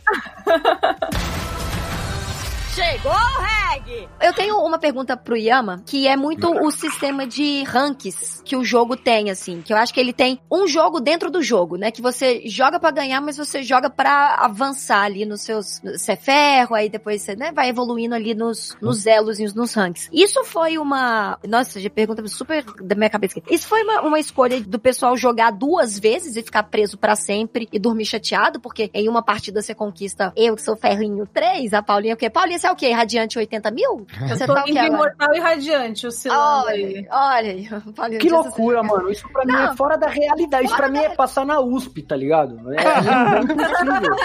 Chegou 2.79 3.11
o 3.11 3.43
reggae! 3.43 4.09
Eu 4.21 4.33
tenho 4.33 4.57
uma 4.59 4.79
pergunta 4.79 5.17
pro 5.17 5.37
Yama, 5.37 5.83
que 5.85 6.07
é 6.07 6.17
muito 6.17 6.49
o 6.49 6.71
sistema 6.71 7.27
de 7.27 7.64
ranks 7.64 8.41
que 8.45 8.55
o 8.55 8.62
jogo 8.62 8.97
tem, 8.97 9.31
assim. 9.31 9.62
Que 9.62 9.73
eu 9.73 9.77
acho 9.77 9.93
que 9.93 9.99
ele 9.99 10.12
tem 10.12 10.41
um 10.49 10.64
jogo 10.69 11.01
dentro 11.01 11.29
do 11.29 11.43
jogo, 11.43 11.77
né? 11.77 11.91
Que 11.91 12.01
você 12.01 12.43
joga 12.47 12.79
para 12.79 12.93
ganhar, 12.93 13.21
mas 13.21 13.37
você 13.37 13.64
joga 13.64 13.91
para 13.91 14.37
avançar 14.37 15.03
ali 15.03 15.27
nos 15.27 15.41
seus. 15.41 15.81
Você 15.83 16.12
é 16.12 16.17
ferro, 16.17 16.77
aí 16.77 16.88
depois 16.88 17.23
você 17.23 17.35
né, 17.35 17.51
vai 17.51 17.69
evoluindo 17.69 18.14
ali 18.14 18.33
nos, 18.33 18.77
nos 18.81 19.07
elos 19.07 19.41
e 19.41 19.45
nos 19.57 19.75
ranks. 19.75 20.09
Isso 20.12 20.45
foi 20.45 20.79
uma. 20.79 21.37
Nossa, 21.49 21.81
já 21.81 21.91
pergunta 21.91 22.25
super 22.29 22.62
da 22.81 22.95
minha 22.95 23.11
cabeça 23.11 23.41
aqui. 23.41 23.53
Isso 23.53 23.67
foi 23.67 23.83
uma, 23.83 24.03
uma 24.03 24.21
escolha 24.21 24.61
do 24.61 24.79
pessoal 24.79 25.17
jogar 25.17 25.51
duas 25.51 25.99
vezes 25.99 26.37
e 26.37 26.43
ficar 26.43 26.62
preso 26.62 26.97
para 26.97 27.17
sempre 27.17 27.69
e 27.73 27.79
dormir 27.79 28.05
chateado, 28.05 28.61
porque 28.61 28.88
em 28.95 29.09
uma 29.09 29.23
partida 29.23 29.61
você 29.61 29.75
conquista 29.75 30.33
eu 30.37 30.55
que 30.55 30.62
sou 30.62 30.77
ferrinho 30.77 31.27
3, 31.27 31.75
a 31.75 31.83
Paulinha 31.83 32.14
o 32.14 32.17
quê? 32.17 32.31
Paulinha, 32.31 32.59
você 32.59 32.67
é 32.68 32.72
o 32.72 32.76
quê? 32.76 32.90
Radiante 32.92 33.38
80 33.38 33.70
mil? 33.70 34.07
Você 34.28 34.46
tá 34.46 34.61
o 34.62 34.64
quê? 34.64 34.72
Imortal 34.72 35.35
e 35.35 35.40
radiante, 35.40 36.07
oscilando 36.07 36.66
olha, 36.66 36.70
aí. 36.74 37.07
Olha. 37.11 38.18
Que 38.18 38.28
loucura, 38.31 38.83
mano. 38.83 39.11
Isso 39.11 39.28
pra 39.31 39.44
Não. 39.44 39.54
mim 39.54 39.66
é 39.72 39.76
fora 39.76 39.96
da 39.96 40.07
realidade. 40.09 40.66
Isso 40.66 40.76
pra 40.76 40.88
mim 40.88 40.98
é 40.98 41.09
passar 41.11 41.44
na 41.46 41.61
USP, 41.61 42.02
tá 42.02 42.14
ligado? 42.16 42.59
É, 42.72 42.76
é 42.83 43.40
impossível. 43.40 44.16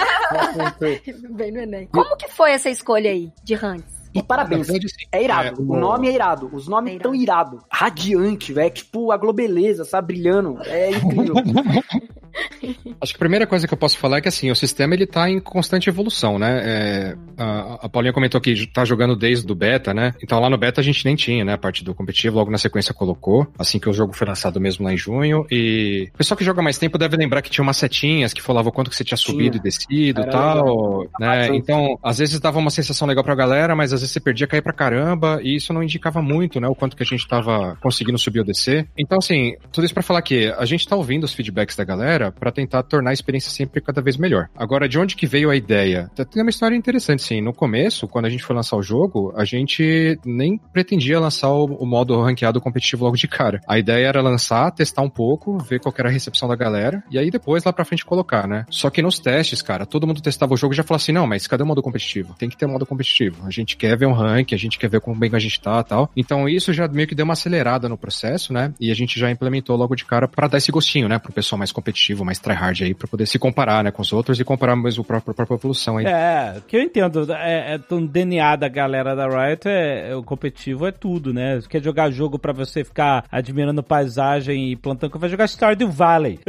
Bem 1.35 1.51
no 1.51 1.59
Enem. 1.61 1.87
Como 1.87 2.15
que 2.17 2.27
foi 2.29 2.51
essa 2.51 2.69
escolha 2.69 3.09
aí 3.09 3.31
de 3.43 3.55
ranks? 3.55 4.03
E 4.13 4.21
parabéns. 4.21 4.67
É 5.11 5.23
irado. 5.23 5.47
É, 5.49 5.53
o 5.59 5.71
o- 5.71 5.75
nome 5.75 6.07
é 6.07 6.11
irado. 6.13 6.47
Os 6.53 6.67
nomes 6.67 6.95
É 6.95 6.99
tão 6.99 7.15
irado. 7.15 7.59
Radiante, 7.71 8.53
velho. 8.53 8.67
É 8.67 8.69
tipo 8.69 9.11
a 9.11 9.17
Globeleza, 9.17 9.83
sabe? 9.85 10.13
Brilhando. 10.13 10.59
É 10.65 10.91
incrível. 10.91 11.33
Acho 13.01 13.13
que 13.13 13.17
a 13.17 13.19
primeira 13.19 13.45
coisa 13.45 13.67
que 13.67 13.73
eu 13.73 13.77
posso 13.77 13.97
falar 13.97 14.17
é 14.17 14.21
que 14.21 14.27
assim, 14.27 14.49
o 14.49 14.55
sistema 14.55 14.93
ele 14.93 15.05
tá 15.05 15.29
em 15.29 15.39
constante 15.39 15.89
evolução, 15.89 16.39
né? 16.39 16.61
É, 16.63 17.15
a, 17.37 17.85
a 17.85 17.89
Paulinha 17.89 18.13
comentou 18.13 18.39
que 18.41 18.67
tá 18.67 18.85
jogando 18.85 19.15
desde 19.15 19.51
o 19.51 19.55
beta, 19.55 19.93
né? 19.93 20.13
Então 20.21 20.39
lá 20.39 20.49
no 20.49 20.57
beta 20.57 20.81
a 20.81 20.83
gente 20.83 21.05
nem 21.05 21.15
tinha, 21.15 21.43
né? 21.43 21.53
A 21.53 21.57
parte 21.57 21.83
do 21.83 21.93
competitivo, 21.93 22.37
logo 22.37 22.51
na 22.51 22.57
sequência 22.57 22.93
colocou, 22.93 23.47
assim 23.57 23.79
que 23.79 23.89
o 23.89 23.93
jogo 23.93 24.13
foi 24.13 24.27
lançado 24.27 24.59
mesmo 24.59 24.85
lá 24.85 24.93
em 24.93 24.97
junho. 24.97 25.45
E 25.51 26.09
o 26.13 26.17
pessoal 26.17 26.37
que 26.37 26.43
joga 26.43 26.61
mais 26.61 26.77
tempo 26.77 26.97
deve 26.97 27.17
lembrar 27.17 27.41
que 27.41 27.49
tinha 27.49 27.63
umas 27.63 27.77
setinhas 27.77 28.33
que 28.33 28.41
falavam 28.41 28.71
quanto 28.71 28.89
que 28.89 28.95
você 28.95 29.03
tinha 29.03 29.17
subido 29.17 29.59
Tinha. 29.59 29.59
e 29.59 29.63
descido 29.63 30.21
e 30.21 30.29
tal, 30.29 31.07
né? 31.19 31.47
Então, 31.55 31.97
às 32.01 32.17
vezes 32.17 32.39
dava 32.39 32.59
uma 32.59 32.69
sensação 32.69 33.07
legal 33.07 33.23
pra 33.23 33.35
galera, 33.35 33.75
mas 33.75 33.93
às 33.93 34.01
vezes 34.01 34.13
você 34.13 34.19
perdia 34.19 34.47
cair 34.47 34.61
pra 34.61 34.73
caramba 34.73 35.39
e 35.43 35.55
isso 35.55 35.73
não 35.73 35.83
indicava 35.83 36.21
muito, 36.21 36.59
né? 36.59 36.67
O 36.67 36.75
quanto 36.75 36.95
que 36.95 37.03
a 37.03 37.05
gente 37.05 37.27
tava 37.27 37.77
conseguindo 37.81 38.17
subir 38.17 38.39
ou 38.39 38.45
descer. 38.45 38.87
Então, 38.97 39.17
assim, 39.17 39.55
tudo 39.71 39.85
isso 39.85 39.93
pra 39.93 40.03
falar 40.03 40.21
que 40.21 40.47
a 40.57 40.65
gente 40.65 40.87
tá 40.87 40.95
ouvindo 40.95 41.23
os 41.23 41.33
feedbacks 41.33 41.75
da 41.75 41.83
galera 41.83 42.22
pra 42.31 42.51
tentar 42.51 42.83
tornar 42.83 43.11
a 43.11 43.13
experiência 43.13 43.51
sempre 43.51 43.81
cada 43.81 44.01
vez 44.01 44.17
melhor. 44.17 44.49
Agora, 44.55 44.87
de 44.87 44.97
onde 44.97 45.15
que 45.15 45.27
veio 45.27 45.49
a 45.49 45.55
ideia? 45.55 46.09
Tem 46.15 46.41
uma 46.41 46.49
história 46.49 46.75
interessante, 46.75 47.21
sim. 47.21 47.41
No 47.41 47.53
começo, 47.53 48.07
quando 48.07 48.25
a 48.25 48.29
gente 48.29 48.43
foi 48.43 48.55
lançar 48.55 48.77
o 48.77 48.83
jogo, 48.83 49.33
a 49.35 49.45
gente 49.45 50.17
nem 50.25 50.57
pretendia 50.71 51.19
lançar 51.19 51.49
o, 51.49 51.85
modo 51.85 52.19
ranqueado 52.21 52.61
competitivo 52.61 53.03
logo 53.03 53.17
de 53.17 53.27
cara. 53.27 53.59
A 53.67 53.77
ideia 53.77 54.07
era 54.07 54.21
lançar, 54.21 54.71
testar 54.71 55.01
um 55.01 55.09
pouco, 55.09 55.57
ver 55.57 55.79
qual 55.79 55.93
era 55.97 56.09
a 56.09 56.11
recepção 56.11 56.47
da 56.47 56.55
galera, 56.55 57.03
e 57.11 57.19
aí 57.19 57.29
depois 57.29 57.63
lá 57.63 57.73
pra 57.73 57.85
frente 57.85 58.05
colocar, 58.05 58.47
né? 58.47 58.65
Só 58.69 58.89
que 58.89 59.01
nos 59.01 59.19
testes, 59.19 59.61
cara, 59.61 59.85
todo 59.85 60.07
mundo 60.07 60.21
testava 60.21 60.53
o 60.53 60.57
jogo 60.57 60.73
e 60.73 60.77
já 60.77 60.83
falava 60.83 61.01
assim, 61.01 61.11
não, 61.11 61.27
mas 61.27 61.47
cadê 61.47 61.63
o 61.63 61.65
modo 61.65 61.81
competitivo? 61.81 62.33
Tem 62.37 62.49
que 62.49 62.57
ter 62.57 62.65
um 62.65 62.71
modo 62.71 62.85
competitivo. 62.85 63.45
A 63.45 63.51
gente 63.51 63.75
quer 63.75 63.97
ver 63.97 64.05
um 64.05 64.13
rank, 64.13 64.53
a 64.53 64.57
gente 64.57 64.79
quer 64.79 64.89
ver 64.89 65.01
como 65.01 65.19
bem 65.19 65.33
a 65.33 65.39
gente 65.39 65.59
tá 65.59 65.83
tal. 65.83 66.09
Então 66.15 66.47
isso 66.47 66.71
já 66.73 66.87
meio 66.87 67.07
que 67.07 67.15
deu 67.15 67.23
uma 67.23 67.33
acelerada 67.33 67.89
no 67.89 67.97
processo, 67.97 68.53
né? 68.53 68.73
E 68.79 68.91
a 68.91 68.95
gente 68.95 69.19
já 69.19 69.31
implementou 69.31 69.75
logo 69.75 69.95
de 69.95 70.05
cara 70.05 70.27
pra 70.27 70.47
dar 70.47 70.57
esse 70.57 70.71
gostinho, 70.71 71.07
né? 71.07 71.17
Pro 71.17 71.33
pessoal 71.33 71.57
mais 71.57 71.71
competitivo, 71.71 72.12
mais 72.21 72.39
tryhard 72.39 72.83
aí, 72.83 72.93
pra 72.93 73.07
poder 73.07 73.25
se 73.25 73.39
comparar, 73.39 73.83
né, 73.83 73.91
com 73.91 74.01
os 74.01 74.11
outros 74.13 74.39
e 74.39 74.43
comparar 74.43 74.75
mesmo 74.75 75.01
a 75.01 75.05
própria, 75.05 75.31
a 75.31 75.33
própria 75.33 75.55
evolução 75.55 75.97
aí. 75.97 76.05
É, 76.05 76.61
que 76.67 76.77
eu 76.77 76.81
entendo. 76.81 77.31
É, 77.33 77.75
é 77.75 77.77
do 77.77 78.05
DNA 78.07 78.55
da 78.55 78.67
galera 78.67 79.15
da 79.15 79.27
Riot, 79.27 79.67
é, 79.67 80.11
é- 80.11 80.15
o 80.15 80.23
competitivo 80.23 80.85
é 80.85 80.91
tudo, 80.91 81.33
né? 81.33 81.55
Você 81.59 81.67
quer 81.67 81.81
jogar 81.81 82.11
jogo 82.11 82.37
pra 82.37 82.51
você 82.53 82.83
ficar 82.83 83.25
admirando 83.31 83.81
paisagem 83.81 84.71
e 84.71 84.75
plantando, 84.75 85.17
vai 85.17 85.29
jogar 85.29 85.47
Stardew 85.47 85.89
Valley. 85.89 86.39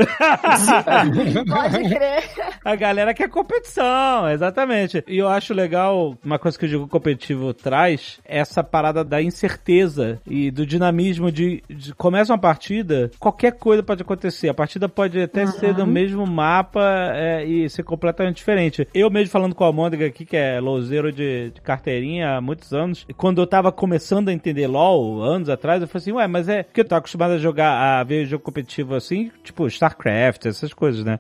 Pode 1.48 1.88
crer. 1.88 2.24
A 2.64 2.74
galera 2.76 3.14
quer 3.14 3.28
competição, 3.28 4.28
exatamente. 4.28 5.04
E 5.06 5.18
eu 5.18 5.28
acho 5.28 5.52
legal, 5.54 6.16
uma 6.24 6.38
coisa 6.38 6.58
que 6.58 6.64
o 6.66 6.68
jogo 6.68 6.88
competitivo 6.88 7.52
traz, 7.52 8.18
essa 8.24 8.62
parada 8.62 9.04
da 9.04 9.22
incerteza 9.22 10.20
e 10.26 10.50
do 10.50 10.66
dinamismo 10.66 11.30
de, 11.30 11.62
de 11.68 11.94
começa 11.94 12.32
uma 12.32 12.38
partida, 12.38 13.10
qualquer 13.18 13.52
coisa 13.52 13.82
pode 13.82 14.02
acontecer. 14.02 14.48
A 14.48 14.54
partida 14.54 14.88
pode 14.88 15.20
até 15.20 15.44
ser 15.58 15.76
no 15.76 15.86
mesmo 15.86 16.26
mapa 16.26 17.12
é, 17.14 17.44
e 17.44 17.68
ser 17.68 17.82
completamente 17.82 18.36
diferente. 18.36 18.86
Eu 18.94 19.10
mesmo 19.10 19.30
falando 19.30 19.54
com 19.54 19.64
a 19.64 19.72
Mônica 19.72 20.06
aqui, 20.06 20.24
que 20.24 20.36
é 20.36 20.60
louzeiro 20.60 21.12
de, 21.12 21.50
de 21.50 21.60
carteirinha 21.60 22.36
há 22.36 22.40
muitos 22.40 22.72
anos, 22.72 23.06
quando 23.16 23.40
eu 23.40 23.46
tava 23.46 23.72
começando 23.72 24.28
a 24.28 24.32
entender 24.32 24.66
LoL, 24.66 25.22
anos 25.22 25.48
atrás, 25.48 25.80
eu 25.80 25.88
falei 25.88 26.02
assim, 26.02 26.12
ué, 26.12 26.26
mas 26.26 26.48
é 26.48 26.62
porque 26.62 26.80
eu 26.80 26.84
tô 26.84 26.94
acostumado 26.94 27.32
a 27.32 27.38
jogar, 27.38 28.00
a 28.00 28.04
ver 28.04 28.26
jogo 28.26 28.44
competitivo 28.44 28.94
assim, 28.94 29.30
tipo 29.42 29.66
StarCraft, 29.66 30.46
essas 30.46 30.72
coisas, 30.72 31.04
né? 31.04 31.18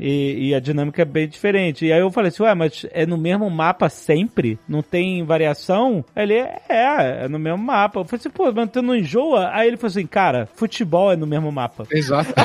E, 0.00 0.48
e 0.48 0.54
a 0.54 0.60
dinâmica 0.60 1.02
é 1.02 1.04
bem 1.04 1.28
diferente. 1.28 1.86
E 1.86 1.92
aí 1.92 2.00
eu 2.00 2.10
falei 2.10 2.28
assim, 2.28 2.42
ué, 2.42 2.54
mas 2.54 2.86
é 2.92 3.06
no 3.06 3.16
mesmo 3.16 3.48
mapa 3.50 3.88
sempre? 3.88 4.58
Não 4.68 4.82
tem 4.82 5.24
variação? 5.24 6.04
Aí 6.14 6.24
ele, 6.24 6.34
é, 6.34 7.24
é 7.24 7.28
no 7.28 7.38
mesmo 7.38 7.58
mapa. 7.58 8.00
Eu 8.00 8.04
falei 8.04 8.20
assim, 8.20 8.30
pô, 8.30 8.52
mas 8.52 8.70
tu 8.70 8.82
não 8.82 8.94
enjoa? 8.94 9.50
Aí 9.52 9.68
ele 9.68 9.76
falou 9.76 9.90
assim, 9.90 10.06
cara, 10.06 10.48
futebol 10.54 11.12
é 11.12 11.16
no 11.16 11.26
mesmo 11.26 11.50
mapa. 11.50 11.86
Exato. 11.90 12.32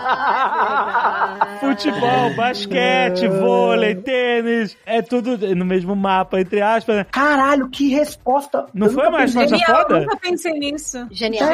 Futebol, 1.60 2.34
basquete, 2.36 3.28
vôlei, 3.28 3.94
tênis, 3.94 4.76
é 4.86 5.02
tudo 5.02 5.36
no 5.54 5.64
mesmo 5.64 5.94
mapa, 5.94 6.40
entre 6.40 6.60
aspas. 6.60 6.96
né? 6.96 7.06
Caralho, 7.10 7.68
que 7.68 7.88
resposta. 7.88 8.66
Não 8.74 8.86
Eu 8.86 8.92
foi 8.92 9.04
nunca 9.04 9.16
mais 9.18 9.36
é 9.36 9.46
Genial, 9.48 9.76
foda? 9.82 9.94
eu 9.96 10.00
nunca 10.02 10.16
pensei 10.16 10.52
nisso. 10.52 11.06
Genial. 11.10 11.48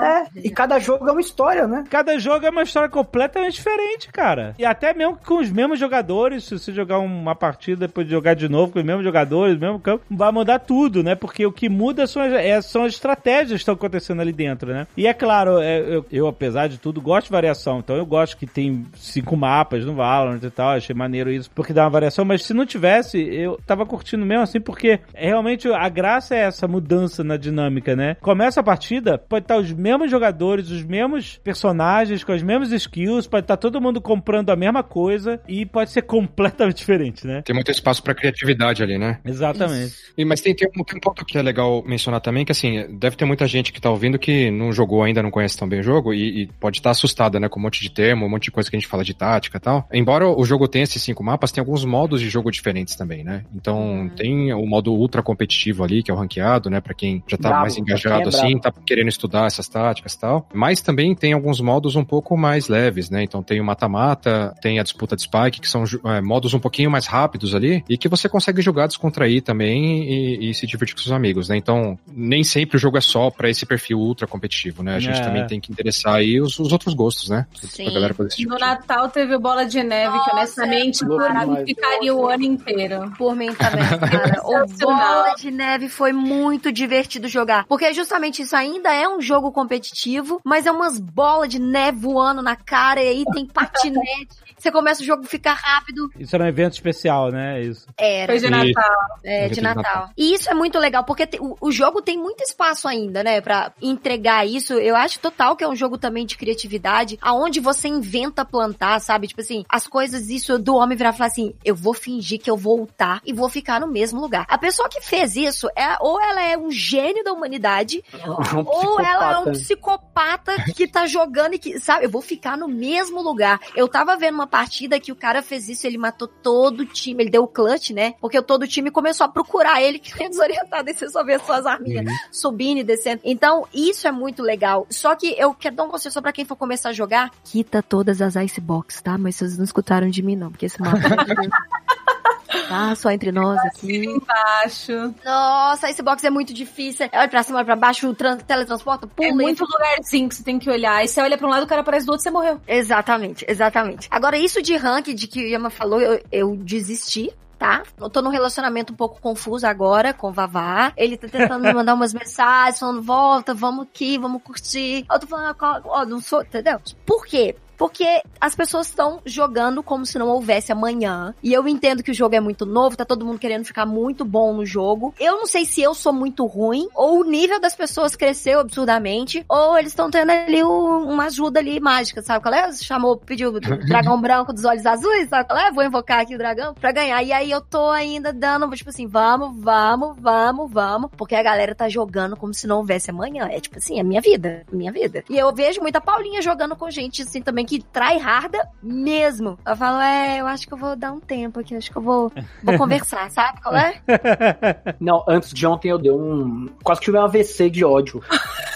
É, 0.00 0.24
e 0.36 0.50
cada 0.50 0.78
jogo 0.78 1.08
é 1.08 1.12
uma 1.12 1.20
história, 1.20 1.66
né? 1.66 1.84
Cada 1.90 2.18
jogo 2.18 2.46
é 2.46 2.50
uma 2.50 2.62
história 2.62 2.88
completamente 2.88 3.54
diferente, 3.54 4.08
cara. 4.12 4.54
E 4.58 4.64
até 4.64 4.92
mesmo 4.94 5.16
com 5.24 5.38
os 5.38 5.50
mesmos 5.50 5.78
jogadores, 5.78 6.44
se 6.44 6.58
você 6.58 6.72
jogar 6.72 6.98
uma 6.98 7.34
partida 7.34 7.86
depois 7.86 8.06
de 8.06 8.12
jogar 8.12 8.34
de 8.34 8.48
novo 8.48 8.72
com 8.72 8.78
os 8.78 8.84
mesmos 8.84 9.04
jogadores, 9.04 9.58
mesmo 9.58 9.78
campo, 9.80 10.04
vai 10.10 10.30
mudar 10.32 10.58
tudo, 10.60 11.02
né? 11.02 11.14
Porque 11.14 11.44
o 11.46 11.52
que 11.52 11.68
muda 11.68 12.06
são 12.06 12.22
as, 12.22 12.32
é- 12.32 12.60
são 12.62 12.84
as 12.84 12.92
estratégias 12.94 13.50
que 13.52 13.56
estão 13.62 13.74
acontecendo 13.74 14.20
ali 14.20 14.32
dentro, 14.32 14.72
né? 14.72 14.86
E 14.96 15.06
é 15.06 15.14
claro, 15.14 15.58
é, 15.60 15.78
eu, 15.80 16.04
eu, 16.10 16.26
apesar 16.26 16.68
de 16.68 16.78
tudo, 16.78 17.00
gosto 17.00 17.26
de 17.26 17.32
variação. 17.32 17.78
Então 17.78 17.91
eu 17.96 18.06
gosto 18.06 18.36
que 18.36 18.46
tem 18.46 18.86
cinco 18.94 19.36
mapas 19.36 19.84
no 19.84 19.94
Valorant 19.94 20.42
e 20.42 20.50
tal. 20.50 20.70
Achei 20.70 20.94
maneiro 20.94 21.30
isso, 21.30 21.50
porque 21.50 21.72
dá 21.72 21.84
uma 21.84 21.90
variação. 21.90 22.24
Mas 22.24 22.44
se 22.44 22.54
não 22.54 22.66
tivesse, 22.66 23.18
eu 23.18 23.58
tava 23.66 23.86
curtindo 23.86 24.24
mesmo 24.24 24.42
assim, 24.42 24.60
porque 24.60 25.00
realmente 25.14 25.68
a 25.68 25.88
graça 25.88 26.34
é 26.34 26.40
essa 26.40 26.66
mudança 26.68 27.22
na 27.22 27.36
dinâmica, 27.36 27.94
né? 27.96 28.16
Começa 28.20 28.60
a 28.60 28.62
partida, 28.62 29.18
pode 29.18 29.44
estar 29.44 29.56
os 29.56 29.72
mesmos 29.72 30.10
jogadores, 30.10 30.70
os 30.70 30.82
mesmos 30.82 31.38
personagens, 31.38 32.24
com 32.24 32.32
as 32.32 32.42
mesmas 32.42 32.72
skills, 32.72 33.26
pode 33.26 33.44
estar 33.44 33.56
todo 33.56 33.80
mundo 33.80 34.00
comprando 34.00 34.50
a 34.50 34.56
mesma 34.56 34.82
coisa 34.82 35.40
e 35.48 35.66
pode 35.66 35.90
ser 35.90 36.02
completamente 36.12 36.78
diferente, 36.78 37.26
né? 37.26 37.42
Tem 37.42 37.54
muito 37.54 37.70
espaço 37.70 38.02
pra 38.02 38.14
criatividade 38.14 38.82
ali, 38.82 38.98
né? 38.98 39.18
Exatamente. 39.24 39.94
E, 40.16 40.24
mas 40.24 40.40
tem, 40.40 40.54
tem, 40.54 40.68
um, 40.68 40.84
tem 40.84 40.96
um 40.96 41.00
ponto 41.00 41.24
que 41.24 41.38
é 41.38 41.42
legal 41.42 41.82
mencionar 41.84 42.20
também, 42.20 42.44
que 42.44 42.52
assim, 42.52 42.86
deve 42.98 43.16
ter 43.16 43.24
muita 43.24 43.46
gente 43.46 43.72
que 43.72 43.80
tá 43.80 43.90
ouvindo 43.90 44.18
que 44.18 44.50
não 44.50 44.72
jogou 44.72 45.02
ainda, 45.02 45.22
não 45.22 45.30
conhece 45.30 45.56
tão 45.56 45.68
bem 45.68 45.80
o 45.80 45.82
jogo 45.82 46.12
e, 46.12 46.42
e 46.42 46.46
pode 46.46 46.78
estar 46.78 46.90
assustada, 46.90 47.38
né, 47.38 47.48
com 47.48 47.58
um 47.58 47.62
monte 47.62 47.81
de 47.82 47.90
termo, 47.90 48.26
um 48.26 48.28
monte 48.28 48.44
de 48.44 48.50
coisa 48.50 48.70
que 48.70 48.76
a 48.76 48.78
gente 48.78 48.88
fala 48.88 49.04
de 49.04 49.14
tática 49.14 49.56
e 49.58 49.60
tal. 49.60 49.88
Embora 49.92 50.28
o 50.28 50.44
jogo 50.44 50.68
tenha 50.68 50.84
esses 50.84 51.02
cinco 51.02 51.22
mapas, 51.22 51.52
tem 51.52 51.60
alguns 51.60 51.84
modos 51.84 52.20
de 52.20 52.28
jogo 52.28 52.50
diferentes 52.50 52.94
também, 52.94 53.24
né? 53.24 53.44
Então 53.54 54.10
tem 54.16 54.52
o 54.52 54.66
modo 54.66 54.92
ultra 54.92 55.22
competitivo 55.22 55.84
ali, 55.84 56.02
que 56.02 56.10
é 56.10 56.14
o 56.14 56.16
ranqueado, 56.16 56.70
né, 56.70 56.80
pra 56.80 56.94
quem 56.94 57.22
já 57.26 57.36
tá 57.36 57.48
Bravo, 57.48 57.62
mais 57.62 57.76
engajado 57.76 58.24
é 58.24 58.28
assim, 58.28 58.58
tá 58.58 58.72
querendo 58.86 59.08
estudar 59.08 59.46
essas 59.46 59.68
táticas 59.68 60.14
e 60.14 60.20
tal. 60.20 60.48
Mas 60.52 60.80
também 60.80 61.14
tem 61.14 61.32
alguns 61.32 61.60
modos 61.60 61.96
um 61.96 62.04
pouco 62.04 62.36
mais 62.36 62.68
leves, 62.68 63.10
né? 63.10 63.22
Então 63.22 63.42
tem 63.42 63.60
o 63.60 63.64
mata-mata, 63.64 64.54
tem 64.60 64.78
a 64.78 64.82
disputa 64.82 65.16
de 65.16 65.22
spike, 65.22 65.60
que 65.60 65.68
são 65.68 65.84
é, 66.04 66.20
modos 66.20 66.54
um 66.54 66.58
pouquinho 66.60 66.90
mais 66.90 67.06
rápidos 67.06 67.54
ali 67.54 67.84
e 67.88 67.96
que 67.98 68.08
você 68.08 68.28
consegue 68.28 68.62
jogar 68.62 68.86
descontrair 68.86 69.42
também 69.42 70.04
e, 70.04 70.50
e 70.50 70.54
se 70.54 70.66
divertir 70.66 70.94
com 70.94 71.02
seus 71.02 71.12
amigos, 71.12 71.48
né? 71.48 71.56
Então, 71.56 71.98
nem 72.06 72.44
sempre 72.44 72.76
o 72.76 72.80
jogo 72.80 72.96
é 72.98 73.00
só 73.00 73.30
pra 73.30 73.48
esse 73.50 73.66
perfil 73.66 73.98
ultra 73.98 74.26
competitivo, 74.26 74.82
né? 74.82 74.96
A 74.96 75.00
gente 75.00 75.18
É. 75.18 75.22
também 75.22 75.46
tem 75.46 75.60
que 75.60 75.70
interessar 75.72 76.14
aí 76.16 76.40
os, 76.40 76.58
os 76.58 76.72
outros 76.72 76.94
gostos, 76.94 77.28
né? 77.28 77.46
Sim. 77.72 77.84
Pra 77.84 77.94
galera 77.94 78.14
se 78.14 78.20
No 78.20 78.28
divertir. 78.28 78.60
Natal 78.60 79.08
teve 79.08 79.34
o 79.34 79.40
Bola 79.40 79.64
de 79.64 79.82
Neve, 79.82 80.12
que 80.12 80.18
Nossa, 80.18 80.32
honestamente 80.32 81.02
é 81.04 81.06
por 81.06 81.32
mim 81.32 81.64
ficaria 81.66 82.14
o 82.14 82.28
ano 82.28 82.44
inteiro. 82.44 83.12
Por 83.16 83.34
mim 83.34 83.52
também, 83.54 83.82
cara. 83.98 84.42
o. 84.44 84.66
Bola 84.82 85.34
de 85.36 85.50
Neve 85.50 85.88
foi 85.88 86.12
muito 86.12 86.70
divertido 86.70 87.28
jogar. 87.28 87.64
Porque 87.66 87.94
justamente 87.94 88.42
isso 88.42 88.54
ainda 88.54 88.92
é 88.92 89.08
um 89.08 89.22
jogo 89.22 89.50
competitivo, 89.50 90.38
mas 90.44 90.66
é 90.66 90.70
umas 90.70 90.98
bolas 90.98 91.48
de 91.48 91.58
neve 91.58 91.98
voando 91.98 92.42
na 92.42 92.56
cara 92.56 93.02
e 93.02 93.08
aí 93.08 93.24
tem 93.32 93.46
patinete. 93.48 94.41
Você 94.62 94.70
começa 94.72 95.02
o 95.02 95.04
jogo 95.04 95.24
ficar 95.24 95.54
rápido. 95.54 96.10
Isso 96.18 96.34
era 96.34 96.44
um 96.44 96.48
evento 96.48 96.74
especial, 96.74 97.30
né? 97.30 97.60
Isso. 97.62 97.86
Era. 97.98 98.32
Foi 98.32 98.38
de 98.40 98.46
E- 98.46 98.50
Natal. 98.50 98.96
É, 99.24 99.48
de 99.48 99.54
de 99.56 99.60
Natal. 99.60 100.10
E 100.16 100.34
isso 100.34 100.50
é 100.50 100.54
muito 100.54 100.78
legal, 100.78 101.04
porque 101.04 101.26
te- 101.26 101.38
o, 101.40 101.56
o 101.60 101.70
jogo 101.72 102.00
tem 102.00 102.16
muito 102.16 102.42
espaço 102.42 102.86
ainda, 102.88 103.22
né, 103.22 103.40
Pra 103.40 103.72
entregar 103.82 104.46
isso. 104.46 104.74
Eu 104.74 104.94
acho 104.96 105.18
total 105.18 105.56
que 105.56 105.64
é 105.64 105.68
um 105.68 105.74
jogo 105.76 105.98
também 105.98 106.24
de 106.24 106.36
criatividade, 106.36 107.18
aonde 107.20 107.60
você 107.60 107.88
inventa 107.88 108.44
plantar, 108.44 109.00
sabe? 109.00 109.26
Tipo 109.28 109.40
assim, 109.40 109.64
as 109.68 109.86
coisas, 109.86 110.28
isso 110.28 110.58
do 110.58 110.74
homem 110.76 110.96
virar 110.96 111.10
e 111.10 111.16
falar 111.16 111.26
assim, 111.28 111.54
eu 111.64 111.74
vou 111.74 111.92
fingir 111.94 112.40
que 112.40 112.50
eu 112.50 112.56
vou 112.56 112.76
voltar 112.78 113.20
e 113.26 113.32
vou 113.32 113.48
ficar 113.48 113.80
no 113.80 113.86
mesmo 113.88 114.20
lugar. 114.20 114.46
A 114.48 114.56
pessoa 114.58 114.88
que 114.88 115.00
fez 115.00 115.36
isso, 115.36 115.68
é, 115.76 115.96
ou 116.00 116.20
ela 116.20 116.42
é 116.42 116.56
um 116.56 116.70
gênio 116.70 117.22
da 117.24 117.32
humanidade, 117.32 118.02
Um 118.54 118.64
ou 118.64 119.00
ela 119.00 119.32
é 119.32 119.38
um 119.38 119.52
psicopata. 119.52 120.52
psicopata 120.56 120.72
que 120.74 120.86
tá 120.86 121.06
jogando 121.06 121.54
e 121.54 121.58
que, 121.58 121.78
sabe, 121.80 122.04
eu 122.06 122.10
vou 122.10 122.22
ficar 122.22 122.56
no 122.56 122.68
mesmo 122.68 123.20
lugar. 123.22 123.60
Eu 123.74 123.88
tava 123.88 124.16
vendo 124.16 124.34
uma 124.34 124.46
partida 124.52 125.00
que 125.00 125.10
o 125.10 125.16
cara 125.16 125.42
fez 125.42 125.66
isso, 125.70 125.86
ele 125.86 125.96
matou 125.96 126.28
todo 126.28 126.80
o 126.80 126.84
time, 126.84 127.22
ele 127.22 127.30
deu 127.30 127.44
o 127.44 127.48
clutch, 127.48 127.88
né? 127.92 128.12
Porque 128.20 128.42
todo 128.42 128.64
o 128.64 128.68
time 128.68 128.90
começou 128.90 129.24
a 129.24 129.28
procurar 129.28 129.82
ele, 129.82 129.96
que 129.98 130.22
é 130.22 130.28
desorientado, 130.28 130.90
e 130.90 130.94
você 130.94 131.08
só 131.08 131.24
vê 131.24 131.38
suas 131.38 131.64
arminhas 131.64 132.04
subindo 132.30 132.76
e 132.76 132.84
descendo. 132.84 133.22
Então, 133.24 133.66
isso 133.72 134.06
é 134.06 134.12
muito 134.12 134.42
legal. 134.42 134.86
Só 134.90 135.16
que 135.16 135.34
eu 135.38 135.54
quero 135.54 135.74
dar 135.74 135.84
um 135.84 135.88
conselho 135.88 136.12
só 136.12 136.20
pra 136.20 136.34
quem 136.34 136.44
for 136.44 136.56
começar 136.56 136.90
a 136.90 136.92
jogar, 136.92 137.30
quita 137.42 137.82
todas 137.82 138.20
as 138.20 138.36
icebox, 138.36 139.00
tá? 139.00 139.16
Mas 139.16 139.36
vocês 139.36 139.56
não 139.56 139.64
escutaram 139.64 140.10
de 140.10 140.22
mim, 140.22 140.36
não, 140.36 140.50
porque 140.50 140.66
esse 140.66 140.78
mapa 140.78 140.98
Tá, 142.68 142.94
só 142.94 143.10
entre 143.10 143.30
nós 143.32 143.58
aqui. 143.66 144.04
Embaixo. 144.06 145.14
Nossa, 145.24 145.90
icebox 145.90 146.24
é 146.24 146.30
muito 146.30 146.52
difícil. 146.52 147.08
Olha 147.12 147.28
pra 147.28 147.42
cima, 147.42 147.58
olha 147.58 147.64
pra 147.64 147.76
baixo, 147.76 148.12
tran- 148.14 148.36
teletransporta, 148.38 149.06
pula. 149.06 149.28
É 149.28 149.30
e 149.30 149.34
muito 149.34 149.64
lugarzinho 149.64 150.28
que 150.28 150.34
você 150.34 150.42
tem 150.42 150.58
que 150.58 150.70
olhar. 150.70 150.96
Aí 150.96 151.08
você 151.08 151.20
olha 151.20 151.36
pra 151.38 151.46
um 151.46 151.50
lado, 151.50 151.64
o 151.64 151.66
cara 151.66 151.80
aparece 151.82 152.06
do 152.06 152.10
outro, 152.10 152.22
você 152.22 152.30
morreu. 152.30 152.60
Exatamente, 152.66 153.44
exatamente. 153.48 154.08
Agora, 154.10 154.36
isso 154.36 154.62
de 154.62 154.76
rank, 154.76 155.08
de 155.14 155.26
que 155.26 155.40
o 155.44 155.48
Yama 155.48 155.70
falou, 155.70 156.00
eu, 156.00 156.22
eu 156.30 156.56
desisti. 156.56 157.32
Tá? 157.58 157.84
Eu 157.96 158.10
tô 158.10 158.20
num 158.20 158.28
relacionamento 158.30 158.92
um 158.92 158.96
pouco 158.96 159.20
confuso 159.20 159.64
agora 159.64 160.12
com 160.12 160.30
o 160.30 160.32
Vavá. 160.32 160.92
Ele 160.96 161.16
tá 161.16 161.28
tentando 161.28 161.62
me 161.62 161.72
mandar 161.72 161.94
umas 161.94 162.10
mensagens, 162.12 162.80
falando, 162.80 163.00
volta, 163.02 163.54
vamos 163.54 163.84
aqui, 163.86 164.18
vamos 164.18 164.42
curtir. 164.42 165.06
Eu 165.08 165.20
tô 165.20 165.28
falando, 165.28 165.54
"Ah, 165.60 165.80
ó, 165.84 166.04
não 166.04 166.20
sou, 166.20 166.42
entendeu? 166.42 166.80
Por 167.06 167.24
quê? 167.24 167.54
Porque 167.82 168.22
as 168.40 168.54
pessoas 168.54 168.86
estão 168.86 169.20
jogando 169.26 169.82
como 169.82 170.06
se 170.06 170.16
não 170.16 170.28
houvesse 170.28 170.70
amanhã. 170.70 171.34
E 171.42 171.52
eu 171.52 171.66
entendo 171.66 172.00
que 172.00 172.12
o 172.12 172.14
jogo 172.14 172.36
é 172.36 172.38
muito 172.40 172.64
novo, 172.64 172.96
tá 172.96 173.04
todo 173.04 173.26
mundo 173.26 173.40
querendo 173.40 173.64
ficar 173.64 173.84
muito 173.84 174.24
bom 174.24 174.52
no 174.52 174.64
jogo. 174.64 175.12
Eu 175.18 175.38
não 175.38 175.46
sei 175.48 175.64
se 175.64 175.82
eu 175.82 175.92
sou 175.92 176.12
muito 176.12 176.46
ruim, 176.46 176.86
ou 176.94 177.18
o 177.18 177.24
nível 177.24 177.60
das 177.60 177.74
pessoas 177.74 178.14
cresceu 178.14 178.60
absurdamente, 178.60 179.44
ou 179.48 179.76
eles 179.76 179.90
estão 179.90 180.08
tendo 180.12 180.30
ali 180.30 180.62
um- 180.62 181.08
uma 181.10 181.24
ajuda 181.26 181.58
ali 181.58 181.80
mágica, 181.80 182.22
sabe 182.22 182.40
qual 182.40 182.54
é? 182.54 182.72
Chamou, 182.72 183.16
pediu 183.16 183.50
o 183.50 183.58
dragão 184.10 184.20
branco 184.20 184.52
dos 184.52 184.64
olhos 184.64 184.86
azuis, 184.86 185.28
sabe 185.28 185.48
qual 185.48 185.58
é? 185.58 185.72
Vou 185.72 185.82
invocar 185.82 186.20
aqui 186.20 186.36
o 186.36 186.38
dragão 186.38 186.74
pra 186.74 186.92
ganhar. 186.92 187.20
E 187.24 187.32
aí 187.32 187.50
eu 187.50 187.60
tô 187.60 187.90
ainda 187.90 188.32
dando, 188.32 188.70
tipo 188.76 188.90
assim, 188.90 189.08
vamos, 189.08 189.56
vamos, 189.60 190.16
vamos, 190.20 190.70
vamos, 190.70 191.10
porque 191.16 191.34
a 191.34 191.42
galera 191.42 191.74
tá 191.74 191.88
jogando 191.88 192.36
como 192.36 192.54
se 192.54 192.68
não 192.68 192.76
houvesse 192.76 193.10
amanhã. 193.10 193.48
É 193.50 193.58
tipo 193.58 193.78
assim, 193.78 193.98
é 193.98 194.04
minha 194.04 194.20
vida, 194.20 194.64
minha 194.70 194.92
vida. 194.92 195.24
E 195.28 195.36
eu 195.36 195.52
vejo 195.52 195.80
muita 195.80 196.00
Paulinha 196.00 196.40
jogando 196.40 196.76
com 196.76 196.88
gente 196.88 197.22
assim 197.22 197.42
também 197.42 197.66
que 197.66 197.71
trai 197.80 198.18
harda 198.18 198.68
mesmo. 198.82 199.58
Eu 199.66 199.76
falo, 199.76 200.00
é, 200.00 200.40
eu 200.40 200.46
acho 200.46 200.66
que 200.66 200.74
eu 200.74 200.78
vou 200.78 200.96
dar 200.96 201.12
um 201.12 201.20
tempo 201.20 201.60
aqui, 201.60 201.74
acho 201.74 201.90
que 201.90 201.96
eu 201.96 202.02
vou, 202.02 202.32
vou 202.62 202.76
conversar, 202.78 203.30
sabe 203.30 203.60
qual 203.62 203.76
é? 203.76 204.00
Não, 205.00 205.24
antes 205.28 205.52
de 205.52 205.66
ontem 205.66 205.88
eu 205.88 205.98
dei 205.98 206.12
um. 206.12 206.68
Quase 206.82 207.00
que 207.00 207.06
tive 207.06 207.18
um 207.18 207.22
AVC 207.22 207.70
de 207.70 207.84
ódio. 207.84 208.22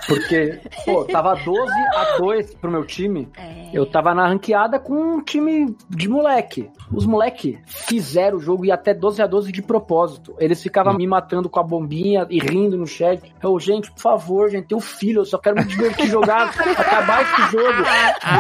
Porque, 0.07 0.61
pô, 0.85 1.05
tava 1.05 1.35
12 1.35 1.73
a 1.95 2.17
2 2.19 2.55
pro 2.55 2.71
meu 2.71 2.85
time. 2.85 3.29
É. 3.37 3.71
Eu 3.73 3.85
tava 3.85 4.15
na 4.15 4.29
ranqueada 4.29 4.79
com 4.79 4.95
um 4.95 5.21
time 5.21 5.77
de 5.91 6.09
moleque. 6.09 6.71
Os 6.93 7.05
moleque 7.05 7.59
fizeram 7.67 8.39
o 8.39 8.41
jogo 8.41 8.65
e 8.65 8.71
até 8.71 8.95
12 8.95 9.21
a 9.21 9.27
12 9.27 9.51
de 9.51 9.63
propósito. 9.63 10.35
Eles 10.39 10.63
ficavam 10.63 10.95
me 10.95 11.07
matando 11.07 11.49
com 11.49 11.59
a 11.59 11.63
bombinha 11.63 12.27
e 12.31 12.39
rindo 12.39 12.77
no 12.77 12.87
chat. 12.87 13.21
Eu, 13.43 13.59
gente, 13.59 13.91
por 13.91 14.01
favor, 14.01 14.49
gente, 14.49 14.69
tenho 14.69 14.81
filho, 14.81 15.23
eu 15.23 15.25
só 15.25 15.39
quero 15.39 15.57
me 15.57 15.65
divertir 15.65 16.07
jogar, 16.07 16.51
acabar 16.79 17.23
esse 17.23 17.53
jogo 17.53 17.83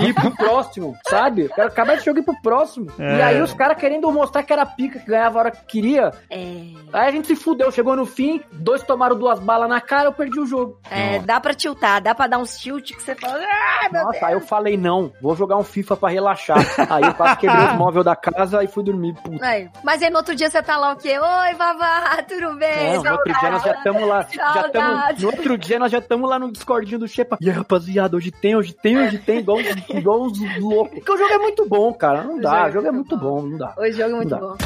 e 0.02 0.12
próximo, 0.36 0.96
sabe? 1.08 1.42
Eu 1.42 1.50
quero 1.50 1.68
acabar 1.68 1.94
esse 1.94 2.04
jogo 2.04 2.18
e 2.18 2.22
ir 2.22 2.24
pro 2.24 2.40
próximo. 2.42 2.90
É. 2.98 3.18
E 3.18 3.22
aí 3.22 3.42
os 3.42 3.52
caras 3.54 3.76
querendo 3.76 4.10
mostrar 4.10 4.42
que 4.42 4.52
era 4.52 4.64
pica, 4.66 4.98
que 4.98 5.06
ganhava 5.06 5.38
a 5.38 5.40
hora 5.42 5.50
que 5.50 5.64
queria. 5.66 6.10
É, 6.30 6.66
Aí 6.92 7.08
a 7.08 7.10
gente 7.10 7.28
se 7.28 7.36
fudeu, 7.36 7.70
chegou 7.70 7.96
no 7.96 8.06
fim, 8.06 8.40
dois 8.52 8.82
tomaram 8.82 9.16
duas 9.18 9.38
balas 9.40 9.68
na 9.68 9.80
cara, 9.80 10.04
eu 10.04 10.12
perdi 10.12 10.38
o 10.40 10.46
jogo. 10.46 10.78
é, 10.90 11.18
dá 11.20 11.40
pra 11.40 11.54
tiltar, 11.54 12.00
dá 12.00 12.14
pra 12.14 12.26
dar 12.26 12.38
uns 12.38 12.56
tilt 12.58 12.92
que 12.94 13.02
você 13.02 13.14
fala, 13.14 13.38
ah, 13.38 13.88
meu 13.92 14.04
Nossa, 14.04 14.26
aí 14.26 14.32
eu 14.34 14.40
falei, 14.40 14.76
não, 14.76 15.12
vou 15.20 15.34
jogar 15.36 15.56
um 15.56 15.64
FIFA 15.64 15.96
pra 15.96 16.08
relaxar. 16.08 16.58
aí 16.90 17.04
eu 17.04 17.14
quase 17.14 17.36
quebrei 17.38 17.64
os 17.66 17.74
móveis 17.74 18.04
da 18.04 18.16
casa 18.16 18.62
e 18.62 18.66
fui 18.66 18.84
dormir. 18.84 19.14
Puta. 19.22 19.44
Aí, 19.46 19.68
Mas 19.82 20.02
aí 20.02 20.10
no 20.10 20.18
outro 20.18 20.34
dia 20.34 20.48
você 20.50 20.62
tá 20.62 20.76
lá 20.76 20.92
o 20.92 20.96
quê? 20.96 21.18
Oi, 21.18 21.54
Vavá, 21.54 22.22
tudo 22.28 22.54
bem? 22.56 22.94
Não, 22.94 23.02
no 23.02 23.12
outro 23.12 23.32
dia 23.40 23.50
nós 23.50 23.62
já 23.62 23.72
estamos 23.72 24.08
lá. 24.08 24.26
Já 24.32 24.68
tamo, 24.68 24.98
no 25.20 25.26
outro 25.28 25.58
dia 25.58 25.78
nós 25.78 25.92
já 25.92 25.98
estamos 25.98 26.28
lá 26.30 26.38
no 26.38 26.52
Discordinho 26.52 26.98
do 27.00 27.08
Shepa. 27.08 27.36
E 27.40 27.48
aí, 27.50 27.56
rapaziada, 27.56 28.16
hoje 28.16 28.30
tem, 28.30 28.56
hoje 28.56 28.72
tem, 28.72 28.98
hoje 28.98 29.18
tem, 29.18 29.38
igual, 29.38 29.58
igual 29.90 30.25
uns 30.26 30.58
loucos. 30.60 30.94
Porque 30.94 31.12
o 31.12 31.16
jogo 31.16 31.32
é 31.32 31.38
muito 31.38 31.68
bom, 31.68 31.92
cara. 31.92 32.24
Não 32.24 32.40
dá, 32.40 32.66
o 32.66 32.72
jogo 32.72 32.86
é 32.88 32.92
muito 32.92 33.16
bom, 33.16 33.42
não 33.42 33.58
dá. 33.58 33.74
O 33.78 33.90
jogo 33.90 34.02
é 34.02 34.16
muito 34.16 34.36
bom. 34.36 34.56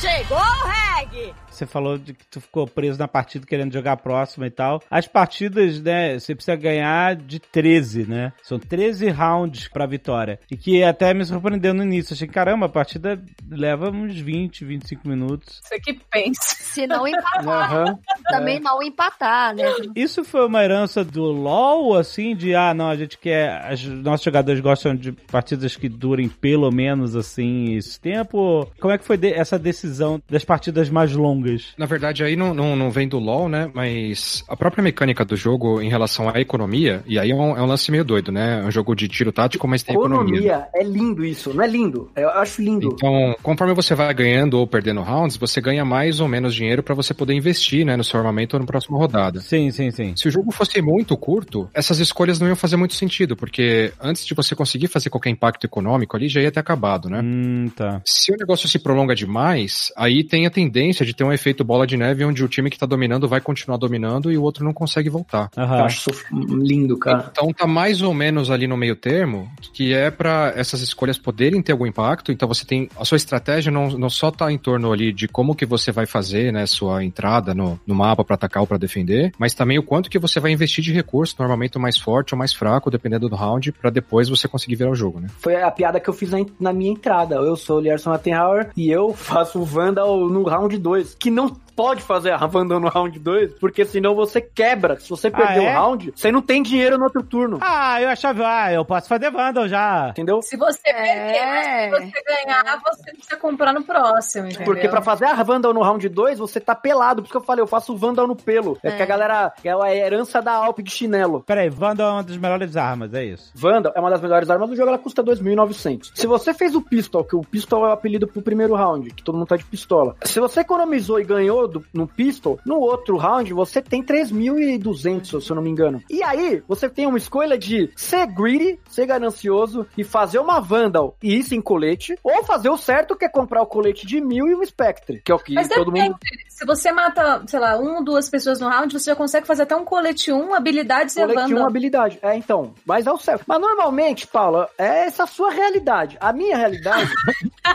Chegou 0.00 0.38
o 0.38 0.68
reggae! 0.68 1.34
Você 1.54 1.66
falou 1.66 1.96
de 1.96 2.12
que 2.14 2.26
tu 2.26 2.40
ficou 2.40 2.66
preso 2.66 2.98
na 2.98 3.08
partida 3.08 3.46
querendo 3.46 3.72
jogar 3.72 3.92
a 3.92 3.96
próxima 3.96 4.46
e 4.46 4.50
tal. 4.50 4.82
As 4.90 5.06
partidas, 5.06 5.80
né, 5.80 6.18
você 6.18 6.34
precisa 6.34 6.56
ganhar 6.56 7.14
de 7.16 7.38
13, 7.38 8.06
né? 8.08 8.32
São 8.42 8.58
13 8.58 9.08
rounds 9.10 9.68
pra 9.68 9.86
vitória. 9.86 10.38
E 10.50 10.56
que 10.56 10.82
até 10.82 11.14
me 11.14 11.24
surpreendeu 11.24 11.72
no 11.72 11.82
início. 11.82 12.14
Achei, 12.14 12.26
caramba, 12.28 12.66
a 12.66 12.68
partida 12.68 13.20
leva 13.48 13.90
uns 13.90 14.18
20, 14.18 14.64
25 14.64 15.08
minutos. 15.08 15.60
Você 15.62 15.78
que 15.78 15.94
pensa. 16.10 16.40
Se 16.58 16.86
não 16.86 17.06
empatar, 17.06 17.72
Aham. 17.72 17.98
também 18.28 18.58
não 18.60 18.82
empatar, 18.82 19.54
né? 19.54 19.64
Isso 19.94 20.24
foi 20.24 20.46
uma 20.46 20.62
herança 20.64 21.04
do 21.04 21.22
LoL, 21.22 21.96
assim, 21.96 22.34
de, 22.34 22.54
ah, 22.54 22.74
não, 22.74 22.88
a 22.88 22.96
gente 22.96 23.16
quer... 23.16 23.72
Os 23.72 23.84
nossos 23.84 24.24
jogadores 24.24 24.60
gostam 24.60 24.94
de 24.96 25.12
partidas 25.12 25.76
que 25.76 25.88
durem 25.88 26.28
pelo 26.28 26.70
menos, 26.72 27.14
assim, 27.14 27.74
esse 27.76 28.00
tempo. 28.00 28.68
Como 28.80 28.92
é 28.92 28.98
que 28.98 29.04
foi 29.04 29.16
de- 29.16 29.32
essa 29.32 29.58
decisão 29.58 30.20
das 30.28 30.44
partidas 30.44 30.88
mais 30.90 31.12
longas? 31.12 31.43
Na 31.76 31.86
verdade, 31.86 32.22
aí 32.22 32.36
não, 32.36 32.54
não, 32.54 32.76
não 32.76 32.90
vem 32.90 33.08
do 33.08 33.18
LoL, 33.18 33.48
né? 33.48 33.70
Mas 33.74 34.44
a 34.48 34.56
própria 34.56 34.82
mecânica 34.82 35.24
do 35.24 35.36
jogo 35.36 35.80
em 35.80 35.88
relação 35.88 36.28
à 36.28 36.40
economia, 36.40 37.02
e 37.06 37.18
aí 37.18 37.30
é 37.30 37.34
um, 37.34 37.56
é 37.56 37.62
um 37.62 37.66
lance 37.66 37.90
meio 37.90 38.04
doido, 38.04 38.32
né? 38.32 38.60
É 38.62 38.66
um 38.66 38.70
jogo 38.70 38.94
de 38.94 39.08
tiro 39.08 39.32
tático, 39.32 39.66
mas 39.66 39.82
tem 39.82 39.94
economia. 39.94 40.38
Economia, 40.38 40.66
é 40.74 40.82
lindo 40.82 41.24
isso, 41.24 41.52
não 41.52 41.64
é 41.64 41.66
lindo? 41.68 42.10
Eu 42.16 42.28
acho 42.30 42.62
lindo. 42.62 42.90
Então, 42.92 43.36
conforme 43.42 43.74
você 43.74 43.94
vai 43.94 44.12
ganhando 44.14 44.58
ou 44.58 44.66
perdendo 44.66 45.02
rounds, 45.02 45.36
você 45.36 45.60
ganha 45.60 45.84
mais 45.84 46.20
ou 46.20 46.28
menos 46.28 46.54
dinheiro 46.54 46.82
pra 46.82 46.94
você 46.94 47.12
poder 47.12 47.34
investir, 47.34 47.84
né, 47.84 47.96
no 47.96 48.04
seu 48.04 48.18
armamento 48.18 48.56
ou 48.56 48.60
na 48.60 48.66
próxima 48.66 48.98
rodada. 48.98 49.40
Sim, 49.40 49.70
sim, 49.70 49.90
sim. 49.90 50.14
Se 50.16 50.28
o 50.28 50.30
jogo 50.30 50.50
fosse 50.52 50.80
muito 50.80 51.16
curto, 51.16 51.68
essas 51.74 51.98
escolhas 51.98 52.40
não 52.40 52.46
iam 52.48 52.56
fazer 52.56 52.76
muito 52.76 52.94
sentido, 52.94 53.36
porque 53.36 53.92
antes 54.00 54.24
de 54.26 54.34
você 54.34 54.54
conseguir 54.54 54.88
fazer 54.88 55.10
qualquer 55.10 55.30
impacto 55.30 55.64
econômico 55.64 56.16
ali, 56.16 56.28
já 56.28 56.40
ia 56.40 56.52
ter 56.52 56.60
acabado, 56.60 57.08
né? 57.08 57.20
Hum, 57.22 57.70
tá. 57.74 58.00
Se 58.06 58.32
o 58.32 58.36
negócio 58.36 58.68
se 58.68 58.78
prolonga 58.78 59.14
demais, 59.14 59.92
aí 59.96 60.24
tem 60.24 60.46
a 60.46 60.50
tendência 60.50 61.04
de 61.04 61.14
ter 61.14 61.24
um 61.24 61.32
efeito 61.34 61.64
bola 61.64 61.86
de 61.86 61.96
neve 61.96 62.24
onde 62.24 62.44
o 62.44 62.48
time 62.48 62.70
que 62.70 62.78
tá 62.78 62.86
dominando 62.86 63.28
vai 63.28 63.40
continuar 63.40 63.76
dominando 63.76 64.30
e 64.30 64.38
o 64.38 64.42
outro 64.42 64.64
não 64.64 64.72
consegue 64.72 65.08
voltar. 65.08 65.50
Eu 65.56 65.62
Aham. 65.62 65.84
acho 65.84 66.10
isso 66.10 66.24
lindo, 66.32 66.98
cara. 66.98 67.30
Então 67.30 67.52
tá 67.52 67.66
mais 67.66 68.02
ou 68.02 68.14
menos 68.14 68.50
ali 68.50 68.66
no 68.66 68.76
meio 68.76 68.96
termo, 68.96 69.50
que 69.72 69.92
é 69.92 70.10
pra 70.10 70.52
essas 70.56 70.80
escolhas 70.80 71.18
poderem 71.18 71.62
ter 71.62 71.72
algum 71.72 71.86
impacto. 71.86 72.32
Então 72.32 72.48
você 72.48 72.64
tem 72.64 72.88
a 72.98 73.04
sua 73.04 73.16
estratégia 73.16 73.70
não, 73.70 73.88
não 73.90 74.10
só 74.10 74.30
tá 74.30 74.50
em 74.50 74.58
torno 74.58 74.92
ali 74.92 75.12
de 75.12 75.28
como 75.28 75.54
que 75.54 75.66
você 75.66 75.92
vai 75.92 76.06
fazer, 76.06 76.52
né, 76.52 76.66
sua 76.66 77.04
entrada 77.04 77.54
no, 77.54 77.78
no 77.86 77.94
mapa 77.94 78.24
pra 78.24 78.34
atacar 78.34 78.62
ou 78.62 78.66
pra 78.66 78.78
defender, 78.78 79.32
mas 79.38 79.54
também 79.54 79.78
o 79.78 79.82
quanto 79.82 80.10
que 80.10 80.18
você 80.18 80.40
vai 80.40 80.52
investir 80.52 80.82
de 80.82 80.92
recurso, 80.92 81.34
no 81.38 81.44
armamento 81.44 81.78
mais 81.80 81.98
forte 81.98 82.34
ou 82.34 82.38
mais 82.38 82.52
fraco, 82.52 82.90
dependendo 82.90 83.28
do 83.28 83.36
round, 83.36 83.72
pra 83.72 83.90
depois 83.90 84.28
você 84.28 84.46
conseguir 84.48 84.76
virar 84.76 84.90
o 84.90 84.94
jogo, 84.94 85.20
né? 85.20 85.28
Foi 85.38 85.60
a 85.60 85.70
piada 85.70 86.00
que 86.00 86.08
eu 86.08 86.14
fiz 86.14 86.30
na, 86.30 86.38
na 86.58 86.72
minha 86.72 86.92
entrada. 86.92 87.36
Eu 87.36 87.56
sou 87.56 87.78
o 87.78 87.80
Lierson 87.80 88.12
Attenhauer 88.12 88.70
e 88.76 88.90
eu 88.90 89.12
faço 89.14 89.60
o 89.60 89.64
Vandal 89.64 90.28
no 90.28 90.44
round 90.44 90.76
2. 90.78 91.16
Que 91.24 91.30
não 91.30 91.56
pode 91.74 92.02
fazer 92.02 92.32
a 92.32 92.46
Vandal 92.46 92.80
no 92.80 92.88
round 92.88 93.18
2, 93.18 93.54
porque 93.58 93.84
senão 93.84 94.14
você 94.14 94.40
quebra. 94.40 94.98
Se 94.98 95.08
você 95.10 95.30
perder 95.30 95.62
é? 95.64 95.70
o 95.70 95.72
round, 95.72 96.12
você 96.14 96.30
não 96.30 96.40
tem 96.42 96.62
dinheiro 96.62 96.96
no 96.98 97.04
outro 97.04 97.22
turno. 97.22 97.58
Ah, 97.60 98.00
eu 98.00 98.08
achava, 98.08 98.44
ah, 98.46 98.72
eu 98.72 98.84
posso 98.84 99.08
fazer 99.08 99.30
Vandal 99.30 99.68
já. 99.68 100.08
Entendeu? 100.10 100.40
Se 100.42 100.56
você 100.56 100.80
É. 100.90 100.92
perder, 100.92 102.06
se 102.06 102.12
você 102.12 102.22
ganhar, 102.44 102.80
você 102.84 103.12
precisa 103.12 103.36
comprar 103.36 103.72
no 103.72 103.82
próximo, 103.82 104.46
entendeu? 104.46 104.64
Porque 104.64 104.88
pra 104.88 105.02
fazer 105.02 105.26
a 105.26 105.42
Vandal 105.42 105.72
no 105.74 105.82
round 105.82 106.08
2, 106.08 106.38
você 106.38 106.60
tá 106.60 106.74
pelado. 106.74 107.22
Por 107.22 107.26
isso 107.26 107.32
que 107.32 107.38
eu 107.38 107.44
falei, 107.44 107.62
eu 107.62 107.66
faço 107.66 107.92
o 107.92 107.96
Vandal 107.96 108.26
no 108.26 108.36
pelo. 108.36 108.78
É, 108.82 108.92
que 108.92 109.02
a 109.02 109.06
galera. 109.06 109.52
É 109.64 109.70
a 109.72 109.94
herança 109.94 110.40
da 110.40 110.52
Alp 110.52 110.78
de 110.80 110.90
chinelo. 110.90 111.42
Peraí, 111.46 111.68
Vandal 111.68 112.08
é 112.08 112.12
uma 112.12 112.22
das 112.22 112.36
melhores 112.36 112.76
armas, 112.76 113.12
é 113.14 113.24
isso. 113.24 113.50
Vandal 113.54 113.92
é 113.94 114.00
uma 114.00 114.10
das 114.10 114.20
melhores 114.20 114.48
armas 114.50 114.68
do 114.68 114.76
jogo, 114.76 114.88
ela 114.88 114.98
custa 114.98 115.22
2.900. 115.22 116.12
Se 116.14 116.26
você 116.26 116.52
fez 116.54 116.74
o 116.74 116.82
pistol, 116.82 117.24
que 117.24 117.36
o 117.36 117.40
pistol 117.42 117.84
é 117.84 117.88
o 117.88 117.92
apelido 117.92 118.26
pro 118.26 118.42
primeiro 118.42 118.74
round, 118.74 119.10
que 119.10 119.22
todo 119.22 119.36
mundo 119.36 119.46
tá 119.48 119.56
de 119.56 119.64
pistola. 119.64 120.16
Se 120.22 120.40
você 120.40 120.60
economizou 120.60 121.18
e 121.20 121.24
ganhou 121.24 121.63
do, 121.68 121.84
no 121.92 122.06
pistol, 122.06 122.58
no 122.64 122.76
outro 122.78 123.16
round 123.16 123.52
você 123.52 123.80
tem 123.82 124.02
3.200, 124.02 125.40
se 125.40 125.50
eu 125.50 125.56
não 125.56 125.62
me 125.62 125.70
engano. 125.70 126.02
E 126.10 126.22
aí, 126.22 126.62
você 126.68 126.88
tem 126.88 127.06
uma 127.06 127.18
escolha 127.18 127.56
de 127.58 127.90
ser 127.96 128.26
greedy, 128.26 128.78
ser 128.88 129.06
ganancioso 129.06 129.86
e 129.96 130.04
fazer 130.04 130.38
uma 130.38 130.60
Vandal 130.60 131.16
e 131.22 131.36
isso 131.36 131.54
em 131.54 131.60
colete, 131.60 132.16
ou 132.22 132.44
fazer 132.44 132.68
o 132.70 132.76
certo 132.76 133.16
que 133.16 133.24
é 133.24 133.28
comprar 133.28 133.62
o 133.62 133.66
colete 133.66 134.06
de 134.06 134.20
mil 134.20 134.46
e 134.48 134.54
o 134.54 134.64
Spectre, 134.64 135.20
que 135.24 135.30
é 135.30 135.34
o 135.34 135.38
que 135.38 135.54
Mas 135.54 135.68
todo 135.68 135.90
depende. 135.90 136.10
mundo... 136.10 136.18
Se 136.48 136.64
você 136.64 136.92
mata, 136.92 137.42
sei 137.48 137.58
lá, 137.58 137.76
uma 137.76 137.98
ou 137.98 138.04
duas 138.04 138.30
pessoas 138.30 138.60
no 138.60 138.68
round, 138.68 138.92
você 138.92 139.10
já 139.10 139.16
consegue 139.16 139.46
fazer 139.46 139.64
até 139.64 139.74
um 139.74 139.84
colete 139.84 140.32
1, 140.32 140.54
habilidades 140.54 141.16
e 141.16 141.20
a 141.20 141.26
Colete 141.26 141.48
Wanda. 141.48 141.60
uma 141.62 141.68
habilidade. 141.68 142.18
É, 142.22 142.36
então. 142.36 142.72
Mas 142.86 143.06
é 143.08 143.12
o 143.12 143.18
certo. 143.18 143.44
Mas 143.46 143.60
normalmente, 143.60 144.26
Paula, 144.26 144.68
é 144.78 145.06
essa 145.06 145.24
a 145.24 145.26
sua 145.26 145.50
realidade. 145.50 146.16
A 146.20 146.32
minha 146.32 146.56
realidade, 146.56 147.10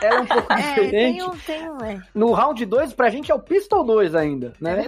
ela 0.01 0.15
é 0.15 0.21
um 0.21 0.25
pouco 0.25 0.53
É, 0.53 0.55
diferente. 0.55 0.91
tem 0.91 1.23
um, 1.23 1.29
tem 1.45 1.69
um, 1.69 1.77
é. 1.83 2.01
No 2.15 2.31
round 2.31 2.65
2, 2.65 2.93
pra 2.93 3.09
gente 3.09 3.31
é 3.31 3.35
o 3.35 3.39
Pistol 3.39 3.78
2 3.83 4.15
ainda, 4.15 4.53
né? 4.59 4.85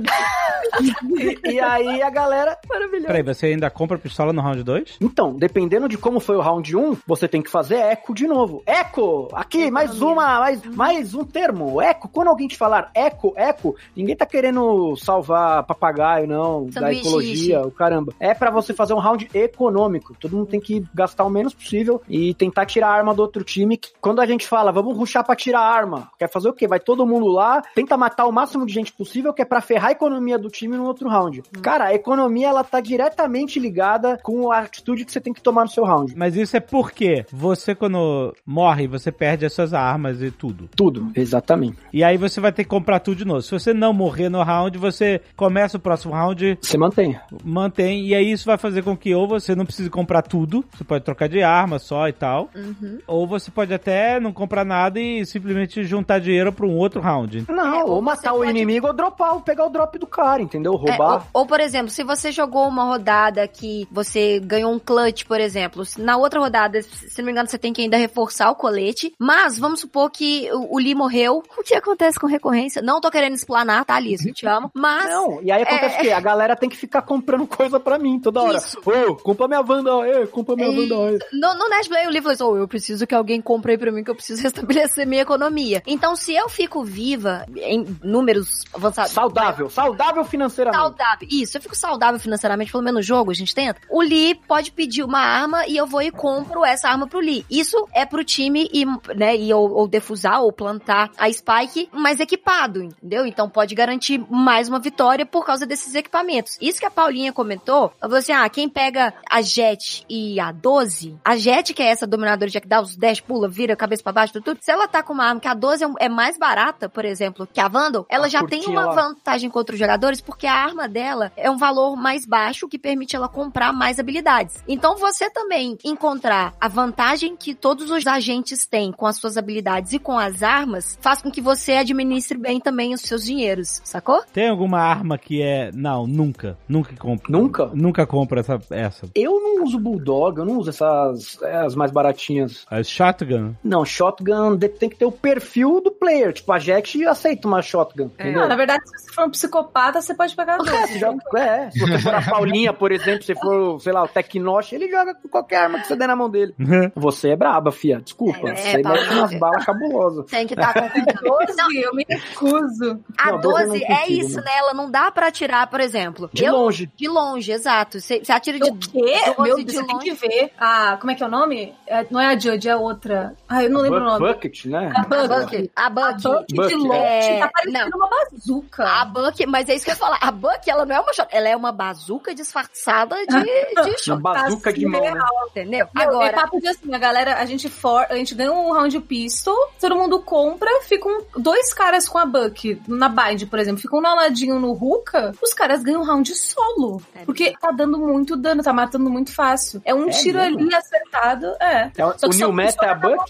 e, 1.45 1.53
e 1.53 1.59
aí 1.59 2.01
a 2.01 2.09
galera. 2.09 2.57
Maravilhoso. 2.69 3.07
Peraí, 3.07 3.23
você 3.23 3.47
ainda 3.47 3.69
compra 3.69 3.97
pistola 3.97 4.31
no 4.31 4.41
round 4.41 4.63
2? 4.63 4.97
Então, 5.01 5.33
dependendo 5.33 5.87
de 5.87 5.97
como 5.97 6.19
foi 6.19 6.35
o 6.35 6.41
round 6.41 6.75
1, 6.75 6.97
você 7.05 7.27
tem 7.27 7.41
que 7.41 7.49
fazer 7.49 7.75
eco 7.75 8.13
de 8.13 8.27
novo. 8.27 8.63
Eco! 8.65 9.27
Aqui, 9.33 9.69
mais 9.69 10.01
uma, 10.01 10.39
mais, 10.39 10.63
mais 10.65 11.13
um 11.13 11.23
termo. 11.23 11.81
Eco. 11.81 12.07
Quando 12.07 12.29
alguém 12.29 12.47
te 12.47 12.57
falar 12.57 12.91
eco, 12.93 13.33
eco, 13.35 13.75
ninguém 13.95 14.15
tá 14.15 14.25
querendo 14.25 14.95
salvar 14.95 15.63
papagaio, 15.65 16.27
não, 16.27 16.65
da 16.65 16.81
Sanduíche. 16.81 17.01
ecologia, 17.01 17.61
o 17.61 17.71
caramba. 17.71 18.13
É 18.19 18.33
pra 18.33 18.49
você 18.49 18.73
fazer 18.73 18.93
um 18.93 18.99
round 18.99 19.29
econômico. 19.33 20.15
Todo 20.19 20.35
mundo 20.35 20.47
tem 20.47 20.59
que 20.59 20.83
gastar 20.93 21.23
o 21.25 21.29
menos 21.29 21.53
possível 21.53 22.01
e 22.07 22.33
tentar 22.33 22.65
tirar 22.65 22.89
a 22.89 22.93
arma 22.93 23.13
do 23.13 23.21
outro 23.21 23.43
time. 23.43 23.79
Quando 23.99 24.21
a 24.21 24.25
gente 24.25 24.47
fala, 24.47 24.71
vamos 24.71 24.97
ruxar 24.97 25.25
pra 25.25 25.35
tirar 25.35 25.59
a 25.59 25.71
arma, 25.73 26.09
quer 26.17 26.29
fazer 26.29 26.49
o 26.49 26.53
quê? 26.53 26.67
Vai 26.67 26.79
todo 26.79 27.05
mundo 27.05 27.27
lá, 27.27 27.61
tenta 27.75 27.97
matar 27.97 28.25
o 28.25 28.31
máximo 28.31 28.65
de 28.65 28.73
gente 28.73 28.80
possível, 28.89 29.33
que 29.33 29.41
é 29.41 29.45
pra 29.45 29.59
ferrar 29.59 29.89
a 29.89 29.91
economia 29.91 30.37
do 30.39 30.47
time 30.49 30.77
no 30.77 30.85
outro 30.85 31.09
round. 31.09 31.43
Cara, 31.61 31.87
a 31.87 31.93
economia, 31.93 32.47
ela 32.47 32.63
tá 32.63 32.79
diretamente 32.79 33.59
ligada 33.59 34.17
com 34.23 34.49
a 34.49 34.59
atitude 34.59 35.03
que 35.03 35.11
você 35.11 35.19
tem 35.19 35.33
que 35.33 35.41
tomar 35.41 35.63
no 35.63 35.69
seu 35.69 35.83
round. 35.83 36.13
Mas 36.15 36.37
isso 36.37 36.55
é 36.55 36.61
porque 36.61 37.25
você, 37.31 37.75
quando 37.75 38.33
morre, 38.45 38.87
você 38.87 39.11
perde 39.11 39.45
as 39.45 39.51
suas 39.51 39.73
armas 39.73 40.21
e 40.21 40.31
tudo. 40.31 40.69
Tudo, 40.75 41.11
exatamente. 41.15 41.77
E 41.91 42.03
aí 42.03 42.15
você 42.17 42.39
vai 42.39 42.51
ter 42.53 42.63
que 42.63 42.69
comprar 42.69 42.99
tudo 43.01 43.17
de 43.17 43.25
novo. 43.25 43.41
Se 43.41 43.51
você 43.51 43.73
não 43.73 43.91
morrer 43.91 44.29
no 44.29 44.41
round, 44.43 44.77
você 44.77 45.19
começa 45.35 45.75
o 45.77 45.79
próximo 45.79 46.13
round, 46.13 46.57
Você 46.61 46.77
mantém. 46.77 47.19
mantém, 47.43 48.05
e 48.07 48.15
aí 48.15 48.31
isso 48.31 48.45
vai 48.45 48.57
fazer 48.57 48.83
com 48.83 48.95
que 48.95 49.13
ou 49.13 49.27
você 49.27 49.55
não 49.55 49.65
precise 49.65 49.89
comprar 49.89 50.21
tudo, 50.21 50.63
você 50.71 50.83
pode 50.83 51.03
trocar 51.03 51.27
de 51.27 51.41
arma 51.41 51.79
só 51.79 52.07
e 52.07 52.13
tal, 52.13 52.49
Uhum. 52.55 52.99
ou 53.07 53.27
você 53.27 53.49
pode 53.51 53.73
até 53.73 54.19
não 54.19 54.31
comprar 54.31 54.63
nada 54.63 54.99
e 54.99 55.25
simplesmente 55.25 55.83
juntar 55.83 56.19
dinheiro 56.19 56.51
pra 56.53 56.65
um 56.65 56.75
outro 56.77 57.01
round. 57.01 57.45
Não, 57.49 57.75
É, 57.75 57.83
ou 57.83 57.91
ou 57.95 58.01
matar 58.01 58.21
você 58.21 58.29
o 58.29 58.33
pode- 58.39 58.53
inimigo 58.71 58.87
ou 58.87 58.93
dropar, 58.93 59.33
ou 59.33 59.41
pegar 59.41 59.65
o 59.65 59.69
drop 59.69 59.97
do 59.99 60.07
cara, 60.07 60.41
entendeu? 60.41 60.73
É, 60.73 60.91
Roubar. 60.91 61.27
ou, 61.33 61.41
ou, 61.41 61.45
por 61.47 61.59
exemplo, 61.59 61.89
se 61.89 62.03
você 62.03 62.31
jogou 62.31 62.67
uma 62.67 62.83
rodada 62.85 63.47
que 63.47 63.87
você 63.91 64.39
ganhou 64.39 64.71
um 64.71 64.79
clutch, 64.79 65.25
por 65.25 65.39
exemplo, 65.39 65.83
na 65.97 66.17
outra 66.17 66.39
rodada, 66.39 66.81
se 66.81 67.17
não 67.19 67.25
me 67.25 67.31
engano, 67.31 67.49
você 67.49 67.57
tem 67.57 67.73
que 67.73 67.81
ainda 67.81 67.97
reforçar 67.97 68.49
o 68.49 68.55
colete, 68.55 69.13
mas 69.19 69.57
vamos 69.59 69.81
supor 69.81 70.09
que 70.09 70.49
o, 70.51 70.75
o 70.75 70.79
Lee 70.79 70.95
morreu. 70.95 71.43
O 71.57 71.63
que 71.63 71.73
acontece 71.75 72.19
com 72.19 72.27
recorrência? 72.27 72.81
Não 72.81 73.01
tô 73.01 73.09
querendo 73.11 73.33
explanar, 73.35 73.83
tá, 73.85 73.99
Liz? 73.99 74.25
Eu 74.25 74.33
te 74.33 74.45
amo. 74.47 74.71
Mas. 74.73 75.05
Não, 75.09 75.41
e 75.41 75.51
aí 75.51 75.63
acontece 75.63 75.95
É. 75.95 75.99
o 75.99 76.01
quê? 76.03 76.11
A 76.11 76.19
galera 76.19 76.55
tem 76.55 76.69
que 76.69 76.77
ficar 76.77 77.01
comprando 77.01 77.45
coisa 77.47 77.79
pra 77.79 77.97
mim 77.99 78.19
toda 78.19 78.41
hora. 78.41 78.57
Isso. 78.57 78.79
Ô, 78.85 79.15
compra 79.15 79.47
minha 79.47 79.61
Wanda, 79.61 79.95
ô, 79.95 80.27
compra 80.27 80.55
minha 80.55 80.69
Wanda. 80.69 80.95
ô. 80.95 81.19
No, 81.33 81.53
no 81.55 81.69
Netplay, 81.69 82.07
o 82.07 82.09
livro 82.09 82.33
falou 82.35 82.51
assim, 82.51 82.59
"Oh, 82.59 82.63
eu 82.63 82.67
preciso 82.67 83.05
que 83.07 83.15
alguém 83.15 83.41
compre 83.41 83.73
aí 83.73 83.77
pra 83.77 83.91
mim, 83.91 84.03
que 84.03 84.11
eu 84.11 84.15
preciso 84.15 84.41
restabelecer 84.43 85.05
minha 85.07 85.21
economia. 85.21 85.81
Então, 85.85 86.15
se 86.15 86.33
eu 86.33 86.47
fico 86.49 86.83
viva 86.83 87.45
em 87.55 87.85
números 88.03 88.60
avançados... 88.73 89.11
Saudável, 89.11 89.69
saudável 89.69 90.23
financeiramente. 90.25 90.81
Saudável. 90.81 91.27
Isso, 91.31 91.57
eu 91.57 91.61
fico 91.61 91.75
saudável 91.75 92.19
financeiramente, 92.19 92.71
pelo 92.71 92.83
menos 92.83 92.99
no 92.99 93.03
jogo, 93.03 93.31
a 93.31 93.33
gente 93.33 93.53
tenta. 93.55 93.81
O 93.89 94.01
Lee 94.01 94.35
pode 94.47 94.71
pedir 94.71 95.03
uma 95.03 95.19
arma 95.19 95.65
e 95.67 95.77
eu 95.77 95.87
vou 95.87 96.01
e 96.01 96.11
compro 96.11 96.65
essa 96.65 96.89
arma 96.89 97.07
pro 97.07 97.19
Lee. 97.19 97.45
Isso 97.49 97.87
é 97.93 98.05
pro 98.05 98.23
time 98.23 98.69
e, 98.73 98.85
né, 99.15 99.35
e 99.35 99.53
ou, 99.53 99.71
ou 99.71 99.87
defusar 99.87 100.41
ou 100.41 100.51
plantar 100.51 101.09
a 101.17 101.31
Spike 101.31 101.89
mais 101.91 102.19
equipado, 102.19 102.83
entendeu? 102.83 103.25
Então 103.25 103.49
pode 103.49 103.73
garantir 103.73 104.23
mais 104.29 104.67
uma 104.67 104.79
vitória 104.79 105.25
por 105.25 105.45
causa 105.45 105.65
desses 105.65 105.95
equipamentos. 105.95 106.57
Isso 106.61 106.79
que 106.79 106.85
a 106.85 106.91
Paulinha 106.91 107.33
comentou, 107.33 107.91
ela 107.99 108.01
falou 108.01 108.17
assim: 108.17 108.33
ah, 108.33 108.47
quem 108.49 108.67
pega 108.67 109.13
a 109.29 109.41
Jet 109.41 110.05
e 110.09 110.39
a 110.39 110.51
12, 110.51 111.17
a 111.23 111.35
Jet, 111.37 111.73
que 111.73 111.81
é 111.81 111.87
essa 111.87 112.05
dominadora 112.05 112.49
de 112.49 112.59
que 112.59 112.67
dá 112.67 112.81
os 112.81 112.95
10 112.95 113.21
pula, 113.21 113.47
vira 113.47 113.75
cabeça 113.75 114.03
pra 114.03 114.11
baixo, 114.11 114.33
tudo, 114.33 114.43
tudo, 114.43 114.59
se 114.61 114.71
ela 114.71 114.87
tá 114.87 115.01
com 115.01 115.13
uma 115.13 115.25
arma 115.25 115.39
que 115.39 115.47
a 115.47 115.53
12 115.53 115.83
é 115.83 115.87
é 115.99 116.09
mais 116.09 116.37
barata, 116.37 116.89
por 116.89 117.05
exemplo, 117.05 117.47
que 117.51 117.59
a 117.59 117.67
Vandal, 117.67 118.05
ela 118.09 118.25
A 118.25 118.29
já 118.29 118.43
tem 118.51 118.67
uma 118.67 118.87
lá. 118.87 118.93
vantagem 118.93 119.49
contra 119.49 119.73
os 119.73 119.79
jogadores 119.79 120.19
porque 120.19 120.45
a 120.45 120.53
arma 120.53 120.89
dela 120.89 121.31
é 121.37 121.49
um 121.49 121.57
valor 121.57 121.95
mais 121.95 122.25
baixo 122.25 122.67
que 122.67 122.77
permite 122.77 123.15
ela 123.15 123.29
comprar 123.29 123.71
mais 123.71 123.97
habilidades. 123.97 124.61
Então 124.67 124.97
você 124.97 125.29
também 125.29 125.77
encontrar 125.85 126.53
a 126.59 126.67
vantagem 126.67 127.37
que 127.37 127.55
todos 127.55 127.89
os 127.89 128.05
agentes 128.05 128.65
têm 128.65 128.91
com 128.91 129.05
as 129.05 129.15
suas 129.15 129.37
habilidades 129.37 129.93
e 129.93 129.99
com 129.99 130.17
as 130.17 130.43
armas 130.43 130.97
faz 130.99 131.21
com 131.21 131.31
que 131.31 131.39
você 131.39 131.73
administre 131.73 132.37
bem 132.37 132.59
também 132.59 132.93
os 132.93 133.01
seus 133.01 133.23
dinheiros, 133.23 133.81
sacou? 133.85 134.21
Tem 134.33 134.49
alguma 134.49 134.79
arma 134.79 135.17
que 135.17 135.41
é. 135.41 135.71
Não, 135.73 136.05
nunca. 136.05 136.57
Nunca 136.67 136.93
compra. 136.97 137.31
Nunca? 137.31 137.65
Nunca 137.73 138.05
compra 138.05 138.41
essa. 138.41 138.59
essa. 138.69 139.07
Eu 139.15 139.39
não 139.39 139.63
uso 139.63 139.79
Bulldog, 139.79 140.39
eu 140.39 140.45
não 140.45 140.57
uso 140.57 140.71
essas 140.71 141.41
é, 141.41 141.55
as 141.57 141.75
mais 141.75 141.91
baratinhas. 141.91 142.65
A 142.69 142.83
shotgun. 142.83 143.53
Não, 143.63 143.85
shotgun 143.85 144.57
tem 144.57 144.89
que 144.89 144.97
ter 144.97 145.05
o 145.05 145.11
perfil 145.11 145.79
do 145.79 145.91
player. 145.91 146.33
Tipo, 146.33 146.51
a 146.51 146.59
Jet 146.59 147.05
aceita 147.05 147.47
uma 147.47 147.61
shotgun, 147.61 148.09
entendeu? 148.31 148.41
Não, 148.41 148.47
na 148.49 148.55
verdade, 148.55 148.81
se 148.89 149.05
você 149.05 149.13
for 149.13 149.25
um 149.25 149.29
psicopata, 149.29 150.01
você 150.01 150.13
pode 150.13 150.35
pegar 150.35 150.55
É, 150.55 150.57
dois. 150.57 150.89
você 150.89 150.99
joga- 150.99 151.39
é, 151.39 151.69
se 151.71 151.79
você 151.79 151.99
for 151.99 152.13
a 152.15 152.21
Paulinha, 152.21 152.73
por 152.73 152.91
exemplo, 152.91 153.23
se 153.23 153.35
for, 153.35 153.79
sei 153.79 153.93
lá, 153.93 154.03
o 154.03 154.07
Tecnosh, 154.07 154.73
ele 154.73 154.89
joga 154.89 155.13
com 155.15 155.27
qualquer 155.29 155.57
arma 155.63 155.79
que 155.79 155.87
você 155.87 155.95
der 155.95 156.07
na 156.07 156.15
mão 156.15 156.29
dele. 156.29 156.53
Você 156.95 157.29
é 157.29 157.35
braba, 157.35 157.71
fia. 157.71 158.01
Desculpa. 158.01 158.49
É, 158.49 158.55
você 158.55 158.81
Paulinha. 158.81 159.03
mete 159.05 159.13
umas 159.17 159.33
balas 159.39 159.65
cabulosas. 159.65 160.25
Tem 160.27 160.47
que 160.47 160.53
estar 160.53 160.73
com 160.73 160.81
12, 161.23 161.81
eu 161.81 161.93
me 161.93 162.05
recuso. 162.07 162.99
A 163.17 163.31
Não, 163.31 163.39
12 163.41 163.61
eu 163.61 163.67
não 163.67 163.73
12 163.79 163.83
é 163.85 164.07
isso, 164.11 164.37
não. 164.37 164.43
né? 164.43 164.51
Ela 164.57 164.73
não 164.73 164.89
dá 164.91 165.11
pra 165.11 165.27
atirar, 165.27 165.67
por 165.69 165.79
exemplo. 165.79 166.29
De 166.33 166.43
Eu- 166.45 166.53
longe. 166.53 166.91
De 166.95 167.07
longe, 167.07 167.51
exato. 167.51 167.99
Você 167.99 168.19
você 168.23 168.31
atira 168.31 168.59
de 168.59 168.69
O 168.69 168.75
quê? 168.75 169.15
12 169.37 169.41
Meu 169.41 169.55
de 169.65 169.71
você 169.73 169.83
tem 169.85 169.95
longe. 169.95 170.05
que 170.11 170.13
ver. 170.27 170.51
A, 170.59 170.97
como 170.97 171.11
é 171.11 171.15
que 171.15 171.23
é 171.23 171.25
o 171.25 171.29
nome? 171.29 171.73
É, 171.87 172.05
não 172.09 172.19
é 172.19 172.27
a 172.27 172.37
Judge, 172.39 172.67
é 172.67 172.71
a 172.71 172.77
outra. 172.77 173.33
Ah, 173.47 173.63
eu 173.63 173.69
não 173.69 173.81
lembro 173.81 173.99
o 173.99 174.03
nome. 174.03 174.27
Bucket, 174.27 174.65
né? 174.65 174.91
A 174.95 175.01
A 175.01 175.03
Buck. 175.03 175.27
Buck. 175.27 175.71
A 175.75 175.85
A 175.85 175.89
Buck. 175.89 176.21
Buck 176.23 176.67
de 176.67 176.75
longe 176.75 176.97
é. 176.97 177.39
tá 177.39 177.49
parecendo 177.53 177.89
Não. 177.89 177.97
uma 177.97 178.07
bazuca. 178.31 178.83
A 178.83 179.05
Buck, 179.05 179.45
mas 179.45 179.69
é 179.69 179.75
isso 179.75 179.85
que 179.85 179.91
eu 179.91 179.93
ia 179.93 179.99
falar. 179.99 180.17
A 180.21 180.31
Buck, 180.31 180.69
ela 180.69 180.85
não 180.85 180.95
é 180.95 180.99
uma 180.99 181.13
shot, 181.13 181.27
ela 181.31 181.49
é 181.49 181.55
uma 181.55 181.71
bazuca 181.71 182.33
disfarçada 182.35 183.15
de, 183.25 183.25
de 183.43 183.79
Uma 183.79 183.97
shot, 183.97 184.21
bazuca 184.21 184.73
de 184.73 184.85
mão, 184.85 185.01
né? 185.01 185.19
entendeu? 185.49 185.87
Meu, 185.93 186.03
é 186.03 186.07
Agora, 186.07 186.33
papo 186.33 186.59
de 186.59 186.67
assim, 186.67 186.93
a 186.93 186.97
galera, 186.97 187.35
a 187.37 187.45
gente 187.45 187.69
for, 187.69 188.05
a 188.09 188.15
gente 188.15 188.33
ganha 188.35 188.51
um 188.51 188.71
round 188.71 188.99
pistol, 189.01 189.55
todo 189.79 189.95
mundo 189.95 190.19
compra, 190.21 190.69
ficam 190.83 191.21
dois 191.37 191.73
caras 191.73 192.07
com 192.07 192.17
a 192.17 192.25
Buck 192.25 192.81
na 192.87 193.09
bind, 193.09 193.45
por 193.47 193.59
exemplo, 193.59 193.81
ficam 193.81 193.99
um 193.99 194.01
na 194.01 194.13
ladinho 194.13 194.59
no 194.59 194.73
Ruka, 194.73 195.33
os 195.41 195.53
caras 195.53 195.83
ganham 195.83 196.01
um 196.01 196.05
round 196.05 196.33
solo. 196.35 197.01
É 197.15 197.25
porque 197.25 197.53
tá 197.59 197.71
dando 197.71 197.97
muito 197.97 198.35
dano, 198.35 198.63
tá 198.63 198.73
matando 198.73 199.09
muito 199.09 199.33
fácil. 199.33 199.81
É 199.85 199.93
um 199.93 200.07
É 200.07 200.11
tiro 200.11 200.39
mesmo? 200.39 200.59
ali 200.59 200.75
acertado, 200.75 201.47
é. 201.59 201.91
É, 201.97 202.05
o 202.05 202.17
Só 202.17 202.29
que 202.29 202.37
New 202.37 202.51
Meta 202.53 202.85
é 202.85 202.89
a 202.89 202.95
Buck? 202.95 203.29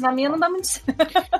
Na 0.00 0.12
minha 0.12 0.28
não 0.28 0.38
dá 0.38 0.48
muito 0.48 0.66
certo. 0.66 0.86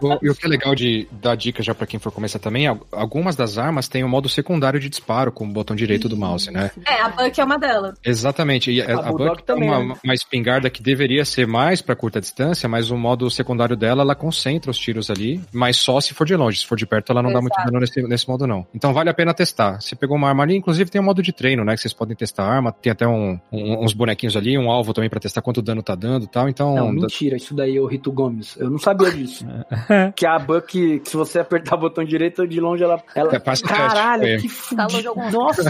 O- 0.03 0.19
e 0.23 0.31
o 0.31 0.35
que 0.35 0.47
é 0.47 0.49
legal 0.49 0.75
de 0.75 1.09
dar 1.13 1.37
dica 1.37 1.63
já 1.63 1.75
pra 1.75 1.87
quem 1.87 1.99
for 2.01 2.11
começar 2.13 2.39
também, 2.39 2.67
al- 2.67 2.79
algumas 2.93 3.37
das 3.37 3.59
armas 3.59 3.89
têm 3.89 4.05
o 4.05 4.09
modo 4.09 4.29
secundário 4.29 4.79
de 4.81 4.89
disparo 4.89 5.31
com 5.33 5.45
o 5.45 5.49
botão 5.53 5.75
direito 5.77 6.09
do 6.09 6.17
mouse, 6.17 6.51
né? 6.51 6.71
É, 6.87 7.03
a 7.03 7.09
Buck 7.09 7.41
é 7.41 7.45
uma 7.45 7.59
delas. 7.59 7.99
Exatamente. 8.05 8.71
E 8.73 8.81
a, 8.83 8.99
A 8.99 9.13
Buck 9.13 9.37
tem 9.43 9.45
também, 9.57 9.69
uma, 9.69 9.85
né? 9.85 9.95
uma 10.05 10.15
espingarda 10.15 10.71
que 10.71 10.83
deveria 10.83 11.25
ser 11.25 11.47
mais 11.47 11.81
pra 11.83 11.95
curta 11.97 12.21
distância, 12.21 12.69
mas 12.69 12.91
o 12.91 12.97
modo 12.97 13.31
secundário 13.31 13.77
dela, 13.77 14.03
ela 14.03 14.15
concentra 14.15 14.71
os 14.71 14.79
tiros 14.79 15.11
ali, 15.11 15.41
mas 15.53 15.77
só 15.77 16.01
se 16.01 16.15
for 16.15 16.27
de 16.27 16.35
longe. 16.37 16.59
Se 16.61 16.67
for 16.67 16.77
de 16.77 16.87
perto, 16.87 17.13
ela 17.13 17.23
não 17.23 17.33
dá 17.33 17.41
muito 17.41 17.57
dano 17.65 17.81
nesse, 17.81 18.03
nesse 18.03 18.29
modo, 18.29 18.47
não. 18.47 18.67
Então 18.75 18.93
vale 18.93 19.11
a 19.11 19.15
pena 19.15 19.33
testar. 19.35 19.81
Você 19.81 19.95
pegou 19.97 20.17
uma 20.17 20.29
arma 20.29 20.43
ali, 20.43 20.57
inclusive 20.57 20.91
tem 20.91 21.01
um 21.01 21.05
modo 21.05 21.23
de 21.23 21.33
treino, 21.33 21.65
né? 21.65 21.75
Que 21.75 21.81
vocês 21.81 21.93
podem 21.95 22.17
testar 22.17 22.45
a 22.45 22.53
arma. 22.55 22.73
Tem 22.73 22.91
até 22.93 23.07
um- 23.07 23.39
um- 23.53 23.85
uns 23.85 23.93
bonequinhos 23.93 24.37
ali, 24.37 24.57
um 24.59 24.71
alvo 24.71 24.93
também 24.93 25.11
pra 25.11 25.21
testar 25.21 25.43
quanto 25.43 25.61
dano 25.63 25.83
tá 25.83 25.95
dando 25.95 26.25
e 26.25 26.29
tal. 26.29 26.49
Então, 26.49 26.75
Não, 26.75 26.93
mentira, 26.93 27.37
isso 27.37 27.55
daí 27.55 27.77
é 27.77 27.81
o 27.81 27.87
Rito 27.87 28.11
Gomes. 28.13 28.57
Eu 28.57 28.71
não 28.71 28.79
sabia 28.79 29.11
disso. 29.11 29.47
que 30.17 30.27
a 30.27 30.39
Buck, 30.39 31.03
se 31.05 31.17
você 31.17 31.39
apertar 31.39 31.77
o 31.77 31.81
botão 31.81 32.05
direito, 32.05 32.47
de 32.47 32.61
longe 32.61 32.76
ela. 32.83 33.03
ela... 33.15 33.35
É, 33.35 33.41
Caralho, 33.41 34.27
é. 34.27 34.37
que 34.39 34.49
Tá 34.75 34.89
fudido. 34.89 35.09
algum. 35.11 35.31
Nossa, 35.31 35.63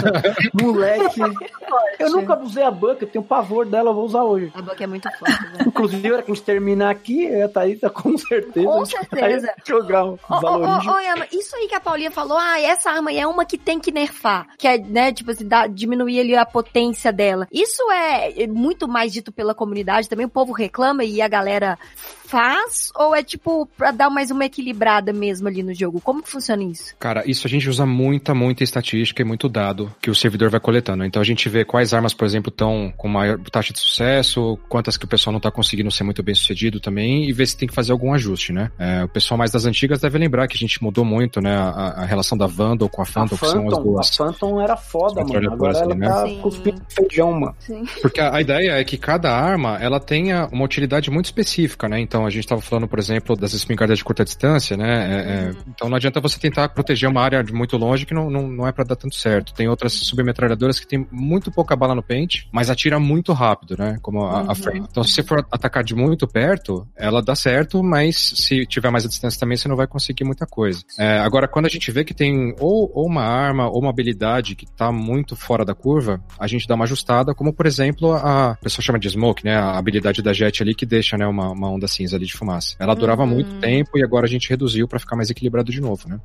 moleque. 0.55 1.21
Eu 1.99 2.11
nunca 2.11 2.39
usei 2.39 2.63
a 2.63 2.71
Buck, 2.71 3.01
eu 3.03 3.09
tenho 3.09 3.25
pavor 3.25 3.65
dela, 3.67 3.91
eu 3.91 3.95
vou 3.95 4.05
usar 4.05 4.23
hoje. 4.23 4.53
A 4.55 4.61
Buck 4.61 4.83
é 4.83 4.87
muito 4.87 5.09
forte, 5.19 5.47
velho. 5.47 5.69
Inclusive, 5.69 6.09
a 6.09 6.13
hora 6.13 6.23
que 6.23 6.31
a 6.31 6.35
gente 6.35 6.45
terminar 6.45 6.91
aqui, 6.91 7.35
a 7.43 7.49
Thaísa 7.49 7.89
com 7.89 8.17
certeza. 8.19 8.67
Com 8.67 8.85
certeza. 8.85 9.53
jogar 9.65 10.05
um 10.05 10.19
ô, 10.29 10.93
ô, 10.93 10.99
Yama, 11.01 11.27
isso 11.33 11.57
aí 11.57 11.67
que 11.69 11.75
a 11.75 11.81
Paulinha 11.81 12.11
falou, 12.11 12.37
ah, 12.39 12.61
essa 12.61 12.91
arma 12.91 13.11
aí 13.11 13.19
é 13.19 13.27
uma 13.27 13.45
que 13.47 13.57
tem 13.57 13.81
que 13.81 13.91
nerfar. 13.91 14.47
Que 14.59 14.69
é, 14.69 14.79
né, 14.79 15.13
tipo 15.13 15.31
assim, 15.31 15.49
dá- 15.49 15.67
diminuir 15.67 16.21
ali 16.21 16.37
a 16.37 16.45
potência 16.45 17.11
dela. 17.13 17.49
Isso 17.51 17.83
é 17.91 18.43
é 18.43 18.47
muito 18.47 18.87
mais 18.89 19.13
dito 19.13 19.33
pela 19.33 19.55
comunidade 19.55 20.09
também? 20.09 20.27
O 20.27 20.31
povo 20.31 20.53
reclama 20.53 21.05
e 21.05 21.21
a 21.23 21.29
galera 21.29 21.79
faz? 22.27 22.91
Ou 22.97 23.15
é 23.15 23.23
tipo 23.23 23.67
pra 23.77 23.91
dar 23.91 24.11
mais 24.11 24.31
uma 24.31 24.45
equilibrada 24.45 25.13
mesmo 25.13 25.49
ali 25.49 25.63
no 25.63 25.75
jogo? 25.75 26.01
Como 26.01 26.23
que 26.23 26.29
funciona 26.29 26.63
isso? 26.63 26.95
Cara, 26.99 27.23
isso 27.27 27.47
a 27.47 27.51
gente 27.51 27.69
usa 27.69 27.85
muita, 27.85 28.35
muita 28.35 28.65
estatística 28.65 29.21
e 29.21 29.25
muito 29.25 29.49
dado 29.49 29.95
que 30.01 30.11
o 30.11 30.15
servidor 30.15 30.51
vai 30.51 30.61
coletando. 30.61 31.05
Então 31.05 31.21
a 31.21 31.25
gente 31.25 31.49
vê 31.49 31.65
quais 31.65 31.93
armas, 31.93 32.15
por 32.15 32.25
exemplo, 32.25 32.49
estão 32.49 32.93
com 32.97 33.09
maior 33.09 33.39
taxa 33.51 33.73
de 33.73 33.79
sucesso, 33.79 34.59
quantas 34.69 34.97
que 34.97 35.05
o 35.05 35.09
pessoal 35.09 35.33
não 35.33 35.41
tá 35.41 35.51
conseguindo 35.51 35.91
ser 35.91 36.05
muito 36.05 36.23
bem 36.23 36.35
sucedido 36.35 36.81
também, 36.81 37.29
e 37.29 37.33
ver 37.33 37.47
se 37.47 37.57
tem 37.57 37.69
que 37.69 37.75
fazer 37.75 37.93
algum 37.93 38.13
ajuste, 38.13 38.53
né? 38.53 38.71
É, 38.79 39.05
o 39.05 39.09
pessoal 39.09 39.37
mais 39.37 39.51
das 39.51 39.67
antigas 39.67 40.01
deve 40.01 40.19
lembrar 40.19 40.49
que 40.49 40.57
a 40.57 40.59
gente 40.59 40.83
mudou 40.83 41.05
muito, 41.05 41.41
né? 41.41 41.55
A, 41.55 42.03
a 42.03 42.05
relação 42.05 42.37
da 42.37 42.47
Vandal 42.47 42.89
com 42.89 43.03
a 43.03 43.05
A 43.05 43.07
Phantom, 43.07 43.37
que 43.37 43.47
são 43.47 43.49
as 43.49 43.55
Phantom, 43.55 43.77
a 43.77 43.83
duas. 43.83 44.17
Phantom 44.17 44.61
era 44.61 44.77
foda, 44.77 45.25
mano. 45.25 45.53
Agora 45.53 45.79
ela 45.79 45.93
ali, 45.93 46.01
né? 46.01 46.09
tá 46.09 46.27
Sim. 46.27 46.41
cuspindo 46.41 46.83
feijão, 46.89 47.33
mano. 47.33 47.55
Sim. 47.59 47.85
Porque 48.01 48.21
a, 48.21 48.35
a 48.35 48.41
ideia 48.41 48.73
é 48.73 48.85
que 48.85 48.97
cada 48.97 49.31
arma, 49.33 49.79
ela 49.81 50.01
tenha 50.01 50.49
uma 50.51 50.65
utilidade 50.65 51.11
muito 51.11 51.27
específica, 51.27 51.89
né? 51.89 52.01
Então, 52.01 52.25
a 52.25 52.31
gente 52.31 52.45
estava 52.45 52.61
falando, 52.61 52.89
por 52.89 52.99
exemplo, 52.99 53.37
das 53.37 53.53
espingardas 53.53 53.99
de 53.99 54.05
curta 54.05 54.25
distância, 54.25 54.77
né? 54.77 54.87
É, 54.87 55.17
é, 55.17 55.51
então, 55.69 55.89
não 55.89 55.97
adianta 55.97 56.21
você 56.21 56.39
tentar 56.39 56.69
proteger 56.87 57.09
uma 57.09 57.21
área 57.21 57.43
de 57.43 57.53
muito 57.53 57.77
longe 57.77 58.07
que 58.07 58.15
não, 58.15 58.31
não, 58.31 58.49
não 58.49 58.67
é 58.67 58.73
para 58.73 58.85
dar 58.85 58.97
tanto 58.97 59.17
certo. 59.17 59.53
Tem 59.53 59.69
outras 59.69 59.93
submetralhadoras 59.93 60.79
que 60.79 60.87
tem 60.87 61.07
muito 61.11 61.51
pouca 61.51 61.75
bala 61.75 61.95
no 61.95 62.03
pente, 62.03 62.49
mas 62.53 62.71
atira 62.71 62.99
muito 63.01 63.33
rápido, 63.33 63.77
né? 63.77 63.99
Como 64.01 64.25
a, 64.25 64.53
a 64.53 64.55
Frey. 64.55 64.79
Então, 64.79 65.03
se 65.03 65.13
você 65.13 65.23
for 65.23 65.45
atacar 65.51 65.83
de 65.83 65.95
muito 65.95 66.27
perto, 66.29 66.87
ela 66.97 67.21
dá 67.21 67.35
certo, 67.35 67.83
mas 67.83 68.17
se 68.37 68.65
tiver 68.67 68.91
mais 68.91 69.05
a 69.05 69.09
distância 69.09 69.39
também, 69.39 69.57
você 69.57 69.69
não 69.69 69.77
vai 69.77 69.87
conseguir 69.87 70.25
muita 70.25 70.47
coisa. 70.47 70.83
É, 70.99 71.19
agora, 71.19 71.49
quando 71.49 71.67
a 71.67 71.69
gente 71.69 71.91
vê 71.91 72.05
que 72.05 72.15
tem 72.15 72.55
ou, 72.61 72.91
ou 72.95 73.07
uma 73.07 73.23
arma 73.25 73.69
ou 73.69 73.81
uma 73.81 73.91
habilidade 73.91 74.55
que 74.55 74.67
tá 74.67 74.93
muito 74.93 75.35
fora 75.35 75.65
da 75.65 75.75
curva, 75.75 76.21
a 76.39 76.47
gente 76.47 76.67
dá 76.69 76.75
uma 76.75 76.85
ajustada, 76.85 77.35
como 77.35 77.53
por 77.53 77.67
exemplo 77.67 78.13
a, 78.13 78.53
a 78.53 78.55
pessoa 78.57 78.85
chama 78.85 78.99
de 78.99 79.09
smoke, 79.11 79.45
né? 79.45 79.57
A 79.57 79.77
habilidade 79.79 80.23
da 80.23 80.33
Jet 80.33 80.63
ali 80.63 80.75
que 80.75 80.87
deixa, 80.87 81.17
né, 81.17 81.27
uma, 81.27 81.51
uma 81.51 81.71
onda 81.71 81.89
cinza 81.89 82.17
ali 82.17 82.27
de 82.27 82.33
fumaça. 82.35 82.77
Ela 82.79 82.95
durava 82.95 83.17
Uhum. 83.23 83.27
muito 83.27 83.55
tempo 83.61 83.99
e 83.99 84.05
agora 84.05 84.27
a 84.27 84.29
gente 84.29 84.49
reduziu 84.49 84.87
pra 84.87 84.99
ficar 84.99 85.17
mais 85.17 85.31
equilibrado 85.31 85.73
de 85.73 85.81
novo, 85.81 86.09
né? 86.09 86.21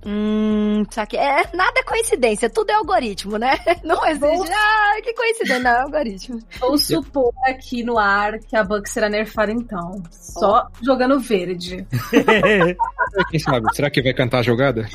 Hum, 0.52 0.84
saque. 0.92 1.16
É, 1.16 1.48
nada 1.54 1.80
é 1.80 1.84
coincidência, 1.84 2.50
tudo 2.50 2.72
é 2.72 2.74
algoritmo, 2.74 3.38
né? 3.38 3.58
Não 3.86 4.06
existe. 4.06 4.52
Ah, 4.52 5.02
que 5.02 5.14
coincidência, 5.14 5.60
não 5.60 5.72
é 5.72 5.82
algoritmo. 5.82 6.40
Vou 6.60 6.78
supor 6.78 7.34
aqui 7.46 7.84
no 7.84 7.98
ar 7.98 8.38
que 8.40 8.56
a 8.56 8.64
Buck 8.64 8.90
será 8.90 9.08
nerfada 9.08 9.52
então. 9.52 10.04
Só 10.12 10.68
jogando 10.84 11.20
verde. 11.20 11.88
Quem 13.32 13.40
sabe? 13.40 13.74
Será 13.74 13.90
que 13.90 14.02
vai 14.02 14.14
cantar 14.14 14.40
a 14.40 14.44
jogada? 14.44 14.86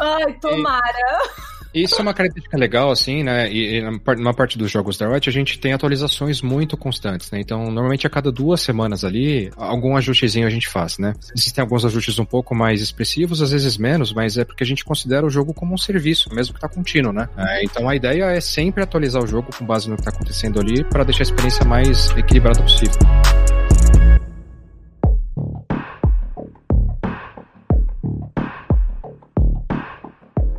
Ai, 0.00 0.32
tomara. 0.34 1.18
Isso 1.74 1.96
é 1.96 2.02
uma 2.02 2.12
característica 2.14 2.56
legal, 2.56 2.90
assim, 2.90 3.22
né? 3.22 3.50
E, 3.50 3.76
e 3.76 3.82
na 3.82 3.98
par- 3.98 4.18
na 4.18 4.34
parte 4.34 4.58
dos 4.58 4.70
jogos 4.70 4.96
da 4.98 5.08
Riot, 5.08 5.28
a 5.28 5.32
gente 5.32 5.58
tem 5.58 5.72
atualizações 5.72 6.42
muito 6.42 6.76
constantes, 6.76 7.30
né? 7.30 7.40
Então, 7.40 7.70
normalmente 7.70 8.06
a 8.06 8.10
cada 8.10 8.32
duas 8.32 8.60
semanas 8.60 9.04
ali, 9.04 9.50
algum 9.56 9.96
ajustezinho 9.96 10.46
a 10.46 10.50
gente 10.50 10.68
faz, 10.68 10.98
né? 10.98 11.14
Existem 11.36 11.62
alguns 11.62 11.84
ajustes 11.84 12.18
um 12.18 12.24
pouco 12.24 12.54
mais 12.54 12.80
expressivos, 12.80 13.40
às 13.40 13.50
vezes 13.52 13.76
menos, 13.76 14.12
mas 14.12 14.36
é 14.36 14.44
porque 14.44 14.64
a 14.64 14.66
gente 14.66 14.84
considera 14.84 15.24
o 15.26 15.30
jogo 15.30 15.54
como 15.54 15.74
um 15.74 15.78
serviço, 15.78 16.34
mesmo 16.34 16.54
que 16.54 16.60
tá 16.60 16.68
contínuo, 16.68 17.12
né? 17.12 17.28
É, 17.36 17.64
então, 17.64 17.88
a 17.88 17.94
ideia 17.94 18.24
é 18.24 18.40
sempre 18.40 18.82
atualizar 18.82 19.22
o 19.22 19.26
jogo 19.26 19.50
com 19.56 19.64
base 19.64 19.88
no 19.88 19.96
que 19.96 20.02
tá 20.02 20.10
acontecendo 20.10 20.60
ali, 20.60 20.84
para 20.84 21.04
deixar 21.04 21.22
a 21.22 21.24
experiência 21.24 21.64
mais 21.64 22.10
equilibrada 22.16 22.62
possível. 22.62 22.98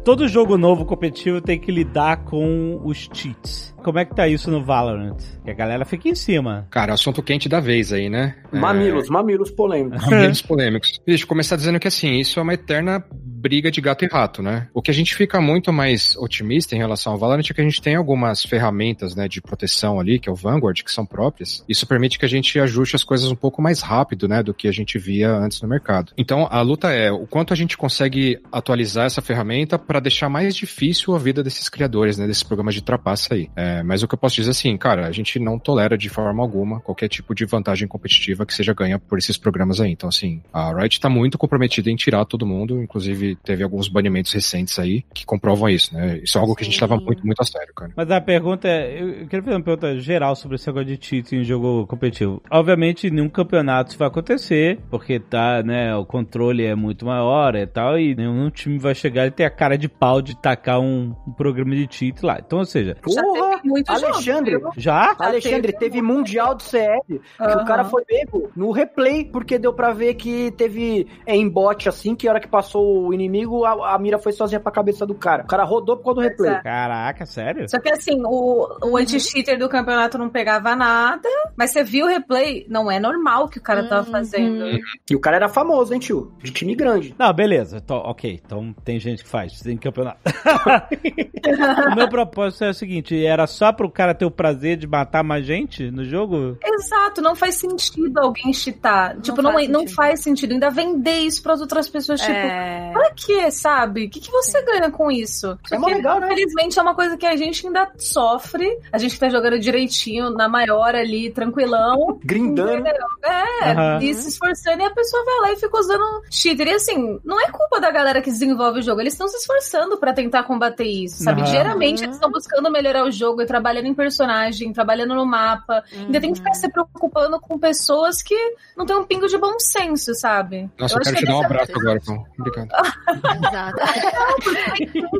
Todo 0.03 0.27
jogo 0.27 0.57
novo 0.57 0.83
competitivo 0.83 1.39
tem 1.39 1.59
que 1.59 1.71
lidar 1.71 2.23
com 2.25 2.81
os 2.83 3.07
cheats. 3.13 3.71
Como 3.83 3.99
é 3.99 4.05
que 4.05 4.15
tá 4.15 4.27
isso 4.27 4.49
no 4.49 4.63
Valorant? 4.63 5.17
Que 5.43 5.51
a 5.51 5.53
galera 5.53 5.85
fica 5.85 6.09
em 6.09 6.15
cima. 6.15 6.67
Cara, 6.71 6.93
assunto 6.93 7.21
quente 7.21 7.47
da 7.47 7.59
vez 7.59 7.93
aí, 7.93 8.09
né? 8.09 8.35
É, 8.51 8.57
Mamilos, 8.57 9.09
mamilos 9.09 9.51
polêmicos. 9.51 10.07
Menos 10.07 10.41
polêmicos. 10.41 10.99
Deixa 11.05 11.23
eu 11.23 11.27
começar 11.27 11.55
dizendo 11.55 11.79
que 11.79 11.87
assim, 11.87 12.13
isso 12.19 12.39
é 12.39 12.43
uma 12.43 12.53
eterna 12.55 13.03
briga 13.41 13.71
de 13.71 13.81
gato 13.81 14.05
e 14.05 14.07
rato, 14.07 14.43
né? 14.43 14.67
O 14.73 14.81
que 14.81 14.91
a 14.91 14.93
gente 14.93 15.15
fica 15.15 15.41
muito 15.41 15.73
mais 15.73 16.15
otimista 16.17 16.75
em 16.75 16.77
relação 16.77 17.13
ao 17.13 17.19
Valorant 17.19 17.43
é 17.49 17.53
que 17.53 17.61
a 17.61 17.63
gente 17.63 17.81
tem 17.81 17.95
algumas 17.95 18.43
ferramentas, 18.43 19.15
né, 19.15 19.27
de 19.27 19.41
proteção 19.41 19.99
ali, 19.99 20.19
que 20.19 20.29
é 20.29 20.31
o 20.31 20.35
Vanguard, 20.35 20.83
que 20.83 20.91
são 20.91 21.05
próprias. 21.05 21.63
Isso 21.67 21.87
permite 21.87 22.19
que 22.19 22.25
a 22.25 22.29
gente 22.29 22.59
ajuste 22.59 22.95
as 22.95 23.03
coisas 23.03 23.31
um 23.31 23.35
pouco 23.35 23.61
mais 23.61 23.81
rápido, 23.81 24.27
né, 24.27 24.43
do 24.43 24.53
que 24.53 24.67
a 24.67 24.71
gente 24.71 24.99
via 24.99 25.31
antes 25.31 25.59
no 25.61 25.67
mercado. 25.67 26.13
Então, 26.17 26.47
a 26.51 26.61
luta 26.61 26.91
é 26.91 27.11
o 27.11 27.25
quanto 27.25 27.51
a 27.51 27.55
gente 27.55 27.77
consegue 27.77 28.39
atualizar 28.51 29.05
essa 29.05 29.21
ferramenta 29.21 29.79
para 29.79 29.99
deixar 29.99 30.29
mais 30.29 30.55
difícil 30.55 31.15
a 31.15 31.19
vida 31.19 31.43
desses 31.43 31.67
criadores, 31.67 32.17
né, 32.17 32.27
desses 32.27 32.43
programas 32.43 32.75
de 32.75 32.83
trapaça 32.83 33.33
aí. 33.33 33.49
É, 33.55 33.81
mas 33.81 34.03
o 34.03 34.07
que 34.07 34.13
eu 34.13 34.19
posso 34.19 34.35
dizer 34.35 34.51
assim, 34.51 34.77
cara, 34.77 35.07
a 35.07 35.11
gente 35.11 35.39
não 35.39 35.57
tolera 35.57 35.97
de 35.97 36.09
forma 36.09 36.43
alguma 36.43 36.79
qualquer 36.79 37.07
tipo 37.07 37.33
de 37.33 37.45
vantagem 37.45 37.87
competitiva 37.87 38.45
que 38.45 38.53
seja 38.53 38.73
ganha 38.73 38.99
por 38.99 39.17
esses 39.17 39.37
programas 39.37 39.79
aí. 39.79 39.91
Então, 39.91 40.09
assim, 40.09 40.41
a 40.53 40.73
Riot 40.73 40.99
tá 40.99 41.09
muito 41.09 41.37
comprometida 41.37 41.89
em 41.89 41.95
tirar 41.95 42.25
todo 42.25 42.45
mundo, 42.45 42.81
inclusive 42.81 43.30
teve 43.35 43.63
alguns 43.63 43.87
banimentos 43.87 44.31
recentes 44.33 44.77
aí 44.79 45.03
que 45.13 45.25
comprovam 45.25 45.69
isso, 45.69 45.93
né? 45.93 46.19
Isso 46.23 46.37
é 46.37 46.41
algo 46.41 46.55
que 46.55 46.63
a 46.63 46.65
gente 46.65 46.79
leva 46.81 46.97
muito, 46.97 47.25
muito 47.25 47.41
a 47.41 47.45
sério, 47.45 47.73
cara. 47.73 47.91
Mas 47.95 48.09
a 48.11 48.21
pergunta 48.21 48.67
é, 48.67 49.01
eu 49.01 49.27
queria 49.27 49.43
fazer 49.43 49.55
uma 49.55 49.63
pergunta 49.63 49.99
geral 49.99 50.35
sobre 50.35 50.55
esse 50.55 50.67
negócio 50.67 50.87
de 50.87 51.05
cheat 51.05 51.35
em 51.35 51.43
jogo 51.43 51.85
competitivo. 51.87 52.41
Obviamente, 52.49 53.09
nenhum 53.09 53.29
campeonato 53.29 53.91
isso 53.91 53.99
vai 53.99 54.07
acontecer, 54.07 54.79
porque 54.89 55.19
tá, 55.19 55.63
né, 55.63 55.95
o 55.95 56.05
controle 56.05 56.65
é 56.65 56.75
muito 56.75 57.05
maior 57.05 57.55
e 57.55 57.65
tal, 57.65 57.99
e 57.99 58.15
nenhum 58.15 58.49
time 58.49 58.77
vai 58.77 58.95
chegar 58.95 59.27
e 59.27 59.31
ter 59.31 59.45
a 59.45 59.49
cara 59.49 59.77
de 59.77 59.87
pau 59.87 60.21
de 60.21 60.39
tacar 60.39 60.79
um, 60.79 61.15
um 61.27 61.31
programa 61.31 61.75
de 61.75 61.87
cheat 61.89 62.23
lá. 62.25 62.39
Então, 62.45 62.59
ou 62.59 62.65
seja, 62.65 62.95
Já 63.07 63.21
Porra! 63.21 63.57
teve 63.57 63.67
muito 63.67 63.89
Alexandre, 63.89 64.51
jogo, 64.51 64.71
já? 64.77 65.15
Alexandre, 65.19 65.73
teve 65.73 66.01
Mundial 66.01 66.55
do 66.55 66.63
CF, 66.63 67.07
que 67.07 67.21
Aham. 67.39 67.61
o 67.61 67.65
cara 67.65 67.83
foi 67.85 68.03
pego 68.05 68.49
no 68.55 68.71
replay, 68.71 69.25
porque 69.25 69.57
deu 69.57 69.73
pra 69.73 69.91
ver 69.93 70.15
que 70.15 70.51
teve 70.51 71.07
é, 71.25 71.35
em 71.35 71.47
bot 71.47 71.87
assim, 71.87 72.15
que 72.15 72.27
a 72.27 72.31
hora 72.31 72.39
que 72.39 72.47
passou 72.47 73.07
o 73.07 73.13
inimigo, 73.21 73.63
a, 73.65 73.95
a 73.95 73.99
mira 73.99 74.17
foi 74.19 74.31
sozinha 74.31 74.59
pra 74.59 74.71
cabeça 74.71 75.05
do 75.05 75.15
cara. 75.15 75.43
O 75.43 75.47
cara 75.47 75.63
rodou 75.63 75.97
por 75.97 76.03
causa 76.05 76.21
do 76.21 76.23
replay. 76.27 76.61
Caraca, 76.61 77.25
sério? 77.25 77.69
Só 77.69 77.79
que 77.79 77.89
assim, 77.89 78.21
o, 78.25 78.67
o 78.83 78.97
anti-cheater 78.97 79.57
do 79.57 79.69
campeonato 79.69 80.17
não 80.17 80.29
pegava 80.29 80.75
nada, 80.75 81.29
mas 81.55 81.71
você 81.71 81.83
viu 81.83 82.05
o 82.05 82.09
replay, 82.09 82.65
não 82.69 82.89
é 82.91 82.99
normal 82.99 83.45
o 83.45 83.47
que 83.49 83.57
o 83.59 83.61
cara 83.61 83.87
tava 83.87 84.05
Uhum. 84.05 84.11
fazendo. 84.11 84.79
E 85.09 85.15
o 85.15 85.19
cara 85.19 85.35
era 85.37 85.49
famoso, 85.49 85.93
hein, 85.93 85.99
tio? 85.99 86.33
De 86.41 86.51
time 86.51 86.75
grande. 86.75 87.15
Não, 87.17 87.31
beleza. 87.33 87.79
Tô- 87.81 87.95
ok, 87.97 88.39
então 88.43 88.73
tem 88.83 88.99
gente 88.99 89.23
que 89.23 89.29
faz, 89.29 89.59
tem 89.61 89.77
campeonato. 89.77 90.19
o 91.91 91.95
meu 91.95 92.09
propósito 92.09 92.63
é 92.65 92.69
o 92.69 92.73
seguinte: 92.73 93.25
era 93.25 93.47
só 93.47 93.71
pro 93.71 93.89
cara 93.89 94.13
ter 94.13 94.25
o 94.25 94.31
prazer 94.31 94.77
de 94.77 94.87
matar 94.87 95.23
mais 95.23 95.45
gente 95.45 95.89
no 95.91 96.03
jogo? 96.03 96.57
Exato, 96.63 97.21
não 97.21 97.35
faz 97.35 97.55
sentido 97.55 98.17
alguém 98.19 98.51
cheatar. 98.53 99.15
Não 99.15 99.21
tipo, 99.21 99.41
não, 99.41 99.53
faz 99.53 99.69
não 99.69 99.79
sentido. 99.81 99.95
faz 99.95 100.19
sentido. 100.21 100.51
Ainda 100.53 100.69
vender 100.69 101.19
isso 101.19 101.41
pras 101.43 101.61
outras 101.61 101.87
pessoas, 101.89 102.19
tipo, 102.21 102.31
É... 102.33 102.91
pra 103.11 103.15
quê, 103.15 103.51
sabe? 103.51 104.05
O 104.05 104.09
que, 104.09 104.19
que 104.19 104.31
você 104.31 104.61
ganha 104.63 104.89
com 104.91 105.11
isso? 105.11 105.57
É 105.71 105.77
mó 105.77 105.87
legal, 105.87 106.19
né? 106.19 106.27
Infelizmente 106.27 106.79
é 106.79 106.81
uma 106.81 106.95
coisa 106.95 107.17
que 107.17 107.25
a 107.25 107.35
gente 107.35 107.65
ainda 107.67 107.89
sofre. 107.97 108.67
A 108.91 108.97
gente 108.97 109.19
tá 109.19 109.29
jogando 109.29 109.59
direitinho, 109.59 110.29
na 110.31 110.47
maior 110.47 110.95
ali, 110.95 111.29
tranquilão. 111.31 112.19
Grindando. 112.23 112.87
É, 113.23 113.71
Aham. 113.71 113.99
e 114.01 114.13
se 114.13 114.29
esforçando, 114.29 114.81
e 114.81 114.85
a 114.85 114.91
pessoa 114.91 115.23
vai 115.25 115.39
lá 115.41 115.51
e 115.53 115.55
fica 115.57 115.77
usando 115.77 116.03
cheater. 116.29 116.67
E 116.67 116.73
assim, 116.73 117.19
não 117.23 117.39
é 117.39 117.49
culpa 117.51 117.79
da 117.79 117.91
galera 117.91 118.21
que 118.21 118.29
desenvolve 118.31 118.79
o 118.79 118.81
jogo, 118.81 119.01
eles 119.01 119.13
estão 119.13 119.27
se 119.27 119.37
esforçando 119.37 119.97
pra 119.97 120.13
tentar 120.13 120.43
combater 120.43 120.85
isso, 120.85 121.23
sabe? 121.23 121.41
Aham. 121.41 121.51
Diariamente 121.51 122.03
eles 122.03 122.15
estão 122.15 122.31
buscando 122.31 122.71
melhorar 122.71 123.05
o 123.05 123.11
jogo 123.11 123.41
e 123.41 123.45
trabalhando 123.45 123.85
em 123.87 123.93
personagem, 123.93 124.73
trabalhando 124.73 125.13
no 125.15 125.25
mapa. 125.25 125.83
Ainda 125.93 126.19
tem 126.19 126.31
que 126.33 126.39
ficar 126.39 126.53
se 126.53 126.69
preocupando 126.71 127.39
com 127.39 127.57
pessoas 127.59 128.21
que 128.23 128.35
não 128.75 128.85
tem 128.85 128.95
um 128.95 129.03
pingo 129.03 129.27
de 129.27 129.37
bom 129.37 129.59
senso, 129.59 130.13
sabe? 130.15 130.69
Nossa, 130.77 130.95
eu, 130.95 130.99
acho 131.01 131.09
quero 131.11 131.15
te 131.17 131.19
que 131.19 131.25
dar 131.25 131.37
um 131.37 131.41
dessa- 131.41 131.53
abraço 131.53 131.71
agora, 131.79 132.01
pô. 132.05 132.25
Obrigado. 132.39 132.69
Exato. 133.09 133.77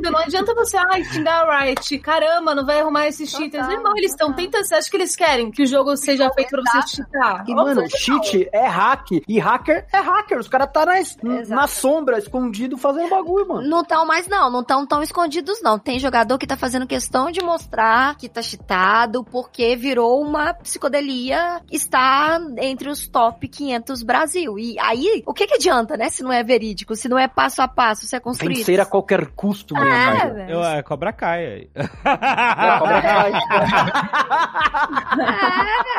Não 0.02 0.18
adianta 0.18 0.54
você, 0.54 0.76
ai, 0.76 1.04
xingar 1.04 1.48
a 1.48 1.60
Riot, 1.60 1.98
caramba, 1.98 2.54
não 2.54 2.64
vai 2.64 2.80
arrumar 2.80 3.06
esses 3.06 3.30
cheaters. 3.30 3.64
Total, 3.64 3.78
Irmão, 3.78 3.92
eles 3.96 4.12
estão 4.12 4.32
tentando, 4.32 4.64
você 4.64 4.74
acha 4.74 4.90
que 4.90 4.96
eles 4.96 5.16
querem 5.16 5.50
que 5.50 5.62
o 5.62 5.66
jogo 5.66 5.96
seja 5.96 6.30
feito 6.32 6.50
pra 6.50 6.62
você 6.62 6.96
cheatar? 6.96 7.44
E, 7.46 7.54
mano, 7.54 7.88
cheat 7.88 8.48
é 8.52 8.66
hack. 8.66 9.10
E 9.28 9.38
hacker 9.38 9.86
é 9.92 9.98
hacker. 9.98 10.38
Os 10.38 10.48
caras 10.48 10.70
tá 10.72 10.86
na, 10.86 10.98
Exato. 10.98 11.48
na 11.48 11.66
sombra, 11.66 12.18
escondido, 12.18 12.76
fazendo 12.76 13.10
bagulho, 13.10 13.46
mano. 13.48 13.68
Não 13.68 13.82
estão 13.82 14.06
mais, 14.06 14.26
não. 14.28 14.50
Não 14.50 14.60
estão 14.60 14.86
tão 14.86 15.02
escondidos, 15.02 15.62
não. 15.62 15.78
Tem 15.78 15.98
jogador 15.98 16.38
que 16.38 16.46
tá 16.46 16.56
fazendo 16.56 16.86
questão 16.86 17.30
de 17.30 17.42
mostrar 17.42 18.16
que 18.16 18.28
tá 18.28 18.42
cheatado 18.42 19.24
porque 19.24 19.76
virou 19.76 20.20
uma 20.22 20.54
psicodelia, 20.54 21.60
está 21.70 22.40
entre 22.58 22.88
os 22.88 23.06
top 23.06 23.48
500 23.48 24.02
Brasil. 24.02 24.58
E 24.58 24.78
aí, 24.78 25.22
o 25.26 25.32
que 25.32 25.46
que 25.46 25.54
adianta, 25.54 25.96
né? 25.96 26.08
Se 26.10 26.22
não 26.22 26.32
é 26.32 26.42
verídico, 26.42 26.94
se 26.96 27.08
não 27.08 27.18
é 27.18 27.28
passo 27.28 27.62
a 27.62 27.68
passo, 27.72 28.06
você 28.06 28.16
é 28.16 28.18
Tem 28.20 28.24
construído. 28.24 28.58
que 28.58 28.64
ser 28.64 28.80
a 28.80 28.86
qualquer 28.86 29.26
custo, 29.34 29.74
meu 29.74 29.84
É, 29.84 30.04
amigo. 30.22 30.34
velho. 30.34 30.50
Eu, 30.50 30.64
é 30.64 30.82
Cobra 30.82 31.12
Kai 31.12 31.44
aí. 31.46 31.70
É, 31.74 32.78
Cobra 32.78 33.02
Kai. 33.02 33.32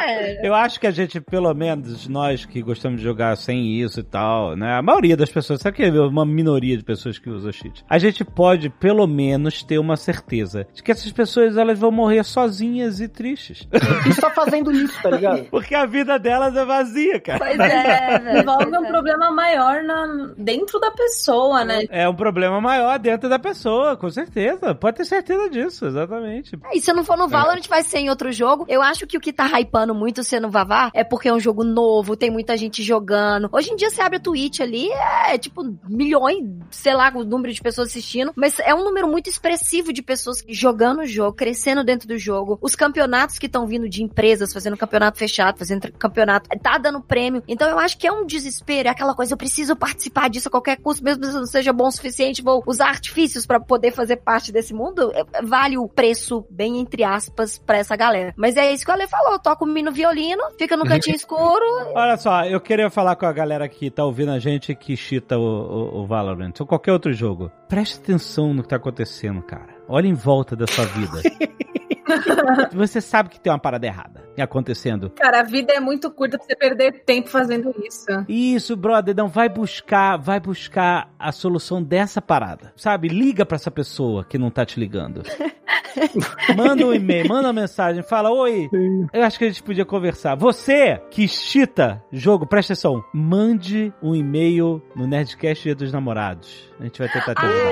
É. 0.06 0.48
Eu 0.48 0.54
acho 0.54 0.80
que 0.80 0.88
a 0.88 0.92
gente, 0.92 1.22
pelo 1.22 1.54
menos 1.54 2.08
nós 2.08 2.46
que 2.46 2.62
gostamos 2.62 3.00
de 3.00 3.04
jogar 3.04 3.36
sem 3.38 3.80
isso 3.82 4.00
e 4.00 4.04
tal, 4.04 4.56
né? 4.56 4.78
A 4.78 4.82
maioria 4.82 5.16
das 5.16 5.30
pessoas, 5.30 5.62
sabe 5.62 5.78
que 5.78 5.84
é 5.84 5.92
uma 5.92 6.26
minoria 6.26 6.78
de 6.78 6.84
pessoas 6.84 7.18
que 7.18 7.30
usam 7.30 7.52
cheat? 7.52 7.84
A 7.90 7.98
gente 7.98 8.24
pode, 8.24 8.70
pelo 8.70 9.08
menos, 9.08 9.64
ter 9.64 9.78
uma 9.78 9.96
certeza 9.96 10.68
de 10.74 10.84
que 10.84 10.92
essas 10.92 11.12
pessoas 11.12 11.58
elas 11.58 11.80
vão 11.80 11.92
morrer 11.92 12.24
sozinhas 12.24 13.00
e 13.00 13.08
tristes. 13.08 13.68
E 14.08 14.14
só 14.14 14.30
fazendo 14.32 14.72
isso, 14.72 15.02
tá 15.02 15.10
ligado? 15.10 15.46
Porque 15.52 15.76
a 15.76 15.86
vida 15.86 16.18
delas 16.20 16.56
é 16.56 16.66
vazia, 16.66 17.20
cara. 17.20 17.40
Pois 17.40 17.60
é, 17.60 18.20
velho. 18.20 18.40
Envolve 18.40 18.78
um 18.78 18.86
é. 18.86 18.88
problema 18.88 19.32
maior 19.32 19.84
na, 19.84 20.34
dentro 20.38 20.80
da 20.80 20.92
pessoa, 20.92 21.64
né? 21.64 21.84
É 21.90 22.08
um 22.08 22.16
problema 22.16 22.60
maior 22.60 23.00
dentro 23.00 23.30
da 23.30 23.40
pessoa, 23.40 23.96
com 23.96 24.10
certeza. 24.10 24.76
Pode 24.76 24.98
ter 24.98 25.06
certeza 25.06 25.50
disso, 25.50 25.86
exatamente. 25.86 26.58
E 26.74 26.82
se 26.82 26.92
não 26.94 27.04
for 27.04 27.18
no 27.18 27.28
Valorant, 27.28 27.68
vai 27.68 27.84
ser 27.84 28.00
em 28.00 28.10
outro 28.10 28.32
jogo. 28.32 28.66
Eu 28.68 28.82
acho 28.82 29.03
que 29.08 29.18
o 29.18 29.22
que 29.22 29.34
tá 29.34 29.48
hypando 29.60 29.94
muito 29.94 30.24
sendo 30.24 30.50
Vavá 30.50 30.92
é 30.94 31.04
porque 31.04 31.30
é 31.30 31.34
um 31.34 31.40
jogo 31.40 31.64
novo, 31.64 32.16
tem 32.16 32.30
muita 32.30 32.56
gente 32.58 32.84
jogando. 32.84 33.50
Hoje 33.52 33.72
em 33.72 33.76
dia 33.76 33.90
você 33.90 34.02
abre 34.02 34.18
a 34.18 34.20
Twitch 34.22 34.60
ali, 34.60 34.90
é 35.28 35.38
tipo 35.38 35.64
milhões, 35.88 36.44
sei 36.72 36.94
lá, 36.94 37.12
o 37.16 37.24
número 37.24 37.54
de 37.54 37.62
pessoas 37.62 37.90
assistindo, 37.90 38.32
mas 38.36 38.60
é 38.60 38.74
um 38.74 38.84
número 38.84 39.08
muito 39.08 39.30
expressivo 39.30 39.94
de 39.94 40.02
pessoas 40.02 40.44
jogando 40.48 41.02
o 41.02 41.06
jogo, 41.06 41.36
crescendo 41.36 41.84
dentro 41.84 42.08
do 42.08 42.18
jogo. 42.18 42.58
Os 42.62 42.76
campeonatos 42.76 43.38
que 43.38 43.46
estão 43.46 43.66
vindo 43.68 43.88
de 43.90 44.04
empresas, 44.04 44.54
fazendo 44.54 44.78
campeonato 44.78 45.18
fechado, 45.18 45.58
fazendo 45.58 45.92
campeonato, 45.94 46.50
tá 46.62 46.78
dando 46.78 47.02
prêmio. 47.02 47.44
Então 47.48 47.70
eu 47.70 47.80
acho 47.80 47.98
que 47.98 48.08
é 48.08 48.12
um 48.12 48.26
desespero, 48.26 48.88
é 48.88 48.92
aquela 48.92 49.14
coisa, 49.14 49.34
eu 49.34 49.38
preciso 49.38 49.76
participar 49.76 50.30
disso 50.30 50.48
a 50.48 50.52
qualquer 50.52 50.78
custo, 50.78 51.04
mesmo 51.04 51.24
se 51.26 51.34
não 51.34 51.46
seja 51.46 51.74
bom 51.74 51.88
o 51.88 51.92
suficiente, 51.92 52.42
vou 52.42 52.64
usar 52.66 52.88
artifícios 52.88 53.46
pra 53.46 53.60
poder 53.60 53.92
fazer 53.92 54.18
parte 54.18 54.52
desse 54.52 54.74
mundo. 54.74 55.12
É, 55.14 55.24
Vale 55.44 55.78
o 55.78 55.88
preço, 55.88 56.46
bem 56.50 56.80
entre 56.80 57.04
aspas, 57.04 57.58
pra 57.58 57.78
essa 57.78 57.96
galera. 57.96 58.34
Mas 58.38 58.56
é 58.56 58.72
isso 58.72 58.86
que 58.86 58.92
o 58.92 58.93
Ale 58.94 59.08
falou, 59.08 59.40
toca 59.40 59.64
o 59.64 59.68
menino 59.68 59.92
violino, 59.92 60.44
fica 60.58 60.78
no 60.78 60.86
cantinho 60.86 61.16
escuro. 61.18 61.66
Olha 61.96 62.16
só, 62.18 62.46
eu 62.46 62.62
queria 62.62 62.90
falar 62.90 63.16
com 63.16 63.26
a 63.26 63.34
galera 63.34 63.68
que 63.68 63.90
tá 63.90 64.06
ouvindo 64.06 64.32
a 64.32 64.40
gente 64.40 64.76
que 64.76 64.96
chita 64.96 65.38
o, 65.38 65.42
o, 65.42 66.02
o 66.02 66.06
Valorant 66.06 66.54
ou 66.60 66.68
qualquer 66.68 66.92
outro 66.92 67.12
jogo. 67.12 67.52
Preste 67.68 68.00
atenção 68.00 68.54
no 68.54 68.62
que 68.62 68.70
tá 68.70 68.76
acontecendo, 68.76 69.42
cara. 69.42 69.76
Olha 69.88 70.08
em 70.08 70.14
volta 70.14 70.56
da 70.56 70.68
sua 70.68 70.86
vida. 70.86 71.22
Você 72.74 73.02
sabe 73.02 73.30
que 73.30 73.40
tem 73.40 73.52
uma 73.52 73.60
parada 73.60 73.86
errada 73.86 74.24
acontecendo. 74.42 75.10
Cara, 75.12 75.42
a 75.42 75.44
vida 75.44 75.74
é 75.74 75.80
muito 75.80 76.10
curta 76.10 76.38
pra 76.38 76.46
você 76.46 76.56
perder 76.56 77.04
tempo 77.06 77.30
fazendo 77.30 77.74
isso. 77.86 78.26
Isso, 78.28 78.76
brother, 78.76 79.16
não 79.16 79.28
vai 79.28 79.48
buscar, 79.48 80.18
vai 80.18 80.40
buscar 80.40 81.14
a 81.20 81.32
solução 81.32 81.82
dessa 81.84 82.22
parada. 82.22 82.74
Sabe? 82.76 83.08
Liga 83.08 83.46
pra 83.46 83.56
essa 83.56 83.72
pessoa 83.72 84.24
que 84.24 84.38
não 84.38 84.50
tá 84.50 84.66
te 84.66 84.80
ligando. 84.80 85.22
manda 86.58 86.86
um 86.86 86.94
e-mail, 86.94 87.28
manda 87.28 87.48
uma 87.48 87.54
mensagem, 87.54 88.02
fala: 88.02 88.32
"Oi, 88.32 88.70
eu 89.14 89.24
acho 89.24 89.38
que 89.38 89.46
a 89.46 89.48
gente 89.48 89.62
podia 89.62 89.86
conversar. 89.86 90.36
Você 90.36 91.00
que 91.12 91.28
chita 91.28 92.04
jogo, 92.12 92.48
presta 92.48 92.74
atenção, 92.74 93.04
mande 93.14 93.94
um 94.02 94.16
e-mail 94.16 94.82
no 94.96 95.06
Nerdcast 95.06 95.64
Dia 95.64 95.76
dos 95.76 95.92
Namorados. 95.92 96.72
A 96.80 96.84
gente 96.84 97.00
vai 97.00 97.10
tentar 97.10 97.36
te 97.36 97.46
ajudar. 97.46 97.70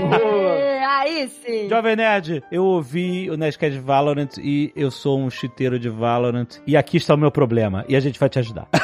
Boa, 0.00 0.18
boa. 0.18 0.73
Aí 1.04 1.28
sim. 1.28 1.68
Jovem 1.68 1.96
Nerd, 1.96 2.42
eu 2.50 2.64
ouvi 2.64 3.30
o 3.30 3.36
Nerdcast 3.36 3.78
Valorant 3.78 4.38
e 4.38 4.72
eu 4.74 4.90
sou 4.90 5.20
um 5.20 5.28
chiteiro 5.28 5.78
de 5.78 5.90
Valorant 5.90 6.46
e 6.66 6.78
aqui 6.78 6.96
está 6.96 7.14
o 7.14 7.18
meu 7.18 7.30
problema 7.30 7.84
e 7.86 7.94
a 7.94 8.00
gente 8.00 8.18
vai 8.18 8.30
te 8.30 8.38
ajudar. 8.38 8.66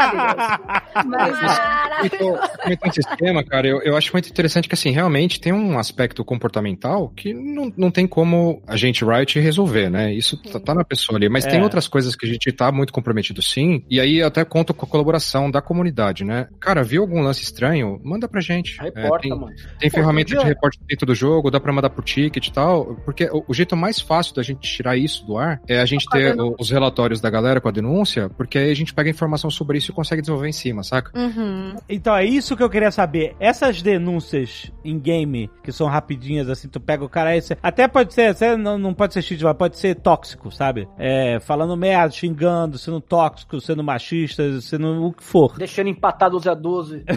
Maravilhoso. 0.00 0.60
Mas 1.06 1.38
Maravilhoso. 1.38 2.40
Tema, 3.18 3.44
cara, 3.44 3.66
eu, 3.66 3.80
eu 3.82 3.96
acho 3.96 4.12
muito 4.12 4.28
interessante 4.28 4.68
que, 4.68 4.74
assim, 4.74 4.90
realmente 4.90 5.40
tem 5.40 5.52
um 5.52 5.78
aspecto 5.78 6.24
comportamental 6.24 7.08
que 7.10 7.32
não, 7.34 7.72
não 7.76 7.90
tem 7.90 8.06
como 8.06 8.62
a 8.66 8.76
gente, 8.76 9.04
Riot, 9.04 9.38
resolver, 9.38 9.90
né? 9.90 10.12
Isso 10.12 10.36
tá, 10.36 10.58
tá 10.60 10.74
na 10.74 10.84
pessoa 10.84 11.18
ali. 11.18 11.28
Mas 11.28 11.44
É. 11.44 11.50
tem 11.50 11.62
outras 11.62 11.88
coisas 11.88 12.14
que 12.16 12.26
a 12.26 12.28
gente 12.28 12.50
tá 12.52 12.70
muito 12.72 12.92
comprometido, 12.92 13.42
sim. 13.42 13.84
E 13.90 14.00
aí 14.00 14.18
eu 14.18 14.26
até 14.26 14.44
conto 14.44 14.72
com 14.72 14.86
a 14.86 14.88
colaboração 14.88 15.50
da 15.50 15.60
comunidade, 15.60 16.24
né? 16.24 16.48
Cara, 16.60 16.82
viu 16.82 17.02
algum 17.02 17.20
lance 17.20 17.42
estranho? 17.42 18.00
Manda 18.04 18.28
pra 18.28 18.40
gente. 18.40 18.78
É, 18.80 18.84
Reporta, 18.84 19.28
tem, 19.28 19.30
mano. 19.30 19.52
tem 19.78 19.90
Pô, 19.90 19.96
ferramenta 19.96 20.36
de 20.36 20.44
reporte 20.44 20.78
dentro 20.88 21.06
do 21.06 21.14
jogo, 21.14 21.50
dá 21.50 21.60
pra 21.60 21.72
mandar 21.72 21.90
por 21.90 22.04
ticket 22.04 22.46
e 22.46 22.52
tal. 22.52 22.96
Porque 23.04 23.24
o, 23.30 23.44
o 23.48 23.54
jeito 23.54 23.76
mais 23.76 24.00
fácil 24.00 24.34
da 24.34 24.42
gente 24.42 24.60
tirar 24.60 24.96
isso 24.96 25.24
do 25.26 25.36
ar 25.38 25.60
é 25.68 25.80
a 25.80 25.86
gente 25.86 26.06
ter 26.10 26.34
os 26.58 26.70
relatórios 26.70 27.20
da 27.20 27.28
galera 27.30 27.60
com 27.60 27.68
a 27.68 27.72
denúncia, 27.72 28.28
porque 28.30 28.58
aí 28.58 28.70
a 28.70 28.74
gente 28.74 28.94
pega 28.94 29.10
informação 29.10 29.50
sobre 29.50 29.78
isso 29.78 29.89
e 29.90 29.92
consegue 29.92 30.22
desenvolver 30.22 30.48
em 30.48 30.52
cima, 30.52 30.82
saca? 30.82 31.10
Uhum. 31.18 31.74
Então 31.88 32.14
é 32.16 32.24
isso 32.24 32.56
que 32.56 32.62
eu 32.62 32.70
queria 32.70 32.90
saber. 32.90 33.34
Essas 33.38 33.82
denúncias 33.82 34.72
em 34.84 34.98
game, 34.98 35.50
que 35.62 35.70
são 35.72 35.86
rapidinhas, 35.86 36.48
assim, 36.48 36.68
tu 36.68 36.80
pega 36.80 37.04
o 37.04 37.08
cara 37.08 37.30
aí, 37.30 37.40
você- 37.42 37.56
até 37.62 37.86
pode 37.86 38.14
ser, 38.14 38.34
você 38.34 38.56
não, 38.56 38.78
não 38.78 38.94
pode 38.94 39.12
ser 39.14 39.22
cheat, 39.22 39.42
mas 39.44 39.56
pode 39.56 39.78
ser 39.78 39.94
tóxico, 39.96 40.50
sabe? 40.50 40.88
É, 40.98 41.38
falando 41.40 41.76
merda, 41.76 42.10
xingando, 42.12 42.78
sendo 42.78 43.00
tóxico, 43.00 43.60
sendo 43.60 43.82
machista, 43.84 44.60
sendo 44.60 45.06
o 45.06 45.12
que 45.12 45.22
for. 45.22 45.56
Deixando 45.58 45.88
empatar 45.88 46.30
12 46.30 46.48
a 46.48 46.54
12. 46.54 47.04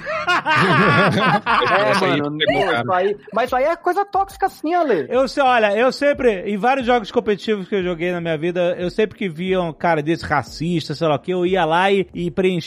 É, 1.74 2.17
mano. 2.17 2.38
isso 2.38 2.91
aí- 2.91 3.17
mas 3.34 3.45
isso 3.45 3.55
aí 3.55 3.63
é 3.65 3.76
coisa 3.76 4.05
tóxica 4.05 4.45
assim, 4.45 4.74
Ale. 4.74 5.05
Eu 5.09 5.28
sei, 5.28 5.43
olha, 5.43 5.76
eu 5.78 5.91
sempre, 5.91 6.41
em 6.49 6.57
vários 6.57 6.86
jogos 6.86 7.11
competitivos 7.11 7.67
que 7.67 7.76
eu 7.76 7.84
joguei 7.84 8.11
na 8.11 8.21
minha 8.21 8.38
vida, 8.38 8.76
eu 8.78 8.89
sempre 8.89 9.17
que 9.17 9.30
via 9.30 9.61
um 9.61 9.74
cara 9.74 10.01
desse 10.01 10.26
racista, 10.26 10.93
sei 10.95 11.07
lá 11.07 11.15
o 11.15 11.19
que, 11.19 11.32
eu 11.34 11.45
ia 11.45 11.65
lá 11.65 11.91
e, 11.91 12.07
e 12.13 12.32
preenchia, 12.32 12.62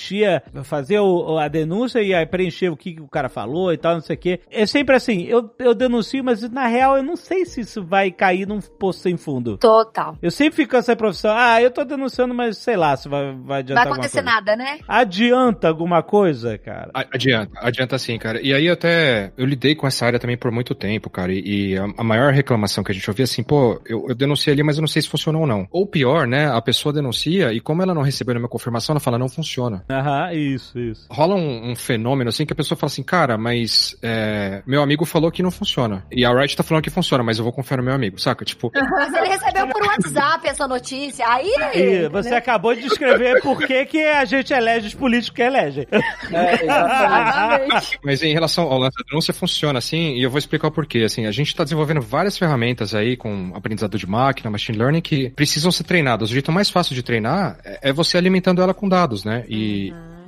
fazia 0.64 1.02
o- 1.02 1.38
a 1.38 1.48
denúncia 1.48 2.00
e 2.00 2.14
aí 2.14 2.26
preenchia 2.26 2.70
o 2.72 2.76
que, 2.76 2.96
o 3.00 3.08
cara 3.08 3.28
falou 3.28 3.72
e 3.72 3.76
tal, 3.76 3.94
não 3.94 4.00
sei 4.00 4.16
o 4.16 4.18
que. 4.18 4.40
É 4.50 4.66
sempre 4.66 4.94
assim, 4.96 5.22
eu, 5.24 5.50
eu 5.58 5.74
denuncio, 5.74 6.22
mas 6.22 6.48
na 6.50 6.66
real 6.66 6.96
eu 6.96 7.02
não 7.02 7.16
sei 7.16 7.44
se 7.44 7.60
isso 7.62 7.82
vai 7.84 8.10
cair 8.10 8.46
num 8.46 8.60
poço 8.60 9.00
sem 9.00 9.16
fundo. 9.16 9.56
Total. 9.58 10.16
Eu 10.22 10.30
sempre 10.30 10.56
fico 10.56 10.70
com 10.72 10.76
essa 10.76 10.94
profissão, 10.96 11.34
ah, 11.36 11.60
eu 11.60 11.70
tô 11.70 11.84
denunciando, 11.84 12.34
mas 12.34 12.58
sei 12.58 12.76
lá 12.76 12.96
se 12.96 13.08
vai, 13.08 13.32
vai 13.32 13.56
Vai 13.56 13.58
adiantar 13.60 13.86
alguma 13.86 14.04
acontecer 14.04 14.22
coisa. 14.22 14.34
nada, 14.34 14.56
né? 14.56 14.78
Adianta 14.86 15.68
alguma 15.68 16.02
coisa, 16.02 16.58
cara? 16.58 16.90
Adianta, 16.94 17.52
adianta 17.60 17.98
sim, 17.98 18.18
cara. 18.18 18.40
E 18.42 18.52
aí 18.52 18.68
até 18.68 19.32
eu 19.36 19.46
lidei 19.46 19.74
com 19.74 19.86
essa 19.86 20.04
área 20.04 20.18
também 20.18 20.36
por 20.36 20.50
muito 20.50 20.74
tempo, 20.74 21.08
cara. 21.08 21.32
E, 21.32 21.70
e 21.72 21.78
a, 21.78 21.86
a 21.96 22.04
maior 22.04 22.32
reclamação 22.32 22.84
que 22.84 22.92
a 22.92 22.94
gente 22.94 23.08
ouvia 23.08 23.24
assim, 23.24 23.42
pô, 23.42 23.80
eu, 23.86 24.06
eu 24.08 24.14
denunciei 24.14 24.52
ali, 24.52 24.62
mas 24.62 24.76
eu 24.76 24.82
não 24.82 24.88
sei 24.88 25.00
se 25.02 25.08
funcionou 25.08 25.42
ou 25.42 25.46
não. 25.46 25.66
Ou 25.70 25.86
pior, 25.86 26.26
né? 26.26 26.50
A 26.50 26.60
pessoa 26.60 26.92
denuncia 26.92 27.52
e 27.52 27.60
como 27.60 27.82
ela 27.82 27.94
não 27.94 28.02
recebeu 28.02 28.34
nenhuma 28.34 28.48
confirmação, 28.48 28.92
ela 28.92 29.00
fala, 29.00 29.18
não 29.18 29.28
funciona. 29.28 29.84
Aham, 29.88 30.32
isso, 30.32 30.78
isso. 30.78 31.06
Rola 31.10 31.34
um, 31.34 31.70
um 31.70 31.76
fenômeno 31.76 32.28
assim 32.28 32.44
que 32.44 32.52
a 32.52 32.56
pessoa 32.56 32.76
fala 32.76 32.90
assim, 32.90 33.02
cara, 33.02 33.38
mas 33.38 33.96
é, 34.02 34.62
meu 34.66 34.82
amigo 34.82 35.04
falou 35.04 35.30
que 35.30 35.42
não 35.42 35.50
funciona. 35.50 36.04
E 36.10 36.24
a 36.24 36.32
Riot 36.32 36.56
tá 36.56 36.62
falando 36.62 36.84
que 36.84 36.90
funciona, 36.90 37.22
mas 37.22 37.38
eu 37.38 37.44
vou 37.44 37.52
confiar 37.52 37.78
no 37.78 37.84
meu 37.84 37.94
amigo, 37.94 38.20
saca? 38.20 38.44
Tipo, 38.44 38.70
Mas 38.74 39.14
ele 39.14 39.28
recebeu 39.28 39.68
por 39.68 39.82
WhatsApp 39.82 40.46
essa 40.48 40.68
notícia. 40.68 41.26
Aí. 41.28 41.54
E 41.74 42.08
você 42.08 42.34
acabou 42.34 42.74
de 42.74 42.82
descrever 42.82 43.40
por 43.40 43.58
que, 43.58 43.86
que 43.86 44.02
a 44.02 44.24
gente 44.24 44.52
elege 44.52 44.88
os 44.88 44.94
políticos 44.94 45.36
que 45.36 45.42
elegem. 45.42 45.86
É, 45.90 46.64
exatamente. 46.64 47.98
Mas 48.04 48.22
em 48.22 48.32
relação 48.32 48.64
ao 48.64 48.78
lance 48.78 48.96
da 48.96 49.04
denúncia, 49.08 49.32
funciona 49.32 49.78
assim, 49.78 50.14
e 50.14 50.22
eu 50.22 50.30
vou 50.30 50.38
explicar 50.38 50.68
o 50.68 50.70
porquê. 50.70 51.00
Assim, 51.00 51.26
a 51.26 51.32
gente 51.32 51.48
está 51.48 51.64
desenvolvendo 51.64 52.00
várias 52.00 52.36
ferramentas 52.36 52.94
aí 52.94 53.16
com 53.16 53.52
aprendizado 53.54 53.96
de 53.96 54.06
máquina, 54.06 54.50
machine 54.50 54.76
learning, 54.76 55.00
que 55.00 55.30
precisam 55.30 55.70
ser 55.70 55.84
treinadas. 55.84 56.30
O 56.30 56.32
jeito 56.32 56.52
mais 56.52 56.68
fácil 56.68 56.94
de 56.94 57.02
treinar 57.02 57.58
é 57.64 57.86
é 57.86 57.92
você 57.92 58.18
alimentando 58.18 58.60
ela 58.60 58.74
com 58.74 58.88
dados, 58.88 59.24
né? 59.24 59.44
E 59.48 59.75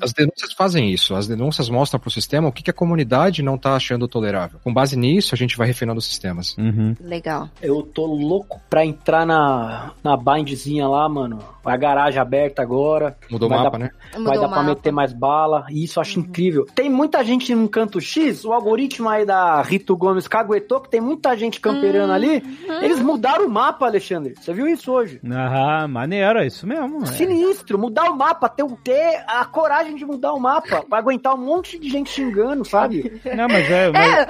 as 0.00 0.12
denúncias 0.12 0.52
fazem 0.52 0.92
isso. 0.92 1.14
As 1.14 1.26
denúncias 1.26 1.68
mostram 1.68 2.00
para 2.00 2.08
o 2.08 2.10
sistema 2.10 2.48
o 2.48 2.52
que, 2.52 2.62
que 2.62 2.70
a 2.70 2.74
comunidade 2.74 3.42
não 3.42 3.56
está 3.56 3.74
achando 3.74 4.08
tolerável. 4.08 4.60
Com 4.62 4.72
base 4.72 4.96
nisso, 4.96 5.34
a 5.34 5.38
gente 5.38 5.56
vai 5.56 5.66
refinando 5.66 5.98
os 5.98 6.06
sistemas. 6.06 6.56
Uhum. 6.56 6.94
Legal. 7.00 7.48
Eu 7.60 7.82
tô 7.82 8.06
louco 8.06 8.60
pra 8.70 8.84
entrar 8.84 9.26
na, 9.26 9.92
na 10.02 10.16
bindzinha 10.16 10.86
lá, 10.88 11.08
mano. 11.08 11.38
A 11.72 11.76
garagem 11.76 12.20
aberta 12.20 12.62
agora. 12.62 13.16
Mudou 13.30 13.46
o 13.46 13.50
Vai 13.50 13.58
mapa, 13.58 13.70
dar- 13.72 13.78
né? 13.78 13.90
vai 14.12 14.20
Mudou 14.20 14.34
dar 14.42 14.48
pra 14.48 14.56
mapa. 14.58 14.62
meter 14.62 14.92
mais 14.92 15.12
bala. 15.12 15.66
E 15.70 15.84
isso 15.84 15.98
eu 15.98 16.00
acho 16.02 16.18
incrível. 16.20 16.66
Tem 16.74 16.88
muita 16.90 17.22
gente 17.24 17.54
num 17.54 17.66
canto 17.66 18.00
X, 18.00 18.44
o 18.44 18.52
algoritmo 18.52 19.08
aí 19.08 19.24
da 19.24 19.60
Rito 19.62 19.96
Gomes 19.96 20.26
caguetou, 20.28 20.80
que 20.80 20.88
tem 20.90 21.00
muita 21.00 21.36
gente 21.36 21.60
camperando 21.60 22.12
ali. 22.12 22.42
Eles 22.82 23.00
mudaram 23.00 23.46
o 23.46 23.50
mapa, 23.50 23.86
Alexandre. 23.86 24.34
Você 24.40 24.52
viu 24.52 24.66
isso 24.66 24.92
hoje? 24.92 25.20
Aham, 25.24 25.88
maneiro, 25.88 26.38
é 26.38 26.46
isso 26.46 26.66
mesmo. 26.66 27.02
é. 27.02 27.06
Sinistro, 27.06 27.78
mudar 27.78 28.10
o 28.10 28.16
mapa, 28.16 28.48
ter, 28.48 28.64
ter 28.84 29.24
a 29.26 29.44
coragem 29.44 29.94
de 29.96 30.04
mudar 30.04 30.32
o 30.32 30.40
mapa, 30.40 30.84
pra 30.88 30.98
aguentar 30.98 31.34
um 31.34 31.38
monte 31.44 31.78
de 31.78 31.88
gente 31.90 32.10
xingando, 32.10 32.64
sabe? 32.64 33.20
Não, 33.36 33.46
mas 33.48 33.70
é. 33.70 33.90
mas- 33.90 34.28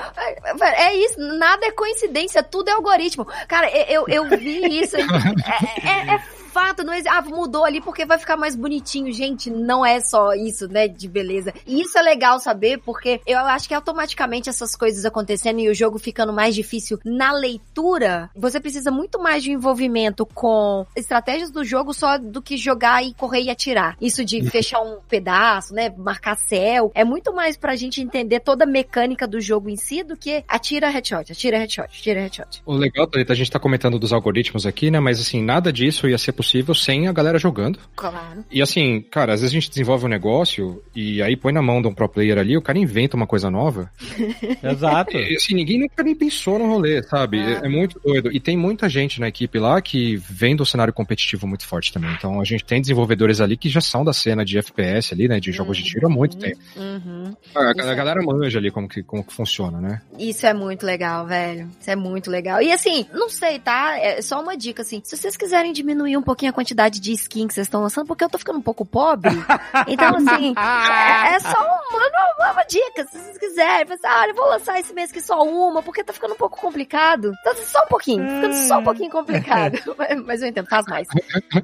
É, 0.63 0.83
é 0.89 0.97
isso, 1.05 1.19
nada 1.39 1.67
é 1.67 1.71
coincidência, 1.71 2.43
tudo 2.43 2.69
é 2.69 2.73
algoritmo. 2.73 3.27
Cara, 3.47 3.69
eu, 3.71 4.07
eu, 4.09 4.25
eu 4.31 4.39
vi 4.39 4.81
isso. 4.81 4.97
É, 5.49 5.89
é- 5.89 6.15
é 6.15 6.21
fato, 6.49 6.83
não 6.83 6.93
é, 6.93 7.03
ah, 7.09 7.23
mudou 7.23 7.65
ali 7.65 7.81
porque 7.81 8.05
vai 8.05 8.19
ficar 8.19 8.37
mais 8.37 8.57
bonitinho. 8.57 9.13
Gente, 9.13 9.51
não 9.51 9.85
é 9.85 10.01
só 10.01 10.35
isso, 10.35 10.69
né, 10.69 10.89
de 10.89 11.09
beleza. 11.09 11.53
E 11.67 11.81
isso 11.81 11.97
é 11.99 12.03
legal 12.03 12.39
saber 12.41 12.79
porque 12.79 13.21
eu 13.27 13.39
acho 13.39 13.69
que 13.69 13.75
automaticamente 13.75 14.49
essas 14.49 14.75
coisas 14.75 15.05
acontecendo 15.05 15.61
e 15.61 15.69
o 15.69 15.75
jogo 15.75 15.99
ficando 15.99 16.33
mais 16.33 16.55
difícil 16.55 16.99
na 17.05 17.33
leitura, 17.33 18.31
você 18.35 18.61
precisa 18.61 18.91
muito 18.91 19.21
mais 19.21 19.43
de 19.43 19.53
envolvimento 19.53 20.27
com 20.27 20.87
estratégias 20.97 21.51
do 21.51 21.65
jogo 21.65 21.93
só 21.93 22.19
do 22.19 22.43
que 22.43 22.57
jogar 22.57 23.03
e 23.03 23.15
correr 23.15 23.43
e 23.43 23.51
atirar. 23.51 23.97
Isso 24.01 24.25
de 24.25 24.43
fechar 24.51 24.81
um 24.81 24.99
pedaço, 25.09 25.75
né, 25.75 25.93
marcar 25.97 26.37
céu, 26.37 26.91
é 26.95 27.05
muito 27.05 27.33
mais 27.33 27.57
pra 27.57 27.77
gente 27.77 28.01
entender 28.01 28.41
toda 28.41 28.65
a 28.65 28.67
mecânica 28.67 29.27
do 29.27 29.41
jogo 29.41 29.69
em 29.69 29.77
si 29.77 30.03
do 30.03 30.17
que 30.17 30.45
atira 30.49 30.89
headshot, 30.89 31.33
atira 31.33 31.59
headshot, 31.59 31.85
atira 31.85 32.21
headshot. 32.21 32.63
O 32.65 32.75
legal, 32.75 33.07
Thalita, 33.07 33.33
a 33.33 33.37
gente 33.37 33.51
tá 33.51 33.59
comentando 33.59 33.99
dos 33.99 34.13
algoritmos 34.13 34.67
aqui, 34.67 34.91
né, 34.91 35.01
mas 35.01 35.21
assim, 35.21 35.43
nada 35.43 35.73
disso 35.73 36.09
ia 36.09 36.19
ser 36.19 36.33
possível 36.39 36.73
sem 36.75 37.09
a 37.09 37.13
galera 37.13 37.37
jogando. 37.39 37.81
Claro. 37.97 38.45
E 38.51 38.63
assim, 38.63 39.01
cara, 39.11 39.35
às 39.35 39.41
vezes 39.41 39.53
a 39.53 39.59
gente 39.59 39.69
desenvolve 39.69 40.05
um 40.07 40.09
negócio 40.09 40.81
e 40.95 41.21
aí 41.21 41.37
põe 41.37 41.53
na 41.53 41.61
mão 41.61 41.83
de 41.83 41.89
um 41.89 41.93
pro 41.93 42.09
player 42.09 42.39
ali, 42.39 42.57
o 42.57 42.63
cara 42.63 42.79
inventa 42.79 43.17
uma 43.17 43.27
coisa 43.27 43.51
nova. 43.51 43.91
Exato. 44.63 45.17
E, 45.17 45.35
assim, 45.37 45.55
ninguém 45.55 45.81
nunca 45.81 46.03
nem 46.03 46.15
pensou 46.15 46.59
no 46.59 46.67
rolê, 46.69 47.03
sabe? 47.03 47.39
É. 47.39 47.67
é 47.67 47.69
muito 47.69 48.01
doido. 48.01 48.31
E 48.33 48.39
tem 48.39 48.57
muita 48.57 48.89
gente 48.89 49.21
na 49.21 49.27
equipe 49.29 49.59
lá 49.59 49.81
que 49.83 50.17
vem 50.17 50.55
do 50.55 50.65
cenário 50.65 50.93
competitivo 50.93 51.47
muito 51.47 51.67
forte 51.67 51.93
também. 51.93 52.13
Então 52.13 52.41
a 52.41 52.45
gente 52.45 52.65
tem 52.65 52.81
desenvolvedores 52.81 53.41
ali 53.41 53.57
que 53.57 53.69
já 53.69 53.81
são 53.81 54.05
da 54.05 54.13
cena 54.13 54.45
de 54.45 54.57
FPS 54.59 55.13
ali, 55.13 55.27
né? 55.27 55.41
De 55.41 55.51
jogos 55.51 55.77
de 55.77 55.83
tiro 55.83 56.07
há 56.07 56.11
muito 56.11 56.35
Uhum, 56.35 56.41
tempo. 56.41 56.61
Uhum. 56.77 57.37
A, 57.55 57.61
a 57.61 57.71
é- 57.71 57.95
galera 57.95 58.23
manja 58.23 58.59
ali 58.59 58.71
como 58.71 58.89
que, 58.89 59.03
como 59.03 59.25
que 59.25 59.33
funciona, 59.33 59.81
né? 59.81 60.01
Isso 60.19 60.47
é 60.47 60.55
muito 60.55 60.85
legal, 60.87 61.27
velho. 61.27 61.69
Isso 61.81 61.91
é 61.91 61.97
muito 61.97 62.31
legal. 62.31 62.61
E 62.63 62.71
assim, 62.71 63.07
não 63.13 63.29
sei, 63.29 63.59
tá? 63.59 63.99
É 63.99 64.21
só 64.23 64.41
uma 64.41 64.57
dica, 64.57 64.83
assim. 64.83 65.01
Se 65.05 65.17
vocês 65.17 65.37
quiserem 65.37 65.73
diminuir 65.73 66.17
um 66.17 66.23
pouquinho 66.29 66.51
a 66.51 66.55
quantidade 66.55 67.01
de 67.01 67.13
skin 67.13 67.49
que 67.49 67.55
vocês 67.55 67.67
estão 67.67 67.81
lançando, 67.83 68.07
porque 68.07 68.23
eu 68.23 68.29
tô 68.29 68.39
ficando 68.39 68.59
um 68.59 68.63
pouco 68.63 68.85
pobre. 68.85 69.31
Então, 69.87 70.17
assim, 70.17 70.55
é, 70.57 71.35
é 71.35 71.39
só 71.41 71.49
uma, 71.59 71.99
uma, 72.39 72.53
uma 72.53 72.63
dica. 72.65 73.05
Se 73.07 73.19
vocês 73.19 73.39
quiserem, 73.39 73.87
Fala 73.87 73.95
assim, 73.95 74.07
ah, 74.07 74.29
eu 74.29 74.35
vou 74.35 74.47
lançar 74.49 74.79
esse 74.79 74.93
mês 74.93 75.11
aqui 75.11 75.21
só 75.21 75.43
uma, 75.43 75.83
porque 75.83 76.05
tá 76.05 76.13
ficando 76.13 76.35
um 76.35 76.37
pouco 76.37 76.61
complicado. 76.61 77.33
Então, 77.41 77.55
só 77.57 77.83
um 77.85 77.87
pouquinho. 77.89 78.25
Tá 78.27 78.35
ficando 78.35 78.55
só 78.69 78.79
um 78.79 78.85
pouquinho 78.85 79.11
complicado. 79.11 79.79
Mas- 79.97 80.09
Mas 80.27 80.43
eu 80.43 80.49
entendo, 80.49 80.69
faz 80.69 80.87
mais. 80.87 81.09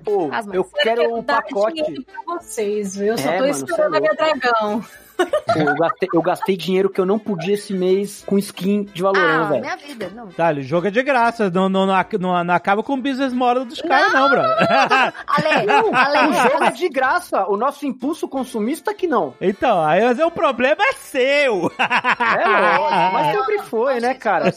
Pô, 0.05 0.29
Faz 0.31 0.47
mais. 0.47 0.57
eu 0.57 0.65
quero 0.65 1.15
um 1.17 1.23
pacote. 1.23 1.83
pra 2.03 2.35
vocês, 2.39 2.97
viu? 2.97 3.09
Eu 3.09 3.19
só 3.19 3.29
É, 3.29 3.37
tô 3.39 3.45
mano, 3.45 3.51
esperando 3.55 3.95
é 3.95 3.99
a 3.99 4.01
minha 4.01 4.15
dragão. 4.15 4.85
Pô, 5.17 5.25
eu, 5.61 5.75
gastei, 5.77 6.09
eu 6.13 6.23
gastei 6.23 6.57
dinheiro 6.57 6.91
que 6.91 7.01
eu 7.01 7.07
não 7.07 7.19
podia 7.19 7.55
esse 7.55 7.73
mês 7.73 8.23
com 8.27 8.39
skin 8.39 8.85
de 8.85 9.03
Valorant, 9.03 9.45
Ah, 9.45 9.49
velho. 9.49 9.61
minha 9.63 9.77
vida, 9.77 10.11
não. 10.15 10.27
Tá, 10.29 10.51
o 10.53 10.63
jogo 10.63 10.89
é 10.89 10.91
de 10.91 11.03
graça. 11.03 11.51
Não, 11.51 11.69
não, 11.69 11.87
não, 11.87 11.95
não- 12.21 12.45
não 12.45 12.55
acaba 12.55 12.83
com 12.83 12.95
o 12.95 13.01
business 13.01 13.33
model 13.33 13.65
dos 13.65 13.81
caras, 13.81 14.13
não, 14.13 14.29
bro. 14.29 14.41
Ale, 14.43 15.67
O 15.91 15.95
Ale, 15.95 16.35
jogo 16.51 16.65
é 16.65 16.71
de 16.71 16.89
graça. 16.89 17.47
O 17.49 17.57
nosso 17.57 17.87
impulso 17.87 18.27
consumista 18.29 18.93
que 18.95 19.07
não. 19.07 19.35
então, 19.41 19.83
aí 19.85 20.03
mas 20.05 20.19
o 20.19 20.31
problema 20.31 20.83
é 20.83 20.93
seu. 20.95 21.71
É 21.79 22.49
lógico. 22.79 23.13
Mas 23.13 23.37
sempre 23.37 23.59
foi, 23.63 24.01
né, 24.01 24.15
cara? 24.15 24.53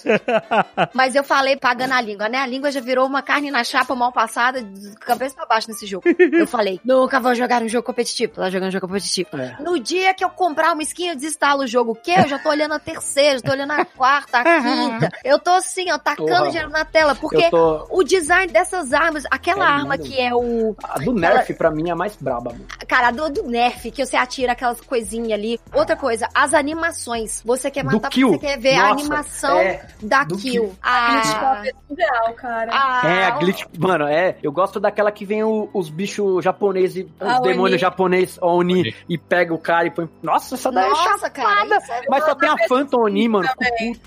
Mas 0.94 1.16
eu 1.16 1.24
falei 1.24 1.56
pagando 1.56 1.94
a 1.94 2.02
língua, 2.02 2.28
né? 2.30 2.40
A 2.40 2.46
língua 2.48 2.72
já 2.72 2.80
virou 2.82 3.06
uma 3.06 3.22
carne 3.22 3.52
na 3.52 3.64
chapa 3.64 3.96
mal 3.96 4.12
passada, 4.12 4.62
de 4.62 4.96
cabeça 4.96 5.36
pra 5.36 5.46
baixo 5.46 5.68
nesse 5.70 5.86
jogo. 5.86 6.04
Eu 6.18 6.48
falei, 6.48 6.80
nunca 6.84 7.20
vou 7.20 7.34
jogar 7.36 7.62
um 7.62 7.68
jogo 7.70 7.86
competitivo. 7.86 8.34
Tá 8.34 8.50
jogando 8.50 8.72
jogo 8.72 8.88
competitivo. 8.88 9.30
É. 9.38 9.56
No 9.60 9.80
dia 9.80 10.14
que 10.14 10.24
eu 10.24 10.30
comprar 10.48 10.74
uma 10.74 10.82
skin, 10.84 11.10
eu 11.10 11.16
desinstalo 11.16 11.64
o 11.64 11.68
jogo. 11.68 11.92
O 11.92 11.96
quê? 11.96 12.16
Eu 12.18 12.28
já 12.28 12.40
tô 12.40 12.50
olhando 12.50 12.74
a 12.74 12.80
terceira, 12.80 13.38
já 13.38 13.44
tô 13.44 13.52
olhando 13.52 13.72
a 13.72 13.86
quarta, 13.86 14.40
a 14.40 14.44
quinta. 14.62 15.12
Eu 15.24 15.40
tô 15.40 15.52
assim, 15.52 15.92
ó, 15.92 15.98
tacando 15.98 16.48
dinheiro 16.50 16.70
na 16.70 16.86
tela, 16.86 17.14
porque 17.16 17.50
tô. 17.50 17.86
o 17.90 18.04
design 18.04 18.52
dessas 18.52 18.94
armas, 18.94 19.24
aquela 19.30 19.66
É 19.66 19.68
arma 19.70 19.96
lindo. 19.96 20.08
que 20.10 20.20
é 20.22 20.34
o. 20.34 20.76
A 20.84 21.00
do 21.00 21.14
Nerf, 21.14 21.54
pra 21.54 21.70
mim, 21.72 21.90
é 21.90 21.92
a 21.92 21.96
mais 21.96 22.16
braba, 22.16 22.52
mano. 22.52 22.66
Cara, 22.88 23.12
do, 23.12 23.30
do 23.30 23.44
Nerf, 23.44 23.92
que 23.92 24.06
você 24.06 24.16
atira 24.16 24.54
aquelas 24.54 24.80
coisinhas 24.82 25.32
ali. 25.34 25.60
Outra 25.74 25.96
coisa, 25.96 26.28
as 26.34 26.54
animações. 26.54 27.42
Você 27.46 27.70
quer 27.70 27.84
matar 27.84 28.10
você 28.12 28.38
quer 28.38 28.58
ver 28.60 28.76
a 28.76 28.90
Nossa, 28.90 28.92
animação 29.02 29.58
é, 29.60 29.86
da 30.02 30.24
do 30.24 30.38
kill. 30.38 30.64
kill. 30.64 30.76
Ah, 30.82 31.62
Glitch 31.88 32.00
é 32.00 32.34
cara. 32.34 32.70
ah, 32.72 33.02
É, 33.08 33.26
a 33.26 33.32
glitch. 33.32 33.66
Mano, 33.78 34.08
é. 34.08 34.38
Eu 34.42 34.52
gosto 34.52 34.80
daquela 34.80 35.12
que 35.12 35.26
vem 35.26 35.44
o- 35.44 35.70
os 35.74 35.90
bichos 35.90 36.44
japoneses, 36.44 37.06
os 37.20 37.42
demônios 37.42 37.80
japoneses, 37.82 38.38
Oni, 38.42 38.80
Oni. 38.82 38.96
e 39.10 39.18
pega 39.18 39.54
o 39.54 39.58
cara 39.58 39.88
e 39.88 39.92
põe. 39.92 40.08
Nossa, 40.22 40.37
essa 40.38 40.72
daí 40.72 40.86
é 40.86 40.90
Nossa, 40.90 41.30
cara, 41.30 41.50
chapada. 41.50 41.78
isso 41.78 41.92
é 41.92 42.02
Mas 42.10 42.24
só 42.26 42.36
tem 42.36 42.50
a 42.50 42.56
Phantom 42.68 43.02
Oni, 43.04 43.28
mano. 43.28 43.48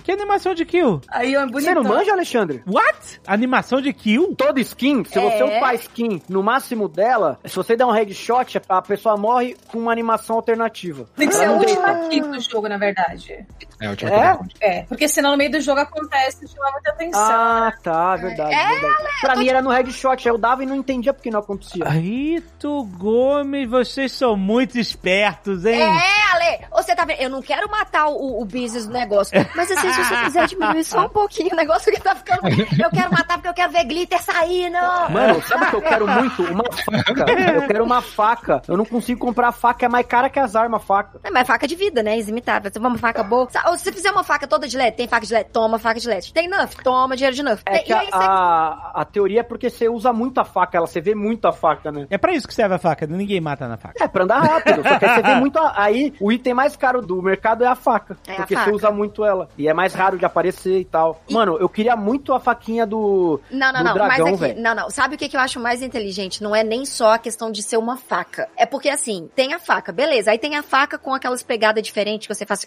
que 0.04 0.12
animação 0.12 0.54
de 0.54 0.64
kill? 0.64 1.00
Aí 1.08 1.34
é 1.34 1.46
Você 1.46 1.74
não 1.74 1.82
manja, 1.82 2.12
Alexandre? 2.12 2.62
What? 2.66 3.20
Animação 3.26 3.80
de 3.80 3.92
kill? 3.92 4.34
Toda 4.36 4.60
skin, 4.60 5.04
se 5.04 5.18
você 5.18 5.42
É. 5.42 5.44
upar 5.58 5.70
a 5.70 5.74
skin 5.74 6.22
no 6.28 6.42
máximo 6.42 6.88
dela, 6.88 7.38
se 7.44 7.54
você 7.56 7.76
der 7.76 7.84
um 7.86 7.90
headshot, 7.92 8.60
a 8.68 8.82
pessoa 8.82 9.16
morre 9.16 9.56
com 9.70 9.78
uma 9.78 9.92
animação 9.92 10.36
alternativa. 10.36 11.06
Tem 11.16 11.28
que 11.28 11.34
ser 11.34 11.46
a 11.46 11.52
última 11.52 11.94
kill 12.08 12.30
do 12.30 12.40
jogo, 12.40 12.68
na 12.68 12.78
verdade. 12.78 13.46
É, 13.80 13.86
o 13.86 13.90
último 13.90 14.10
É? 14.10 14.38
É, 14.60 14.82
porque 14.82 15.08
senão 15.08 15.30
no 15.32 15.36
meio 15.36 15.50
do 15.50 15.60
jogo 15.60 15.80
acontece 15.80 16.46
chama 16.48 16.70
muita 16.72 16.90
atenção. 16.90 17.20
Ah, 17.22 17.72
tá, 17.82 18.16
verdade. 18.16 18.54
É, 18.54 18.68
verdade. 18.68 19.20
Pra 19.20 19.36
mim 19.36 19.48
era 19.48 19.62
no 19.62 19.70
headshot, 19.70 20.28
aí 20.28 20.32
eu 20.34 20.38
dava 20.38 20.62
e 20.62 20.66
não 20.66 20.76
entendia 20.76 21.12
porque 21.12 21.30
não 21.30 21.40
acontecia. 21.40 21.84
Rito 21.88 22.84
Gomes, 22.98 23.68
vocês 23.68 24.12
são 24.12 24.36
muito 24.36 24.78
espertos, 24.78 25.64
hein? 25.64 25.80
É, 25.80 25.88
Ale, 26.34 26.68
você 27.10 27.16
vendo? 27.16 27.22
Eu 27.22 27.30
não 27.30 27.42
quero 27.42 27.70
matar 27.70 28.06
o, 28.08 28.40
o 28.40 28.44
business 28.44 28.86
do 28.86 28.92
negócio. 28.92 29.36
Mas 29.54 29.70
assim, 29.70 29.92
se 29.92 30.04
você 30.04 30.16
quiser 30.24 30.46
diminuir 30.46 30.84
só 30.84 31.06
um 31.06 31.08
pouquinho 31.08 31.52
o 31.52 31.56
negócio 31.56 31.92
que 31.92 32.00
tá 32.00 32.14
ficando. 32.14 32.40
Eu 32.48 32.90
quero 32.90 33.10
matar 33.12 33.34
porque 33.34 33.48
eu 33.48 33.54
quero 33.54 33.72
ver 33.72 33.84
glitter 33.84 34.22
saindo. 34.22 34.76
Mano, 35.10 35.42
sabe 35.42 35.64
o 35.64 35.70
que 35.70 35.76
eu 35.76 35.82
quero 35.82 36.06
muito? 36.08 36.42
Uma 36.44 36.64
faca. 36.64 37.32
Eu 37.32 37.66
quero 37.66 37.84
uma 37.84 38.02
faca. 38.02 38.62
Eu 38.68 38.76
não 38.76 38.84
consigo 38.84 39.20
comprar 39.20 39.48
a 39.48 39.52
faca, 39.52 39.86
é 39.86 39.88
mais 39.88 40.06
cara 40.06 40.28
que 40.30 40.38
as 40.38 40.54
armas, 40.56 40.82
faca. 40.82 41.20
É, 41.24 41.30
mas 41.30 41.46
faca 41.46 41.66
de 41.66 41.74
vida, 41.74 42.02
né? 42.02 42.16
Eximitável. 42.18 42.70
Se 42.72 42.78
uma 42.78 42.96
faca 42.98 43.22
boa. 43.22 43.48
Ou 43.66 43.76
se 43.76 43.84
você 43.84 43.92
fizer 43.92 44.10
uma 44.10 44.24
faca 44.24 44.46
toda 44.46 44.66
de 44.68 44.76
LED, 44.76 44.96
tem 44.96 45.08
faca 45.08 45.26
de 45.26 45.32
LED, 45.32 45.50
toma 45.52 45.78
faca 45.78 45.98
de 46.00 46.08
LED. 46.08 46.32
Tem 46.32 46.48
Nuff, 46.48 46.76
toma 46.82 47.16
dinheiro 47.16 47.34
de 47.36 47.42
Nuff. 47.42 47.62
É 47.66 47.78
Tem- 47.78 47.84
que 47.84 47.90
e 47.92 47.94
a, 47.94 48.00
você. 48.00 48.10
a, 48.14 48.90
a 48.94 49.04
teoria 49.04 49.40
é 49.40 49.42
porque 49.42 49.68
você 49.70 49.88
usa 49.88 50.12
muito 50.12 50.40
a 50.40 50.44
faca, 50.44 50.76
ela, 50.76 50.86
você 50.86 51.00
vê 51.00 51.14
muito 51.14 51.46
a 51.48 51.52
faca, 51.52 51.90
né? 51.92 52.06
É 52.10 52.18
pra 52.18 52.32
isso 52.32 52.46
que 52.46 52.54
serve 52.54 52.74
a 52.74 52.78
faca, 52.78 53.06
ninguém 53.06 53.40
mata 53.40 53.66
na 53.68 53.76
faca. 53.76 54.02
É, 54.02 54.08
pra 54.08 54.24
andar 54.24 54.40
rápido. 54.40 54.82
Só 54.86 54.98
que 54.98 55.04
aí 55.04 55.14
você 55.14 55.22
vê 55.22 55.34
muito. 55.36 55.58
a- 55.58 55.72
aí 55.76 56.12
o 56.20 56.30
item 56.32 56.54
mais 56.54 56.76
caro 56.76 56.99
do 57.00 57.20
mercado 57.22 57.64
é 57.64 57.66
a 57.66 57.74
faca. 57.74 58.16
É 58.26 58.32
a 58.32 58.36
porque 58.36 58.54
faca. 58.54 58.70
você 58.70 58.76
usa 58.76 58.90
muito 58.90 59.24
ela. 59.24 59.48
E 59.56 59.68
é 59.68 59.74
mais 59.74 59.94
raro 59.94 60.18
de 60.18 60.24
aparecer 60.24 60.78
e 60.80 60.84
tal. 60.84 61.22
Mano, 61.30 61.56
eu 61.58 61.68
queria 61.68 61.96
muito 61.96 62.32
a 62.32 62.40
faquinha 62.40 62.86
do. 62.86 63.40
Não, 63.50 63.72
não, 63.72 63.80
do 63.80 63.84
não. 63.86 63.94
dragão, 63.94 64.08
mas 64.26 64.34
aqui, 64.34 64.36
velho. 64.54 64.62
não, 64.62 64.74
não. 64.74 64.90
Sabe 64.90 65.14
o 65.14 65.18
que, 65.18 65.28
que 65.28 65.36
eu 65.36 65.40
acho 65.40 65.58
mais 65.60 65.82
inteligente? 65.82 66.42
Não 66.42 66.54
é 66.54 66.62
nem 66.62 66.84
só 66.84 67.12
a 67.14 67.18
questão 67.18 67.50
de 67.50 67.62
ser 67.62 67.76
uma 67.76 67.96
faca. 67.96 68.48
É 68.56 68.66
porque 68.66 68.88
assim, 68.88 69.28
tem 69.34 69.52
a 69.54 69.58
faca, 69.58 69.92
beleza. 69.92 70.30
Aí 70.30 70.38
tem 70.38 70.56
a 70.56 70.62
faca 70.62 70.98
com 70.98 71.14
aquelas 71.14 71.42
pegadas 71.42 71.82
diferentes 71.82 72.26
que 72.26 72.34
você 72.34 72.44
faz. 72.46 72.66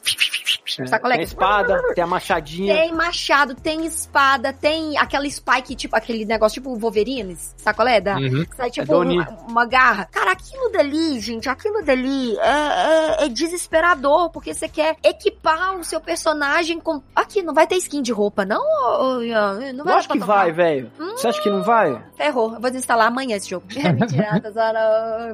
É, 0.80 0.86
Sabe 0.88 1.02
qual 1.02 1.12
é? 1.12 1.16
Tem 1.16 1.22
a 1.24 1.28
espada, 1.28 1.94
tem 1.94 2.04
a 2.04 2.08
machadinha. 2.08 2.76
Tem 2.76 2.94
machado, 2.94 3.56
tem 3.56 3.86
espada, 3.86 4.54
tem 4.54 4.98
aquela 4.98 5.30
spike, 5.30 5.76
tipo, 5.76 5.96
aquele 5.96 6.26
negócio 6.26 6.62
tipo 6.62 6.76
Wolverine, 6.76 7.36
sabe 7.58 7.76
qual 7.76 7.88
é? 7.88 8.00
Da, 8.02 8.14
Uhum. 8.18 8.46
Sai 8.56 8.70
tipo 8.72 8.88
Doni. 8.88 9.18
uma, 9.20 9.30
uma 9.50 9.66
garra. 9.66 10.08
Cara, 10.12 10.32
aquilo 10.32 10.70
dali, 10.72 11.20
gente, 11.20 11.50
aquilo 11.50 11.84
dali 11.84 12.38
é, 12.38 13.24
é- 13.24 13.26
é 13.26 13.30
desesperador, 13.30 14.23
porque 14.30 14.54
você 14.54 14.68
quer 14.68 14.96
equipar 15.04 15.78
o 15.78 15.84
seu 15.84 16.00
personagem 16.02 16.80
com. 16.80 17.02
Aqui, 17.16 17.42
não 17.42 17.54
vai 17.54 17.68
ter 17.68 17.76
skin 17.78 18.02
de 18.02 18.12
roupa, 18.12 18.46
não? 18.46 18.62
ô, 18.62 19.22
Ian? 19.22 19.74
Não 19.74 19.84
vai 19.86 19.96
Lógico 19.96 20.14
que 20.14 20.20
pra 20.20 20.28
vai, 20.28 20.52
velho. 20.52 20.92
Você 20.98 21.28
acha 21.28 21.42
que 21.42 21.50
não 21.50 21.64
vai? 21.64 22.02
Ferrou. 22.16 22.54
Eu 22.54 22.60
vou 22.62 22.70
desinstalar 22.72 23.08
amanhã 23.08 23.36
esse 23.38 23.50
jogo. 23.50 23.66
É 23.84 23.92
mentira, 23.92 24.42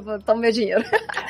vou- 0.03 0.19
Toma 0.19 0.41
meu 0.41 0.51
dinheiro. 0.51 0.83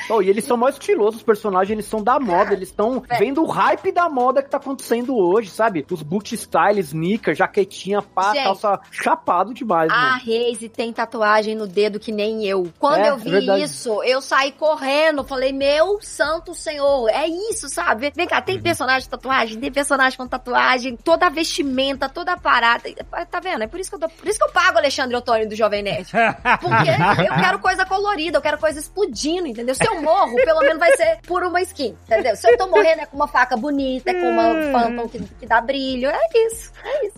Oh, 0.08 0.20
e 0.22 0.28
eles 0.28 0.44
são 0.44 0.56
mais 0.56 0.74
estilosos, 0.74 1.16
os 1.16 1.22
personagens, 1.22 1.70
eles 1.70 1.86
são 1.86 2.02
da 2.02 2.18
moda, 2.18 2.52
eles 2.52 2.68
estão 2.68 3.02
É. 3.08 3.18
vendo 3.18 3.42
o 3.42 3.46
hype 3.46 3.92
da 3.92 4.08
moda 4.08 4.42
que 4.42 4.50
tá 4.50 4.56
acontecendo 4.56 5.16
hoje, 5.16 5.50
sabe? 5.50 5.86
Os 5.90 6.02
boot 6.02 6.34
style, 6.36 6.80
sneaker, 6.80 7.34
jaquetinha, 7.34 8.02
pá, 8.02 8.32
Gente. 8.32 8.44
calça 8.44 8.80
chapado 8.90 9.52
demais, 9.54 9.90
A 9.92 9.96
mano. 9.96 10.20
Reise 10.24 10.68
tem 10.68 10.92
tatuagem 10.92 11.54
no 11.54 11.66
dedo 11.66 12.00
que 12.00 12.10
nem 12.12 12.44
eu. 12.46 12.68
Quando 12.78 12.98
É, 13.04 13.10
eu 13.10 13.14
é 13.14 13.18
vi 13.18 13.30
verdade. 13.30 13.62
isso, 13.64 14.02
eu 14.02 14.20
saí 14.20 14.52
correndo. 14.52 15.22
Falei, 15.24 15.52
meu 15.52 15.98
santo 16.00 16.54
senhor, 16.54 17.08
é 17.08 17.26
isso, 17.28 17.39
sabe? 17.68 18.12
Vem 18.14 18.26
cá, 18.26 18.36
Uhum. 18.38 18.42
tem 18.42 18.60
personagem 18.60 19.08
com 19.08 19.16
tatuagem, 19.16 19.58
tem 19.60 19.72
personagem 19.72 20.16
com 20.16 20.26
tatuagem, 20.26 20.96
toda 20.96 21.26
a 21.26 21.30
vestimenta, 21.30 22.08
toda 22.08 22.32
a 22.32 22.36
parada. 22.36 22.84
Tá 23.30 23.40
vendo? 23.40 23.62
É 23.62 23.66
por 23.66 23.78
isso 23.80 23.90
que 23.90 23.96
eu, 23.96 24.00
dou- 24.00 24.08
por 24.10 24.26
isso 24.28 24.38
que 24.38 24.44
eu 24.44 24.50
pago 24.52 24.76
o 24.76 24.78
Alexandre 24.78 25.16
Ottoni 25.16 25.46
do 25.46 25.54
Jovem 25.56 25.82
Nerd. 25.82 26.10
Porque 26.60 26.90
eu 27.28 27.34
quero 27.42 27.58
coisa 27.58 27.84
colorida, 27.86 28.38
eu 28.38 28.42
quero 28.42 28.58
coisa 28.58 28.78
explodindo, 28.78 29.46
entendeu? 29.46 29.74
Se 29.74 29.86
eu 29.86 30.00
morro, 30.02 30.34
pelo 30.36 30.60
menos 30.60 30.78
vai 30.78 30.94
ser 30.96 31.18
por 31.26 31.42
uma 31.44 31.60
skin, 31.62 31.96
entendeu? 32.06 32.34
Se 32.36 32.48
eu 32.50 32.56
tô 32.58 32.66
morrendo 32.68 33.02
é 33.02 33.06
com 33.06 33.16
uma 33.16 33.28
faca 33.28 33.56
bonita, 33.56 34.10
é 34.10 34.14
com 34.14 34.28
uma 34.30 34.80
Phantom 34.80 35.08
que, 35.08 35.18
que 35.20 35.46
dá 35.46 35.60
brilho. 35.60 36.08
É 36.10 36.18
isso, 36.46 36.72
é 36.84 37.06
isso. 37.06 37.16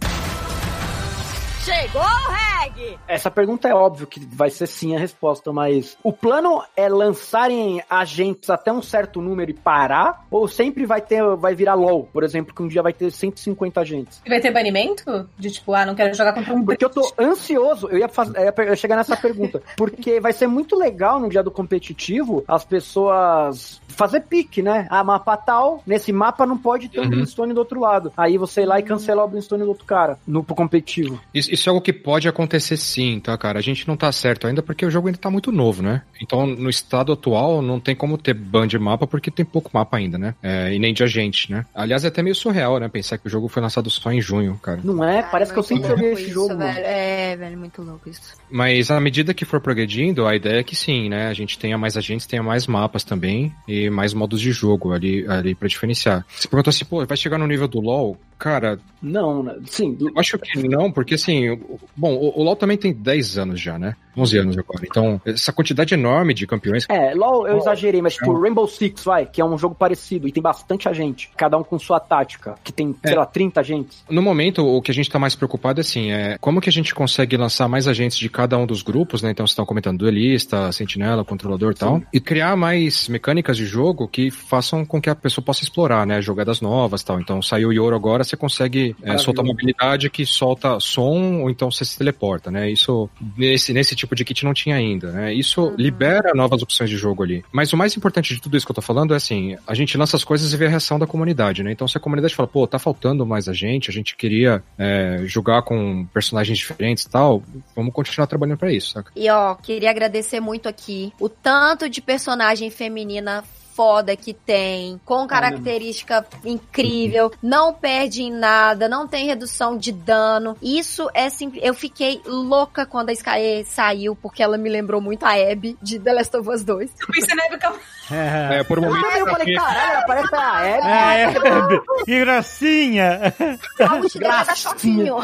Chegou 1.64 2.02
o 2.02 2.32
reggae! 2.32 2.98
Essa 3.06 3.30
pergunta 3.30 3.68
é 3.68 3.74
óbvio 3.74 4.04
que 4.04 4.18
vai 4.18 4.50
ser 4.50 4.66
sim 4.66 4.96
a 4.96 4.98
resposta, 4.98 5.52
mas 5.52 5.96
o 6.02 6.12
plano 6.12 6.60
é 6.76 6.88
lançarem 6.88 7.80
agentes 7.88 8.50
até 8.50 8.72
um 8.72 8.82
certo 8.82 9.20
número 9.20 9.52
e 9.52 9.54
parar? 9.54 10.26
Ou 10.28 10.48
sempre 10.48 10.84
vai 10.84 11.00
ter, 11.00 11.22
vai 11.36 11.54
virar 11.54 11.74
LOL, 11.74 12.08
por 12.12 12.24
exemplo, 12.24 12.52
que 12.52 12.62
um 12.62 12.66
dia 12.66 12.82
vai 12.82 12.92
ter 12.92 13.12
150 13.12 13.80
agentes? 13.80 14.20
E 14.26 14.28
vai 14.28 14.40
ter 14.40 14.50
banimento? 14.50 15.28
De 15.38 15.52
tipo, 15.52 15.72
ah, 15.72 15.86
não 15.86 15.94
quero 15.94 16.12
jogar 16.14 16.32
contra 16.32 16.52
um 16.52 16.64
Porque 16.64 16.84
eu 16.84 16.90
tô 16.90 17.12
ansioso, 17.16 17.88
eu 17.88 17.98
ia, 17.98 18.08
fazer, 18.08 18.36
eu 18.38 18.64
ia 18.64 18.76
chegar 18.76 18.96
nessa 18.96 19.16
pergunta, 19.16 19.62
porque 19.76 20.18
vai 20.18 20.32
ser 20.32 20.48
muito 20.48 20.76
legal 20.76 21.20
no 21.20 21.28
dia 21.28 21.44
do 21.44 21.50
competitivo 21.50 22.42
as 22.48 22.64
pessoas 22.64 23.80
fazer 23.92 24.20
pique, 24.20 24.62
né? 24.62 24.86
Ah, 24.90 25.04
mapa 25.04 25.36
tal, 25.36 25.82
nesse 25.86 26.12
mapa 26.12 26.44
não 26.46 26.56
pode 26.58 26.88
ter 26.88 27.00
um 27.00 27.04
Uhum. 27.04 27.10
Brimstone 27.10 27.52
do 27.52 27.58
outro 27.58 27.80
lado. 27.80 28.12
Aí 28.16 28.38
você 28.38 28.62
ir 28.62 28.66
lá 28.66 28.78
e 28.78 28.82
cancelar 28.82 29.24
o 29.24 29.28
Brimstone 29.28 29.62
do 29.64 29.68
outro 29.68 29.84
cara, 29.84 30.18
no 30.26 30.42
pro 30.42 30.54
competitivo. 30.54 31.20
Isso, 31.34 31.52
isso 31.52 31.68
é 31.68 31.70
algo 31.70 31.82
que 31.82 31.92
pode 31.92 32.28
acontecer 32.28 32.76
sim, 32.76 33.20
tá, 33.20 33.36
cara? 33.36 33.58
A 33.58 33.62
gente 33.62 33.86
não 33.86 33.96
tá 33.96 34.10
certo 34.12 34.46
ainda 34.46 34.62
porque 34.62 34.86
o 34.86 34.90
jogo 34.90 35.08
ainda 35.08 35.18
tá 35.18 35.30
muito 35.30 35.50
novo, 35.52 35.82
né? 35.82 36.02
Então, 36.20 36.46
no 36.46 36.70
estado 36.70 37.12
atual, 37.12 37.60
não 37.60 37.78
tem 37.80 37.94
como 37.94 38.16
ter 38.16 38.34
ban 38.34 38.66
de 38.66 38.78
mapa 38.78 39.06
porque 39.06 39.30
tem 39.30 39.44
pouco 39.44 39.70
mapa 39.74 39.96
ainda, 39.96 40.16
né? 40.18 40.34
É, 40.42 40.72
e 40.74 40.78
nem 40.78 40.94
de 40.94 41.02
agente, 41.02 41.50
né? 41.50 41.66
Aliás, 41.74 42.04
é 42.04 42.08
até 42.08 42.22
meio 42.22 42.34
surreal, 42.34 42.78
né? 42.78 42.88
Pensar 42.88 43.18
que 43.18 43.26
o 43.26 43.30
jogo 43.30 43.48
foi 43.48 43.62
lançado 43.62 43.90
só 43.90 44.10
em 44.12 44.20
junho, 44.20 44.58
cara. 44.62 44.80
Não 44.82 45.02
é? 45.04 45.20
Ai, 45.20 45.30
Parece 45.30 45.52
que 45.52 45.58
eu 45.58 45.62
sempre 45.62 45.88
louco 45.88 45.96
joguei 45.98 46.12
esse 46.12 46.30
jogo, 46.30 46.56
velho. 46.56 46.78
É, 46.78 47.36
velho, 47.36 47.58
muito 47.58 47.82
louco 47.82 48.08
isso. 48.08 48.34
Mas 48.50 48.90
à 48.90 49.00
medida 49.00 49.34
que 49.34 49.44
for 49.44 49.60
progredindo, 49.60 50.26
a 50.26 50.34
ideia 50.36 50.60
é 50.60 50.62
que 50.62 50.76
sim, 50.76 51.08
né? 51.08 51.28
A 51.28 51.34
gente 51.34 51.58
tenha 51.58 51.76
mais 51.76 51.96
agentes, 51.96 52.26
tenha 52.26 52.42
mais 52.42 52.66
mapas 52.66 53.02
também 53.04 53.52
e 53.66 53.81
mais 53.90 54.14
modos 54.14 54.40
de 54.40 54.52
jogo 54.52 54.92
ali, 54.92 55.26
ali 55.28 55.54
pra 55.54 55.68
diferenciar. 55.68 56.24
Você 56.28 56.48
perguntou 56.48 56.70
assim, 56.70 56.84
pô, 56.84 57.04
vai 57.06 57.16
chegar 57.16 57.38
no 57.38 57.46
nível 57.46 57.68
do 57.68 57.80
LoL? 57.80 58.16
Cara, 58.38 58.78
Não, 59.00 59.42
né? 59.42 59.54
sim. 59.66 59.96
eu 60.00 60.10
acho 60.16 60.36
que 60.38 60.68
não, 60.68 60.90
porque 60.90 61.14
assim, 61.14 61.58
bom, 61.96 62.14
o, 62.14 62.40
o 62.40 62.42
LoL 62.42 62.56
também 62.56 62.76
tem 62.76 62.92
10 62.92 63.38
anos 63.38 63.60
já, 63.60 63.78
né? 63.78 63.94
11 64.16 64.38
anos 64.38 64.58
agora. 64.58 64.80
Então, 64.84 65.20
essa 65.24 65.52
quantidade 65.52 65.94
enorme 65.94 66.34
de 66.34 66.46
campeões. 66.46 66.86
É, 66.88 67.14
LOL 67.14 67.46
eu 67.46 67.58
exagerei, 67.58 68.02
mas 68.02 68.14
tipo, 68.14 68.32
Rainbow 68.40 68.66
Six, 68.66 69.04
vai, 69.04 69.26
que 69.26 69.40
é 69.40 69.44
um 69.44 69.56
jogo 69.56 69.74
parecido 69.74 70.28
e 70.28 70.32
tem 70.32 70.42
bastante 70.42 70.88
agente, 70.88 71.30
cada 71.36 71.56
um 71.56 71.62
com 71.64 71.78
sua 71.78 71.98
tática, 72.00 72.54
que 72.62 72.72
tem, 72.72 72.94
sei 73.04 73.14
É. 73.14 73.18
lá, 73.18 73.26
30 73.26 73.60
agentes. 73.60 74.04
No 74.10 74.22
momento, 74.22 74.64
o 74.66 74.80
que 74.82 74.90
a 74.90 74.94
gente 74.94 75.10
tá 75.10 75.18
mais 75.18 75.34
preocupado 75.34 75.80
é 75.80 75.82
assim, 75.82 76.10
é 76.10 76.36
como 76.40 76.60
que 76.60 76.68
a 76.68 76.72
gente 76.72 76.94
consegue 76.94 77.36
lançar 77.36 77.68
mais 77.68 77.88
agentes 77.88 78.18
de 78.18 78.28
cada 78.28 78.56
um 78.58 78.66
dos 78.66 78.82
grupos, 78.82 79.22
né? 79.22 79.30
Então, 79.30 79.46
vocês 79.46 79.52
estão 79.52 79.66
comentando 79.66 79.98
duelista, 79.98 80.70
sentinela, 80.72 81.24
controlador 81.24 81.72
e 81.72 81.74
tal. 81.74 82.02
E 82.12 82.20
criar 82.20 82.56
mais 82.56 83.08
mecânicas 83.08 83.56
de 83.56 83.64
jogo 83.66 84.08
que 84.08 84.30
façam 84.30 84.84
com 84.84 85.00
que 85.00 85.10
a 85.10 85.14
pessoa 85.14 85.44
possa 85.44 85.62
explorar, 85.62 86.06
né? 86.06 86.20
Jogadas 86.20 86.60
novas 86.60 87.00
e 87.00 87.04
tal. 87.04 87.20
Então, 87.20 87.40
saiu 87.42 87.68
o 87.68 87.72
Yoro 87.72 87.96
agora, 87.96 88.24
você 88.24 88.36
consegue 88.36 88.94
é, 89.02 89.16
soltar 89.18 89.44
uma 89.44 89.52
habilidade 89.52 90.10
que 90.10 90.24
solta 90.26 90.78
som 90.80 91.42
ou 91.42 91.50
então 91.50 91.70
você 91.70 91.84
se 91.84 91.96
teleporta, 91.96 92.50
né? 92.50 92.70
Isso, 92.70 93.08
nesse, 93.36 93.72
nesse 93.72 93.94
tipo 94.02 94.14
de 94.14 94.24
kit 94.24 94.44
não 94.44 94.54
tinha 94.54 94.76
ainda, 94.76 95.10
né? 95.10 95.32
Isso 95.32 95.74
libera 95.76 96.32
novas 96.34 96.62
opções 96.62 96.90
de 96.90 96.96
jogo 96.96 97.22
ali. 97.22 97.44
Mas 97.50 97.72
o 97.72 97.76
mais 97.76 97.96
importante 97.96 98.34
de 98.34 98.40
tudo 98.40 98.56
isso 98.56 98.66
que 98.66 98.72
eu 98.72 98.76
tô 98.76 98.82
falando 98.82 99.14
é 99.14 99.16
assim, 99.16 99.56
a 99.66 99.74
gente 99.74 99.96
lança 99.96 100.16
as 100.16 100.24
coisas 100.24 100.52
e 100.52 100.56
vê 100.56 100.66
a 100.66 100.68
reação 100.68 100.98
da 100.98 101.06
comunidade, 101.06 101.62
né? 101.62 101.72
Então 101.72 101.88
se 101.88 101.96
a 101.96 102.00
comunidade 102.00 102.34
fala, 102.34 102.48
pô, 102.48 102.66
tá 102.66 102.78
faltando 102.78 103.24
mais 103.26 103.48
a 103.48 103.52
gente, 103.52 103.90
a 103.90 103.92
gente 103.92 104.16
queria 104.16 104.62
é, 104.78 105.22
jogar 105.24 105.62
com 105.62 106.06
personagens 106.12 106.58
diferentes 106.58 107.04
e 107.04 107.10
tal, 107.10 107.42
vamos 107.74 107.92
continuar 107.92 108.26
trabalhando 108.26 108.58
pra 108.58 108.72
isso, 108.72 108.90
saca? 108.90 109.12
E 109.16 109.28
ó, 109.30 109.54
queria 109.54 109.90
agradecer 109.90 110.40
muito 110.40 110.68
aqui 110.68 111.12
o 111.20 111.28
tanto 111.28 111.88
de 111.88 112.00
personagem 112.00 112.70
feminina 112.70 113.44
foda 113.74 114.16
que 114.16 114.32
tem, 114.32 115.00
com 115.04 115.26
característica 115.26 116.24
incrível, 116.44 117.32
não 117.42 117.72
perde 117.72 118.22
em 118.22 118.30
nada, 118.30 118.88
não 118.88 119.06
tem 119.08 119.26
redução 119.26 119.76
de 119.76 119.92
dano. 119.92 120.56
Isso 120.62 121.08
é 121.14 121.28
simples. 121.30 121.62
Eu 121.64 121.74
fiquei 121.74 122.20
louca 122.26 122.84
quando 122.84 123.10
a 123.10 123.12
Sky 123.12 123.64
saiu, 123.66 124.14
porque 124.16 124.42
ela 124.42 124.56
me 124.56 124.68
lembrou 124.68 125.00
muito 125.00 125.24
a 125.24 125.32
Abby 125.32 125.76
de 125.80 125.98
The 125.98 126.12
Last 126.12 126.36
of 126.36 126.48
Us 126.48 126.64
2. 126.64 126.90
Eu 127.00 127.06
pensei 127.08 127.34
na 127.34 127.44
época. 127.44 127.74
É, 128.10 128.62
por 128.64 128.78
um 128.78 128.82
momento. 128.82 129.06
Ah, 129.06 129.18
eu 129.18 129.26
falei, 129.26 129.54
caralho, 129.54 129.92
ela 129.92 130.06
parece 130.06 130.34
a 130.34 130.58
Abby. 130.58 130.86
É, 130.88 131.22
é, 131.22 132.04
que 132.04 132.20
gracinha! 132.20 133.34
A 133.80 133.94
ult 133.94 134.18
dela 134.18 134.40
é 134.40 134.44
da 134.44 134.54
choquinho. 134.54 135.16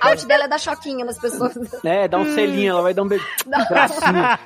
A 0.00 0.10
ult 0.10 0.26
dela 0.26 0.44
é 0.44 0.48
da 0.48 0.58
choquinho 0.58 1.06
nas 1.06 1.18
pessoas. 1.18 1.56
É, 1.84 2.06
dá 2.08 2.18
um 2.18 2.34
selinho, 2.34 2.72
ela 2.72 2.82
vai 2.82 2.94
dar 2.94 3.02
um 3.02 3.08
beijo. 3.08 3.24
Gracinha. 3.68 4.38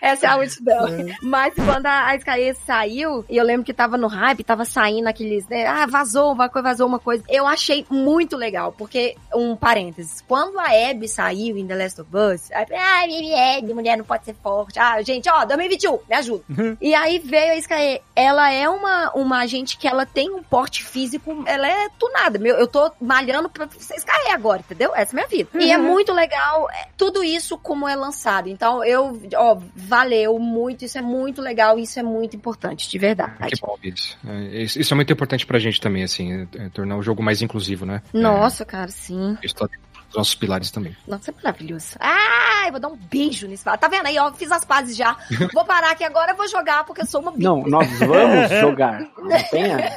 Essa 0.00 0.26
é 0.26 0.28
a 0.30 0.36
ult 0.36 0.62
dela. 0.62 0.88
Mas 1.22 1.54
quando 1.54 1.86
a, 1.86 2.14
Sky 2.16 2.54
saiu, 2.66 3.24
e 3.28 3.36
eu 3.36 3.44
lembro 3.44 3.64
que 3.64 3.72
tava 3.72 3.96
no 3.96 4.08
hype, 4.08 4.44
tava 4.44 4.64
saindo 4.64 5.08
aqueles, 5.08 5.46
né? 5.48 5.66
Ah, 5.66 5.86
vazou, 5.86 6.32
uma 6.32 6.48
coisa, 6.48 6.68
vazou 6.68 6.86
uma 6.86 6.98
coisa. 6.98 7.22
Eu 7.28 7.46
achei 7.46 7.86
muito 7.90 8.36
legal, 8.36 8.72
porque, 8.72 9.16
um 9.34 9.56
parênteses, 9.56 10.22
quando 10.26 10.58
a 10.58 10.90
Abby 10.90 11.08
saiu 11.08 11.56
em 11.56 11.66
The 11.66 11.74
Last 11.74 12.00
of 12.00 12.10
Us, 12.16 12.50
aí, 12.52 12.66
ah, 12.74 13.58
Abby, 13.58 13.74
mulher 13.74 13.96
não 13.96 14.04
pode 14.04 14.24
ser 14.24 14.34
forte. 14.42 14.78
Ah, 14.78 14.91
gente, 15.02 15.28
ó, 15.30 15.44
2021, 15.44 15.98
me 16.08 16.14
ajuda. 16.14 16.44
e 16.80 16.94
aí 16.94 17.18
veio 17.18 17.52
a 17.52 17.56
Sky. 17.56 18.02
Ela 18.14 18.52
é 18.52 18.68
uma, 18.68 19.10
uma 19.14 19.38
agente 19.38 19.78
que 19.78 19.88
ela 19.88 20.04
tem 20.04 20.30
um 20.30 20.42
porte 20.42 20.84
físico, 20.84 21.42
ela 21.46 21.66
é 21.66 21.88
tunada. 21.98 22.38
Meu, 22.38 22.56
eu 22.56 22.66
tô 22.66 22.92
malhando 23.00 23.48
pra 23.48 23.66
ser 23.78 23.96
Sky 23.96 24.30
agora, 24.30 24.60
entendeu? 24.60 24.94
Essa 24.94 25.12
é 25.12 25.12
a 25.12 25.26
minha 25.26 25.28
vida. 25.28 25.50
E 25.54 25.72
é 25.72 25.78
muito 25.78 26.12
legal 26.12 26.68
é, 26.70 26.88
tudo 26.96 27.24
isso 27.24 27.56
como 27.56 27.88
é 27.88 27.96
lançado. 27.96 28.48
Então, 28.48 28.84
eu, 28.84 29.20
ó, 29.34 29.58
valeu 29.74 30.38
muito, 30.38 30.84
isso 30.84 30.98
é 30.98 31.02
muito 31.02 31.40
legal, 31.40 31.78
isso 31.78 31.98
é 31.98 32.02
muito 32.02 32.36
importante, 32.36 32.88
de 32.88 32.98
verdade. 32.98 33.50
Que 33.50 33.60
bom 33.60 33.78
isso. 33.82 34.18
É, 34.26 34.62
isso 34.62 34.82
isso 34.82 34.94
é 34.94 34.96
muito 34.96 35.12
importante 35.12 35.46
pra 35.46 35.58
gente 35.58 35.80
também, 35.80 36.02
assim, 36.02 36.32
é, 36.32 36.64
é 36.64 36.68
tornar 36.68 36.96
o 36.96 37.02
jogo 37.02 37.22
mais 37.22 37.40
inclusivo, 37.40 37.86
né? 37.86 38.02
Nossa, 38.12 38.64
cara, 38.64 38.90
sim. 38.90 39.38
É, 39.42 39.46
isso 39.46 39.54
tá 39.54 39.66
dentro 39.66 39.80
dos 40.08 40.16
nossos 40.16 40.34
pilares 40.34 40.70
também. 40.70 40.94
Nossa, 41.06 41.30
é 41.30 41.34
maravilhoso. 41.34 41.96
Ah, 41.98 42.41
vou 42.70 42.80
dar 42.80 42.88
um 42.88 42.96
beijo 42.96 43.46
nesse 43.48 43.64
Tá 43.64 43.88
vendo 43.88 44.06
aí, 44.06 44.18
ó? 44.18 44.30
Fiz 44.32 44.50
as 44.52 44.64
pazes 44.64 44.96
já. 44.96 45.16
Vou 45.52 45.64
parar 45.64 45.90
aqui 45.92 46.04
agora, 46.04 46.34
vou 46.34 46.46
jogar, 46.48 46.84
porque 46.84 47.02
eu 47.02 47.06
sou 47.06 47.20
uma 47.20 47.32
Não, 47.36 47.62
nós 47.62 47.88
vamos 47.98 48.50
jogar. 48.60 49.00
Não 49.18 49.42
tenha. 49.50 49.90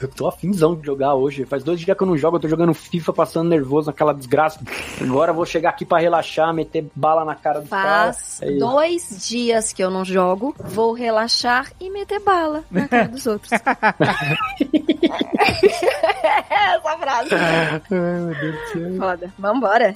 Eu 0.00 0.06
tô 0.08 0.28
afinzão 0.28 0.76
de 0.76 0.86
jogar 0.86 1.14
hoje. 1.14 1.44
Faz 1.44 1.64
dois 1.64 1.80
dias 1.80 1.96
que 1.96 2.02
eu 2.02 2.06
não 2.06 2.16
jogo, 2.16 2.36
eu 2.36 2.40
tô 2.40 2.48
jogando 2.48 2.72
FIFA, 2.74 3.12
passando 3.12 3.48
nervoso 3.48 3.88
naquela 3.88 4.14
desgraça. 4.14 4.60
Agora 5.00 5.30
eu 5.32 5.34
vou 5.34 5.44
chegar 5.44 5.70
aqui 5.70 5.84
pra 5.84 5.98
relaxar, 5.98 6.52
meter 6.54 6.86
bala 6.94 7.24
na 7.24 7.34
cara 7.34 7.60
do 7.60 7.68
cara. 7.68 8.12
Faz 8.12 8.40
É 8.42 8.50
isso. 8.50 8.58
dois 8.60 9.26
dias 9.28 9.72
que 9.72 9.82
eu 9.82 9.90
não 9.90 10.04
jogo, 10.04 10.54
vou 10.58 10.92
relaxar 10.92 11.72
e 11.80 11.90
meter 11.90 12.20
bala 12.20 12.62
na 12.70 12.86
cara 12.86 13.08
dos 13.08 13.26
outros. 13.26 13.50
Essa 16.50 16.98
frase. 16.98 17.30
Ai, 17.34 17.80
meu 17.90 18.34
Deus 18.34 18.54
do 18.54 18.68
céu. 18.72 18.96
Foda. 18.98 19.32
Vambora. 19.38 19.92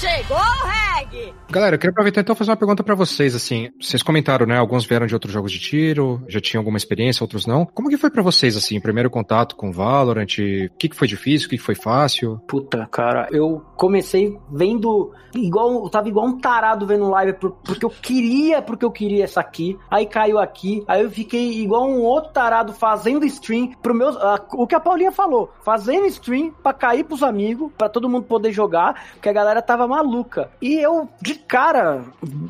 Chegou 0.00 0.36
o 0.38 0.66
reggae! 0.66 1.34
Galera, 1.50 1.74
eu 1.74 1.78
queria 1.78 1.90
aproveitar 1.90 2.20
então 2.22 2.34
e 2.34 2.38
fazer 2.38 2.50
uma 2.52 2.56
pergunta 2.56 2.82
pra 2.82 2.94
vocês, 2.94 3.34
assim. 3.34 3.68
Vocês 3.80 4.02
comentaram, 4.02 4.46
né? 4.46 4.56
Alguns 4.56 4.86
vieram 4.86 5.04
de 5.06 5.12
outros 5.14 5.32
jogos 5.32 5.52
de 5.52 5.58
tiro, 5.58 6.22
já 6.28 6.40
tinham 6.40 6.60
alguma 6.60 6.78
experiência, 6.78 7.22
outros 7.24 7.44
não. 7.44 7.66
Como 7.66 7.88
que 7.90 7.98
foi 7.98 8.08
pra 8.10 8.22
vocês, 8.22 8.56
assim, 8.56 8.80
primeiro 8.80 9.10
contato 9.10 9.56
com 9.56 9.70
Valorant? 9.72 10.24
O 10.38 10.76
que, 10.78 10.88
que 10.88 10.96
foi 10.96 11.06
difícil, 11.08 11.48
o 11.48 11.50
que, 11.50 11.56
que 11.58 11.62
foi 11.62 11.74
fácil? 11.74 12.38
Puta, 12.48 12.86
cara, 12.90 13.28
eu 13.32 13.60
comecei 13.76 14.38
vendo 14.50 15.12
igual, 15.34 15.84
eu 15.84 15.90
tava 15.90 16.08
igual 16.08 16.26
um 16.26 16.38
tarado 16.38 16.86
vendo 16.86 17.08
live 17.10 17.34
por- 17.34 17.52
porque 17.64 17.84
eu 17.84 17.90
queria, 17.90 18.62
porque 18.62 18.84
eu 18.84 18.90
queria 18.90 19.24
essa 19.24 19.40
aqui. 19.40 19.76
Aí 19.90 20.06
caiu 20.06 20.38
aqui, 20.38 20.82
aí 20.88 21.02
eu 21.02 21.10
fiquei 21.10 21.60
igual 21.60 21.86
um 21.88 22.00
outro 22.00 22.32
tarado 22.32 22.72
fazendo 22.72 23.26
stream 23.26 23.72
pro 23.82 23.94
meu, 23.94 24.08
ah, 24.10 24.40
o 24.54 24.66
que 24.66 24.74
a 24.74 24.80
Paulinha 24.80 25.12
falou, 25.12 25.50
fazendo 25.64 26.06
stream 26.06 26.52
pra 26.62 26.72
cair 26.72 27.04
pros 27.04 27.22
amigos, 27.24 27.70
pra 27.76 27.88
todo 27.88 28.08
mundo 28.08 28.24
poder 28.24 28.52
jogar, 28.52 28.94
porque 29.14 29.28
a 29.28 29.32
galera 29.32 29.60
tava 29.60 29.86
maluca. 29.90 30.50
E 30.60 30.74
eu 30.74 31.08
de 31.20 31.34
cara, 31.34 32.04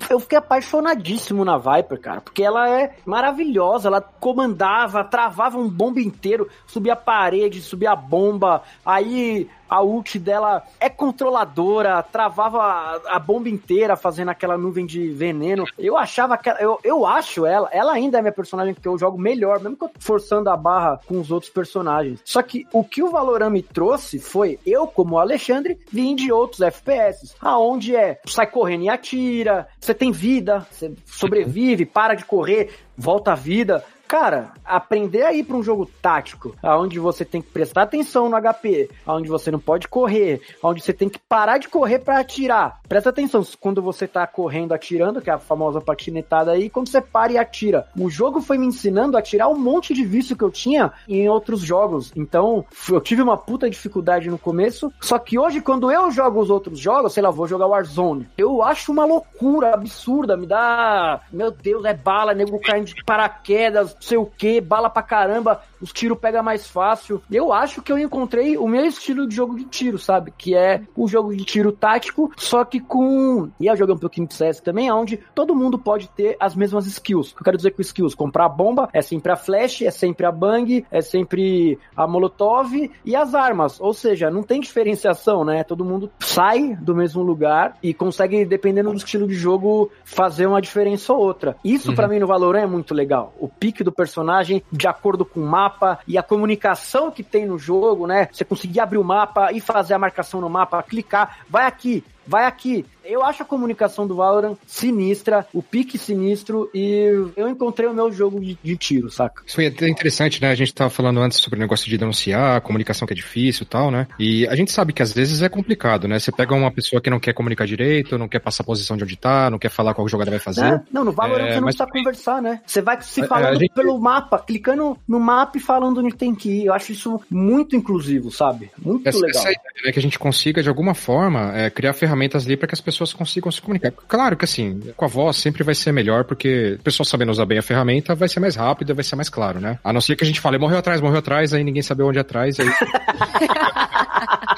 eu 0.08 0.20
fiquei 0.20 0.38
apaixonadíssimo 0.38 1.44
na 1.44 1.58
Viper, 1.58 2.00
cara, 2.00 2.20
porque 2.20 2.42
ela 2.42 2.68
é 2.68 2.96
maravilhosa, 3.04 3.88
ela 3.88 4.00
comandava, 4.00 5.04
travava 5.04 5.58
um 5.58 5.68
bomba 5.68 6.00
inteiro, 6.00 6.48
subia 6.66 6.92
a 6.92 6.96
parede, 6.96 7.60
subia 7.60 7.92
a 7.92 7.96
bomba, 7.96 8.62
aí 8.84 9.48
a 9.70 9.80
ult 9.80 10.18
dela 10.18 10.64
é 10.80 10.90
controladora, 10.90 12.02
travava 12.02 13.00
a, 13.06 13.18
bomba 13.20 13.48
inteira 13.48 13.94
fazendo 13.94 14.30
aquela 14.30 14.58
nuvem 14.58 14.84
de 14.84 15.10
veneno. 15.10 15.64
Eu 15.78 15.96
achava 15.96 16.36
que 16.36 16.50
eu, 16.58 16.80
eu 16.82 17.06
acho 17.06 17.46
ela, 17.46 17.68
ela 17.70 17.92
ainda 17.92 18.18
é 18.18 18.20
minha 18.20 18.32
personagem 18.32 18.74
que 18.74 18.88
eu 18.88 18.98
jogo 18.98 19.16
melhor, 19.16 19.60
mesmo 19.60 19.76
que 19.76 19.84
eu 19.84 19.90
forçando 20.00 20.50
a 20.50 20.56
barra 20.56 21.00
com 21.06 21.20
os 21.20 21.30
outros 21.30 21.52
personagens. 21.52 22.20
Só 22.24 22.42
que 22.42 22.66
o 22.72 22.82
que 22.82 23.02
o 23.02 23.10
Valorant 23.10 23.50
me 23.50 23.62
trouxe 23.62 24.18
foi 24.18 24.58
eu, 24.66 24.88
como 24.88 25.18
Alexandre, 25.18 25.78
vim 25.92 26.16
de 26.16 26.32
outros 26.32 26.60
FPS, 26.60 27.36
aonde 27.40 27.94
é 27.94 28.20
sai 28.26 28.46
correndo 28.48 28.84
e 28.84 28.88
atira, 28.88 29.68
você 29.78 29.94
tem 29.94 30.10
vida, 30.10 30.66
você 30.70 30.92
sobrevive, 31.06 31.86
para 31.86 32.14
de 32.14 32.24
correr, 32.24 32.70
volta 32.96 33.32
à 33.32 33.34
vida. 33.36 33.84
Cara, 34.10 34.54
aprender 34.64 35.22
a 35.22 35.32
ir 35.32 35.44
pra 35.44 35.56
um 35.56 35.62
jogo 35.62 35.88
tático, 36.02 36.56
onde 36.64 36.98
você 36.98 37.24
tem 37.24 37.40
que 37.40 37.48
prestar 37.52 37.82
atenção 37.82 38.28
no 38.28 38.36
HP, 38.36 38.90
onde 39.06 39.28
você 39.28 39.52
não 39.52 39.60
pode 39.60 39.86
correr, 39.86 40.40
onde 40.60 40.82
você 40.82 40.92
tem 40.92 41.08
que 41.08 41.20
parar 41.20 41.58
de 41.58 41.68
correr 41.68 42.00
para 42.00 42.18
atirar. 42.18 42.80
Presta 42.88 43.10
atenção 43.10 43.46
quando 43.60 43.80
você 43.80 44.08
tá 44.08 44.26
correndo 44.26 44.72
atirando, 44.72 45.20
que 45.20 45.30
é 45.30 45.32
a 45.32 45.38
famosa 45.38 45.80
patinetada 45.80 46.50
aí, 46.50 46.68
quando 46.68 46.88
você 46.88 47.00
para 47.00 47.30
e 47.30 47.38
atira. 47.38 47.86
O 47.96 48.10
jogo 48.10 48.40
foi 48.40 48.58
me 48.58 48.66
ensinando 48.66 49.16
a 49.16 49.22
tirar 49.22 49.46
um 49.46 49.56
monte 49.56 49.94
de 49.94 50.04
vício 50.04 50.36
que 50.36 50.42
eu 50.42 50.50
tinha 50.50 50.92
em 51.08 51.28
outros 51.28 51.60
jogos. 51.60 52.10
Então, 52.16 52.64
eu 52.88 53.00
tive 53.00 53.22
uma 53.22 53.36
puta 53.36 53.70
dificuldade 53.70 54.28
no 54.28 54.38
começo, 54.38 54.92
só 55.00 55.20
que 55.20 55.38
hoje 55.38 55.60
quando 55.60 55.88
eu 55.88 56.10
jogo 56.10 56.40
os 56.40 56.50
outros 56.50 56.80
jogos, 56.80 57.12
sei 57.12 57.22
lá, 57.22 57.30
vou 57.30 57.46
jogar 57.46 57.68
Warzone, 57.68 58.28
eu 58.36 58.60
acho 58.60 58.90
uma 58.90 59.04
loucura 59.04 59.72
absurda, 59.72 60.36
me 60.36 60.48
dá, 60.48 61.20
meu 61.32 61.52
Deus, 61.52 61.84
é 61.84 61.94
bala, 61.94 62.34
nego 62.34 62.58
caindo 62.58 62.86
de 62.86 63.04
paraquedas, 63.04 63.99
sei 64.00 64.18
o 64.18 64.26
que, 64.26 64.60
bala 64.60 64.90
pra 64.90 65.02
caramba, 65.02 65.62
os 65.80 65.92
tiros 65.92 66.18
pega 66.18 66.42
mais 66.42 66.66
fácil. 66.66 67.22
Eu 67.30 67.52
acho 67.52 67.82
que 67.82 67.90
eu 67.90 67.98
encontrei 67.98 68.56
o 68.56 68.68
meu 68.68 68.84
estilo 68.84 69.26
de 69.26 69.34
jogo 69.34 69.56
de 69.56 69.64
tiro, 69.64 69.98
sabe? 69.98 70.32
Que 70.36 70.54
é 70.54 70.82
o 70.96 71.08
jogo 71.08 71.34
de 71.34 71.44
tiro 71.44 71.72
tático, 71.72 72.30
só 72.36 72.64
que 72.64 72.80
com. 72.80 73.50
E 73.58 73.66
eu 73.66 73.76
joguei 73.76 73.94
um 73.94 73.98
pouquinho 73.98 74.26
de 74.26 74.34
CS 74.34 74.60
também, 74.60 74.90
onde 74.90 75.18
todo 75.34 75.54
mundo 75.54 75.78
pode 75.78 76.08
ter 76.10 76.36
as 76.38 76.54
mesmas 76.54 76.86
skills. 76.86 77.32
O 77.32 77.34
que 77.34 77.40
eu 77.40 77.44
quero 77.44 77.56
dizer 77.56 77.70
com 77.72 77.82
skills? 77.82 78.14
Comprar 78.14 78.48
bomba 78.48 78.88
é 78.92 79.02
sempre 79.02 79.32
a 79.32 79.36
flash, 79.36 79.82
é 79.82 79.90
sempre 79.90 80.26
a 80.26 80.32
bang, 80.32 80.84
é 80.90 81.00
sempre 81.00 81.78
a 81.96 82.06
molotov 82.06 82.90
e 83.04 83.16
as 83.16 83.34
armas. 83.34 83.80
Ou 83.80 83.94
seja, 83.94 84.30
não 84.30 84.42
tem 84.42 84.60
diferenciação, 84.60 85.44
né? 85.44 85.64
Todo 85.64 85.84
mundo 85.84 86.10
sai 86.18 86.76
do 86.76 86.94
mesmo 86.94 87.22
lugar 87.22 87.76
e 87.82 87.94
consegue, 87.94 88.44
dependendo 88.44 88.90
do 88.90 88.96
estilo 88.96 89.26
de 89.26 89.34
jogo, 89.34 89.90
fazer 90.04 90.46
uma 90.46 90.60
diferença 90.60 91.12
ou 91.12 91.20
outra. 91.20 91.56
Isso 91.64 91.90
uhum. 91.90 91.94
para 91.94 92.08
mim 92.08 92.18
no 92.18 92.26
Valorant 92.26 92.62
é 92.62 92.66
muito 92.66 92.94
legal. 92.94 93.32
O 93.38 93.48
pique 93.48 93.84
do 93.84 93.92
personagem 93.92 94.62
de 94.70 94.86
acordo 94.86 95.24
com 95.24 95.40
o 95.40 95.46
mapa 95.46 95.69
e 96.06 96.18
a 96.18 96.22
comunicação 96.22 97.10
que 97.10 97.22
tem 97.22 97.46
no 97.46 97.58
jogo, 97.58 98.06
né? 98.06 98.28
Você 98.32 98.44
conseguir 98.44 98.80
abrir 98.80 98.98
o 98.98 99.04
mapa 99.04 99.52
e 99.52 99.60
fazer 99.60 99.94
a 99.94 99.98
marcação 99.98 100.40
no 100.40 100.48
mapa, 100.48 100.82
clicar, 100.82 101.38
vai 101.48 101.66
aqui, 101.66 102.04
vai 102.30 102.44
aqui. 102.44 102.86
Eu 103.04 103.24
acho 103.24 103.42
a 103.42 103.46
comunicação 103.46 104.06
do 104.06 104.14
Valorant 104.14 104.56
sinistra, 104.66 105.44
o 105.52 105.62
pique 105.62 105.98
sinistro 105.98 106.70
e 106.72 107.28
eu 107.36 107.48
encontrei 107.48 107.88
o 107.88 107.94
meu 107.94 108.12
jogo 108.12 108.38
de, 108.38 108.56
de 108.62 108.76
tiro, 108.76 109.10
saca? 109.10 109.42
Isso 109.44 109.56
foi 109.56 109.66
até 109.66 109.88
interessante, 109.88 110.40
né? 110.40 110.50
A 110.50 110.54
gente 110.54 110.72
tava 110.72 110.90
falando 110.90 111.20
antes 111.20 111.38
sobre 111.38 111.58
o 111.58 111.60
negócio 111.60 111.88
de 111.88 111.98
denunciar, 111.98 112.56
a 112.56 112.60
comunicação 112.60 113.08
que 113.08 113.12
é 113.12 113.16
difícil 113.16 113.64
e 113.64 113.66
tal, 113.66 113.90
né? 113.90 114.06
E 114.16 114.46
a 114.46 114.54
gente 114.54 114.70
sabe 114.70 114.92
que 114.92 115.02
às 115.02 115.12
vezes 115.12 115.42
é 115.42 115.48
complicado, 115.48 116.06
né? 116.06 116.20
Você 116.20 116.30
pega 116.30 116.54
uma 116.54 116.70
pessoa 116.70 117.00
que 117.00 117.10
não 117.10 117.18
quer 117.18 117.32
comunicar 117.32 117.66
direito, 117.66 118.16
não 118.16 118.28
quer 118.28 118.38
passar 118.38 118.62
a 118.62 118.66
posição 118.66 118.96
de 118.96 119.02
onde 119.02 119.16
tá, 119.16 119.50
não 119.50 119.58
quer 119.58 119.70
falar 119.70 119.92
qual 119.92 120.06
jogada 120.06 120.30
vai 120.30 120.38
fazer. 120.38 120.64
É. 120.64 120.80
Não, 120.92 121.04
no 121.04 121.10
Valorant 121.10 121.48
é, 121.48 121.54
você 121.54 121.60
não 121.60 121.64
precisa 121.64 121.86
também... 121.86 122.04
conversar, 122.04 122.40
né? 122.40 122.60
Você 122.64 122.80
vai 122.80 123.02
se 123.02 123.26
falando 123.26 123.58
gente... 123.58 123.74
pelo 123.74 123.98
mapa, 123.98 124.38
clicando 124.38 124.96
no 125.08 125.18
mapa 125.18 125.58
e 125.58 125.60
falando 125.60 125.98
onde 125.98 126.14
tem 126.14 126.32
que 126.32 126.48
ir. 126.48 126.66
Eu 126.66 126.74
acho 126.74 126.92
isso 126.92 127.20
muito 127.28 127.74
inclusivo, 127.74 128.30
sabe? 128.30 128.70
Muito 128.78 129.08
essa, 129.08 129.18
legal. 129.18 129.40
Essa 129.40 129.50
ideia, 129.50 129.84
né? 129.84 129.92
Que 129.92 129.98
a 129.98 130.02
gente 130.02 130.18
consiga, 130.18 130.62
de 130.62 130.68
alguma 130.68 130.94
forma, 130.94 131.56
é, 131.56 131.70
criar 131.70 131.92
ferramentas 131.92 132.19
ali 132.44 132.56
para 132.56 132.68
que 132.68 132.74
as 132.74 132.80
pessoas 132.80 133.12
consigam 133.12 133.50
se 133.50 133.60
comunicar. 133.60 133.92
Claro 134.08 134.36
que 134.36 134.44
assim, 134.44 134.80
com 134.96 135.04
a 135.04 135.08
voz 135.08 135.36
sempre 135.36 135.62
vai 135.62 135.74
ser 135.74 135.92
melhor, 135.92 136.24
porque 136.24 136.76
o 136.78 136.82
pessoal 136.82 137.04
sabendo 137.04 137.30
usar 137.30 137.46
bem 137.46 137.58
a 137.58 137.62
ferramenta 137.62 138.14
vai 138.14 138.28
ser 138.28 138.40
mais 138.40 138.56
rápido, 138.56 138.94
vai 138.94 139.04
ser 139.04 139.16
mais 139.16 139.28
claro, 139.28 139.60
né? 139.60 139.78
A 139.82 139.92
não 139.92 140.00
ser 140.00 140.16
que 140.16 140.24
a 140.24 140.26
gente 140.26 140.40
fale, 140.40 140.58
morreu 140.58 140.78
atrás, 140.78 141.00
morreu 141.00 141.18
atrás, 141.18 141.54
aí 141.54 141.64
ninguém 141.64 141.82
sabe 141.82 142.02
onde 142.02 142.18
é 142.18 142.20
atrás, 142.20 142.58
aí... 142.58 142.68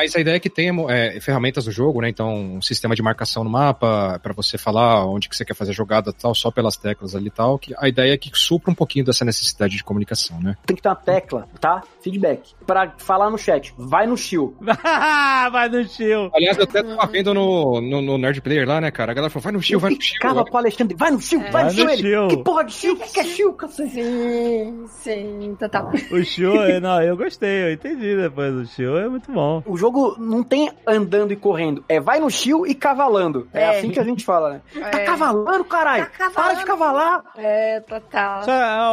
Mas 0.00 0.16
a 0.16 0.20
ideia 0.20 0.36
é 0.36 0.40
que 0.40 0.48
tenha 0.48 0.72
é, 0.88 1.20
ferramentas 1.20 1.66
no 1.66 1.72
jogo, 1.72 2.00
né? 2.00 2.08
Então, 2.08 2.34
um 2.34 2.62
sistema 2.62 2.94
de 2.94 3.02
marcação 3.02 3.44
no 3.44 3.50
mapa, 3.50 4.18
para 4.22 4.32
você 4.32 4.56
falar 4.56 5.04
onde 5.04 5.28
que 5.28 5.36
você 5.36 5.44
quer 5.44 5.52
fazer 5.52 5.72
a 5.72 5.74
jogada 5.74 6.10
tal, 6.10 6.34
só 6.34 6.50
pelas 6.50 6.74
teclas 6.74 7.14
ali 7.14 7.26
e 7.26 7.30
tal. 7.30 7.58
Que 7.58 7.74
a 7.76 7.86
ideia 7.86 8.14
é 8.14 8.16
que 8.16 8.30
supra 8.32 8.70
um 8.70 8.74
pouquinho 8.74 9.04
dessa 9.04 9.26
necessidade 9.26 9.76
de 9.76 9.84
comunicação, 9.84 10.40
né? 10.40 10.56
Tem 10.64 10.74
que 10.74 10.80
ter 10.80 10.88
uma 10.88 10.96
tecla, 10.96 11.46
tá? 11.60 11.82
Feedback. 12.02 12.54
Para 12.66 12.94
falar 12.96 13.28
no 13.28 13.36
chat, 13.36 13.74
vai 13.76 14.06
no 14.06 14.16
shield. 14.16 14.54
vai 15.52 15.68
no 15.68 15.86
shield. 15.86 16.30
Aliás, 16.34 16.56
eu 16.56 16.64
até 16.64 16.82
tava 16.82 17.06
vendo 17.12 17.34
no, 17.34 17.82
no, 17.82 18.00
no, 18.00 18.16
Nerd 18.16 18.40
Player 18.40 18.66
lá, 18.66 18.80
né, 18.80 18.90
cara? 18.90 19.12
A 19.12 19.14
galera 19.14 19.30
falou, 19.30 19.42
vai 19.42 19.52
no 19.52 19.60
shield, 19.60 19.82
vai 19.82 19.90
no 19.90 20.00
shield. 20.00 20.14
Ficava 20.14 20.44
pro 20.46 20.56
Alexandre, 20.56 20.96
vai 20.96 21.10
no 21.10 21.20
shield, 21.20 21.46
é. 21.46 21.50
vai, 21.50 21.64
no 21.64 21.70
shield. 21.70 22.36
Que 22.36 22.42
porra 22.42 22.64
de? 22.64 22.88
O 22.88 22.96
que, 22.96 23.12
que 23.12 23.20
é 23.20 23.52
cacete? 23.52 23.92
Sim, 23.92 24.86
sim, 24.88 25.56
total. 25.60 25.92
O 26.10 26.24
shield, 26.24 26.80
não, 26.80 27.02
eu 27.02 27.18
gostei, 27.18 27.64
eu 27.64 27.72
entendi 27.74 28.16
depois. 28.16 28.54
O 28.54 28.64
shield 28.64 28.98
é 28.98 29.08
muito 29.10 29.30
bom. 29.30 29.62
O 29.66 29.76
jogo 29.76 29.89
não 30.18 30.42
tem 30.42 30.70
andando 30.86 31.32
e 31.32 31.36
correndo. 31.36 31.84
É 31.88 32.00
vai 32.00 32.20
no 32.20 32.30
chill 32.30 32.66
e 32.66 32.74
cavalando. 32.74 33.48
É, 33.52 33.62
é 33.62 33.78
assim 33.78 33.90
que 33.90 34.00
a 34.00 34.04
gente 34.04 34.24
fala, 34.24 34.54
né? 34.54 34.60
É. 34.80 34.90
Tá 34.90 35.04
cavalando, 35.04 35.64
caralho! 35.64 36.04
Tá 36.04 36.10
cavalando. 36.10 36.34
Para 36.34 36.54
de 36.54 36.64
cavalar! 36.64 37.24
É, 37.36 37.80
total. 37.80 38.44
Só, 38.44 38.52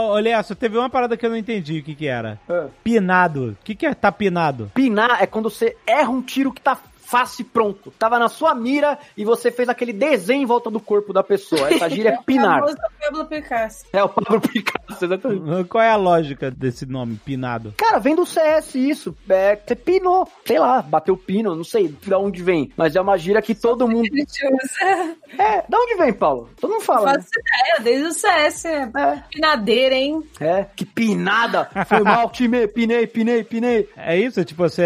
olha, 0.09 0.43
só 0.43 0.53
teve 0.53 0.77
uma 0.77 0.89
parada 0.89 1.15
que 1.15 1.25
eu 1.25 1.29
não 1.29 1.37
entendi 1.37 1.79
o 1.79 1.83
que 1.83 1.95
que 1.95 2.07
era. 2.07 2.39
É. 2.49 2.65
Pinado. 2.83 3.51
O 3.51 3.63
que 3.63 3.73
que 3.73 3.85
é 3.85 3.93
tá 3.93 4.11
pinado? 4.11 4.71
Pinar 4.73 5.21
é 5.21 5.25
quando 5.25 5.49
você 5.49 5.75
erra 5.85 6.09
um 6.09 6.21
tiro 6.21 6.51
que 6.51 6.61
tá 6.61 6.77
face 7.07 7.43
pronto. 7.43 7.91
Tava 7.97 8.19
na 8.19 8.27
sua 8.27 8.53
mira 8.53 8.99
e 9.15 9.23
você 9.23 9.49
fez 9.49 9.69
aquele 9.69 9.93
desenho 9.93 10.43
em 10.43 10.45
volta 10.45 10.69
do 10.69 10.79
corpo 10.79 11.13
da 11.13 11.23
pessoa. 11.23 11.73
Essa 11.73 11.89
gíria 11.89 12.09
é 12.09 12.17
pinar. 12.23 12.59
É 12.59 12.63
o 12.63 12.75
Pablo 12.99 13.25
Picasso. 13.25 13.85
É 13.93 14.03
o 14.03 14.09
Pablo 14.09 14.41
Picasso, 14.41 15.05
exatamente. 15.05 15.63
Qual 15.69 15.83
é 15.83 15.89
a 15.89 15.95
lógica 15.95 16.51
desse 16.51 16.85
nome, 16.85 17.15
pinado? 17.23 17.73
Cara, 17.77 17.99
vem 17.99 18.13
do 18.13 18.25
CS 18.25 18.75
isso. 18.75 19.15
É, 19.29 19.55
você 19.55 19.75
pinou, 19.75 20.27
sei 20.45 20.59
lá, 20.59 20.81
bateu 20.81 21.15
pino, 21.15 21.55
não 21.55 21.63
sei 21.63 21.87
de 21.87 22.13
onde 22.13 22.43
vem. 22.43 22.71
Mas 22.75 22.95
é 22.95 22.99
uma 23.01 23.17
gíria 23.17 23.41
que 23.41 23.55
todo 23.55 23.87
mundo. 23.87 24.07
É, 25.37 25.61
de 25.61 25.75
onde 25.75 25.95
vem, 25.95 26.13
Paulo? 26.13 26.49
Todo 26.59 26.71
mundo 26.71 26.83
fala. 26.83 27.13
Faço 27.13 27.27
né? 27.35 27.41
ideia, 27.41 27.83
desde 27.83 28.07
o 28.07 28.13
CS. 28.13 28.65
É. 28.65 29.23
Pinadeira, 29.29 29.93
hein? 29.93 30.23
É, 30.39 30.65
que 30.75 30.85
pinada. 30.85 31.69
Foi 31.85 31.99
mal, 31.99 32.29
time, 32.29 32.67
pinei, 32.67 33.05
pinei, 33.05 33.43
pinei. 33.43 33.89
É 33.95 34.17
isso? 34.17 34.43
Tipo, 34.45 34.67
você 34.67 34.85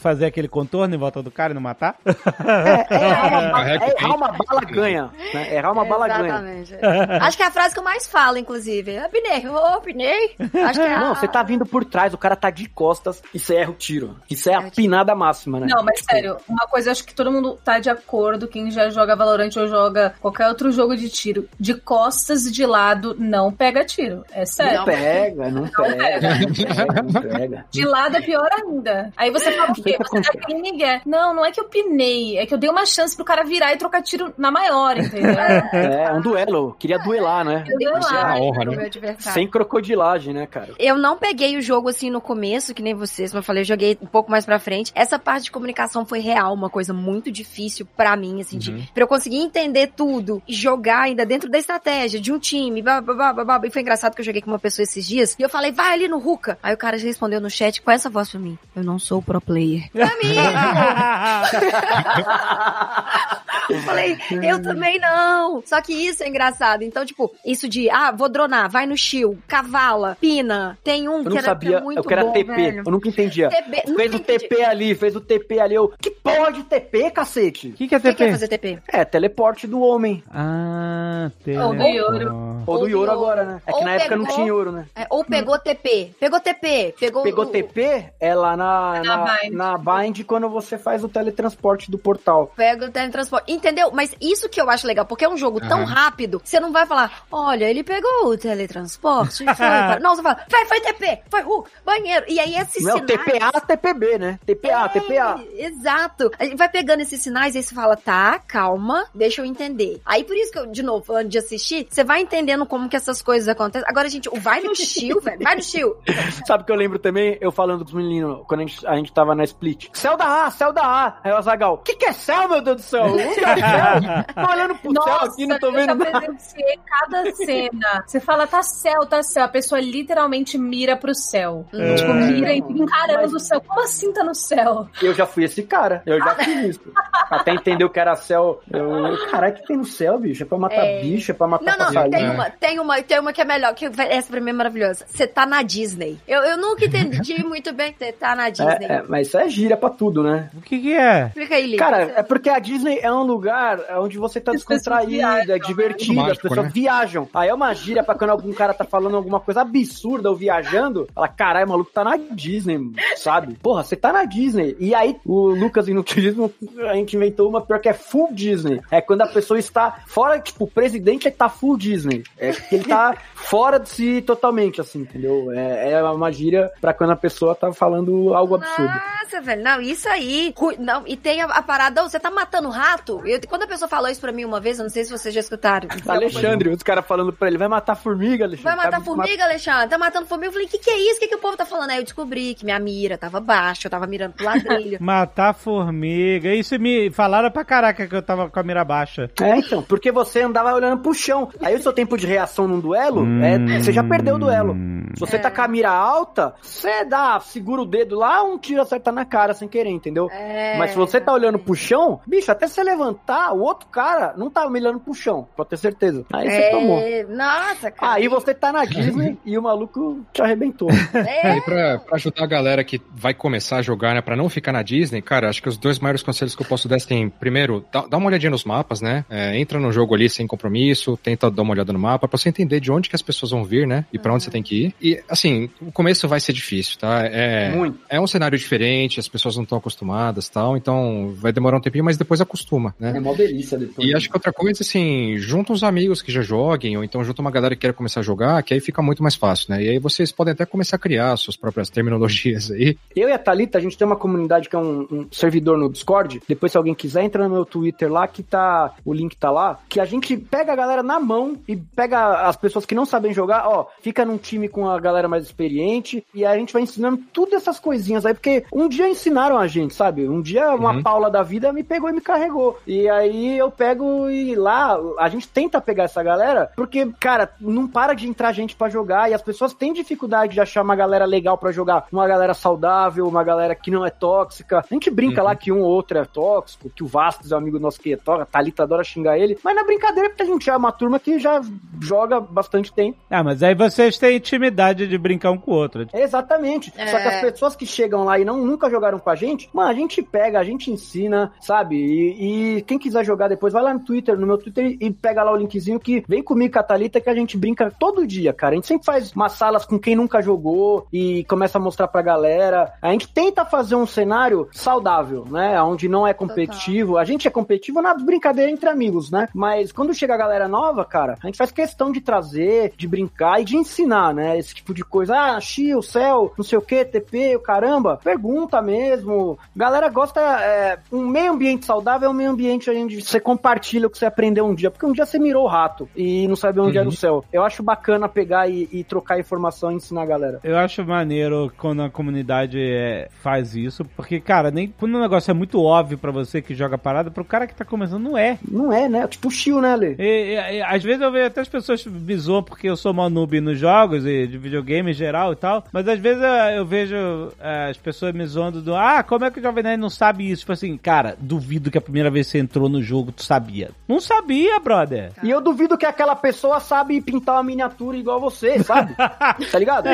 fazer 0.00 0.26
aquele 0.26 0.48
contorno 0.48 0.94
em 0.94 0.98
volta 0.98 1.22
do 1.22 1.30
cara 1.30 1.51
e 1.52 1.54
não 1.54 1.62
matar? 1.62 1.96
É, 2.42 2.94
é, 2.94 3.08
errar, 3.08 3.38
uma, 3.38 3.70
é, 3.70 3.74
errar 3.74 4.16
uma 4.16 4.28
bala 4.28 4.60
ganha. 4.60 5.10
Né? 5.32 5.54
Errar 5.54 5.72
uma 5.72 5.84
bala 5.84 6.06
Exatamente. 6.06 6.76
ganha. 6.76 7.18
Acho 7.22 7.36
que 7.36 7.42
é 7.42 7.46
a 7.46 7.50
frase 7.50 7.74
que 7.74 7.80
eu 7.80 7.84
mais 7.84 8.06
falo, 8.06 8.36
inclusive. 8.36 8.94
Eu 8.94 9.08
pinei, 9.08 9.46
ô, 9.48 9.76
oh, 9.76 9.80
pinei. 9.80 10.34
Acho 10.38 10.80
que 10.80 10.86
é 10.86 10.98
Não, 10.98 11.12
a... 11.12 11.14
você 11.14 11.28
tá 11.28 11.42
vindo 11.42 11.64
por 11.64 11.84
trás, 11.84 12.12
o 12.12 12.18
cara 12.18 12.36
tá 12.36 12.50
de 12.50 12.68
costas 12.68 13.22
e 13.32 13.38
você 13.38 13.56
erra 13.56 13.70
o 13.70 13.74
tiro. 13.74 14.16
Isso 14.30 14.50
é 14.50 14.54
a 14.54 14.62
pinada 14.70 15.14
máxima, 15.14 15.60
né? 15.60 15.66
Não, 15.68 15.82
mas 15.82 16.00
tipo... 16.00 16.10
sério, 16.10 16.36
uma 16.48 16.66
coisa 16.66 16.90
acho 16.90 17.04
que 17.04 17.14
todo 17.14 17.30
mundo 17.30 17.58
tá 17.64 17.78
de 17.78 17.90
acordo, 17.90 18.48
quem 18.48 18.70
já 18.70 18.90
joga 18.90 19.16
Valorant 19.16 19.56
ou 19.56 19.66
joga 19.66 20.14
qualquer 20.20 20.48
outro 20.48 20.70
jogo 20.72 20.96
de 20.96 21.08
tiro, 21.08 21.48
de 21.58 21.74
costas 21.74 22.46
e 22.46 22.52
de 22.52 22.66
lado, 22.66 23.14
não 23.18 23.52
pega 23.52 23.84
tiro. 23.84 24.24
É 24.32 24.44
sério. 24.44 24.78
Não 24.78 24.84
pega, 24.84 25.50
não, 25.50 25.62
não 25.62 25.68
pega. 25.68 26.20
pega. 26.20 27.02
Não 27.02 27.22
pega. 27.22 27.66
De 27.70 27.84
lado 27.84 28.16
é 28.16 28.20
pior 28.20 28.48
ainda. 28.52 29.12
Aí 29.16 29.30
você 29.30 29.52
fala 29.52 29.72
o 29.72 29.74
quê? 29.74 29.96
Você 29.98 30.54
migué. 30.54 31.02
Não, 31.04 31.34
não 31.34 31.41
é 31.44 31.50
que 31.50 31.60
eu 31.60 31.64
pinei, 31.64 32.38
é 32.38 32.46
que 32.46 32.54
eu 32.54 32.58
dei 32.58 32.70
uma 32.70 32.86
chance 32.86 33.14
pro 33.14 33.24
cara 33.24 33.44
virar 33.44 33.72
e 33.72 33.76
trocar 33.76 34.02
tiro 34.02 34.32
na 34.36 34.50
maior, 34.50 34.96
entendeu? 34.98 35.32
É, 35.72 36.12
um 36.12 36.20
duelo. 36.20 36.76
Queria 36.78 36.98
duelar, 36.98 37.44
né? 37.44 37.64
Duelar, 37.66 38.36
é 38.36 38.40
honra, 38.40 38.64
né? 38.64 38.90
Sem 39.18 39.48
crocodilagem, 39.48 40.34
né, 40.34 40.46
cara? 40.46 40.74
Eu 40.78 40.96
não 40.96 41.16
peguei 41.16 41.56
o 41.56 41.62
jogo 41.62 41.88
assim 41.88 42.10
no 42.10 42.20
começo, 42.20 42.74
que 42.74 42.82
nem 42.82 42.94
vocês, 42.94 43.32
mas 43.32 43.38
eu 43.38 43.42
falei, 43.42 43.62
eu 43.62 43.66
joguei 43.66 43.98
um 44.00 44.06
pouco 44.06 44.30
mais 44.30 44.44
pra 44.44 44.58
frente. 44.58 44.92
Essa 44.94 45.18
parte 45.18 45.44
de 45.44 45.50
comunicação 45.50 46.04
foi 46.04 46.20
real, 46.20 46.52
uma 46.52 46.70
coisa 46.70 46.92
muito 46.92 47.30
difícil 47.30 47.86
para 47.96 48.16
mim, 48.16 48.40
assim, 48.40 48.56
uhum. 48.56 48.60
de, 48.60 48.90
pra 48.92 49.02
eu 49.02 49.08
conseguir 49.08 49.38
entender 49.38 49.92
tudo 49.96 50.42
e 50.46 50.52
jogar 50.52 51.02
ainda 51.02 51.24
dentro 51.24 51.50
da 51.50 51.58
estratégia 51.58 52.20
de 52.20 52.32
um 52.32 52.38
time, 52.38 52.82
blá, 52.82 53.00
blá, 53.00 53.32
blá, 53.32 53.44
blá, 53.44 53.60
E 53.64 53.70
foi 53.70 53.82
engraçado 53.82 54.14
que 54.14 54.20
eu 54.20 54.26
joguei 54.26 54.42
com 54.42 54.50
uma 54.50 54.58
pessoa 54.58 54.84
esses 54.84 55.06
dias 55.06 55.36
e 55.38 55.42
eu 55.42 55.48
falei, 55.48 55.72
vai 55.72 55.92
ali 55.92 56.08
no 56.08 56.18
Ruka. 56.18 56.58
Aí 56.62 56.74
o 56.74 56.78
cara 56.78 56.98
já 56.98 57.06
respondeu 57.06 57.40
no 57.40 57.50
chat 57.50 57.80
com 57.82 57.90
essa 57.90 58.08
voz 58.08 58.30
pra 58.30 58.40
mim: 58.40 58.58
Eu 58.74 58.84
não 58.84 58.98
sou 58.98 59.22
pro 59.22 59.40
player. 59.40 59.90
Pra 59.92 60.06
mim! 60.06 60.34
eu 63.70 63.78
falei, 63.82 64.18
eu 64.42 64.62
também 64.62 64.98
não. 64.98 65.62
Só 65.64 65.80
que 65.80 65.92
isso 65.92 66.22
é 66.22 66.28
engraçado. 66.28 66.82
Então, 66.82 67.04
tipo, 67.04 67.32
isso 67.44 67.68
de, 67.68 67.88
ah, 67.90 68.12
vou 68.12 68.28
dronar, 68.28 68.70
vai 68.70 68.86
no 68.86 68.96
shield, 68.96 69.38
cavala, 69.46 70.16
pina. 70.20 70.78
Tem 70.82 71.08
um 71.08 71.22
eu 71.22 71.30
que 71.30 71.38
era, 71.38 71.46
sabia, 71.46 71.80
muito 71.80 71.98
eu 71.98 72.04
quero 72.04 72.26
bom, 72.26 72.32
TP. 72.32 72.52
Velho. 72.52 72.82
Eu 72.84 72.92
nunca 72.92 73.08
entendia. 73.08 73.48
TP, 73.48 73.94
fez 73.94 74.14
o 74.14 74.18
TP 74.18 74.64
ali, 74.64 74.94
fez 74.94 75.16
o 75.16 75.20
TP 75.20 75.60
ali. 75.60 75.74
Eu, 75.74 75.92
que 76.00 76.10
porra 76.10 76.52
de 76.52 76.62
TP, 76.64 77.10
cacete? 77.10 77.68
O 77.68 77.72
que, 77.72 77.88
que 77.88 77.94
é 77.94 77.98
TP? 77.98 78.08
O 78.08 78.12
que, 78.12 78.16
que 78.16 78.24
é 78.24 78.32
fazer 78.32 78.48
TP? 78.48 78.78
É, 78.88 79.04
teleporte 79.04 79.66
do 79.66 79.80
homem. 79.80 80.22
Ah, 80.30 81.30
teleporte. 81.44 81.80
Ou 81.80 81.86
do 81.86 81.88
Yoro. 81.88 82.62
Ou 82.66 82.78
do 82.78 82.88
Yoro 82.88 83.10
agora, 83.10 83.44
né? 83.44 83.62
É 83.66 83.72
que 83.72 83.78
ou 83.78 83.84
na 83.84 83.94
época 83.94 84.16
não 84.16 84.26
tinha 84.26 84.54
ouro, 84.54 84.72
né? 84.72 84.86
É, 84.94 85.06
ou 85.10 85.24
pegou 85.24 85.58
TP. 85.58 86.12
Pegou 86.18 86.40
TP. 86.40 86.94
Pegou, 86.98 87.22
pegou 87.22 87.44
o... 87.44 87.48
TP 87.48 88.06
é 88.20 88.34
lá 88.34 88.56
na, 88.56 89.02
na, 89.02 89.04
na, 89.16 89.24
bind. 89.24 89.52
na 89.52 89.78
bind 89.78 90.24
quando 90.24 90.48
você 90.48 90.78
faz 90.78 91.04
o 91.04 91.08
teletransporte 91.22 91.90
do 91.90 91.98
portal. 91.98 92.52
Pega 92.56 92.86
o 92.86 92.90
teletransporte. 92.90 93.52
entendeu? 93.52 93.90
Mas 93.92 94.14
isso 94.20 94.48
que 94.48 94.60
eu 94.60 94.68
acho 94.68 94.86
legal, 94.86 95.06
porque 95.06 95.24
é 95.24 95.28
um 95.28 95.36
jogo 95.36 95.60
tão 95.60 95.82
Aham. 95.82 95.92
rápido, 95.94 96.40
você 96.42 96.58
não 96.58 96.72
vai 96.72 96.86
falar, 96.86 97.24
olha, 97.30 97.64
ele 97.64 97.82
pegou 97.84 98.26
o 98.26 98.36
teletransporte 98.36 99.42
e 99.42 99.46
foi. 99.46 99.54
para-" 99.54 99.98
Não, 100.02 100.14
você 100.16 100.22
fala, 100.22 100.40
vai, 100.50 100.64
foi 100.66 100.80
TP, 100.80 101.22
foi 101.30 101.40
ru, 101.42 101.64
banheiro. 101.84 102.24
E 102.28 102.40
aí 102.40 102.56
esses 102.56 102.82
Não, 102.84 102.98
sinais... 102.98 103.24
TPA, 103.24 103.60
TPB, 103.60 104.18
né? 104.18 104.38
TPA, 104.44 104.88
TPA. 104.88 105.40
É, 105.56 105.66
Exato. 105.66 106.30
A 106.38 106.44
gente 106.44 106.56
vai 106.56 106.68
pegando 106.68 107.00
esses 107.00 107.20
sinais 107.22 107.54
e 107.54 107.58
aí 107.58 107.64
você 107.64 107.74
fala, 107.74 107.96
tá, 107.96 108.38
calma, 108.38 109.06
deixa 109.14 109.40
eu 109.40 109.44
entender. 109.44 110.00
Aí 110.04 110.24
por 110.24 110.36
isso 110.36 110.52
que 110.52 110.58
eu, 110.58 110.66
de 110.66 110.82
novo, 110.82 111.04
falando 111.04 111.28
de 111.28 111.38
assistir, 111.38 111.86
você 111.90 112.02
vai 112.04 112.20
entendendo 112.20 112.66
como 112.66 112.88
que 112.88 112.96
essas 112.96 113.22
coisas 113.22 113.48
acontecem. 113.48 113.86
Agora, 113.88 114.08
gente, 114.08 114.28
o 114.28 114.40
vai 114.40 114.60
no 114.60 114.74
chill, 114.74 115.20
velho, 115.20 115.40
vai 115.42 115.56
no 115.56 115.62
chill. 115.62 115.96
Sabe 116.46 116.62
o 116.62 116.66
que 116.66 116.72
eu 116.72 116.76
lembro 116.76 116.98
também? 116.98 117.38
Eu 117.40 117.52
falando 117.52 117.84
dos 117.84 117.92
meninos, 117.92 118.44
quando 118.46 118.60
a 118.60 118.66
gente, 118.66 118.86
a 118.86 118.96
gente 118.96 119.12
tava 119.12 119.34
na 119.34 119.44
Split. 119.44 119.88
Céu 119.92 120.16
da 120.16 120.46
A, 120.46 120.50
céu 120.50 120.72
da 120.72 120.82
A. 120.82 121.11
Aí 121.24 121.32
o 121.32 121.36
Azagal, 121.36 121.74
o 121.74 121.78
que, 121.78 121.94
que 121.96 122.06
é 122.06 122.12
céu, 122.12 122.48
meu 122.48 122.60
Deus 122.62 122.76
do 122.76 122.82
céu? 122.82 123.06
O 123.06 123.16
que 123.16 123.44
é 123.44 123.56
céu? 123.56 124.24
Tô 124.46 124.52
olhando 124.52 124.74
pro 124.76 124.92
céu 124.92 125.04
Nossa, 125.04 125.26
aqui, 125.26 125.46
não 125.46 125.58
tô 125.58 125.66
eu 125.68 125.72
vendo 125.72 125.86
já 125.86 125.94
nada. 125.94 126.20
presenciei 126.20 126.78
cada 126.86 127.32
cena. 127.34 128.04
Você 128.06 128.20
fala, 128.20 128.46
tá 128.46 128.62
céu, 128.62 129.06
tá 129.06 129.22
céu. 129.22 129.44
A 129.44 129.48
pessoa 129.48 129.80
literalmente 129.80 130.56
mira 130.58 130.96
pro 130.96 131.14
céu. 131.14 131.66
É. 131.72 131.94
Tipo, 131.94 132.12
mira 132.14 132.52
e 132.52 132.62
fica 132.62 132.82
encarando 132.82 133.36
o 133.36 133.40
céu. 133.40 133.60
Como 133.60 133.80
assim 133.82 134.12
tá 134.12 134.24
no 134.24 134.34
céu? 134.34 134.88
Eu 135.02 135.14
já 135.14 135.26
fui 135.26 135.44
esse 135.44 135.62
cara, 135.62 136.02
eu 136.06 136.18
já 136.18 136.34
fiz 136.36 136.64
isso. 136.76 136.92
Até 137.30 137.52
entender 137.52 137.84
o 137.84 137.90
que 137.90 138.00
era 138.00 138.14
céu. 138.16 138.60
Eu, 138.70 139.16
caralho, 139.30 139.54
o 139.54 139.56
que 139.56 139.66
tem 139.66 139.76
no 139.76 139.84
céu, 139.84 140.18
bicho? 140.18 140.42
É 140.42 140.46
pra 140.46 140.58
matar 140.58 140.84
É. 140.84 141.00
bicho, 141.00 141.30
é 141.30 141.34
pra 141.34 141.46
matar 141.46 141.76
Não, 141.78 141.90
não, 141.92 142.10
tem 142.10 142.24
É. 142.26 142.30
uma, 142.30 142.50
tem 142.50 142.78
uma, 142.80 143.02
tem 143.02 143.20
uma 143.20 143.32
que 143.32 143.40
é 143.40 143.44
melhor, 143.44 143.74
que 143.74 143.86
essa 143.86 144.30
pra 144.30 144.40
mim 144.40 144.50
é 144.50 144.54
maravilhosa. 144.54 145.04
Você 145.08 145.26
tá 145.26 145.46
na 145.46 145.62
Disney. 145.62 146.18
Eu, 146.26 146.40
eu 146.42 146.56
nunca 146.56 146.84
entendi 146.84 147.42
muito 147.46 147.72
bem 147.72 147.92
que 147.92 147.98
você 148.04 148.12
tá 148.12 148.34
na 148.34 148.50
Disney. 148.50 148.86
É, 148.88 148.92
é, 148.96 149.02
mas 149.08 149.28
isso 149.28 149.38
é 149.38 149.48
gira 149.48 149.76
pra 149.76 149.90
tudo, 149.90 150.22
né? 150.22 150.50
O 150.56 150.60
que 150.60 150.78
que 150.80 150.92
é? 150.94 151.01
Explica 151.26 151.54
aí, 151.54 151.62
Lili. 151.62 151.76
Cara, 151.76 152.12
é 152.16 152.22
porque 152.22 152.48
a 152.48 152.58
Disney 152.58 152.98
é 153.00 153.12
um 153.12 153.22
lugar 153.22 153.80
onde 153.98 154.18
você 154.18 154.40
tá 154.40 154.52
descontraído, 154.52 155.10
viajam, 155.10 155.54
é 155.54 155.58
divertido, 155.58 156.22
né? 156.22 156.32
as 156.32 156.38
pessoas 156.38 156.66
né? 156.66 156.70
viajam. 156.72 157.28
Aí 157.34 157.48
é 157.48 157.54
uma 157.54 157.72
gíria 157.74 158.02
pra 158.02 158.14
quando 158.14 158.30
algum 158.30 158.52
cara 158.52 158.74
tá 158.74 158.84
falando 158.84 159.16
alguma 159.16 159.40
coisa 159.40 159.62
absurda 159.62 160.30
ou 160.30 160.36
viajando, 160.36 161.08
fala, 161.14 161.28
caralho, 161.28 161.66
o 161.66 161.70
maluco 161.70 161.90
tá 161.92 162.04
na 162.04 162.16
Disney, 162.16 162.78
sabe? 163.16 163.56
Porra, 163.62 163.82
você 163.82 163.96
tá 163.96 164.12
na 164.12 164.24
Disney. 164.24 164.76
E 164.78 164.94
aí, 164.94 165.16
o 165.24 165.48
Lucas 165.48 165.88
e 165.88 165.94
no 165.94 166.02
Turismo, 166.02 166.52
a 166.88 166.94
gente 166.94 167.16
inventou 167.16 167.48
uma 167.48 167.60
pior 167.60 167.80
que 167.80 167.88
é 167.88 167.92
full 167.92 168.32
Disney. 168.32 168.80
É 168.90 169.00
quando 169.00 169.22
a 169.22 169.26
pessoa 169.26 169.58
está 169.58 170.02
fora, 170.06 170.38
tipo, 170.38 170.64
o 170.64 170.70
presidente 170.70 171.28
é 171.28 171.30
que 171.30 171.36
tá 171.36 171.48
full 171.48 171.76
Disney. 171.76 172.22
É 172.38 172.52
que 172.52 172.74
ele 172.74 172.84
tá 172.84 173.16
fora 173.34 173.78
de 173.78 173.88
si 173.88 174.22
totalmente, 174.22 174.80
assim, 174.80 175.00
entendeu? 175.00 175.50
É, 175.52 175.92
é 175.92 176.02
uma 176.02 176.30
gíria 176.30 176.70
pra 176.80 176.92
quando 176.92 177.10
a 177.10 177.16
pessoa 177.16 177.54
tá 177.54 177.72
falando 177.72 178.34
algo 178.34 178.54
absurdo. 178.54 178.92
Nossa, 179.22 179.40
velho, 179.40 179.62
não, 179.62 179.80
isso 179.80 180.08
aí. 180.08 180.52
Não, 180.82 181.02
e 181.06 181.16
tem 181.16 181.40
a, 181.42 181.46
a 181.46 181.62
parada, 181.62 182.02
"Ô, 182.04 182.08
você 182.08 182.18
tá 182.20 182.30
matando 182.30 182.68
rato? 182.68 183.20
Eu- 183.26 183.40
quando 183.48 183.62
a 183.62 183.66
pessoa 183.66 183.88
falou 183.88 184.08
isso 184.10 184.20
pra 184.20 184.32
mim 184.32 184.44
uma 184.44 184.60
vez, 184.60 184.78
eu 184.78 184.82
não 184.84 184.90
sei 184.90 185.04
se 185.04 185.10
vocês 185.10 185.32
já 185.34 185.40
escutaram. 185.40 185.88
Alexandre, 186.06 186.70
os 186.70 186.82
caras 186.82 187.06
falando 187.06 187.32
pra 187.32 187.48
ele, 187.48 187.58
vai 187.58 187.68
matar 187.68 187.94
formiga, 187.94 188.44
Alexandre. 188.44 188.64
Vai 188.76 188.76
matar 188.76 188.98
Tá- 188.98 189.04
formiga, 189.04 189.44
Alexandre? 189.44 189.88
Tá 189.88 189.98
matando 189.98 190.26
formiga? 190.26 190.48
Eu 190.48 190.52
falei, 190.52 190.66
o 190.66 190.70
que, 190.70 190.78
que 190.78 190.90
é 190.90 190.98
isso? 190.98 191.16
O 191.16 191.20
que, 191.20 191.28
que 191.28 191.34
o 191.36 191.38
povo 191.38 191.56
tá 191.56 191.64
falando? 191.64 191.90
Aí 191.90 191.98
eu 191.98 192.02
descobri 192.04 192.54
que 192.54 192.64
minha 192.64 192.78
mira 192.78 193.16
tava 193.18 193.40
baixa, 193.40 193.86
eu 193.86 193.90
tava 193.90 194.06
mirando 194.06 194.32
pro 194.32 194.44
ladrilho. 194.44 194.98
Matar 195.02 195.54
formiga. 195.54 196.54
Isso 196.54 196.78
me 196.78 197.10
falaram 197.10 197.50
pra 197.50 197.64
caraca 197.64 198.06
que 198.06 198.14
eu 198.14 198.22
tava 198.22 198.48
com 198.50 198.58
a 198.58 198.62
mira 198.62 198.84
baixa. 198.84 199.30
É, 199.40 199.58
então, 199.58 199.82
porque 199.82 200.10
você 200.12 200.42
andava 200.42 200.72
olhando 200.74 201.00
pro 201.02 201.14
chão. 201.14 201.48
Aí 201.60 201.74
o 201.74 201.82
seu 201.82 201.92
tempo 201.92 202.16
de 202.16 202.26
reação 202.26 202.66
num 202.68 202.80
duelo, 202.80 203.24
é, 203.42 203.78
você 203.80 203.92
já 203.92 204.02
perdeu 204.04 204.36
o 204.36 204.38
duelo. 204.38 204.74
Se 205.14 205.20
você 205.20 205.38
tá 205.38 205.50
com 205.50 205.62
a 205.62 205.68
mira 205.68 205.90
alta, 205.90 206.54
você 206.62 207.04
dá, 207.04 207.38
segura 207.40 207.82
o 207.82 207.86
dedo 207.86 208.16
lá, 208.18 208.42
um 208.42 208.58
tiro 208.58 208.80
acerta 208.82 209.12
na 209.12 209.24
cara 209.24 209.54
sem 209.54 209.68
querer, 209.68 209.90
entendeu? 209.90 210.28
É. 210.30 210.71
Mas 210.78 210.90
se 210.90 210.96
você 210.96 211.20
tá 211.20 211.32
olhando 211.32 211.58
pro 211.58 211.74
chão, 211.74 212.20
bicho, 212.26 212.50
até 212.50 212.66
você 212.66 212.82
levantar, 212.82 213.52
o 213.52 213.60
outro 213.60 213.88
cara 213.88 214.34
não 214.36 214.50
tá 214.50 214.66
olhando 214.66 215.00
pro 215.00 215.14
chão, 215.14 215.46
pra 215.56 215.64
ter 215.64 215.76
certeza. 215.76 216.24
Aí 216.32 216.50
você 216.50 216.70
tomou. 216.70 216.98
É, 217.00 217.24
nossa, 217.24 217.90
cara. 217.90 218.12
Aí 218.14 218.28
você 218.28 218.54
tá 218.54 218.72
na 218.72 218.84
Disney 218.84 219.36
e 219.44 219.56
o 219.58 219.62
maluco 219.62 220.20
te 220.32 220.42
arrebentou. 220.42 220.88
É, 221.14 221.56
E 221.56 221.60
pra, 221.60 221.98
pra 221.98 222.16
ajudar 222.16 222.44
a 222.44 222.46
galera 222.46 222.84
que 222.84 223.00
vai 223.14 223.34
começar 223.34 223.78
a 223.78 223.82
jogar, 223.82 224.14
né, 224.14 224.20
pra 224.20 224.36
não 224.36 224.48
ficar 224.48 224.72
na 224.72 224.82
Disney, 224.82 225.22
cara, 225.22 225.48
acho 225.48 225.62
que 225.62 225.68
os 225.68 225.76
dois 225.76 225.98
maiores 225.98 226.22
conselhos 226.22 226.54
que 226.54 226.62
eu 226.62 226.66
posso 226.66 226.88
dar 226.88 226.96
assim, 226.96 227.28
primeiro, 227.28 227.84
dá, 227.92 228.06
dá 228.06 228.16
uma 228.16 228.26
olhadinha 228.26 228.50
nos 228.50 228.64
mapas, 228.64 229.00
né, 229.00 229.24
é, 229.30 229.58
entra 229.58 229.78
no 229.78 229.92
jogo 229.92 230.14
ali 230.14 230.28
sem 230.28 230.46
compromisso, 230.46 231.16
tenta 231.16 231.50
dar 231.50 231.62
uma 231.62 231.72
olhada 231.72 231.92
no 231.92 231.98
mapa, 231.98 232.26
pra 232.28 232.38
você 232.38 232.48
entender 232.48 232.80
de 232.80 232.90
onde 232.90 233.08
que 233.08 233.16
as 233.16 233.22
pessoas 233.22 233.52
vão 233.52 233.64
vir, 233.64 233.86
né, 233.86 234.04
e 234.12 234.18
pra 234.18 234.32
onde 234.32 234.44
você 234.44 234.50
tem 234.50 234.62
que 234.62 234.86
ir. 234.86 234.94
E, 235.00 235.22
assim, 235.28 235.70
o 235.80 235.92
começo 235.92 236.26
vai 236.28 236.40
ser 236.40 236.52
difícil, 236.52 236.98
tá, 236.98 237.22
é, 237.24 237.70
Muito. 237.70 237.98
é 238.08 238.20
um 238.20 238.26
cenário 238.26 238.58
diferente, 238.58 239.20
as 239.20 239.28
pessoas 239.28 239.56
não 239.56 239.62
estão 239.62 239.78
acostumadas 239.78 240.48
tal, 240.62 240.76
então 240.76 241.32
vai 241.34 241.52
demorar 241.52 241.76
um 241.76 241.80
tempinho, 241.80 242.04
mas 242.04 242.16
depois 242.16 242.40
acostuma, 242.40 242.94
né. 242.98 243.12
É 243.16 243.20
mó 243.20 243.34
delícia 243.34 243.76
depois. 243.76 244.08
E 244.08 244.14
acho 244.14 244.28
que 244.28 244.36
outra 244.36 244.52
coisa, 244.52 244.82
assim, 244.82 245.36
junta 245.38 245.72
uns 245.72 245.82
amigos 245.82 246.22
que 246.22 246.30
já 246.30 246.42
joguem, 246.42 246.96
ou 246.96 247.02
então 247.02 247.24
junta 247.24 247.42
uma 247.42 247.50
galera 247.50 247.74
que 247.74 247.80
queira 247.80 247.92
começar 247.92 248.20
a 248.20 248.22
jogar, 248.22 248.62
que 248.62 248.72
aí 248.72 248.80
fica 248.80 249.02
muito 249.02 249.22
mais 249.22 249.34
fácil, 249.34 249.66
né? 249.70 249.82
E 249.82 249.88
aí 249.88 249.98
vocês 249.98 250.30
podem 250.30 250.52
até 250.52 250.64
começar 250.64 250.96
a 250.96 250.98
criar 250.98 251.36
suas 251.36 251.56
próprias 251.56 251.90
terminologias 251.90 252.70
aí. 252.70 252.96
Eu 253.16 253.28
e 253.28 253.32
a 253.32 253.38
Thalita, 253.38 253.78
a 253.78 253.80
gente 253.80 253.98
tem 253.98 254.06
uma 254.06 254.16
comunidade 254.16 254.68
que 254.68 254.76
é 254.76 254.78
um, 254.78 255.06
um 255.10 255.26
servidor 255.32 255.76
no 255.76 255.90
Discord. 255.90 256.40
Depois, 256.46 256.70
se 256.70 256.78
alguém 256.78 256.94
quiser, 256.94 257.24
entra 257.24 257.42
no 257.48 257.54
meu 257.54 257.64
Twitter 257.64 258.10
lá, 258.10 258.26
que 258.28 258.42
tá. 258.42 258.94
O 259.04 259.12
link 259.12 259.36
tá 259.36 259.50
lá. 259.50 259.80
Que 259.88 259.98
a 260.00 260.04
gente 260.04 260.36
pega 260.36 260.72
a 260.72 260.76
galera 260.76 261.02
na 261.02 261.18
mão 261.18 261.58
e 261.66 261.76
pega 261.76 262.46
as 262.48 262.56
pessoas 262.56 262.86
que 262.86 262.94
não 262.94 263.04
sabem 263.04 263.32
jogar, 263.32 263.66
ó, 263.66 263.88
fica 264.00 264.24
num 264.24 264.38
time 264.38 264.68
com 264.68 264.88
a 264.88 265.00
galera 265.00 265.28
mais 265.28 265.44
experiente. 265.44 266.24
E 266.34 266.44
a 266.44 266.56
gente 266.56 266.72
vai 266.72 266.82
ensinando 266.82 267.20
tudo 267.32 267.56
essas 267.56 267.80
coisinhas 267.80 268.24
aí, 268.24 268.34
porque 268.34 268.64
um 268.72 268.88
dia 268.88 269.08
ensinaram 269.08 269.58
a 269.58 269.66
gente, 269.66 269.94
sabe? 269.94 270.28
Um 270.28 270.40
dia 270.40 270.51
uma 270.60 270.92
Uhum. 270.92 271.02
Paula 271.02 271.30
da 271.30 271.42
vida 271.42 271.72
me 271.72 271.82
pegou 271.82 272.08
e 272.08 272.12
me 272.12 272.20
carregou. 272.20 272.78
E 272.86 273.08
aí 273.08 273.58
eu 273.58 273.70
pego 273.70 274.28
e 274.30 274.54
lá, 274.54 274.98
a 275.18 275.28
gente 275.28 275.48
tenta 275.48 275.80
pegar 275.80 276.04
essa 276.04 276.22
galera, 276.22 276.70
porque, 276.76 277.10
cara, 277.18 277.50
não 277.60 277.86
para 277.88 278.14
de 278.14 278.26
entrar 278.28 278.52
gente 278.52 278.76
pra 278.76 278.88
jogar 278.88 279.30
e 279.30 279.34
as 279.34 279.42
pessoas 279.42 279.72
têm 279.72 279.92
dificuldade 279.92 280.52
de 280.54 280.60
achar 280.60 280.82
uma 280.82 280.94
galera 280.96 281.24
legal 281.24 281.56
pra 281.58 281.72
jogar, 281.72 282.06
uma 282.12 282.26
galera 282.26 282.54
saudável, 282.54 283.26
uma 283.26 283.42
galera 283.44 283.74
que 283.74 283.90
não 283.90 284.04
é 284.04 284.10
tóxica. 284.10 284.78
A 284.80 284.94
gente 284.94 285.10
brinca 285.10 285.40
Uhum. 285.40 285.46
lá 285.46 285.56
que 285.56 285.72
um 285.72 285.80
ou 285.80 285.90
outro 285.90 286.18
é 286.18 286.24
tóxico, 286.24 286.90
que 286.90 287.02
o 287.02 287.06
Vastos 287.06 287.52
é 287.52 287.54
um 287.54 287.58
amigo 287.58 287.78
nosso 287.78 288.00
que 288.00 288.12
é 288.12 288.16
tóxico, 288.16 288.42
a 288.42 288.46
Thalita 288.46 288.82
adora 288.82 289.04
xingar 289.04 289.38
ele, 289.38 289.58
mas 289.64 289.74
na 289.74 289.84
brincadeira 289.84 290.28
porque 290.28 290.42
a 290.42 290.46
gente 290.46 290.68
é 290.70 290.76
uma 290.76 290.92
turma 290.92 291.18
que 291.18 291.38
já 291.38 291.60
joga 292.00 292.40
bastante 292.40 292.92
tempo. 292.92 293.18
Ah, 293.30 293.42
mas 293.42 293.62
aí 293.62 293.74
vocês 293.74 294.18
têm 294.18 294.36
intimidade 294.36 295.06
de 295.06 295.18
brincar 295.18 295.50
um 295.50 295.58
com 295.58 295.70
o 295.70 295.74
outro. 295.74 296.06
Exatamente. 296.12 296.92
É. 296.96 297.06
Só 297.06 297.18
que 297.18 297.28
as 297.28 297.40
pessoas 297.40 297.76
que 297.76 297.86
chegam 297.86 298.24
lá 298.24 298.38
e 298.38 298.44
não 298.44 298.58
nunca 298.58 298.90
jogaram 298.90 299.18
com 299.18 299.30
a 299.30 299.34
gente, 299.34 299.68
mano, 299.72 299.90
a 299.90 299.94
gente 299.94 300.22
pega, 300.22 300.41
a 300.42 300.64
gente 300.64 300.90
ensina, 300.90 301.52
sabe? 301.60 301.96
E, 301.96 302.78
e 302.78 302.82
quem 302.82 302.98
quiser 302.98 303.24
jogar 303.24 303.48
depois, 303.48 303.72
vai 303.72 303.82
lá 303.82 303.94
no 303.94 304.00
Twitter, 304.00 304.38
no 304.38 304.46
meu 304.46 304.58
Twitter 304.58 304.96
e 305.00 305.10
pega 305.10 305.42
lá 305.42 305.52
o 305.52 305.56
linkzinho 305.56 306.00
que 306.00 306.24
vem 306.28 306.42
comigo, 306.42 306.72
Catalita, 306.72 307.20
que 307.20 307.30
a 307.30 307.34
gente 307.34 307.56
brinca 307.56 307.92
todo 307.98 308.26
dia, 308.26 308.52
cara. 308.52 308.72
A 308.72 308.76
gente 308.76 308.86
sempre 308.86 309.04
faz 309.04 309.32
umas 309.32 309.52
salas 309.52 309.84
com 309.84 309.98
quem 309.98 310.16
nunca 310.16 310.42
jogou 310.42 311.06
e 311.12 311.44
começa 311.44 311.78
a 311.78 311.80
mostrar 311.80 312.08
pra 312.08 312.22
galera. 312.22 312.92
A 313.00 313.12
gente 313.12 313.28
tenta 313.28 313.64
fazer 313.64 313.94
um 313.94 314.06
cenário 314.06 314.68
saudável, 314.72 315.46
né? 315.50 315.80
Onde 315.82 316.08
não 316.08 316.26
é 316.26 316.34
competitivo. 316.34 317.18
A 317.18 317.24
gente 317.24 317.46
é 317.46 317.50
competitivo 317.50 318.00
na 318.00 318.14
brincadeira 318.14 318.70
entre 318.70 318.88
amigos, 318.88 319.30
né? 319.30 319.48
Mas 319.54 319.92
quando 319.92 320.14
chega 320.14 320.34
a 320.34 320.38
galera 320.38 320.68
nova, 320.68 321.04
cara, 321.04 321.36
a 321.42 321.46
gente 321.46 321.58
faz 321.58 321.70
questão 321.70 322.10
de 322.10 322.20
trazer, 322.20 322.94
de 322.96 323.06
brincar 323.06 323.60
e 323.60 323.64
de 323.64 323.76
ensinar, 323.76 324.34
né? 324.34 324.58
Esse 324.58 324.74
tipo 324.74 324.94
de 324.94 325.04
coisa. 325.04 325.36
Ah, 325.36 325.60
Xi, 325.60 325.94
o 325.94 326.02
céu, 326.02 326.52
não 326.56 326.64
sei 326.64 326.78
o 326.78 326.82
que, 326.82 327.04
TP, 327.04 327.56
o 327.56 327.60
caramba. 327.60 328.18
Pergunta 328.22 328.80
mesmo. 328.80 329.58
Galera 329.76 330.08
gosta. 330.08 330.31
É, 330.40 330.98
um 331.12 331.26
meio 331.26 331.52
ambiente 331.52 331.84
saudável 331.86 332.28
é 332.28 332.30
um 332.30 332.34
meio 332.34 332.50
ambiente 332.50 332.90
onde 332.90 333.20
você 333.22 333.40
compartilha 333.40 334.06
o 334.06 334.10
que 334.10 334.18
você 334.18 334.26
aprendeu 334.26 334.66
um 334.66 334.74
dia. 334.74 334.90
Porque 334.90 335.06
um 335.06 335.12
dia 335.12 335.26
você 335.26 335.38
mirou 335.38 335.64
o 335.64 335.68
rato 335.68 336.08
e 336.16 336.46
não 336.48 336.56
sabia 336.56 336.82
onde 336.82 336.96
Uhum. 336.96 337.00
era 337.00 337.08
o 337.08 337.12
céu. 337.12 337.44
Eu 337.52 337.62
acho 337.64 337.82
bacana 337.82 338.28
pegar 338.28 338.68
e, 338.68 338.88
e 338.92 339.04
trocar 339.04 339.38
informação 339.38 339.90
e 339.92 339.94
ensinar 339.96 340.22
a 340.22 340.26
galera. 340.26 340.60
Eu 340.62 340.76
acho 340.78 341.04
maneiro 341.04 341.72
quando 341.78 342.02
a 342.02 342.10
comunidade 342.10 342.78
é, 342.80 343.28
faz 343.42 343.74
isso, 343.74 344.04
porque, 344.16 344.40
cara, 344.40 344.70
nem 344.70 344.88
quando 344.98 345.14
o 345.16 345.20
negócio 345.20 345.50
é 345.50 345.54
muito 345.54 345.80
óbvio 345.82 346.18
pra 346.18 346.30
você 346.30 346.60
que 346.62 346.74
joga 346.74 346.96
parada, 346.98 347.30
pro 347.30 347.44
cara 347.44 347.66
que 347.66 347.74
tá 347.74 347.84
começando, 347.84 348.22
não 348.22 348.36
é. 348.38 348.58
Não 348.68 348.92
é, 348.92 349.08
né? 349.08 349.26
Tipo 349.26 349.48
o 349.48 349.50
Xio, 349.50 349.80
né, 349.80 349.94
Lê? 349.96 350.14
E, 350.18 350.22
e- 350.54 350.76
e, 350.78 350.82
às 350.82 351.02
vezes 351.02 351.20
eu 351.22 351.30
vejo 351.32 351.46
até 351.46 351.60
as 351.60 351.68
pessoas 351.68 352.04
me 352.06 352.36
zoam 352.36 352.62
porque 352.62 352.88
eu 352.88 352.96
sou 352.96 353.12
uma 353.12 353.28
noob 353.28 353.60
nos 353.60 353.78
jogos 353.78 354.24
e 354.26 354.46
de 354.46 354.58
videogame 354.58 355.10
em 355.10 355.14
geral 355.14 355.52
e 355.52 355.56
tal, 355.56 355.84
mas 355.92 356.06
às 356.08 356.18
vezes 356.18 356.42
eh, 356.42 356.78
eu 356.78 356.84
vejo 356.86 357.16
eh, 357.60 357.88
as 357.90 357.96
pessoas 357.98 358.32
me 358.32 358.44
zoando 358.46 358.80
do 358.80 358.94
ah, 358.94 359.22
como 359.22 359.44
é 359.44 359.50
que 359.50 359.58
o 359.60 359.62
Jovem 359.62 359.82
Nerd 359.82 360.00
não 360.00 360.10
sabe 360.10 360.21
isso? 360.30 360.60
Tipo 360.60 360.72
assim, 360.72 360.96
cara, 360.96 361.36
duvido 361.40 361.90
que 361.90 361.98
a 361.98 362.00
primeira 362.00 362.30
vez 362.30 362.46
que 362.46 362.52
você 362.52 362.58
entrou 362.58 362.88
no 362.88 363.02
jogo 363.02 363.32
tu 363.32 363.42
sabia. 363.42 363.90
Não 364.06 364.20
sabia, 364.20 364.78
brother. 364.78 365.32
E 365.42 365.50
eu 365.50 365.60
duvido 365.60 365.98
que 365.98 366.06
aquela 366.06 366.36
pessoa 366.36 366.78
sabe 366.78 367.20
pintar 367.20 367.56
uma 367.56 367.62
miniatura 367.64 368.16
igual 368.16 368.40
você, 368.40 368.82
sabe? 368.84 369.14
tá 369.18 369.78
ligado? 369.78 370.08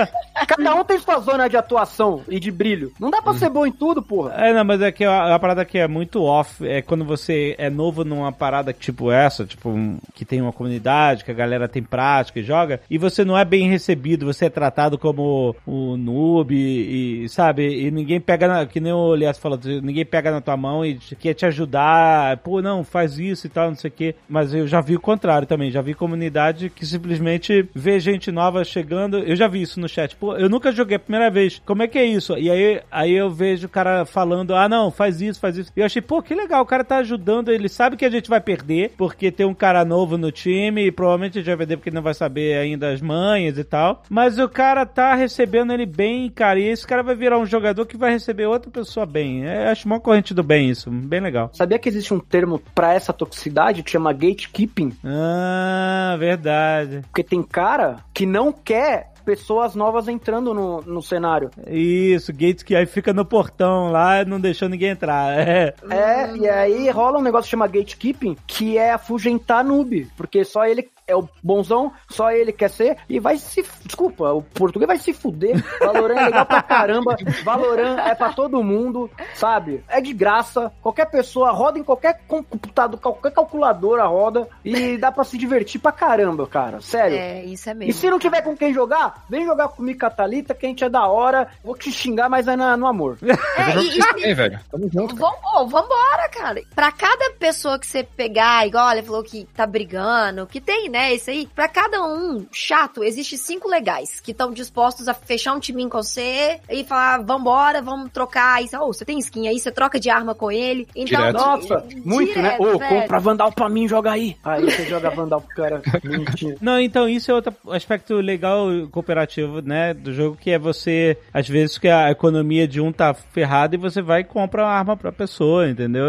Cada 0.46 0.74
um 0.74 0.82
tem 0.84 0.98
sua 0.98 1.18
zona 1.18 1.46
de 1.48 1.56
atuação 1.56 2.22
e 2.28 2.40
de 2.40 2.50
brilho. 2.50 2.90
Não 2.98 3.10
dá 3.10 3.20
pra 3.20 3.34
ser 3.34 3.50
bom 3.50 3.66
em 3.66 3.72
tudo, 3.72 4.02
porra. 4.02 4.32
É, 4.34 4.52
não, 4.54 4.64
mas 4.64 4.80
é 4.80 4.90
que 4.90 5.04
a, 5.04 5.34
a 5.34 5.38
parada 5.38 5.64
que 5.64 5.76
é 5.76 5.86
muito 5.86 6.22
off 6.22 6.66
é 6.66 6.80
quando 6.80 7.04
você 7.04 7.54
é 7.58 7.68
novo 7.68 8.04
numa 8.04 8.32
parada 8.32 8.72
tipo 8.72 9.12
essa, 9.12 9.44
tipo, 9.44 9.68
um- 9.68 9.98
que 10.14 10.24
tem 10.24 10.40
uma 10.40 10.52
comunidade, 10.52 11.22
que 11.24 11.30
a 11.30 11.34
galera 11.34 11.68
tem 11.68 11.82
prática 11.82 12.40
e 12.40 12.42
joga, 12.42 12.80
e 12.88 12.96
você 12.96 13.24
não 13.24 13.36
é 13.36 13.44
bem 13.44 13.68
recebido, 13.68 14.24
você 14.24 14.46
é 14.46 14.50
tratado 14.50 14.96
como 14.96 15.54
o 15.66 15.96
noob 15.96 16.54
e, 16.54 17.28
sabe, 17.28 17.68
e 17.86 17.90
ninguém 17.90 18.18
pega 18.18 18.38
pega, 18.38 18.46
na, 18.46 18.66
que 18.66 18.78
nem 18.78 18.92
o 18.92 19.14
Elias 19.14 19.36
falou, 19.36 19.58
ninguém 19.82 19.97
pega 20.04 20.30
na 20.30 20.40
tua 20.40 20.56
mão 20.56 20.84
e 20.84 20.94
quer 21.18 21.34
te 21.34 21.46
ajudar, 21.46 22.36
pô, 22.38 22.60
não, 22.62 22.84
faz 22.84 23.18
isso 23.18 23.46
e 23.46 23.50
tal, 23.50 23.68
não 23.68 23.76
sei 23.76 23.88
o 23.88 23.92
quê. 23.92 24.14
Mas 24.28 24.54
eu 24.54 24.66
já 24.66 24.80
vi 24.80 24.96
o 24.96 25.00
contrário 25.00 25.46
também, 25.46 25.70
já 25.70 25.82
vi 25.82 25.94
comunidade 25.94 26.70
que 26.70 26.86
simplesmente 26.86 27.68
vê 27.74 27.98
gente 28.00 28.30
nova 28.30 28.64
chegando, 28.64 29.18
eu 29.18 29.36
já 29.36 29.48
vi 29.48 29.62
isso 29.62 29.80
no 29.80 29.88
chat, 29.88 30.16
pô, 30.16 30.36
eu 30.36 30.48
nunca 30.48 30.72
joguei 30.72 30.96
a 30.96 31.00
primeira 31.00 31.30
vez, 31.30 31.60
como 31.64 31.82
é 31.82 31.88
que 31.88 31.98
é 31.98 32.04
isso? 32.04 32.36
E 32.36 32.50
aí, 32.50 32.80
aí 32.90 33.12
eu 33.12 33.30
vejo 33.30 33.66
o 33.66 33.70
cara 33.70 34.04
falando, 34.04 34.54
ah, 34.54 34.68
não, 34.68 34.90
faz 34.90 35.20
isso, 35.20 35.40
faz 35.40 35.56
isso. 35.56 35.72
E 35.76 35.80
eu 35.80 35.86
achei, 35.86 36.02
pô, 36.02 36.22
que 36.22 36.34
legal, 36.34 36.62
o 36.62 36.66
cara 36.66 36.84
tá 36.84 36.98
ajudando, 36.98 37.50
ele 37.50 37.68
sabe 37.68 37.96
que 37.96 38.04
a 38.04 38.10
gente 38.10 38.28
vai 38.28 38.40
perder, 38.40 38.92
porque 38.96 39.30
tem 39.30 39.46
um 39.46 39.54
cara 39.54 39.84
novo 39.84 40.16
no 40.16 40.30
time, 40.30 40.86
e 40.86 40.92
provavelmente 40.92 41.38
a 41.38 41.40
gente 41.40 41.48
vai 41.48 41.56
perder 41.56 41.76
porque 41.76 41.90
não 41.90 42.02
vai 42.02 42.14
saber 42.14 42.56
ainda 42.56 42.92
as 42.92 43.00
manhas 43.00 43.58
e 43.58 43.64
tal. 43.64 44.02
Mas 44.08 44.38
o 44.38 44.48
cara 44.48 44.84
tá 44.86 45.14
recebendo 45.14 45.72
ele 45.72 45.86
bem, 45.86 46.28
cara, 46.28 46.58
e 46.58 46.68
esse 46.68 46.86
cara 46.86 47.02
vai 47.02 47.14
virar 47.14 47.38
um 47.38 47.46
jogador 47.46 47.86
que 47.86 47.96
vai 47.96 48.12
receber 48.12 48.46
outra 48.46 48.70
pessoa 48.70 49.06
bem. 49.06 49.46
É, 49.46 49.68
acho 49.68 49.87
uma 49.88 50.00
corrente 50.00 50.34
do 50.34 50.42
bem 50.42 50.68
isso, 50.68 50.90
bem 50.90 51.20
legal. 51.20 51.50
Sabia 51.52 51.78
que 51.78 51.88
existe 51.88 52.12
um 52.12 52.20
termo 52.20 52.60
para 52.74 52.94
essa 52.94 53.12
toxicidade 53.12 53.82
que 53.82 53.90
chama 53.90 54.12
gatekeeping? 54.12 54.92
Ah, 55.04 56.16
verdade. 56.18 57.00
Porque 57.02 57.24
tem 57.24 57.42
cara 57.42 57.96
que 58.12 58.26
não 58.26 58.52
quer 58.52 59.12
pessoas 59.24 59.74
novas 59.74 60.08
entrando 60.08 60.54
no, 60.54 60.80
no 60.80 61.02
cenário. 61.02 61.50
Isso, 61.66 62.32
Gates 62.32 62.62
que 62.62 62.74
aí 62.74 62.86
fica 62.86 63.12
no 63.12 63.26
portão 63.26 63.90
lá, 63.90 64.24
não 64.24 64.40
deixou 64.40 64.68
ninguém 64.68 64.90
entrar. 64.90 65.18
É. 65.48 65.74
é, 65.90 66.36
e 66.36 66.48
aí 66.48 66.90
rola 66.90 67.18
um 67.18 67.22
negócio 67.22 67.44
que 67.44 67.50
chama 67.50 67.66
gatekeeping, 67.66 68.36
que 68.46 68.78
é 68.78 68.92
afugentar 68.92 69.64
noob, 69.64 70.06
porque 70.16 70.44
só 70.44 70.64
ele 70.64 70.88
é 71.08 71.16
o 71.16 71.26
bonzão, 71.42 71.90
só 72.08 72.30
ele 72.30 72.52
quer 72.52 72.68
ser, 72.68 72.98
e 73.08 73.18
vai 73.18 73.38
se. 73.38 73.64
Desculpa, 73.84 74.30
o 74.32 74.42
português 74.42 74.86
vai 74.86 74.98
se 74.98 75.14
fuder. 75.14 75.56
Valorant 75.80 76.18
é 76.18 76.24
legal 76.26 76.46
pra 76.46 76.62
caramba. 76.62 77.16
Valorant 77.42 77.98
é 77.98 78.14
pra 78.14 78.32
todo 78.32 78.62
mundo, 78.62 79.10
sabe? 79.34 79.82
É 79.88 80.00
de 80.00 80.12
graça. 80.12 80.70
Qualquer 80.82 81.06
pessoa 81.06 81.50
roda 81.50 81.78
em 81.78 81.82
qualquer 81.82 82.20
computador, 82.28 83.00
qualquer 83.00 83.32
calculadora 83.32 84.04
roda, 84.04 84.46
e 84.62 84.98
dá 84.98 85.10
pra 85.10 85.24
se 85.24 85.38
divertir 85.38 85.80
pra 85.80 85.90
caramba, 85.90 86.46
cara. 86.46 86.80
Sério. 86.82 87.16
É, 87.16 87.44
isso 87.44 87.70
é 87.70 87.74
mesmo. 87.74 87.90
E 87.90 87.94
se 87.94 88.10
não 88.10 88.18
tiver 88.18 88.42
com 88.42 88.54
quem 88.54 88.74
jogar, 88.74 89.24
vem 89.30 89.46
jogar 89.46 89.68
comigo, 89.68 89.98
Catalita, 89.98 90.54
que 90.54 90.66
a 90.66 90.68
gente 90.68 90.84
é 90.84 90.90
da 90.90 91.06
hora. 91.06 91.48
Vou 91.64 91.76
te 91.76 91.90
xingar, 91.90 92.28
mas 92.28 92.46
é 92.46 92.54
na, 92.54 92.76
no 92.76 92.86
amor. 92.86 93.16
É, 93.22 93.76
e, 93.78 94.30
e, 94.30 94.34
velho. 94.34 94.60
Tamo 94.70 94.90
junto. 94.92 95.16
Vambora, 95.16 95.64
vambora, 95.64 96.28
cara. 96.30 96.60
Pra 96.74 96.92
cada 96.92 97.32
pessoa 97.38 97.78
que 97.78 97.86
você 97.86 98.04
pegar, 98.04 98.66
igual 98.66 98.90
ele 98.92 99.02
falou 99.02 99.22
que 99.22 99.46
tá 99.56 99.66
brigando, 99.66 100.46
que 100.46 100.60
tem, 100.60 100.88
né? 100.88 100.97
Né? 100.98 101.14
Esse 101.14 101.30
aí, 101.30 101.48
pra 101.54 101.68
cada 101.68 102.02
um 102.04 102.44
chato, 102.50 103.04
existe 103.04 103.38
cinco 103.38 103.68
legais 103.68 104.18
que 104.18 104.32
estão 104.32 104.52
dispostos 104.52 105.06
a 105.06 105.14
fechar 105.14 105.54
um 105.54 105.60
timinho 105.60 105.88
com 105.88 106.02
você 106.02 106.58
e 106.68 106.82
falar, 106.82 107.22
vambora, 107.22 107.80
vamos 107.80 108.10
trocar. 108.10 108.62
Isso, 108.62 108.76
oh, 108.80 108.92
você 108.92 109.04
tem 109.04 109.18
skin 109.18 109.46
aí, 109.46 109.60
você 109.60 109.70
troca 109.70 110.00
de 110.00 110.10
arma 110.10 110.34
com 110.34 110.50
ele. 110.50 110.88
Então, 110.96 111.20
direto. 111.20 111.34
Nossa, 111.34 111.86
muito, 112.04 112.36
né? 112.40 112.56
Ô, 112.58 112.74
oh, 112.74 112.78
compra 112.80 113.20
Vandal 113.20 113.52
pra 113.52 113.68
mim, 113.68 113.86
joga 113.86 114.10
aí. 114.10 114.36
Aí 114.42 114.64
você 114.64 114.84
joga 114.86 115.10
Vandal 115.10 115.40
pro 115.40 115.54
cara. 115.54 115.82
Não, 116.60 116.80
então 116.80 117.08
isso 117.08 117.30
é 117.30 117.34
outro 117.34 117.54
aspecto 117.70 118.14
legal 118.14 118.66
cooperativo, 118.90 119.60
né, 119.62 119.94
do 119.94 120.12
jogo, 120.12 120.36
que 120.36 120.50
é 120.50 120.58
você, 120.58 121.16
às 121.32 121.48
vezes, 121.48 121.78
que 121.78 121.88
a 121.88 122.10
economia 122.10 122.66
de 122.66 122.80
um 122.80 122.90
tá 122.90 123.14
ferrada 123.14 123.76
e 123.76 123.78
você 123.78 124.02
vai 124.02 124.22
e 124.22 124.24
compra 124.24 124.64
uma 124.64 124.72
arma 124.72 124.96
pra 124.96 125.12
pessoa, 125.12 125.68
entendeu? 125.68 126.04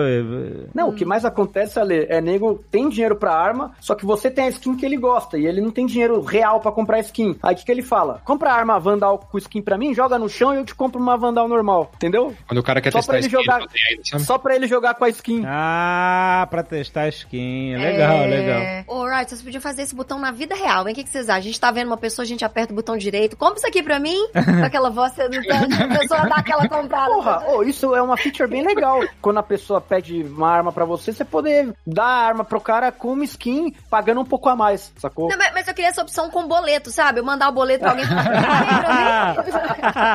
Não, 0.73 0.89
o 0.89 0.93
que 0.93 1.05
mais 1.05 1.25
acontece, 1.25 1.79
Ale, 1.79 2.05
é 2.09 2.19
nego 2.21 2.63
tem 2.71 2.89
dinheiro 2.89 3.15
pra 3.15 3.33
arma, 3.33 3.75
só 3.79 3.93
que 3.93 4.05
você 4.05 4.31
tem 4.31 4.45
a 4.45 4.49
skin 4.49 4.78
que 4.79 4.85
ele 4.85 4.97
gosta 4.97 5.37
e 5.37 5.45
ele 5.45 5.61
não 5.61 5.71
tem 5.71 5.85
dinheiro 5.85 6.21
real 6.21 6.59
para 6.59 6.71
comprar 6.71 6.99
skin. 6.99 7.37
Aí 7.43 7.53
o 7.53 7.57
que, 7.57 7.65
que 7.65 7.71
ele 7.71 7.81
fala? 7.81 8.21
Compra 8.25 8.51
a 8.51 8.55
arma 8.55 8.79
Vandal 8.79 9.17
com 9.17 9.37
skin 9.37 9.61
pra 9.61 9.77
mim, 9.77 9.93
joga 9.93 10.17
no 10.17 10.29
chão 10.29 10.53
e 10.53 10.57
eu 10.57 10.65
te 10.65 10.73
compro 10.75 10.99
uma 10.99 11.17
Vandal 11.17 11.47
normal, 11.47 11.91
entendeu? 11.95 12.33
Quando 12.47 12.59
o 12.59 12.63
cara 12.63 12.81
quer 12.81 12.91
só 12.91 12.99
testar 12.99 13.11
pra 13.11 13.19
ele 13.19 13.29
jogar, 13.29 13.55
ainda, 13.57 14.19
Só 14.19 14.37
pra 14.37 14.55
ele 14.55 14.67
jogar 14.67 14.93
com 14.95 15.05
a 15.05 15.09
skin. 15.09 15.43
Ah, 15.45 16.47
pra 16.49 16.63
testar 16.63 17.01
a 17.01 17.09
skin. 17.09 17.75
Legal, 17.75 18.17
é... 18.17 18.27
legal. 18.27 18.61
Alright, 18.87 19.29
vocês 19.29 19.41
podiam 19.41 19.61
fazer 19.61 19.83
esse 19.83 19.95
botão 19.95 20.19
na 20.19 20.31
vida 20.31 20.55
real, 20.55 20.87
hein? 20.87 20.93
O 20.93 20.95
que, 20.95 21.03
que 21.03 21.09
vocês 21.09 21.29
acham? 21.29 21.39
A 21.39 21.41
gente 21.41 21.59
tá 21.59 21.71
vendo 21.71 21.87
uma 21.87 21.97
pessoa, 21.97 22.23
a 22.23 22.27
gente 22.27 22.45
aperta 22.45 22.73
o 22.73 22.75
botão 22.75 22.97
direito. 22.97 23.37
Compra 23.37 23.57
isso 23.57 23.67
aqui 23.67 23.81
pra 23.81 23.99
mim. 23.99 24.17
Com 24.33 24.65
aquela 24.65 24.89
voz, 24.89 25.13
você 25.13 25.27
não 25.29 25.43
tá, 25.43 25.59
a 25.59 25.99
pessoa 25.99 26.21
dá 26.27 26.35
aquela 26.35 26.67
comprada. 26.67 27.13
Porra, 27.13 27.43
oh, 27.47 27.63
isso 27.63 27.95
é 27.95 28.01
uma 28.01 28.17
feature 28.17 28.49
bem 28.49 28.65
legal. 28.65 29.01
Quando 29.21 29.37
a 29.37 29.43
pessoa 29.43 29.81
pede 29.81 30.23
uma 30.23 30.49
arma 30.49 30.71
pra 30.71 30.85
você, 30.85 31.11
você 31.11 31.25
poder 31.25 31.73
dar 31.85 32.05
a 32.05 32.27
arma 32.27 32.43
pro 32.43 32.61
cara 32.61 32.91
com 32.91 33.13
uma 33.13 33.23
skin, 33.23 33.73
pagando 33.89 34.21
um 34.21 34.25
pouco 34.25 34.49
a 34.49 34.55
mais, 34.55 34.68
sacou? 34.77 35.29
Não, 35.29 35.37
mas, 35.37 35.67
eu 35.67 35.73
queria 35.73 35.89
essa 35.89 36.01
opção 36.01 36.29
com 36.29 36.47
boleto, 36.47 36.91
sabe? 36.91 37.19
Eu 37.19 37.25
mandar 37.25 37.49
o 37.49 37.51
boleto 37.51 37.79
pra 37.81 37.91
alguém 37.91 38.05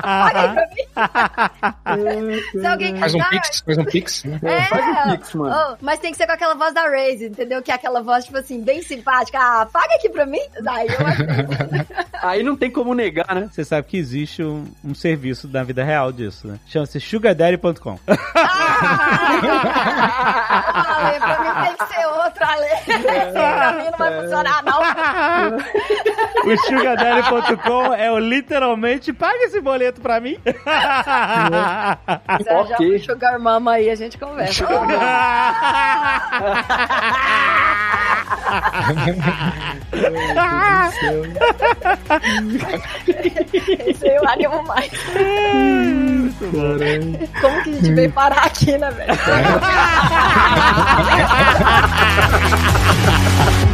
paga 0.02 0.40
aí 0.40 0.54
pra 0.54 2.20
mim. 2.22 2.42
Se 2.60 2.66
alguém 2.66 2.96
faz 2.96 3.14
um 3.14 3.22
pix, 3.30 3.60
faz 3.60 3.78
um 3.78 3.84
pix, 3.84 4.24
né? 4.24 4.40
É, 4.42 4.62
faz 4.62 4.84
um 4.84 5.10
pix, 5.10 5.34
mano. 5.34 5.54
Oh, 5.56 5.76
mas 5.80 5.98
tem 5.98 6.10
que 6.12 6.16
ser 6.16 6.26
com 6.26 6.32
aquela 6.32 6.54
voz 6.54 6.74
da 6.74 6.82
Raze, 6.82 7.26
entendeu? 7.26 7.62
Que 7.62 7.70
é 7.70 7.74
aquela 7.74 8.02
voz, 8.02 8.24
tipo 8.24 8.38
assim, 8.38 8.62
bem 8.62 8.82
simpática. 8.82 9.38
Ah, 9.38 9.66
paga 9.66 9.94
aqui 9.94 10.08
pra 10.08 10.26
mim. 10.26 10.40
Daí 10.62 10.86
eu 10.88 10.94
Aí 12.22 12.42
não 12.42 12.56
tem 12.56 12.70
como 12.70 12.94
negar, 12.94 13.34
né? 13.34 13.48
Você 13.50 13.64
sabe 13.64 13.86
que 13.86 13.96
existe 13.96 14.42
um, 14.42 14.66
um 14.84 14.94
serviço 14.94 15.48
na 15.48 15.62
vida 15.62 15.84
real 15.84 16.10
disso, 16.10 16.46
né? 16.46 16.58
Chama-se 16.66 17.00
sugardaddy.com. 17.00 17.98
Ah, 20.46 21.18
pra 21.20 21.38
mim 21.40 21.66
tem 21.66 21.76
que 21.76 21.94
ser 21.94 22.06
outro, 22.06 22.44
Ale. 22.44 22.64
É, 22.64 23.32
pra 23.32 23.72
mim 23.72 23.84
não 23.90 23.98
vai 23.98 24.22
funcionar, 24.22 24.43
não. 24.62 24.80
o 26.52 26.58
sugadaddy.com 26.58 27.94
é 27.94 28.10
o 28.10 28.18
literalmente 28.18 29.12
paga 29.12 29.44
esse 29.44 29.60
boleto 29.60 30.00
pra 30.00 30.18
mim. 30.20 30.36
Se 32.42 32.52
okay. 32.52 32.98
já 32.98 33.04
Sugar 33.04 33.38
Mama 33.38 33.72
aí, 33.72 33.90
a 33.90 33.94
gente 33.94 34.16
conversa. 34.18 34.66
Aí 34.66 34.74
eu 44.02 44.28
animo 44.28 44.64
mais. 44.64 44.90
Como 47.40 47.62
que 47.62 47.70
a 47.70 47.72
gente 47.72 47.94
veio 47.94 48.10
parar 48.12 48.44
aqui, 48.46 48.76
né, 48.76 48.90
velho? 48.90 49.14